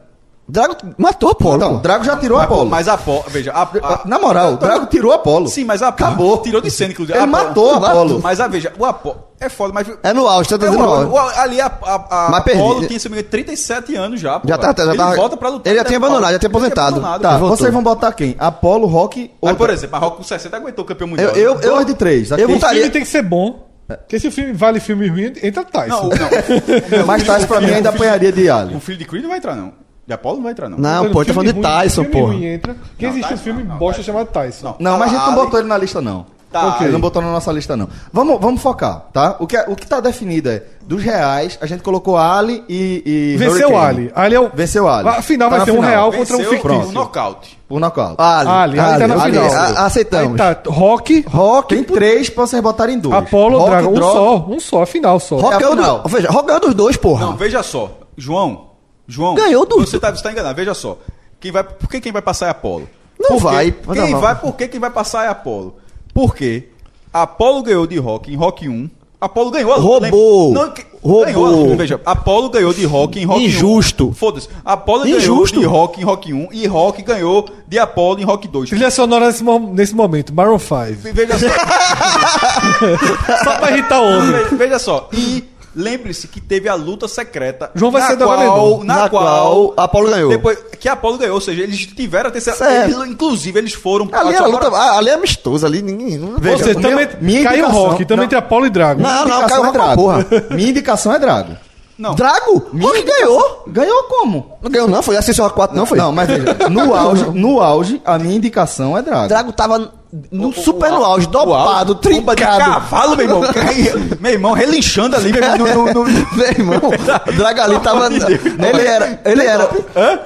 [0.47, 1.57] Drago matou a Polo.
[1.57, 2.71] Então, Drago já tirou mas, Apollo.
[2.71, 5.49] mas Apolo, veja, a, a- Na moral, Drago tirou Apollo.
[5.49, 6.39] Sim, mas a Acabou.
[6.43, 7.16] tirou de cena, inclusive.
[7.19, 8.21] Ele Apolo- matou Apollo.
[8.23, 10.87] Mas a veja, o Apolo é foda, mas É no auge, tá É, dizendo no
[10.87, 12.37] o- o- ali a, a, a.
[12.37, 14.39] Apolo tinha, se me engano, 37 anos já.
[14.39, 14.47] pô.
[14.47, 15.71] Já tá- já ele tava- volta pra lutar.
[15.73, 16.15] ele já né, tinha Paulo?
[16.16, 17.01] abandonado, já tinha aposentado.
[17.21, 18.37] Tá, vocês vão botar quem?
[18.39, 19.49] Apollo, Rock ou.
[19.49, 21.31] Mas, por exemplo, Marrocos com 60 aguentou o campeão mundial.
[21.31, 22.31] Eu, eu, eu, Dois de três.
[22.33, 22.81] Eu O votaria.
[22.81, 23.66] filme tem que ser bom.
[23.87, 26.03] Porque se o filme vale filme ruim, entra Tyson.
[26.03, 27.05] Não, não.
[27.07, 28.75] Mas Tyson pra mim ainda apanharia de Ali.
[28.75, 29.73] O filho de Creed não vai entrar, não.
[30.06, 30.76] De Apolo não vai entrar, não.
[30.78, 32.74] Não, pô, ele tá falando de ruim- Tyson, ruim entra.
[32.74, 34.76] Porque existe um filme bosta chamado Tyson.
[34.78, 36.26] Não, mas a gente não Ali- botou ele na lista, não.
[36.52, 37.89] Tá, Ok, Não botou na nossa lista, não.
[38.12, 39.35] Vamos, vamos focar, tá?
[39.40, 43.02] O que, é- o que tá definido é, dos reais, a gente colocou Ali e,
[43.35, 43.98] e Venceu o Hurricane.
[43.98, 44.12] Ali.
[44.14, 44.51] Ali é o.
[44.55, 45.09] Venceu Ali.
[45.09, 45.90] A final Tá vai ser um final.
[45.90, 46.82] real contra um Venceu fictício.
[46.86, 47.59] por nocaute.
[47.68, 48.14] Por nocaute.
[48.22, 49.52] Ali, Ali, Ali tá na Ali, final.
[49.52, 50.40] a- aceitamos.
[50.40, 53.16] Aí tá Rock, Rock, Tem três pra vocês botarem dois.
[53.16, 53.90] Apolo, Rock, Dragon.
[53.90, 54.36] Um só.
[54.51, 55.36] Um só, a final só.
[55.39, 55.98] Rock É a ganhou final.
[56.02, 57.26] dos, veja, Rock ganhou dos dois, porra.
[57.26, 57.90] Não, veja só.
[58.16, 58.73] João.
[59.06, 59.35] João.
[59.35, 60.55] Ganhou do- Você tá, você tá enganado.
[60.56, 60.98] Veja só.
[61.40, 62.89] Quem vai, por que quem vai passar é Apolo?
[63.20, 63.43] Não Por quê?
[63.43, 64.20] vai, Quem não.
[64.20, 65.76] vai, por que quem vai passar é Apolo?
[66.12, 66.68] Porque
[67.12, 68.89] Apolo ganhou de Rock em Rock 1.
[69.20, 70.09] Apolo ganhou a luta.
[70.10, 70.52] Roubou.
[70.52, 71.24] Não, que- Roubou.
[71.24, 71.76] ganhou a luta.
[71.76, 74.09] Veja, Apolo ganhou de Rock em Rock Injusto.
[74.09, 74.14] 1.
[74.14, 74.48] Foda-se.
[74.64, 75.60] Apolo Injusto.
[75.60, 78.68] ganhou de Rock em Rock 1 e Rock ganhou de Apolo em Rock 2.
[78.70, 80.98] Trilha sonora nesse, mo- nesse momento, Maroon 5.
[81.14, 81.47] Veja só.
[83.44, 84.31] Só pra irritar o homem.
[84.44, 85.44] Ve- Veja só, e
[85.74, 87.70] lembre-se que teve a luta secreta.
[87.74, 90.30] João vai na ser qual, na, Na qual qual Apolo ganhou.
[90.30, 92.84] Depois que Apolo ganhou, ou seja, eles tiveram a terceira.
[92.84, 94.09] Eles- inclusive, eles foram.
[94.12, 96.18] Ali, a luta, ali é amistoso, ali ninguém.
[96.18, 98.28] Não, Veja, o também meu- minha caiu Rock, também não.
[98.30, 99.01] tem Apolo e Drago.
[99.02, 99.94] não, não, indicação caiu é Drago.
[100.02, 100.26] porra.
[100.51, 101.56] Minha indicação é Drago.
[101.99, 102.15] Não.
[102.15, 102.66] Drago?
[102.81, 103.62] Rock ganhou.
[103.69, 104.57] Ganhou como?
[104.62, 105.97] Não ganhou, não, foi Ascensão 4, não foi?
[105.99, 109.29] Não, mas veja, no auge, no auge, a minha indicação é Drago.
[109.29, 109.93] Drago tava
[110.31, 112.59] no, O- super o- no auge, o dopado, auge, trincado.
[112.59, 113.43] cavalo, meu irmão.
[114.21, 116.81] meu irmão, relinchando ali, meu irmão, no- no- no- Meu irmão,
[117.29, 118.07] o Drago ali tava.
[118.09, 119.21] Ele era.
[119.25, 119.66] Ele era.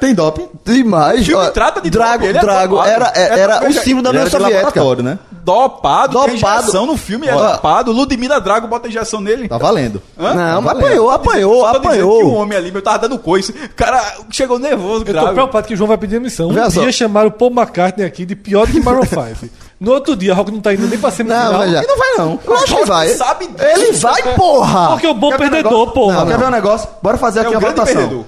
[0.01, 0.49] Tem doping?
[0.65, 1.25] Demais.
[1.27, 2.91] filme ó, trata de Drago, é Drago dopado.
[2.91, 4.63] era, É, era o veja, símbolo da União era Soviética.
[5.03, 5.19] né?
[5.53, 6.27] Dopado, Dopado.
[6.27, 7.53] tem injeção no filme, é Ó.
[7.53, 7.91] dopado.
[7.93, 9.49] Ludmilla Drago bota injeção nele.
[9.49, 10.03] Tá valendo.
[10.19, 10.35] Hã?
[10.35, 10.85] Não, mas valendo.
[10.87, 12.35] apanhou, apanhou, Só tô dizendo que um apanhou.
[12.35, 13.53] homem ali, meu, tava dando coice.
[13.53, 16.49] O cara chegou nervoso, Eu tô preocupado que o João vai pedir admissão.
[16.51, 19.49] Um dia chamaram o Paul McCartney aqui de pior do que Maroon 5.
[19.81, 21.53] No outro dia, Rock não tá indo nem pra semifinal.
[21.53, 21.83] Não, veja.
[21.83, 22.41] E não vai não.
[22.47, 23.09] Lógico que Rock vai.
[23.11, 23.65] sabe disso.
[23.65, 24.89] Ele vai, porra!
[24.89, 25.95] Porque é o bom Quer ver um perdedor, negócio?
[25.95, 26.15] porra.
[26.19, 26.89] Não, quer ver um negócio?
[27.01, 27.97] Bora fazer aqui É um a grande votação.
[28.03, 28.25] perdedor.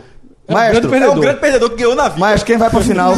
[0.48, 1.16] É um Maestro, grande É perdedor.
[1.16, 2.20] um grande perdedor que ganhou na vida.
[2.20, 3.14] Maestro, quem vai pra final?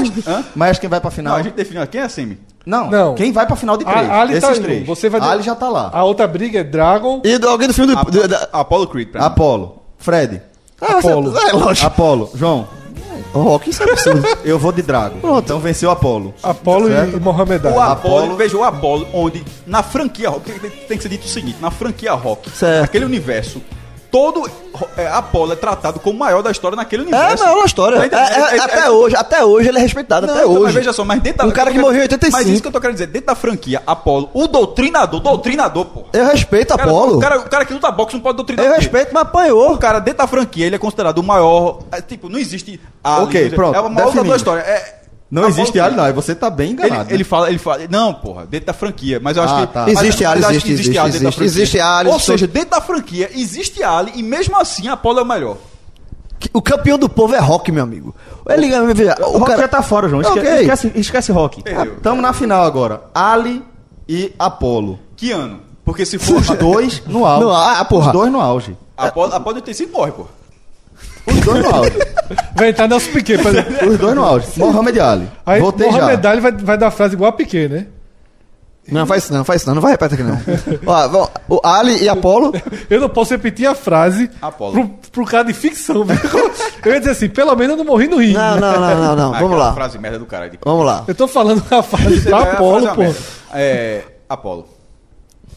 [0.54, 1.36] Maestro, quem vai pra Não, final?
[1.36, 2.38] a gente definiu quem é a semi.
[2.64, 3.14] Não, Não.
[3.14, 4.09] quem vai pra final de três?
[4.09, 4.62] A- Ali Esses tá indo.
[4.62, 4.86] três.
[4.86, 5.90] Você vai Ali já tá lá.
[5.93, 7.20] A outra briga é Dragon.
[7.24, 8.05] E do- alguém do filme do.
[8.10, 9.26] do- da- Apollo Creed, pra mim.
[9.26, 9.82] Apolo.
[9.98, 10.40] Fred.
[10.80, 11.39] Ah, você- Apolo.
[11.39, 11.86] É, lógico.
[11.86, 12.30] Apolo.
[12.34, 12.68] João.
[13.34, 14.22] O Rock, isso é absurdo.
[14.44, 15.16] Eu vou de Drago.
[15.39, 16.34] Então venceu Apolo.
[16.43, 17.16] Apolo e- Certo.
[17.16, 17.78] e Mohamed O Ali.
[17.78, 18.36] Apollo, Apollo.
[18.36, 21.70] veja, o Apollo, onde na franquia Rock, tem, tem que ser dito o seguinte, na
[21.70, 22.82] franquia Rock, Certo.
[22.82, 23.62] naquele universo,
[24.12, 24.48] todo
[24.98, 27.44] é, Apollo é tratado como o maior da história naquele É a universo.
[27.44, 28.09] maior história.
[28.10, 30.43] Tá É, é- É- é- até é- hoje, até hoje ele é respeitado, Não, até
[30.43, 30.74] então, mas hoje.
[30.74, 32.36] veja só, mas dentro da- Um cara que morreu em 85.
[32.39, 36.02] Mas isso que eu tô querendo dizer, dentro da franquia Apollo, o doutrinador, doutrinador, pô.
[36.12, 37.16] Eu respeito O cara, Apolo.
[37.16, 39.72] o cara, o cara que luta boxe não pode doutrinar Eu respeito, mas apanhou.
[39.72, 41.78] O cara, dentro da franquia, ele é considerado o maior.
[41.90, 42.78] é, tipo, não existe.
[43.02, 44.60] Ali, Ok, pronto, É o maior da história.
[44.60, 45.01] É,
[45.32, 45.80] Não Apollo existe.
[45.80, 46.12] Ali, não.
[46.12, 47.12] Você tá bem Ele, enganado.
[47.14, 49.88] ele fala, ele fala, não, porra, dentro da franquia, mas eu acho Ah, que tá.
[49.90, 51.44] Existe Ali, existe, que existe, Ali dentro da existe, franquia.
[51.62, 55.22] existe Ali, Ou existe- seja, dentro da franquia existe Ali e mesmo assim Apolo é
[55.22, 55.56] o melhor.
[56.52, 58.14] O campeão do povo é Rock, meu amigo.
[58.46, 60.20] Ele O o Rock cara já tá fora, João.
[60.20, 60.50] Esque- Ok.
[60.60, 61.62] Esquece, esquece Rock.
[61.62, 61.96] Perdeu.
[62.02, 63.04] Tamo na final agora.
[63.14, 63.64] Ali
[64.06, 64.98] e Apolo.
[65.16, 65.60] Que ano?
[65.84, 67.44] Porque se for Os dois no auge.
[67.46, 68.06] No- ah, porra.
[68.09, 68.76] Os dois no auge.
[68.96, 70.28] Apolo, Apolo 85 morre, porra.
[71.27, 71.93] Os dois no auge.
[72.57, 73.39] Vai entrar Nelson Piquet.
[73.43, 73.86] Pra...
[73.89, 74.47] Os dois no auge.
[74.57, 75.28] Mohamed Ali.
[75.47, 76.31] Aí Voltei Mohamed já.
[76.31, 77.86] Ali vai, vai dar a frase igual a Piquet, né?
[78.89, 79.77] Não, faz isso não, faz isso não.
[79.77, 80.40] Não vai repetir aqui não.
[80.93, 82.53] Ó, vamos, o Ali e Apolo.
[82.90, 84.73] Eu não posso repetir a frase Apolo.
[84.73, 86.05] pro, pro cara de ficção.
[86.05, 86.16] viu?
[86.85, 88.35] Eu ia dizer assim, pelo menos eu não morri no ringue.
[88.35, 89.35] Não, não, não, não, não.
[89.35, 89.73] Ah, Vamos lá.
[89.73, 90.59] frase merda do caralho.
[90.65, 91.05] Vamos lá.
[91.07, 93.03] Eu tô falando a frase Você pra vai- a Apolo, pô.
[93.55, 94.03] É.
[94.28, 94.66] Apolo.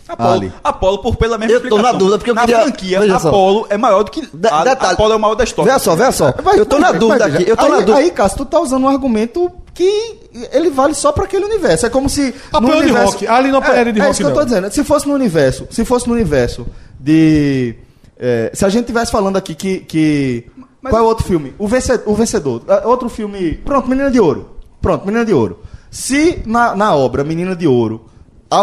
[0.08, 0.30] Apolo.
[0.34, 0.54] Ali.
[0.64, 3.28] Apolo por pela mesma Eu tô na dúvida, porque eu na queria- franquia, veja só.
[3.30, 4.22] Apolo é maior do que.
[4.22, 4.94] De- a- detalhe.
[4.94, 5.74] Apolo é o maior da história.
[5.74, 6.32] Vê só, vê só.
[6.44, 7.50] Vai- eu tô na vai- dúvida vai- aqui.
[7.50, 7.98] Eu tô aí, na dúvida.
[7.98, 10.20] Aí, Cássio, tu tá usando um argumento que
[10.52, 11.86] ele vale só pra aquele universo.
[11.86, 12.34] É como se.
[12.54, 13.28] Apanhou de rock.
[13.28, 14.46] Ali não apanharia de é, rock, É isso que eu tô não.
[14.46, 14.72] dizendo.
[14.72, 16.68] Se fosse no universo, se fosse no universo
[17.00, 17.76] de.
[18.20, 19.80] é, se a gente tivesse falando aqui que.
[19.80, 20.46] que
[20.88, 21.54] qual é o outro filme?
[21.58, 22.04] O vencedor.
[22.06, 22.62] O vencedor.
[22.68, 23.54] É, Outro filme.
[23.66, 24.52] Pronto, Menina de Ouro.
[24.80, 25.60] Pronto, Menina de Ouro.
[25.90, 28.06] Se na, na obra Menina de Ouro,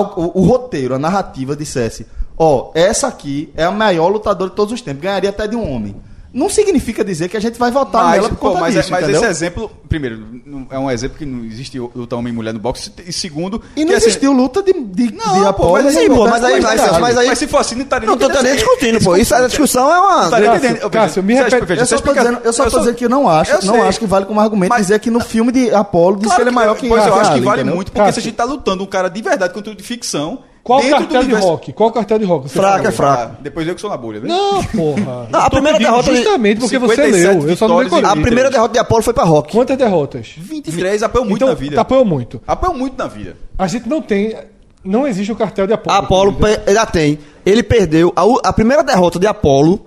[0.01, 2.07] o, o roteiro, a narrativa dissesse:
[2.37, 5.71] Ó, essa aqui é a maior lutadora de todos os tempos, ganharia até de um
[5.71, 5.97] homem.
[6.35, 8.91] Não significa dizer que a gente vai votar Mas, nela por pô, conta mas, disso,
[8.91, 12.55] mas esse exemplo, primeiro, não- é um exemplo que não existe luta homem e mulher
[12.55, 12.91] no boxe.
[13.07, 15.83] E segundo, E não que, assim, existiu luta de, de, Não, de pô, Apolo.
[15.85, 18.09] mas sim, pô, Roberto mas aí- mas- mas aí- Mas se for assim, não estaria
[18.09, 19.15] Não tô nem discutindo, pô.
[19.17, 20.31] Isso, a discussão é Não uma.
[20.31, 20.91] Cássio.
[20.91, 23.29] Cássio, me repete- Eu só, explicação- dizendo, eu só tô só- dizendo que eu não
[23.29, 26.33] acho, Eu não acho que vale como argumento dizer que no filme de Apolo diz
[26.35, 28.35] que ele é maior que Pois eu acho que vale muito, porque se a gente
[28.35, 30.39] tá lutando um cara de verdade contra o de ficção.
[30.63, 31.73] Qual o dentro cartel de rock?
[31.73, 32.49] Qual o cartel de rock?
[32.49, 32.89] Fraco, falou?
[32.89, 33.33] é fraco.
[33.37, 34.29] Ah, depois eu que sou na bolha, né?
[34.29, 35.27] Não, porra.
[35.31, 37.49] Não, a primeira derrota de- Justamente porque você 57 leu.
[37.49, 38.09] Eu só não e- decorei.
[38.09, 39.51] A primeira derrota de Apolo foi pra Rock.
[39.53, 40.35] Quantas derrotas?
[40.37, 41.81] 23 apanhou muito então, na vida.
[41.81, 42.41] apoiou muito.
[42.47, 43.37] Apanhou muito na vida.
[43.59, 44.37] A gente não tem.
[44.85, 45.97] Não existe o cartel de Apolo.
[45.97, 46.37] Apolo
[46.69, 47.19] já tem.
[47.45, 48.13] Ele perdeu.
[48.15, 49.85] A, a primeira derrota de Apolo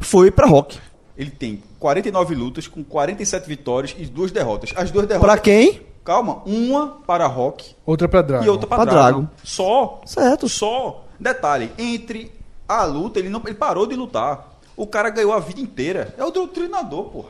[0.00, 0.78] foi pra Rock.
[1.16, 4.72] Ele tem 49 lutas com 47 vitórias e duas derrotas.
[4.76, 5.30] As duas derrotas.
[5.30, 5.80] Pra quem?
[6.06, 8.44] Calma, uma para Rock Outra pra Dragon.
[8.44, 9.18] e outra para Pra Drago.
[9.22, 9.30] Drago.
[9.42, 10.00] Só.
[10.06, 10.48] Certo.
[10.48, 11.04] Só.
[11.18, 12.32] Detalhe, entre
[12.68, 14.56] a luta, ele não ele parou de lutar.
[14.76, 16.14] O cara ganhou a vida inteira.
[16.16, 17.28] É o doutrinador, porra.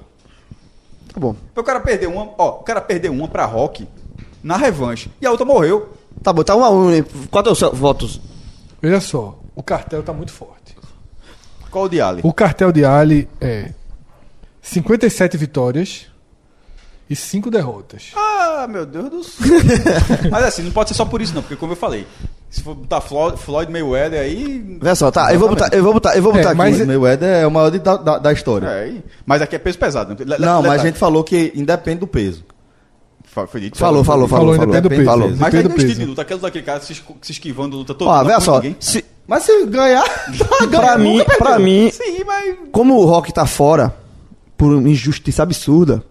[1.10, 1.34] Tá bom.
[1.56, 3.88] O cara perdeu uma, ó, o cara perdeu uma pra Rock
[4.42, 5.94] na revanche e a outra morreu.
[6.22, 6.90] Tá bom, tá um a um.
[7.30, 8.20] Quatro votos.
[8.82, 10.76] Veja só, o cartel tá muito forte.
[11.70, 12.20] Qual o de Ali?
[12.22, 13.72] O cartel de Ali é
[14.60, 16.08] 57 vitórias
[17.08, 18.12] e 5 derrotas.
[18.16, 19.46] Ah, meu Deus do céu.
[20.30, 22.06] Mas assim, não pode ser só por isso não, porque como eu falei,
[22.50, 25.32] se for botar Floyd, Floyd Mayweather aí, Vê só, tá.
[25.32, 26.56] Eu vou botar, eu vou botar, eu vou botar É, aqui.
[26.56, 28.66] mas- Mayweather é o maior de- da, da, história.
[28.66, 29.04] é, aí.
[29.24, 30.10] mas aqui é peso pesado.
[30.10, 30.16] né?
[30.36, 32.44] Le- Não, mas a gente falou que independe do peso.
[33.60, 33.76] Dito.
[33.76, 34.54] Falou, falou, falou.
[34.54, 34.64] Falou, falou.
[34.74, 35.04] independe do peso.
[35.04, 35.28] Falou.
[35.28, 36.00] Mas Depende aí do não é estilo peso.
[36.00, 38.10] de luta, aqueles daquele cara se, se esquivando luta toda.
[38.10, 38.62] Ó, vê só.
[38.80, 40.04] Se, Mas se ganhar,
[40.70, 43.94] pra mim, pra mim, Sim, mas como o Rock tá fora,
[44.56, 46.02] por uma injustiça absurda,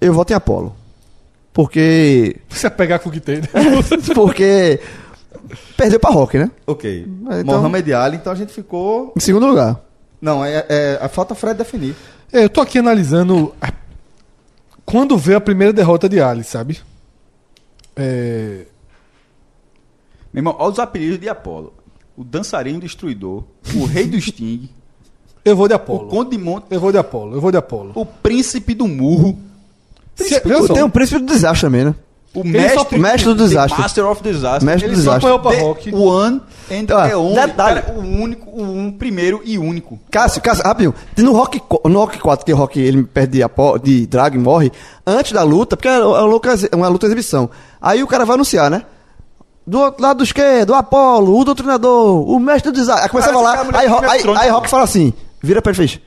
[0.00, 0.74] eu voto em Apolo.
[1.52, 2.36] Porque.
[2.48, 3.36] Você pegar com o que tem.
[3.40, 3.48] né?
[4.14, 4.80] Porque.
[5.76, 6.50] Perdeu pra Rock, né?
[6.66, 7.06] Ok.
[7.40, 9.12] Então- Mohamed Ali, então a gente ficou.
[9.16, 9.80] Em segundo lugar.
[10.20, 11.94] Não, é, é, a falta Fred definir.
[12.32, 13.72] É, eu tô aqui analisando a-
[14.84, 16.80] quando veio a primeira derrota de Ali, sabe?
[17.96, 18.64] É,
[20.32, 21.72] Meu irmão, olha os apelidos de Apolo.
[22.16, 23.44] O dançarino destruidor,
[23.76, 24.68] o rei do Sting,
[25.44, 26.08] eu vou de o Apolo.
[26.08, 27.34] conde de Monte, Eu vou de Apolo.
[27.36, 27.92] Eu vou de Apolo.
[27.94, 29.38] o príncipe do murro,
[30.66, 31.94] Só, Tem um príncipe do desastre também, né?
[32.34, 33.80] o mestre, mestre do desastre.
[33.80, 34.62] Master of Disaster.
[34.64, 35.30] Mestre do ele só desastre.
[35.30, 35.94] apanhou pra The Rock.
[35.94, 36.40] One
[36.70, 37.34] and Ah, the only.
[37.34, 37.82] detalhe.
[37.82, 39.98] Cara, o único, o um, primeiro e único.
[40.10, 40.94] Cássio, Cássio, rapidinho.
[41.16, 44.38] No Rock, no Rock 4, que o Rock ele perde de, Apo- de Drag e
[44.38, 44.70] morre,
[45.06, 47.48] antes da luta, porque é uma luta, uma luta exibição.
[47.80, 48.82] Aí o cara vai anunciar, né?
[49.66, 53.04] Do outro lado esquerdo, o Apolo, o doutrinador, o mestre do desastre.
[53.04, 55.12] Aí começa a falar, aí, aí, aí Rock fala assim,
[55.42, 56.00] vira pra ele e fez,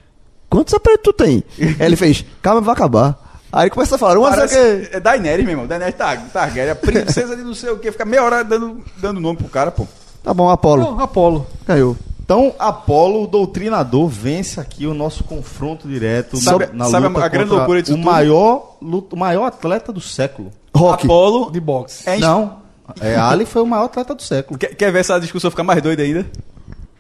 [0.50, 1.44] quantos aparelhos tu tem?
[1.60, 3.21] aí ele fez, calma, vai acabar.
[3.52, 4.90] Aí começa a falar, uma Parece, quê.
[4.94, 5.68] é Daenerys, meu irmão.
[5.68, 7.92] Daenerys Tar- Targaryen, a princesa de não sei o que.
[7.92, 9.86] Fica meia hora dando, dando nome pro cara, pô.
[10.24, 11.46] Tá bom, Apolo, Não, Apolo.
[11.66, 11.98] ganhou.
[12.24, 17.28] Então, Apolo, o doutrinador, vence aqui o nosso confronto direto Sabe- na sabe luta a
[17.28, 18.06] grande contra loucura disso o tudo?
[18.06, 20.50] maior, luta- o maior atleta do século.
[20.74, 21.04] Rock.
[21.06, 22.08] Apolo De boxe.
[22.08, 22.60] é Não,
[23.02, 24.58] é, Ali foi o maior atleta do século.
[24.58, 26.26] Quer, quer ver essa discussão ficar mais doida ainda?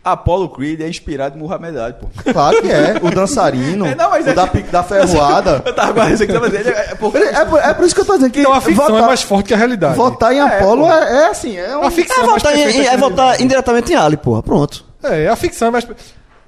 [0.04, 2.08] Apollo Creed é inspirado em Muhammad Ali, pô.
[2.32, 2.96] Claro que é.
[3.02, 5.62] O dançarino, É, não, mas o é- da, pi- da ferroada.
[5.66, 7.18] Eu tava guardando isso aqui, mas ele é, é porque...
[7.20, 9.08] É, por- é por isso que eu tô dizendo que Então a ficção votar, é
[9.08, 9.96] mais forte que a realidade.
[9.96, 11.84] votar em Apolo é, é assim, é um...
[11.84, 14.42] A ficção É é mais votar, em- é que votar indiretamente em Ali, porra.
[14.42, 14.84] Pronto.
[15.04, 15.88] É, a ficção é mais.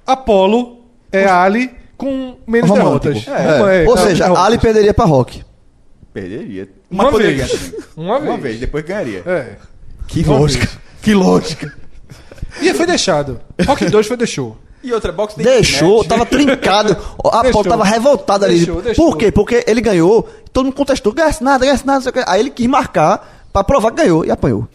[0.06, 3.14] Apolo é Ali com menos Romântico.
[3.14, 3.28] derrotas.
[3.28, 3.84] É.
[3.84, 4.46] É, Ou é, seja, derrotas.
[4.46, 5.44] Ali perderia pra Rock.
[6.12, 6.70] Perderia.
[6.90, 7.74] Uma Mas vez.
[7.96, 8.30] Uma vez.
[8.30, 9.24] Uma vez, depois ganharia.
[9.26, 9.46] É.
[10.08, 10.66] Que Uma lógica.
[10.66, 10.80] vez.
[11.02, 11.74] Que lógica.
[12.62, 13.40] E foi deixado.
[13.66, 14.58] Rock 2 foi deixou.
[14.84, 16.08] E outra, tem Deixou, match.
[16.08, 16.98] tava trincado.
[17.32, 17.64] A Deixou.
[17.64, 18.58] tava revoltado ali.
[18.58, 19.06] Deixou, deixou.
[19.06, 19.32] Por quê?
[19.32, 22.12] Porque ele ganhou, todo mundo contestou, ganhasse nada, ganhasse nada.
[22.28, 24.68] Aí ele quis marcar pra provar que ganhou e apanhou.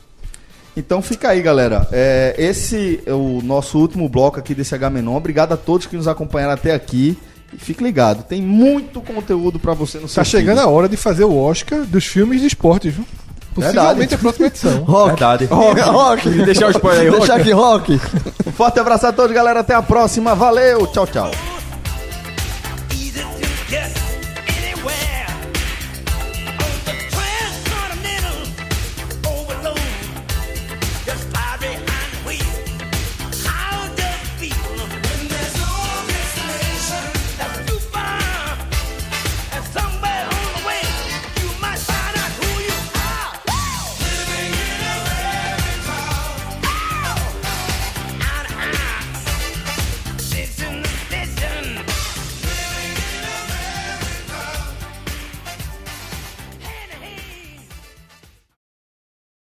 [0.74, 1.86] Então fica aí, galera.
[1.92, 5.16] É, esse é o nosso último bloco aqui desse H Menon.
[5.16, 7.18] Obrigado a todos que nos acompanharam até aqui.
[7.52, 10.96] E fique ligado, tem muito conteúdo pra você no seu Tá chegando a hora de
[10.98, 13.04] fazer o Oscar dos filmes de esporte, viu?
[13.54, 14.84] Possivelmente a próxima edição.
[14.84, 15.08] Rock.
[15.08, 15.44] Verdade.
[15.46, 15.80] Rock.
[15.80, 16.28] Rock.
[16.44, 17.18] Deixar o spoiler aí, Rock.
[17.20, 17.98] Deixar aqui, Rock.
[18.56, 19.60] Forte abraço a todos, galera.
[19.60, 20.34] Até a próxima.
[20.34, 20.86] Valeu.
[20.86, 21.30] Tchau, tchau.